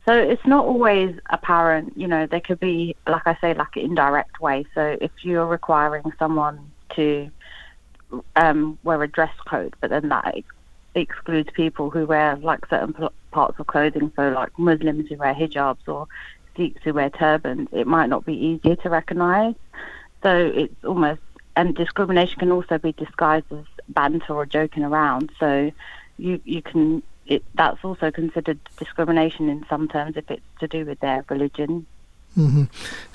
So 0.06 0.14
it's 0.14 0.46
not 0.46 0.64
always 0.64 1.18
apparent. 1.28 1.92
You 1.96 2.08
know, 2.08 2.26
there 2.26 2.40
could 2.40 2.58
be, 2.58 2.96
like 3.06 3.26
I 3.26 3.36
say, 3.40 3.54
like 3.54 3.76
an 3.76 3.82
indirect 3.82 4.40
way. 4.40 4.64
So 4.74 4.96
if 5.00 5.10
you're 5.22 5.46
requiring 5.46 6.04
someone 6.18 6.70
to 6.96 7.30
um, 8.34 8.78
wear 8.82 9.02
a 9.02 9.08
dress 9.08 9.34
code, 9.46 9.74
but 9.80 9.90
then 9.90 10.08
that 10.08 10.36
excludes 10.94 11.50
people 11.52 11.90
who 11.90 12.06
wear 12.06 12.36
like 12.36 12.66
certain 12.68 13.08
parts 13.30 13.58
of 13.60 13.66
clothing, 13.66 14.10
so 14.16 14.30
like 14.30 14.58
Muslims 14.58 15.08
who 15.08 15.16
wear 15.16 15.34
hijabs 15.34 15.86
or 15.86 16.08
Sikhs 16.56 16.80
who 16.82 16.94
wear 16.94 17.10
turbans, 17.10 17.68
it 17.70 17.86
might 17.86 18.08
not 18.08 18.24
be 18.24 18.34
easier 18.34 18.76
to 18.76 18.90
recognise. 18.90 19.54
So 20.22 20.52
it's 20.54 20.84
almost, 20.84 21.20
and 21.56 21.74
discrimination 21.76 22.38
can 22.38 22.50
also 22.50 22.78
be 22.78 22.92
disguised 22.92 23.46
as 23.52 23.64
banter 23.88 24.34
or 24.34 24.46
joking 24.46 24.82
around. 24.82 25.30
So 25.38 25.70
you 26.20 26.40
you 26.44 26.62
can, 26.62 27.02
it, 27.26 27.42
that's 27.54 27.82
also 27.84 28.10
considered 28.10 28.58
discrimination 28.78 29.48
in 29.48 29.64
some 29.68 29.88
terms 29.88 30.16
if 30.16 30.30
it's 30.30 30.42
to 30.60 30.68
do 30.68 30.84
with 30.84 31.00
their 31.00 31.24
religion. 31.28 31.86
Mm-hmm. 32.38 32.64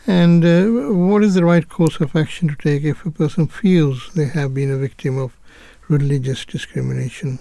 And 0.07 0.43
uh, 0.43 0.93
what 0.93 1.23
is 1.23 1.35
the 1.35 1.45
right 1.45 1.67
course 1.67 1.99
of 2.01 2.15
action 2.15 2.49
to 2.49 2.55
take 2.55 2.83
if 2.83 3.05
a 3.05 3.11
person 3.11 3.47
feels 3.47 4.11
they 4.13 4.25
have 4.25 4.53
been 4.53 4.71
a 4.71 4.77
victim 4.77 5.17
of 5.17 5.37
religious 5.87 6.43
discrimination? 6.45 7.39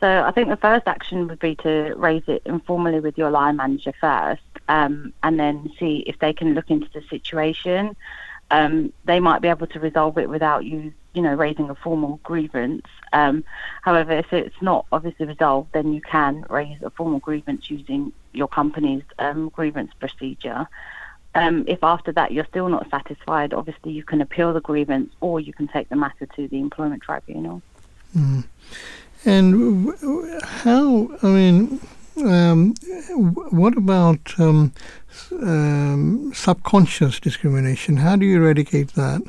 So 0.00 0.22
I 0.22 0.30
think 0.30 0.48
the 0.48 0.56
first 0.56 0.86
action 0.86 1.26
would 1.26 1.40
be 1.40 1.56
to 1.56 1.94
raise 1.96 2.22
it 2.28 2.42
informally 2.44 3.00
with 3.00 3.18
your 3.18 3.30
line 3.30 3.56
manager 3.56 3.92
first, 4.00 4.42
um, 4.68 5.12
and 5.22 5.40
then 5.40 5.70
see 5.78 6.04
if 6.06 6.18
they 6.20 6.32
can 6.32 6.54
look 6.54 6.70
into 6.70 6.88
the 6.92 7.02
situation. 7.08 7.96
Um, 8.50 8.92
they 9.04 9.20
might 9.20 9.42
be 9.42 9.48
able 9.48 9.66
to 9.66 9.80
resolve 9.80 10.16
it 10.16 10.28
without 10.28 10.64
you, 10.64 10.92
you 11.18 11.22
know, 11.22 11.34
raising 11.34 11.68
a 11.68 11.74
formal 11.74 12.20
grievance. 12.22 12.86
Um, 13.12 13.42
however, 13.82 14.12
if 14.12 14.32
it's 14.32 14.62
not 14.62 14.86
obviously 14.92 15.26
resolved, 15.26 15.72
then 15.72 15.92
you 15.92 16.00
can 16.00 16.44
raise 16.48 16.80
a 16.80 16.90
formal 16.90 17.18
grievance 17.18 17.68
using 17.68 18.12
your 18.32 18.46
company's 18.46 19.02
um, 19.18 19.48
grievance 19.48 19.90
procedure. 19.98 20.68
Um, 21.34 21.64
if 21.66 21.82
after 21.82 22.12
that 22.12 22.30
you're 22.30 22.44
still 22.44 22.68
not 22.68 22.88
satisfied, 22.88 23.52
obviously 23.52 23.90
you 23.90 24.04
can 24.04 24.20
appeal 24.20 24.52
the 24.52 24.60
grievance 24.60 25.12
or 25.20 25.40
you 25.40 25.52
can 25.52 25.66
take 25.66 25.88
the 25.88 25.96
matter 25.96 26.26
to 26.36 26.46
the 26.46 26.60
employment 26.60 27.02
tribunal. 27.02 27.62
Mm. 28.16 28.44
And 29.24 30.44
how, 30.44 31.10
I 31.20 31.26
mean, 31.26 31.80
um, 32.18 32.74
what 33.50 33.76
about 33.76 34.38
um, 34.38 34.72
um, 35.32 36.30
subconscious 36.32 37.18
discrimination? 37.18 37.96
How 37.96 38.14
do 38.14 38.24
you 38.24 38.40
eradicate 38.40 38.94
that? 38.94 39.22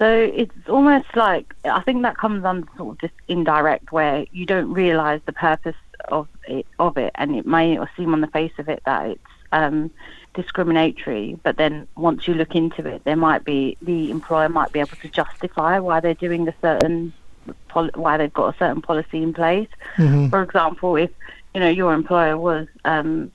So 0.00 0.32
it's 0.34 0.56
almost 0.66 1.14
like 1.14 1.54
I 1.64 1.82
think 1.82 2.02
that 2.02 2.16
comes 2.16 2.42
under 2.42 2.66
sort 2.78 2.94
of 2.94 3.00
just 3.02 3.14
indirect, 3.28 3.92
where 3.92 4.24
you 4.32 4.46
don't 4.46 4.72
realise 4.72 5.20
the 5.26 5.32
purpose 5.32 5.76
of 6.08 6.26
it, 6.48 6.66
of 6.78 6.96
it, 6.96 7.12
and 7.16 7.36
it 7.36 7.46
may 7.46 7.78
seem 7.98 8.14
on 8.14 8.22
the 8.22 8.26
face 8.26 8.52
of 8.58 8.70
it 8.70 8.82
that 8.86 9.10
it's 9.10 9.20
um, 9.52 9.90
discriminatory, 10.32 11.38
but 11.42 11.58
then 11.58 11.86
once 11.96 12.26
you 12.26 12.32
look 12.32 12.54
into 12.54 12.86
it, 12.86 13.04
there 13.04 13.16
might 13.16 13.44
be 13.44 13.76
the 13.82 14.10
employer 14.10 14.48
might 14.48 14.72
be 14.72 14.80
able 14.80 14.96
to 15.02 15.08
justify 15.08 15.78
why 15.78 16.00
they're 16.00 16.14
doing 16.14 16.48
a 16.48 16.54
certain 16.62 17.12
pol- 17.68 17.90
why 17.94 18.16
they've 18.16 18.32
got 18.32 18.54
a 18.54 18.58
certain 18.58 18.80
policy 18.80 19.22
in 19.22 19.34
place. 19.34 19.68
Mm-hmm. 19.96 20.28
For 20.28 20.42
example, 20.42 20.96
if 20.96 21.10
you 21.52 21.60
know 21.60 21.68
your 21.68 21.92
employer 21.92 22.38
was 22.38 22.68
um, 22.86 23.30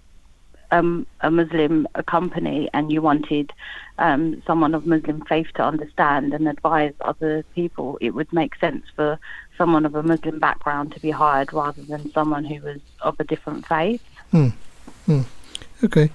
um, 0.72 1.06
a 1.22 1.30
Muslim 1.30 1.88
a 1.94 2.02
company 2.02 2.70
and 2.74 2.92
you 2.92 3.04
wanted 3.04 3.52
um, 3.98 4.42
someone 4.46 4.76
of 4.76 4.86
Muslim 4.86 5.22
faith 5.26 5.48
to 5.56 5.64
understand 5.64 6.34
and 6.34 6.48
advise 6.48 6.94
other 7.02 7.44
people, 7.54 7.98
it 8.02 8.12
would 8.12 8.32
make 8.34 8.56
sense 8.56 8.86
for 8.96 9.20
someone 9.58 9.86
of 9.86 9.96
a 9.96 10.04
Muslim 10.04 10.40
background 10.40 10.94
to 10.94 11.00
be 11.00 11.12
hired 11.12 11.54
rather 11.54 11.82
than 11.84 12.12
someone 12.12 12.44
who 12.44 12.62
was 12.62 12.80
of 13.02 13.20
a 13.20 13.24
different 13.24 13.66
faith. 13.66 14.04
Hmm. 14.32 14.50
Hmm. 15.06 15.22
Okay. 15.84 16.10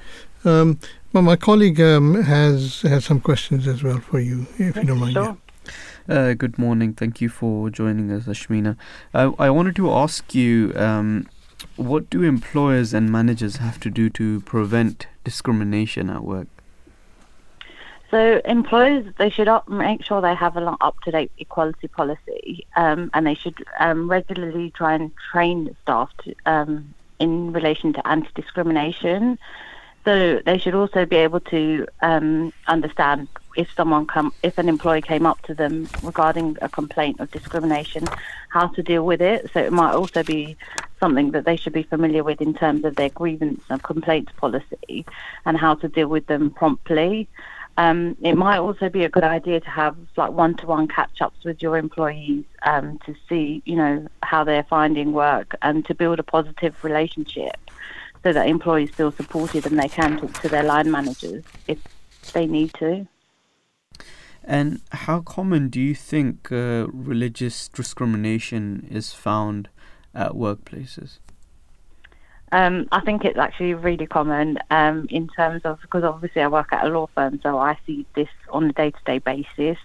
Um, 0.45 0.79
well, 1.13 1.23
my 1.23 1.37
colleague 1.37 1.81
um, 1.81 2.23
has 2.23 2.83
has 2.83 3.05
some 3.05 3.21
questions 3.21 3.67
as 3.67 3.83
well 3.83 4.01
for 4.01 4.21
you, 4.21 4.47
if 4.59 4.77
you 4.77 4.85
don't 4.85 4.99
mind. 4.99 5.15
Sure. 5.15 5.37
Uh, 6.09 6.35
good 6.35 6.59
morning. 6.59 6.93
Thank 6.93 7.21
you 7.21 7.29
for 7.29 7.71
joining 7.71 8.11
us, 8.11 8.25
Ashmina. 8.25 8.77
Uh, 9.15 9.33
I 9.39 9.51
wanted 9.51 9.77
to 9.77 9.91
ask 9.91 10.35
you 10.35 10.73
um, 10.75 11.29
what 11.77 12.11
do 12.11 12.23
employers 12.23 12.95
and 12.95 13.11
managers 13.11 13.57
have 13.57 13.79
to 13.81 13.91
do 13.91 14.11
to 14.11 14.41
prevent 14.41 15.07
discrimination 15.25 16.11
at 16.11 16.25
work? 16.25 16.49
So 18.11 18.41
employers, 18.45 19.07
they 19.19 19.31
should 19.31 19.49
make 19.69 20.05
sure 20.05 20.21
they 20.21 20.35
have 20.35 20.57
an 20.57 20.75
up-to-date 20.81 21.31
equality 21.39 21.87
policy, 21.87 22.67
um, 22.75 23.11
and 23.15 23.25
they 23.25 23.35
should 23.35 23.65
um, 23.79 24.11
regularly 24.11 24.73
try 24.73 24.95
and 24.95 25.13
train 25.31 25.77
staff 25.83 26.11
to, 26.25 26.35
um, 26.45 26.93
in 27.21 27.53
relation 27.53 27.93
to 27.93 28.07
anti-discrimination. 28.07 29.39
So 30.05 30.41
they 30.45 30.59
should 30.59 30.75
also 30.75 31.07
be 31.07 31.17
able 31.17 31.41
to 31.41 31.87
um, 32.01 32.53
understand 32.67 33.29
if 33.55 33.71
someone 33.75 34.07
come, 34.07 34.33
if 34.43 34.59
an 34.59 34.69
employee 34.69 35.03
came 35.03 35.27
up 35.27 35.43
to 35.43 35.55
them 35.55 35.89
regarding 36.03 36.57
a 36.63 36.69
complaint 36.69 37.21
of 37.21 37.31
discrimination, 37.31 38.09
how 38.49 38.69
to 38.69 38.83
deal 38.83 39.05
with 39.05 39.21
it. 39.21 39.51
So 39.53 39.61
it 39.61 39.73
might 39.73 39.93
also 39.93 40.25
be 40.25 40.57
something 40.99 41.31
that 41.33 41.45
they 41.45 41.57
should 41.57 41.75
be 41.75 41.83
familiar 41.83 42.25
with 42.25 42.41
in 42.41 42.55
terms 42.55 42.85
of 42.85 42.97
their 42.97 43.11
grievance 43.11 43.63
and 43.69 43.81
complaints 43.83 44.33
policy 44.37 45.05
and 45.45 45.57
how 45.57 45.75
to 45.77 45.89
deal 45.89 46.09
with 46.09 46.27
them 46.27 46.51
promptly. 46.51 47.29
Um, 47.81 48.15
it 48.21 48.35
might 48.35 48.59
also 48.59 48.91
be 48.91 49.05
a 49.05 49.09
good 49.09 49.25
idea 49.25 49.59
to 49.59 49.71
have 49.71 49.97
like 50.15 50.33
one-to-one 50.33 50.87
catch-ups 50.89 51.45
with 51.47 51.63
your 51.63 51.79
employees 51.79 52.45
um, 52.65 52.99
to 53.07 53.15
see, 53.27 53.63
you 53.65 53.75
know, 53.75 54.07
how 54.23 54.45
they're 54.45 54.65
finding 54.69 55.15
work 55.15 55.57
and 55.63 55.83
to 55.87 55.95
build 55.95 56.19
a 56.19 56.23
positive 56.23 56.75
relationship 56.85 57.57
so 58.23 58.35
that 58.35 58.47
employees 58.47 58.91
feel 58.91 59.11
supported 59.11 59.65
and 59.65 59.79
they 59.79 59.89
can 59.89 60.19
talk 60.19 60.43
to 60.43 60.49
their 60.51 60.63
line 60.63 60.91
managers 60.91 61.43
if 61.69 61.79
they 62.35 62.47
need 62.47 62.75
to. 62.75 63.07
And 64.45 64.83
how 64.93 65.21
common 65.21 65.71
do 65.71 65.81
you 65.81 65.95
think 65.95 66.53
uh, 66.53 66.87
religious 66.93 67.67
discrimination 67.67 68.87
is 68.91 69.15
found 69.15 69.71
at 70.15 70.33
workplaces? 70.33 71.19
Um, 72.53 72.89
I 72.91 73.01
think 73.01 73.25
it's 73.25 73.39
actually 73.39 73.75
really 73.75 74.07
common 74.07 74.59
um, 74.71 75.07
in 75.11 75.29
terms 75.29 75.63
of 75.65 75.81
because 75.81 76.03
obviously 76.03 76.43
I 76.43 76.49
work 76.49 76.73
at 76.73 76.85
a 76.85 76.89
law 76.89 77.09
firm, 77.15 77.41
so 77.43 77.59
I 77.59 77.79
see 77.87 78.07
this 78.15 78.29
on 78.49 78.71
a 78.71 78.73
day-to-day 78.73 79.19
basis. 79.19 79.79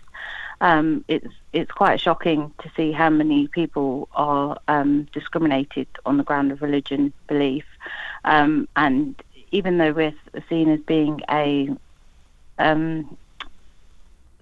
Um, 0.61 1.03
it's 1.07 1.27
it's 1.53 1.71
quite 1.71 1.99
shocking 1.99 2.51
to 2.63 2.71
see 2.75 2.91
how 2.91 3.09
many 3.09 3.47
people 3.47 4.07
are 4.15 4.57
um, 4.67 5.07
discriminated 5.13 5.87
on 6.05 6.17
the 6.17 6.23
ground 6.23 6.51
of 6.51 6.61
religion 6.61 7.13
belief, 7.27 7.65
um, 8.23 8.67
and 8.75 9.21
even 9.51 9.77
though 9.77 9.91
we're 9.91 10.15
seen 10.49 10.69
as 10.69 10.79
being 10.79 11.21
a 11.29 11.69
um, 12.57 13.17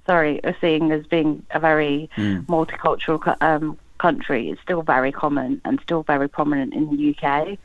sorry, 0.05 0.43
are 0.43 0.55
seeing 0.61 0.91
as 0.91 1.05
being 1.07 1.45
a 1.51 1.59
very 1.59 2.09
mm. 2.17 2.45
multicultural 2.45 3.35
um, 3.41 3.77
country, 3.97 4.49
it's 4.49 4.61
still 4.61 4.81
very 4.81 5.11
common 5.11 5.61
and 5.65 5.79
still 5.81 6.03
very 6.03 6.27
prominent 6.27 6.73
in 6.73 6.95
the 6.95 7.15
UK. 7.15 7.57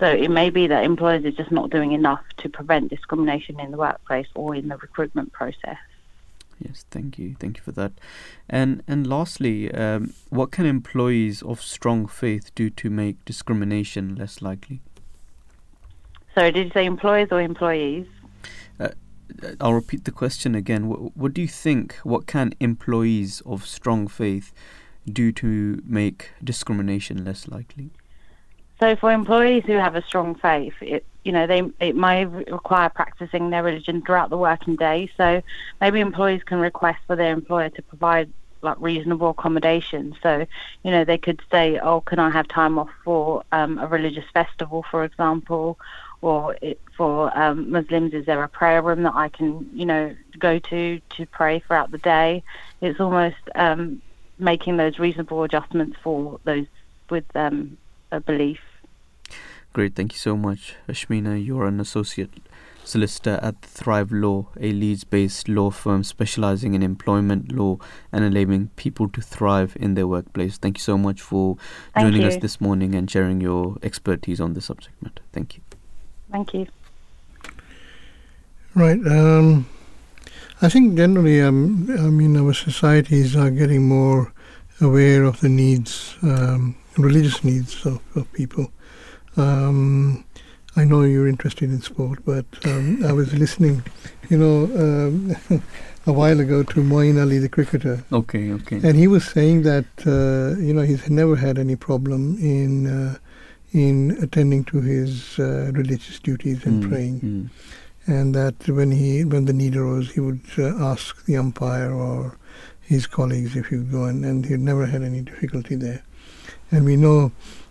So 0.00 0.06
it 0.06 0.30
may 0.30 0.50
be 0.50 0.66
that 0.66 0.84
employers 0.84 1.24
are 1.24 1.30
just 1.30 1.52
not 1.52 1.70
doing 1.70 1.92
enough 1.92 2.22
to 2.38 2.48
prevent 2.48 2.90
discrimination 2.90 3.60
in 3.60 3.70
the 3.70 3.76
workplace 3.76 4.26
or 4.34 4.54
in 4.54 4.68
the 4.68 4.76
recruitment 4.76 5.32
process. 5.32 5.78
Yes, 6.58 6.84
thank 6.90 7.18
you, 7.18 7.36
thank 7.38 7.58
you 7.58 7.62
for 7.62 7.72
that. 7.72 7.92
And 8.48 8.82
and 8.86 9.06
lastly, 9.06 9.72
um, 9.72 10.14
what 10.30 10.50
can 10.50 10.66
employees 10.66 11.42
of 11.42 11.60
strong 11.60 12.06
faith 12.06 12.54
do 12.54 12.70
to 12.70 12.90
make 12.90 13.24
discrimination 13.24 14.14
less 14.16 14.40
likely? 14.40 14.80
So, 16.34 16.50
did 16.50 16.66
you 16.66 16.72
say 16.72 16.84
employers 16.84 17.28
or 17.30 17.40
employees? 17.40 18.06
Uh, 18.78 18.88
I'll 19.60 19.74
repeat 19.74 20.04
the 20.04 20.10
question 20.10 20.54
again. 20.54 20.88
What, 20.88 21.16
what 21.16 21.34
do 21.34 21.40
you 21.40 21.48
think? 21.48 21.94
What 22.02 22.26
can 22.26 22.54
employees 22.60 23.40
of 23.46 23.66
strong 23.66 24.08
faith 24.08 24.52
do 25.10 25.32
to 25.32 25.82
make 25.86 26.30
discrimination 26.42 27.24
less 27.24 27.46
likely? 27.46 27.90
So, 28.80 28.96
for 28.96 29.12
employees 29.12 29.64
who 29.66 29.74
have 29.74 29.94
a 29.94 30.02
strong 30.02 30.34
faith, 30.34 30.74
it 30.80 31.04
you 31.24 31.32
know 31.32 31.46
they 31.46 31.62
it 31.80 31.96
may 31.96 32.24
require 32.26 32.90
practicing 32.90 33.50
their 33.50 33.62
religion 33.62 34.02
throughout 34.02 34.30
the 34.30 34.36
working 34.36 34.76
day. 34.76 35.10
So, 35.16 35.42
maybe 35.80 36.00
employees 36.00 36.42
can 36.44 36.58
request 36.58 36.98
for 37.06 37.16
their 37.16 37.32
employer 37.32 37.70
to 37.70 37.82
provide 37.82 38.30
like 38.62 38.76
reasonable 38.80 39.30
accommodation. 39.30 40.16
So, 40.22 40.46
you 40.82 40.90
know, 40.90 41.04
they 41.04 41.18
could 41.18 41.40
say, 41.50 41.78
"Oh, 41.78 42.00
can 42.00 42.18
I 42.18 42.30
have 42.30 42.48
time 42.48 42.78
off 42.78 42.90
for 43.04 43.44
um, 43.52 43.78
a 43.78 43.86
religious 43.86 44.24
festival, 44.32 44.84
for 44.90 45.04
example?" 45.04 45.78
Or 46.22 46.56
it, 46.62 46.80
for 46.96 47.36
um, 47.38 47.70
Muslims, 47.70 48.14
is 48.14 48.26
there 48.26 48.42
a 48.42 48.48
prayer 48.48 48.80
room 48.82 49.02
that 49.02 49.14
I 49.14 49.28
can, 49.28 49.68
you 49.72 49.84
know, 49.86 50.16
go 50.38 50.58
to 50.58 51.00
to 51.10 51.26
pray 51.26 51.60
throughout 51.60 51.90
the 51.90 51.98
day? 51.98 52.42
It's 52.80 52.98
almost 52.98 53.36
um, 53.54 54.02
making 54.38 54.78
those 54.78 54.98
reasonable 54.98 55.42
adjustments 55.44 55.96
for 56.02 56.40
those 56.44 56.66
with 57.10 57.24
um, 57.36 57.76
a 58.14 58.20
belief. 58.20 58.60
Great, 59.72 59.94
thank 59.94 60.12
you 60.12 60.18
so 60.18 60.36
much, 60.36 60.76
Ashmina. 60.88 61.44
You're 61.44 61.66
an 61.66 61.80
associate 61.80 62.30
solicitor 62.84 63.40
at 63.42 63.60
Thrive 63.62 64.12
Law, 64.12 64.46
a 64.60 64.72
Leeds 64.72 65.04
based 65.04 65.48
law 65.48 65.70
firm 65.70 66.04
specializing 66.04 66.74
in 66.74 66.82
employment 66.82 67.50
law 67.50 67.78
and 68.12 68.24
enabling 68.24 68.68
people 68.76 69.08
to 69.08 69.20
thrive 69.20 69.76
in 69.80 69.94
their 69.94 70.06
workplace. 70.06 70.58
Thank 70.58 70.78
you 70.78 70.82
so 70.82 70.96
much 70.96 71.20
for 71.20 71.56
Thank 71.94 72.06
joining 72.06 72.22
you. 72.22 72.28
us 72.28 72.36
this 72.36 72.60
morning 72.60 72.94
and 72.94 73.10
sharing 73.10 73.40
your 73.40 73.76
expertise 73.82 74.40
on 74.40 74.54
this 74.54 74.66
subject 74.66 74.94
matter. 75.02 75.22
Thank 75.32 75.56
you. 75.56 75.62
Thank 76.30 76.54
you. 76.54 76.66
Right. 78.74 79.00
Um, 79.06 79.66
I 80.60 80.68
think 80.68 80.96
generally, 80.96 81.40
um, 81.40 81.88
I 81.90 82.10
mean, 82.10 82.36
our 82.36 82.52
societies 82.52 83.36
are 83.36 83.50
getting 83.50 83.88
more 83.88 84.32
aware 84.80 85.24
of 85.24 85.40
the 85.40 85.48
needs, 85.48 86.16
um, 86.22 86.76
religious 86.96 87.42
needs 87.44 87.84
of, 87.86 88.00
of 88.16 88.30
people. 88.32 88.70
Um, 89.36 90.24
I 90.76 90.84
know 90.84 91.02
you're 91.02 91.28
interested 91.28 91.70
in 91.70 91.80
sport, 91.80 92.18
but 92.24 92.46
um, 92.64 93.04
I 93.04 93.12
was 93.12 93.32
listening, 93.34 93.84
you 94.28 94.38
know, 94.38 94.64
um, 94.74 95.36
a 96.06 96.12
while 96.12 96.40
ago 96.40 96.62
to 96.64 96.80
Moeen 96.82 97.20
Ali, 97.20 97.38
the 97.38 97.48
cricketer. 97.48 98.04
Okay, 98.12 98.52
okay. 98.52 98.80
And 98.82 98.96
he 98.96 99.06
was 99.06 99.24
saying 99.24 99.62
that 99.62 99.86
uh, 100.04 100.60
you 100.60 100.74
know 100.74 100.82
he's 100.82 101.08
never 101.08 101.36
had 101.36 101.58
any 101.58 101.76
problem 101.76 102.36
in 102.38 102.86
uh, 102.86 103.18
in 103.72 104.16
attending 104.20 104.64
to 104.64 104.80
his 104.80 105.38
uh, 105.38 105.70
religious 105.74 106.18
duties 106.18 106.64
and 106.64 106.82
Mm, 106.82 106.88
praying, 106.88 107.20
mm. 107.20 107.48
and 108.06 108.34
that 108.34 108.68
when 108.68 108.90
he 108.90 109.24
when 109.24 109.44
the 109.44 109.52
need 109.52 109.76
arose, 109.76 110.10
he 110.10 110.20
would 110.20 110.42
uh, 110.58 110.74
ask 110.84 111.24
the 111.26 111.36
umpire 111.36 111.92
or 111.92 112.36
his 112.80 113.06
colleagues 113.06 113.56
if 113.56 113.66
he 113.66 113.76
would 113.76 113.92
go, 113.92 114.04
and, 114.04 114.24
and 114.24 114.46
he'd 114.46 114.60
never 114.60 114.86
had 114.86 115.02
any 115.02 115.22
difficulty 115.22 115.76
there. 115.76 116.02
And 116.74 116.84
we 116.84 116.96
know 116.96 117.30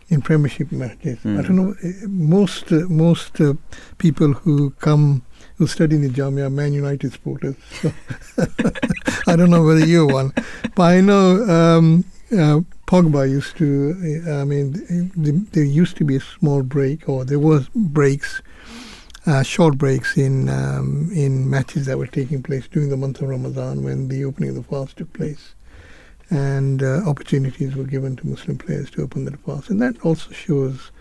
in 0.09 0.21
Premiership 0.21 0.71
matches, 0.71 1.19
I 1.23 1.27
Mm. 1.27 1.43
don't 1.47 1.55
know, 1.55 1.75
eh, 1.84 1.91
most 2.07 2.71
uh, 2.71 2.88
most 2.89 3.41
uh, 3.41 3.53
people 3.97 4.34
who 4.34 4.71
come 4.80 5.21
who 5.57 5.67
study 5.67 5.95
in 5.95 6.01
the 6.01 6.09
Jamia 6.09 6.45
are 6.45 6.49
Man 6.49 6.73
United 6.73 7.11
supporters. 7.13 7.55
So 7.81 7.91
I 9.27 9.35
don't 9.35 9.49
know 9.49 9.63
whether 9.63 9.85
you're 9.85 10.05
one, 10.21 10.34
but 10.75 10.84
I 10.84 11.01
know 11.01 11.43
um, 11.57 12.03
uh, 12.31 12.61
Pogba 12.88 13.30
used 13.30 13.57
to. 13.57 13.67
uh, 14.27 14.41
I 14.41 14.45
mean, 14.45 14.73
th- 15.23 15.51
there 15.51 15.63
used 15.63 15.97
to 15.97 16.05
be 16.05 16.15
a 16.17 16.21
small 16.21 16.63
break, 16.63 17.07
or 17.09 17.25
there 17.25 17.39
was 17.39 17.69
breaks, 17.75 18.41
uh, 19.25 19.43
short 19.43 19.77
breaks 19.77 20.17
in 20.17 20.49
um, 20.49 21.09
in 21.13 21.49
matches 21.49 21.85
that 21.88 21.97
were 21.97 22.07
taking 22.07 22.41
place 22.43 22.67
during 22.67 22.89
the 22.89 22.97
month 22.97 23.21
of 23.21 23.30
Ramadan 23.30 23.84
when 23.84 24.07
the 24.09 24.23
opening 24.25 24.49
of 24.49 24.55
the 24.55 24.63
fast 24.63 24.97
took 24.97 25.11
place, 25.13 25.52
and 26.29 26.81
uh, 26.81 27.01
opportunities 27.05 27.75
were 27.75 27.83
given 27.83 28.15
to 28.17 28.27
Muslim 28.27 28.57
players 28.57 28.89
to 28.91 29.01
open 29.03 29.25
the 29.25 29.37
fast, 29.37 29.69
and 29.69 29.81
that 29.81 29.99
also 30.05 30.31
shows 30.31 30.91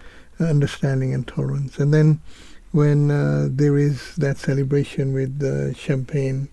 uh, 0.40 0.44
understanding 0.44 1.14
and 1.14 1.26
tolerance. 1.26 1.78
And 1.78 1.92
then 1.94 2.20
when 2.72 3.10
uh, 3.10 3.48
there 3.50 3.76
is 3.78 4.14
that 4.16 4.38
celebration 4.38 5.12
with 5.12 5.76
champagne, 5.76 6.48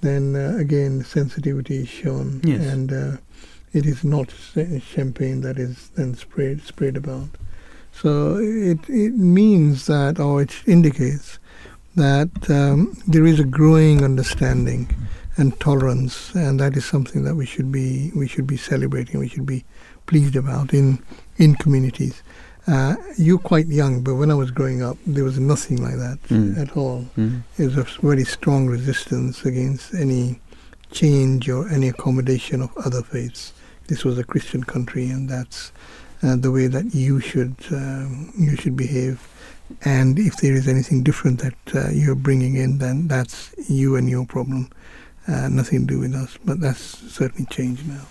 then 0.00 0.36
uh, 0.36 0.56
again 0.58 1.02
sensitivity 1.04 1.76
is 1.82 1.88
shown, 1.88 2.40
Yes. 2.44 2.60
and 2.66 2.92
uh, 2.92 3.16
it 3.72 3.86
is 3.86 4.04
not 4.04 4.32
champagne 4.86 5.40
that 5.40 5.58
is 5.58 5.90
then 5.96 6.14
sprayed 6.14 6.62
sprayed 6.62 6.96
about. 6.96 7.28
So 7.92 8.36
it 8.36 8.78
it 8.88 9.14
means 9.16 9.86
that, 9.86 10.18
or 10.18 10.42
it 10.42 10.52
indicates 10.66 11.38
that 11.96 12.50
um, 12.50 12.96
there 13.06 13.24
is 13.24 13.38
a 13.38 13.44
growing 13.44 14.02
understanding 14.04 14.88
and 15.36 15.58
tolerance, 15.60 16.32
and 16.34 16.60
that 16.60 16.76
is 16.76 16.84
something 16.84 17.24
that 17.24 17.34
we 17.34 17.46
should 17.46 17.70
be 17.72 18.10
we 18.14 18.28
should 18.28 18.46
be 18.46 18.56
celebrating. 18.56 19.18
We 19.20 19.28
should 19.28 19.46
be 19.46 19.64
pleased 20.06 20.36
about 20.36 20.72
in 20.74 20.98
in 21.36 21.54
communities. 21.56 22.22
Uh, 22.66 22.94
you're 23.18 23.38
quite 23.38 23.66
young, 23.66 24.02
but 24.02 24.14
when 24.14 24.30
I 24.30 24.34
was 24.34 24.50
growing 24.50 24.82
up, 24.82 24.96
there 25.06 25.24
was 25.24 25.38
nothing 25.38 25.82
like 25.82 25.96
that 25.96 26.18
Mm. 26.30 26.56
at 26.58 26.76
all. 26.76 27.04
Mm. 27.18 27.42
There 27.56 27.66
was 27.68 27.76
a 27.76 27.84
very 28.00 28.24
strong 28.24 28.68
resistance 28.68 29.44
against 29.44 29.92
any 29.94 30.40
change 30.90 31.48
or 31.50 31.68
any 31.68 31.88
accommodation 31.88 32.62
of 32.62 32.70
other 32.86 33.02
faiths. 33.02 33.52
This 33.88 34.02
was 34.04 34.18
a 34.18 34.24
Christian 34.24 34.64
country, 34.64 35.10
and 35.10 35.28
that's 35.28 35.72
uh, 36.22 36.36
the 36.36 36.50
way 36.50 36.66
that 36.68 36.94
you 36.94 37.20
should 37.20 37.54
um, 37.70 38.32
you 38.38 38.56
should 38.56 38.76
behave. 38.76 39.28
And 39.84 40.18
if 40.18 40.36
there 40.36 40.54
is 40.54 40.66
anything 40.68 41.02
different 41.02 41.40
that 41.40 41.58
uh, 41.74 41.90
you're 41.90 42.14
bringing 42.28 42.56
in, 42.56 42.78
then 42.78 43.08
that's 43.08 43.52
you 43.68 43.96
and 43.96 44.08
your 44.08 44.24
problem. 44.26 44.70
Uh, 45.26 45.48
nothing 45.48 45.86
to 45.86 45.94
do 45.94 46.00
with 46.00 46.14
us. 46.14 46.38
But 46.44 46.60
that's 46.60 46.80
certainly 47.12 47.46
changed 47.50 47.86
now. 47.88 48.02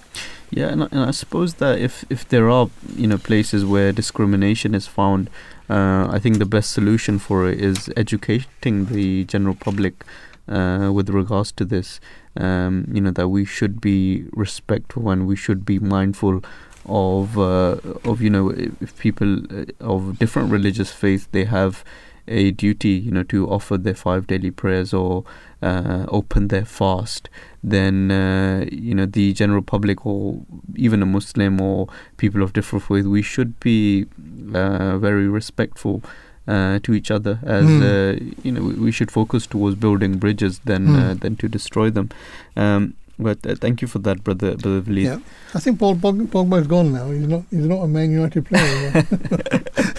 Yeah, 0.50 0.68
and, 0.70 0.84
I- 0.84 0.88
and 0.92 1.00
I 1.02 1.12
suppose 1.12 1.56
that 1.56 1.80
if 1.80 2.06
if 2.10 2.28
there 2.30 2.50
are 2.50 2.70
you 2.96 3.08
know 3.08 3.18
places 3.18 3.64
where 3.66 3.92
discrimination 3.92 4.74
is 4.76 4.88
found, 4.88 5.30
uh, 5.70 6.08
I 6.10 6.20
think 6.20 6.38
the 6.38 6.46
best 6.46 6.72
solution 6.72 7.20
for 7.20 7.50
it 7.50 7.60
is 7.60 7.90
educating 7.98 8.86
the 8.86 9.26
general 9.26 9.56
public 9.56 10.04
uh, 10.48 10.92
with 10.94 11.10
regards 11.10 11.52
to 11.54 11.66
this. 11.66 12.00
Um, 12.36 12.88
you 12.92 13.02
know 13.02 13.12
that 13.12 13.28
we 13.30 13.46
should 13.46 13.80
be 13.80 14.26
respectful 14.32 15.10
and 15.12 15.28
we 15.28 15.36
should 15.36 15.66
be 15.66 15.78
mindful 15.80 16.42
of 16.86 17.38
uh, 17.38 17.78
of 18.04 18.22
you 18.22 18.30
know 18.32 18.50
if 18.50 18.72
if 18.82 18.98
people 18.98 19.38
uh, 19.52 19.66
of 19.80 20.18
different 20.20 20.52
religious 20.52 20.92
faith 20.92 21.28
they 21.32 21.46
have 21.46 21.84
a 22.28 22.52
duty 22.52 22.90
you 22.90 23.12
know 23.12 23.24
to 23.24 23.48
offer 23.50 23.78
their 23.78 23.94
five 23.96 24.26
daily 24.28 24.50
prayers 24.52 24.94
or 24.94 25.24
uh, 25.64 26.06
open 26.10 26.50
their 26.50 26.66
fast 26.66 27.30
then 27.64 28.12
uh, 28.12 28.66
you 28.72 28.94
know 28.94 29.06
the 29.06 29.34
general 29.34 29.62
public 29.62 30.06
or 30.06 30.42
even 30.76 31.02
a 31.02 31.06
Muslim 31.06 31.62
or 31.62 31.88
people 32.18 32.44
of 32.44 32.54
different 32.54 32.84
faith 32.84 33.06
we 33.06 33.22
should 33.22 33.60
be 33.60 34.06
uh, 34.54 34.98
very 34.98 35.28
respectful 35.28 36.02
uh, 36.48 36.80
to 36.84 36.94
each 36.94 37.10
other 37.10 37.40
as 37.44 37.66
uh, 37.66 38.20
you 38.44 38.52
know 38.52 38.62
we, 38.62 38.92
should 38.92 39.10
focus 39.10 39.48
towards 39.48 39.76
building 39.76 40.18
bridges 40.18 40.60
than 40.60 40.94
uh, 40.94 41.14
than 41.14 41.36
to 41.38 41.48
destroy 41.48 41.90
them. 41.90 42.10
Um, 42.58 42.96
but 43.20 43.46
uh, 43.46 43.56
thank 43.56 43.82
you 43.82 43.88
for 43.88 44.00
that 44.00 44.24
brother 44.24 44.56
brother 44.56 44.82
Walid. 44.82 45.04
Yeah, 45.04 45.20
I 45.54 45.60
think 45.60 45.80
Paul 45.80 45.96
Pog- 45.96 46.28
Pogba 46.28 46.62
is 46.62 46.68
gone 46.68 46.92
now. 46.94 47.10
He's 47.12 47.28
not. 47.28 47.44
He's 47.52 47.66
not 47.66 47.82
a 47.84 47.88
Man 47.88 48.12
United 48.12 48.46
player. 48.46 49.06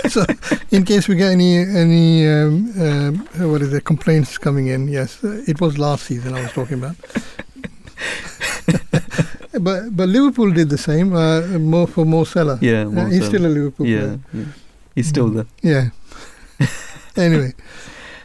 so, 0.08 0.24
in 0.70 0.84
case 0.84 1.08
we 1.08 1.14
get 1.16 1.30
any 1.32 1.58
any 1.58 2.26
um, 2.28 2.72
um, 2.80 3.18
what 3.50 3.62
is 3.62 3.72
it 3.72 3.84
complaints 3.84 4.36
coming 4.38 4.66
in, 4.68 4.88
yes, 4.88 5.22
uh, 5.24 5.42
it 5.46 5.60
was 5.60 5.78
last 5.78 6.04
season 6.06 6.34
I 6.34 6.42
was 6.42 6.52
talking 6.52 6.78
about. 6.78 6.96
but 9.60 9.96
but 9.96 10.08
Liverpool 10.08 10.50
did 10.52 10.68
the 10.68 10.78
same. 10.78 11.14
Uh, 11.14 11.40
Mo 11.58 11.86
for 11.86 12.04
Mo 12.04 12.24
Salah. 12.24 12.58
Yeah, 12.60 12.86
Uh, 12.86 13.06
he's 13.06 13.26
still 13.26 13.46
a 13.46 13.48
Liverpool 13.48 13.86
yeah, 13.86 14.00
player. 14.00 14.18
yeah. 14.32 14.44
he's 14.94 15.08
still 15.08 15.28
there 15.30 15.46
Yeah. 15.62 15.90
anyway, 17.16 17.52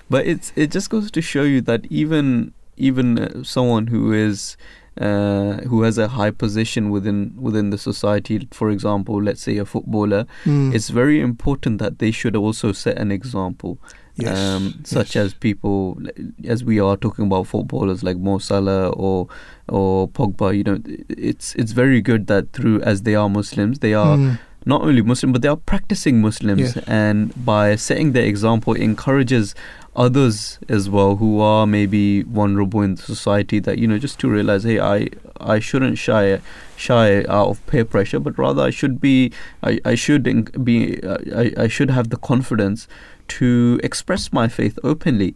but 0.10 0.26
it's 0.26 0.52
it 0.56 0.72
just 0.72 0.90
goes 0.90 1.12
to 1.12 1.22
show 1.22 1.44
you 1.44 1.62
that 1.62 1.86
even 1.90 2.54
even 2.78 3.20
uh, 3.20 3.44
someone 3.44 3.88
who 3.88 4.14
is 4.14 4.58
uh, 5.00 5.54
who 5.70 5.84
has 5.84 5.98
a 5.98 6.08
high 6.10 6.32
position 6.32 6.90
within 6.90 7.34
within 7.38 7.70
the 7.70 7.78
society, 7.78 8.48
for 8.52 8.70
example, 8.70 9.22
let's 9.24 9.42
say 9.42 9.58
a 9.58 9.66
footballer, 9.66 10.26
Mm. 10.46 10.74
it's 10.76 10.90
very 10.90 11.22
important 11.22 11.80
that 11.80 12.00
they 12.00 12.12
should 12.12 12.36
also 12.36 12.72
set 12.74 12.98
an 12.98 13.12
example. 13.12 13.78
Yes, 14.16 14.38
Um, 14.38 14.74
such 14.84 15.16
as 15.16 15.34
people, 15.34 15.98
as 16.46 16.64
we 16.66 16.80
are 16.82 16.98
talking 16.98 17.26
about 17.28 17.48
footballers 17.48 18.04
like 18.04 18.18
Mo 18.18 18.38
Salah 18.40 18.90
or 18.90 19.28
or 19.70 20.10
Pogba, 20.10 20.52
you 20.58 20.64
know, 20.64 20.78
it's 21.10 21.56
it's 21.56 21.72
very 21.72 22.02
good 22.02 22.28
that 22.28 22.52
through 22.52 22.82
as 22.82 23.04
they 23.04 23.16
are 23.16 23.30
Muslims, 23.30 23.80
they 23.80 23.94
are 23.94 24.18
Mm. 24.18 24.38
not 24.66 24.82
only 24.82 25.02
Muslim 25.02 25.32
but 25.32 25.42
they 25.42 25.48
are 25.48 25.62
practicing 25.74 26.20
Muslims, 26.22 26.76
Yes. 26.76 26.84
and 26.88 27.32
by 27.46 27.78
setting 27.78 28.12
their 28.12 28.26
example, 28.26 28.74
it 28.74 28.82
encourages 28.82 29.56
others 30.00 30.60
as 30.70 30.90
well 30.90 31.18
who 31.18 31.42
are 31.42 31.68
maybe 31.68 32.22
vulnerable 32.24 32.82
in 32.82 32.96
society 32.96 33.60
that 33.60 33.78
you 33.78 33.86
know 33.86 33.98
just 33.98 34.18
to 34.18 34.30
realize 34.30 34.64
hey 34.64 34.80
i 34.80 35.10
i 35.42 35.60
shouldn't 35.60 35.98
shy 35.98 36.40
shy 36.78 37.18
out 37.26 37.50
of 37.50 37.68
peer 37.68 37.84
pressure 37.84 38.18
but 38.18 38.38
rather 38.38 38.62
i 38.62 38.70
should 38.70 39.02
be 39.02 39.30
i, 39.62 39.78
I 39.84 39.96
should 39.96 40.24
be 40.64 41.04
I, 41.04 41.52
I 41.66 41.68
should 41.68 41.90
have 41.90 42.12
the 42.12 42.18
confidence 42.18 42.88
to 43.40 43.80
express 43.84 44.34
my 44.34 44.48
faith 44.48 44.80
openly. 44.84 45.36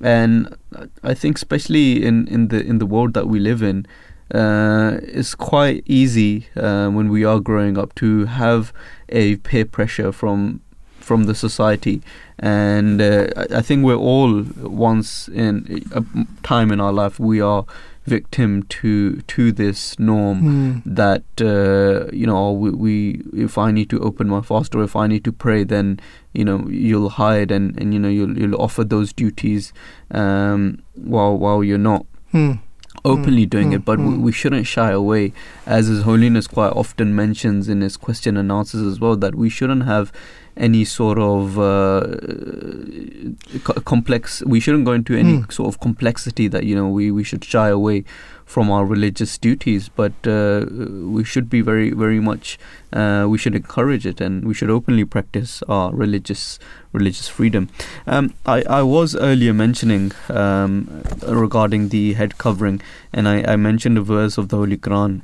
And 0.00 0.56
i 1.02 1.14
think 1.14 1.36
especially 1.36 2.04
in 2.04 2.28
in 2.28 2.48
the 2.48 2.60
in 2.64 2.78
the 2.78 2.86
world 2.86 3.14
that 3.14 3.26
we 3.26 3.40
live 3.40 3.62
in 3.62 3.86
uh, 4.32 4.98
it's 5.02 5.34
quite 5.34 5.82
easy 5.86 6.46
uh, 6.56 6.88
when 6.88 7.08
we 7.08 7.24
are 7.24 7.40
growing 7.40 7.76
up 7.76 7.94
to 7.94 8.24
have 8.24 8.72
a 9.10 9.36
peer 9.36 9.64
pressure 9.64 10.12
from 10.12 10.60
from 11.04 11.24
the 11.24 11.34
society 11.34 11.96
and 12.38 13.00
uh, 13.00 13.26
I 13.60 13.62
think 13.62 13.84
we're 13.84 14.04
all 14.12 14.42
once 14.88 15.28
in 15.28 15.54
a 16.00 16.02
time 16.52 16.68
in 16.74 16.80
our 16.80 16.92
life 16.92 17.16
we 17.20 17.40
are 17.40 17.64
victim 18.06 18.62
to 18.78 18.92
to 19.34 19.42
this 19.60 19.98
norm 19.98 20.38
Mm. 20.42 20.82
that 21.00 21.24
uh, 21.40 22.10
you 22.20 22.26
know 22.30 22.52
we, 22.62 22.70
we 22.84 22.94
if 23.46 23.56
I 23.66 23.70
need 23.76 23.88
to 23.94 23.98
open 24.08 24.28
my 24.28 24.42
fast 24.50 24.74
or 24.74 24.82
if 24.88 24.94
I 24.94 25.06
need 25.06 25.24
to 25.24 25.32
pray 25.32 25.64
then 25.64 25.86
you 26.38 26.44
know 26.44 26.58
you'll 26.68 27.08
hide 27.22 27.50
and, 27.56 27.66
and 27.80 27.94
you 27.94 28.00
know 28.00 28.12
you'll 28.18 28.36
you'll 28.38 28.60
offer 28.60 28.84
those 28.84 29.12
duties 29.22 29.72
um, 30.10 30.82
while 30.94 31.36
while 31.38 31.62
you're 31.64 31.78
not 31.92 32.04
Hmm. 32.32 32.52
openly 33.04 33.46
mm, 33.46 33.50
doing 33.50 33.70
mm, 33.70 33.76
it, 33.76 33.84
but 33.84 33.98
mm. 33.98 34.20
we 34.26 34.32
shouldn't 34.32 34.66
shy 34.66 34.90
away, 34.90 35.32
as 35.66 35.86
His 35.86 36.02
Holiness 36.02 36.46
quite 36.48 36.72
often 36.82 37.14
mentions 37.14 37.68
in 37.68 37.80
his 37.80 37.96
question 37.96 38.36
and 38.36 38.50
answers 38.50 38.82
as 38.82 38.98
well, 39.00 39.16
that 39.24 39.34
we 39.36 39.48
shouldn't 39.48 39.84
have 39.84 40.12
any 40.56 40.84
sort 40.84 41.18
of 41.18 41.58
uh, 41.58 42.16
complex. 43.84 44.42
We 44.46 44.60
shouldn't 44.60 44.84
go 44.84 44.92
into 44.92 45.14
any 45.14 45.38
mm. 45.38 45.52
sort 45.52 45.68
of 45.68 45.80
complexity 45.80 46.48
that 46.48 46.64
you 46.64 46.74
know 46.74 46.88
we, 46.88 47.10
we 47.10 47.24
should 47.24 47.44
shy 47.44 47.68
away 47.68 48.04
from 48.44 48.70
our 48.70 48.84
religious 48.84 49.38
duties, 49.38 49.88
but 49.88 50.12
uh, 50.26 50.66
we 50.68 51.24
should 51.24 51.48
be 51.50 51.60
very 51.60 51.90
very 51.90 52.20
much. 52.20 52.58
Uh, 52.92 53.26
we 53.28 53.38
should 53.38 53.54
encourage 53.54 54.06
it, 54.06 54.20
and 54.20 54.44
we 54.44 54.54
should 54.54 54.70
openly 54.70 55.04
practice 55.04 55.62
our 55.68 55.92
religious 55.92 56.58
religious 56.92 57.28
freedom. 57.28 57.68
Um, 58.06 58.34
I 58.46 58.62
I 58.62 58.82
was 58.82 59.16
earlier 59.16 59.52
mentioning 59.52 60.12
um, 60.28 61.02
regarding 61.26 61.88
the 61.88 62.12
head 62.14 62.38
covering, 62.38 62.80
and 63.12 63.28
I, 63.28 63.42
I 63.42 63.56
mentioned 63.56 63.98
a 63.98 64.02
verse 64.02 64.38
of 64.38 64.48
the 64.50 64.56
Holy 64.56 64.76
Quran 64.76 65.22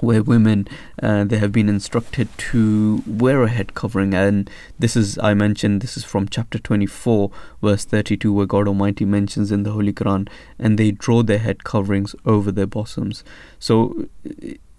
where 0.00 0.22
women 0.22 0.68
uh, 1.02 1.24
they 1.24 1.38
have 1.38 1.52
been 1.52 1.68
instructed 1.68 2.28
to 2.38 3.02
wear 3.06 3.42
a 3.42 3.48
head 3.48 3.74
covering. 3.74 4.14
And 4.14 4.50
this 4.78 4.96
is 4.96 5.18
i 5.18 5.34
mentioned 5.34 5.80
this 5.80 5.96
is 5.96 6.04
from 6.04 6.28
chapter 6.28 6.58
24 6.58 7.30
verse 7.62 7.84
32 7.84 8.32
where 8.32 8.46
god 8.46 8.68
almighty 8.68 9.04
mentions 9.04 9.50
in 9.50 9.62
the 9.62 9.72
holy 9.72 9.92
quran 9.92 10.28
and 10.58 10.78
they 10.78 10.90
draw 10.90 11.22
their 11.22 11.38
head 11.38 11.64
coverings 11.64 12.14
over 12.24 12.52
their 12.52 12.66
bosoms. 12.66 13.24
So 13.58 14.06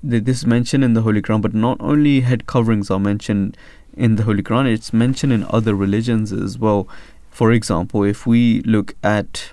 this 0.01 0.37
is 0.39 0.45
mentioned 0.45 0.83
in 0.83 0.93
the 0.93 1.01
holy 1.01 1.21
quran 1.21 1.41
but 1.41 1.53
not 1.53 1.77
only 1.79 2.21
head 2.21 2.47
coverings 2.47 2.89
are 2.89 2.99
mentioned 2.99 3.57
in 3.95 4.15
the 4.15 4.23
holy 4.23 4.43
quran 4.43 4.71
it's 4.71 4.93
mentioned 4.93 5.33
in 5.33 5.45
other 5.49 5.75
religions 5.75 6.31
as 6.31 6.57
well. 6.57 6.87
For 7.29 7.51
example 7.51 8.03
if 8.03 8.25
we 8.25 8.61
look 8.61 8.95
at 9.03 9.51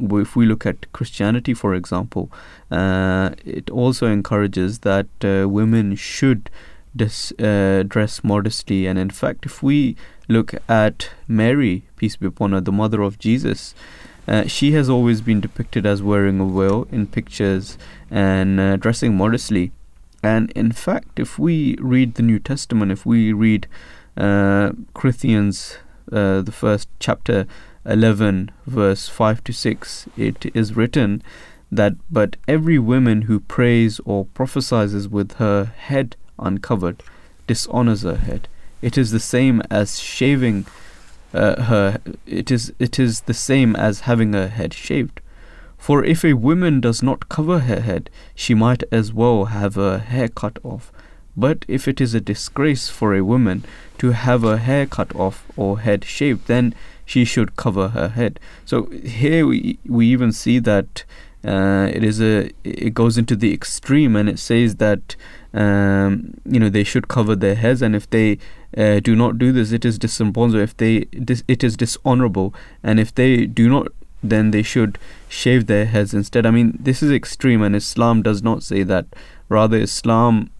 if 0.00 0.36
we 0.36 0.46
look 0.46 0.66
at 0.66 0.90
Christianity, 0.92 1.54
for 1.54 1.74
example, 1.74 2.30
uh, 2.70 3.30
it 3.44 3.70
also 3.70 4.06
encourages 4.06 4.80
that 4.80 5.06
uh, 5.22 5.48
women 5.48 5.94
should 5.96 6.50
dis, 6.94 7.32
uh, 7.38 7.84
dress 7.86 8.24
modestly. 8.24 8.86
And 8.86 8.98
in 8.98 9.10
fact, 9.10 9.46
if 9.46 9.62
we 9.62 9.96
look 10.28 10.54
at 10.68 11.10
Mary, 11.28 11.84
peace 11.96 12.16
be 12.16 12.26
upon 12.26 12.52
her, 12.52 12.60
the 12.60 12.72
mother 12.72 13.02
of 13.02 13.18
Jesus, 13.18 13.74
uh, 14.28 14.46
she 14.46 14.72
has 14.72 14.88
always 14.88 15.20
been 15.20 15.40
depicted 15.40 15.86
as 15.86 16.02
wearing 16.02 16.40
a 16.40 16.46
veil 16.46 16.86
in 16.92 17.06
pictures 17.06 17.78
and 18.10 18.60
uh, 18.60 18.76
dressing 18.76 19.16
modestly. 19.16 19.72
And 20.22 20.50
in 20.52 20.72
fact, 20.72 21.18
if 21.18 21.38
we 21.38 21.76
read 21.80 22.14
the 22.14 22.22
New 22.22 22.38
Testament, 22.38 22.92
if 22.92 23.06
we 23.06 23.32
read 23.32 23.66
uh, 24.16 24.72
Corinthians, 24.94 25.78
the 26.06 26.52
first 26.52 26.88
chapter, 26.98 27.46
11 27.84 28.50
verse 28.66 29.08
5 29.08 29.44
to 29.44 29.52
6 29.52 30.08
it 30.16 30.46
is 30.54 30.76
written 30.76 31.22
that 31.70 31.94
but 32.10 32.36
every 32.48 32.78
woman 32.78 33.22
who 33.22 33.40
prays 33.40 34.00
or 34.04 34.24
prophesies 34.26 35.08
with 35.08 35.32
her 35.34 35.64
head 35.64 36.16
uncovered 36.38 37.02
dishonors 37.46 38.02
her 38.02 38.16
head. 38.16 38.48
It 38.82 38.98
is 38.98 39.10
the 39.10 39.20
same 39.20 39.62
as 39.70 40.00
shaving 40.00 40.66
uh, 41.32 41.62
her 41.62 42.00
it 42.26 42.50
is 42.50 42.72
it 42.78 42.98
is 42.98 43.22
the 43.22 43.34
same 43.34 43.76
as 43.76 44.00
having 44.00 44.32
her 44.32 44.48
head 44.48 44.74
shaved. 44.74 45.20
For 45.78 46.04
if 46.04 46.24
a 46.24 46.34
woman 46.34 46.80
does 46.80 47.02
not 47.02 47.28
cover 47.28 47.60
her 47.60 47.80
head 47.80 48.10
she 48.34 48.54
might 48.54 48.82
as 48.90 49.12
well 49.12 49.46
have 49.46 49.74
her 49.76 49.98
hair 49.98 50.28
cut 50.28 50.58
off. 50.64 50.92
But 51.36 51.64
if 51.68 51.86
it 51.86 52.00
is 52.00 52.14
a 52.14 52.20
disgrace 52.20 52.88
for 52.88 53.14
a 53.14 53.24
woman 53.24 53.64
to 54.00 54.12
have 54.12 54.42
her 54.42 54.56
hair 54.56 54.86
cut 54.86 55.14
off 55.14 55.44
or 55.56 55.80
head 55.80 56.04
shaved 56.04 56.46
then 56.46 56.74
she 57.10 57.24
should 57.24 57.56
cover 57.56 57.88
her 57.88 58.08
head. 58.10 58.38
So 58.64 58.86
here 59.20 59.46
we 59.46 59.78
we 59.86 60.06
even 60.06 60.32
see 60.32 60.58
that 60.60 61.04
uh, 61.44 61.88
it 61.92 62.04
is 62.04 62.20
a 62.20 62.50
it 62.64 62.94
goes 62.94 63.18
into 63.18 63.34
the 63.34 63.52
extreme 63.52 64.14
and 64.14 64.28
it 64.28 64.38
says 64.38 64.76
that 64.76 65.16
um, 65.52 66.34
you 66.44 66.60
know 66.60 66.68
they 66.68 66.84
should 66.84 67.08
cover 67.08 67.34
their 67.34 67.56
heads 67.56 67.82
and 67.82 67.96
if 67.96 68.08
they 68.10 68.38
uh, 68.76 69.00
do 69.00 69.16
not 69.16 69.38
do 69.38 69.50
this 69.50 69.72
it 69.72 69.84
is 69.84 69.98
dishonorable 69.98 70.60
if 70.60 70.76
they 70.76 71.00
dis, 71.30 71.42
it 71.48 71.64
is 71.64 71.76
dishonorable 71.76 72.54
and 72.84 73.00
if 73.00 73.12
they 73.14 73.44
do 73.44 73.68
not 73.68 73.88
then 74.22 74.50
they 74.52 74.62
should 74.62 74.98
shave 75.28 75.66
their 75.66 75.86
heads 75.86 76.14
instead. 76.14 76.46
I 76.46 76.52
mean 76.52 76.78
this 76.78 77.02
is 77.02 77.10
extreme 77.10 77.62
and 77.62 77.74
islam 77.74 78.22
does 78.22 78.42
not 78.42 78.62
say 78.62 78.82
that. 78.84 79.06
Rather 79.48 79.78
islam 79.78 80.50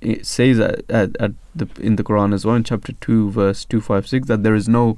it 0.00 0.26
says 0.26 0.58
at, 0.58 0.90
at, 0.90 1.16
at 1.20 1.32
the, 1.54 1.68
in 1.80 1.96
the 1.96 2.04
quran 2.04 2.32
as 2.34 2.44
well 2.44 2.56
in 2.56 2.64
chapter 2.64 2.92
2 2.92 3.30
verse 3.30 3.64
256 3.64 4.28
that 4.28 4.42
there 4.42 4.54
is 4.54 4.68
no 4.68 4.96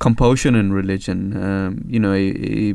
compulsion 0.00 0.56
in 0.56 0.72
religion. 0.72 1.36
Um, 1.40 1.84
you 1.86 2.00
know, 2.00 2.12
a, 2.12 2.30
a, 2.30 2.74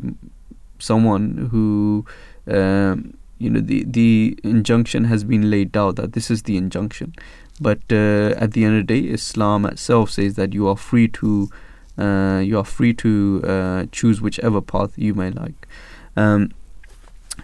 someone 0.78 1.48
who 1.50 2.06
um, 2.46 3.18
you 3.38 3.50
know 3.50 3.60
the 3.60 3.84
the 3.84 4.38
injunction 4.42 5.04
has 5.04 5.24
been 5.24 5.50
laid 5.50 5.76
out 5.76 5.96
that 5.96 6.14
this 6.14 6.30
is 6.30 6.44
the 6.44 6.56
injunction, 6.56 7.14
but 7.60 7.80
uh, 7.92 8.32
at 8.38 8.52
the 8.52 8.64
end 8.64 8.80
of 8.80 8.86
the 8.86 8.94
day, 8.94 9.08
Islam 9.08 9.66
itself 9.66 10.10
says 10.10 10.36
that 10.36 10.54
you 10.54 10.66
are 10.66 10.76
free 10.76 11.08
to 11.08 11.50
uh, 11.98 12.40
you 12.42 12.56
are 12.58 12.64
free 12.64 12.94
to 12.94 13.42
uh, 13.44 13.84
choose 13.92 14.22
whichever 14.22 14.62
path 14.62 14.96
you 14.96 15.12
may 15.12 15.30
like. 15.30 15.68
Um, 16.16 16.52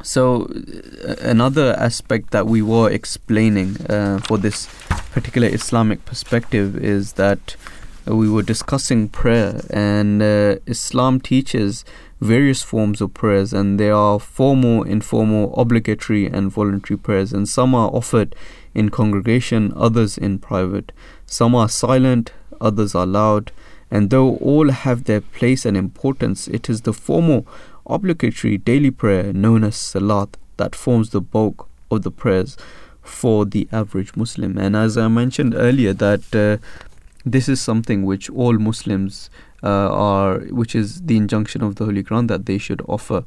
so 0.03 0.45
uh, 1.07 1.15
another 1.21 1.75
aspect 1.79 2.31
that 2.31 2.47
we 2.47 2.63
were 2.63 2.91
explaining 2.91 3.77
uh, 3.89 4.19
for 4.27 4.39
this 4.39 4.69
particular 5.13 5.49
Islamic 5.49 6.05
perspective 6.05 6.77
is 6.77 7.15
that 7.15 7.57
we 8.07 8.29
were 8.29 8.43
discussing 8.43 9.09
prayer, 9.09 9.61
and 9.71 10.23
uh, 10.23 10.57
Islam 10.67 11.21
teaches 11.21 11.85
various 12.21 12.63
forms 12.63 13.01
of 13.01 13.15
prayers, 13.15 13.53
and 13.53 13.79
there 13.79 13.95
are 13.95 14.19
formal, 14.19 14.83
informal, 14.83 15.55
obligatory, 15.57 16.27
and 16.27 16.51
voluntary 16.51 16.97
prayers, 16.97 17.33
and 17.33 17.49
some 17.49 17.75
are 17.75 17.91
offered 17.91 18.35
in 18.75 18.89
congregation, 18.89 19.73
others 19.77 20.19
in 20.19 20.39
private. 20.39 20.93
Some 21.27 21.55
are 21.55 21.69
silent, 21.69 22.33
others 22.61 22.95
are 22.95 23.07
loud, 23.07 23.53
and 23.91 24.11
though 24.11 24.37
all 24.37 24.71
have 24.71 25.05
their 25.05 25.21
place 25.21 25.65
and 25.65 25.77
importance, 25.77 26.49
it 26.49 26.69
is 26.71 26.83
the 26.83 26.93
formal, 26.93 27.47
obligatory 27.87 28.59
daily 28.59 28.91
prayer 28.91 29.33
known 29.33 29.65
as 29.65 29.77
Salat 29.77 30.37
that 30.57 30.75
forms 30.75 31.11
the 31.11 31.21
bulk 31.21 31.69
of 31.91 32.03
the 32.03 32.11
prayers 32.11 32.57
for 33.03 33.45
the 33.45 33.69
average 33.73 34.17
Muslim. 34.17 34.57
And 34.59 34.77
as 34.77 34.97
I 34.97 35.09
mentioned 35.09 35.55
earlier, 35.55 35.93
that 35.95 36.35
uh, 36.35 36.65
this 37.25 37.49
is 37.49 37.61
something 37.61 38.05
which 38.05 38.31
all 38.31 38.59
Muslims 38.59 39.31
uh, 39.63 39.67
are, 39.69 40.39
which 40.51 40.75
is 40.75 41.03
the 41.03 41.17
injunction 41.17 41.63
of 41.63 41.77
the 41.77 41.85
Holy 41.85 42.03
Quran 42.03 42.29
that 42.29 42.47
they 42.47 42.59
should 42.59 42.83
offer. 42.89 43.25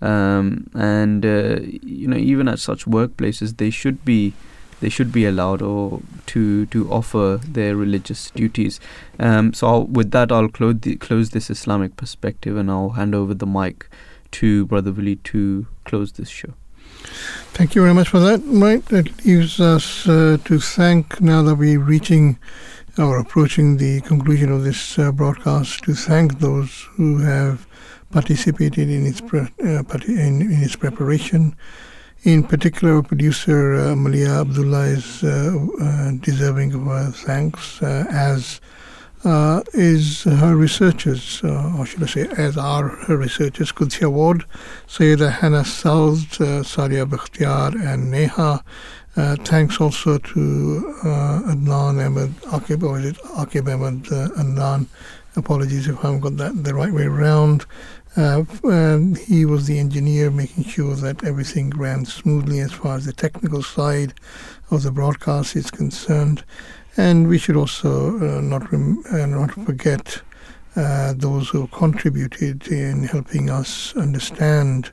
Um, 0.00 0.66
and 0.74 1.24
uh, 1.24 1.60
you 1.62 2.08
know, 2.08 2.16
even 2.16 2.48
at 2.48 2.58
such 2.58 2.84
workplaces, 2.84 3.56
they 3.56 3.70
should 3.70 4.04
be 4.04 4.34
they 4.84 4.90
should 4.90 5.12
be 5.12 5.24
allowed 5.24 5.62
or 5.62 6.02
to 6.26 6.66
to 6.66 6.80
offer 6.92 7.40
their 7.58 7.74
religious 7.74 8.30
duties. 8.32 8.78
Um, 9.18 9.54
so 9.54 9.66
I'll, 9.66 9.84
with 9.84 10.10
that, 10.10 10.30
I'll 10.30 10.50
close 10.50 10.80
the, 10.80 10.96
close 10.96 11.30
this 11.30 11.48
Islamic 11.48 11.96
perspective, 11.96 12.58
and 12.58 12.70
I'll 12.70 12.90
hand 12.90 13.14
over 13.14 13.32
the 13.32 13.46
mic 13.46 13.88
to 14.32 14.66
Brother 14.66 14.92
Willie 14.92 15.16
to 15.32 15.66
close 15.84 16.12
this 16.12 16.28
show. 16.28 16.52
Thank 17.56 17.74
you 17.74 17.80
very 17.80 17.94
much 17.94 18.08
for 18.10 18.20
that. 18.20 18.42
Right, 18.44 18.84
that 18.86 19.24
leaves 19.24 19.58
us 19.58 20.06
uh, 20.06 20.36
to 20.44 20.58
thank 20.58 21.18
now 21.22 21.40
that 21.44 21.54
we're 21.54 21.80
reaching 21.80 22.38
or 22.98 23.18
approaching 23.18 23.78
the 23.78 24.02
conclusion 24.02 24.52
of 24.52 24.64
this 24.64 24.98
uh, 24.98 25.12
broadcast 25.12 25.84
to 25.84 25.94
thank 25.94 26.40
those 26.40 26.88
who 26.96 27.18
have 27.18 27.66
participated 28.10 28.90
in 28.90 29.06
its 29.06 29.22
pre- 29.22 29.52
uh, 29.64 29.82
in, 30.06 30.42
in, 30.42 30.62
its 30.62 30.76
preparation. 30.76 31.56
In 32.24 32.42
particular, 32.42 33.02
producer 33.02 33.74
uh, 33.74 33.94
Malia 33.94 34.40
Abdullah 34.40 34.86
is 34.86 35.22
uh, 35.22 35.58
uh, 35.78 36.12
deserving 36.22 36.72
of 36.72 36.88
our 36.88 37.10
thanks, 37.10 37.82
uh, 37.82 38.06
as 38.10 38.62
is 39.74 40.24
her 40.24 40.56
researchers, 40.56 41.42
or 41.44 41.84
should 41.84 42.02
I 42.02 42.06
say, 42.06 42.26
as 42.38 42.56
are 42.56 42.88
her 42.88 43.18
researchers, 43.18 43.72
Qudsi 43.72 44.02
Award, 44.02 44.44
Sayyida 44.86 45.32
Hannah 45.32 45.64
Saud, 45.64 46.26
Sadia 46.64 47.04
Bakhtiar, 47.06 47.74
and 47.74 48.10
Neha 48.10 48.62
uh, 49.16 49.36
thanks 49.36 49.80
also 49.80 50.18
to 50.18 50.94
uh, 51.04 51.52
Adnan 51.52 52.04
Ahmed 52.04 52.34
Akib, 52.50 52.82
or 52.82 52.98
is 52.98 53.06
it 53.06 53.18
Akib 53.36 53.72
Ahmed 53.72 54.06
uh, 54.08 54.28
Adnan? 54.40 54.86
Apologies 55.36 55.86
if 55.86 55.98
I 55.98 56.02
haven't 56.02 56.20
got 56.20 56.36
that 56.38 56.64
the 56.64 56.74
right 56.74 56.92
way 56.92 57.04
around. 57.04 57.64
Uh, 58.16 58.44
and 58.64 59.18
he 59.18 59.44
was 59.44 59.66
the 59.66 59.78
engineer 59.78 60.30
making 60.30 60.62
sure 60.64 60.94
that 60.94 61.24
everything 61.24 61.70
ran 61.70 62.04
smoothly 62.04 62.60
as 62.60 62.72
far 62.72 62.96
as 62.96 63.06
the 63.06 63.12
technical 63.12 63.62
side 63.62 64.14
of 64.70 64.82
the 64.84 64.92
broadcast 64.92 65.56
is 65.56 65.70
concerned. 65.70 66.44
And 66.96 67.26
we 67.26 67.38
should 67.38 67.56
also 67.56 68.16
uh, 68.18 68.40
not 68.40 68.70
rem- 68.70 69.02
uh, 69.10 69.26
not 69.26 69.50
forget 69.52 70.22
uh, 70.76 71.14
those 71.16 71.48
who 71.48 71.66
contributed 71.68 72.68
in 72.68 73.04
helping 73.04 73.50
us 73.50 73.96
understand 73.96 74.92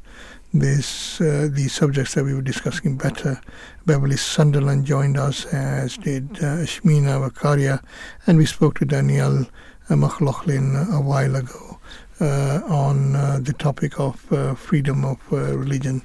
this 0.53 1.21
uh, 1.21 1.47
these 1.49 1.73
subjects 1.73 2.15
that 2.15 2.23
we 2.23 2.33
were 2.33 2.41
discussing 2.41 2.97
better. 2.97 3.39
Beverley 3.85 4.17
Sunderland 4.17 4.85
joined 4.85 5.17
us, 5.17 5.45
as 5.45 5.95
did 5.95 6.29
uh, 6.37 6.65
Shmina 6.65 7.29
Vakaria, 7.29 7.83
and 8.25 8.37
we 8.37 8.45
spoke 8.47 8.79
to 8.79 8.85
Danielle 8.85 9.45
McLaughlin 9.89 10.75
a 10.91 10.99
while 11.01 11.35
ago 11.35 11.70
uh, 11.70 11.70
on 12.21 13.15
uh, 13.15 13.39
the 13.41 13.53
topic 13.53 13.99
of 13.99 14.31
uh, 14.31 14.53
freedom 14.55 15.03
of 15.03 15.17
uh, 15.31 15.57
religion. 15.57 16.01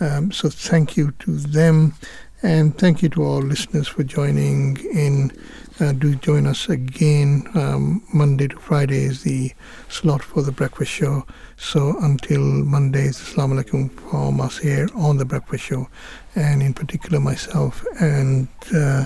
Um, 0.00 0.32
so 0.32 0.48
thank 0.48 0.96
you 0.96 1.12
to 1.20 1.30
them. 1.30 1.94
And 2.42 2.76
thank 2.78 3.02
you 3.02 3.10
to 3.10 3.22
all 3.22 3.42
listeners 3.42 3.86
for 3.86 4.02
joining 4.02 4.78
in. 4.94 5.30
Uh, 5.78 5.92
do 5.92 6.14
join 6.14 6.46
us 6.46 6.70
again. 6.70 7.46
Um, 7.54 8.02
Monday 8.14 8.48
to 8.48 8.56
Friday 8.56 9.04
is 9.04 9.22
the 9.22 9.52
slot 9.88 10.22
for 10.22 10.42
the 10.42 10.52
breakfast 10.52 10.90
show. 10.90 11.26
So 11.58 11.96
until 12.00 12.40
Monday, 12.40 13.08
Assalamu 13.08 13.62
alaikum 13.62 13.90
from 14.10 14.40
us 14.40 14.56
here 14.56 14.88
on 14.94 15.18
the 15.18 15.26
breakfast 15.26 15.64
show, 15.64 15.88
and 16.34 16.62
in 16.62 16.72
particular 16.72 17.20
myself 17.20 17.84
and 18.00 18.48
uh, 18.74 19.04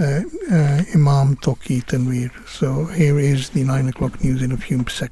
uh, 0.00 0.22
uh, 0.50 0.82
Imam 0.94 1.36
Toki 1.36 1.82
Tanvir. 1.82 2.30
So 2.48 2.86
here 2.86 3.18
is 3.18 3.50
the 3.50 3.62
9 3.62 3.88
o'clock 3.88 4.22
news 4.24 4.42
in 4.42 4.50
a 4.50 4.56
few 4.56 4.78
seconds. 4.88 5.10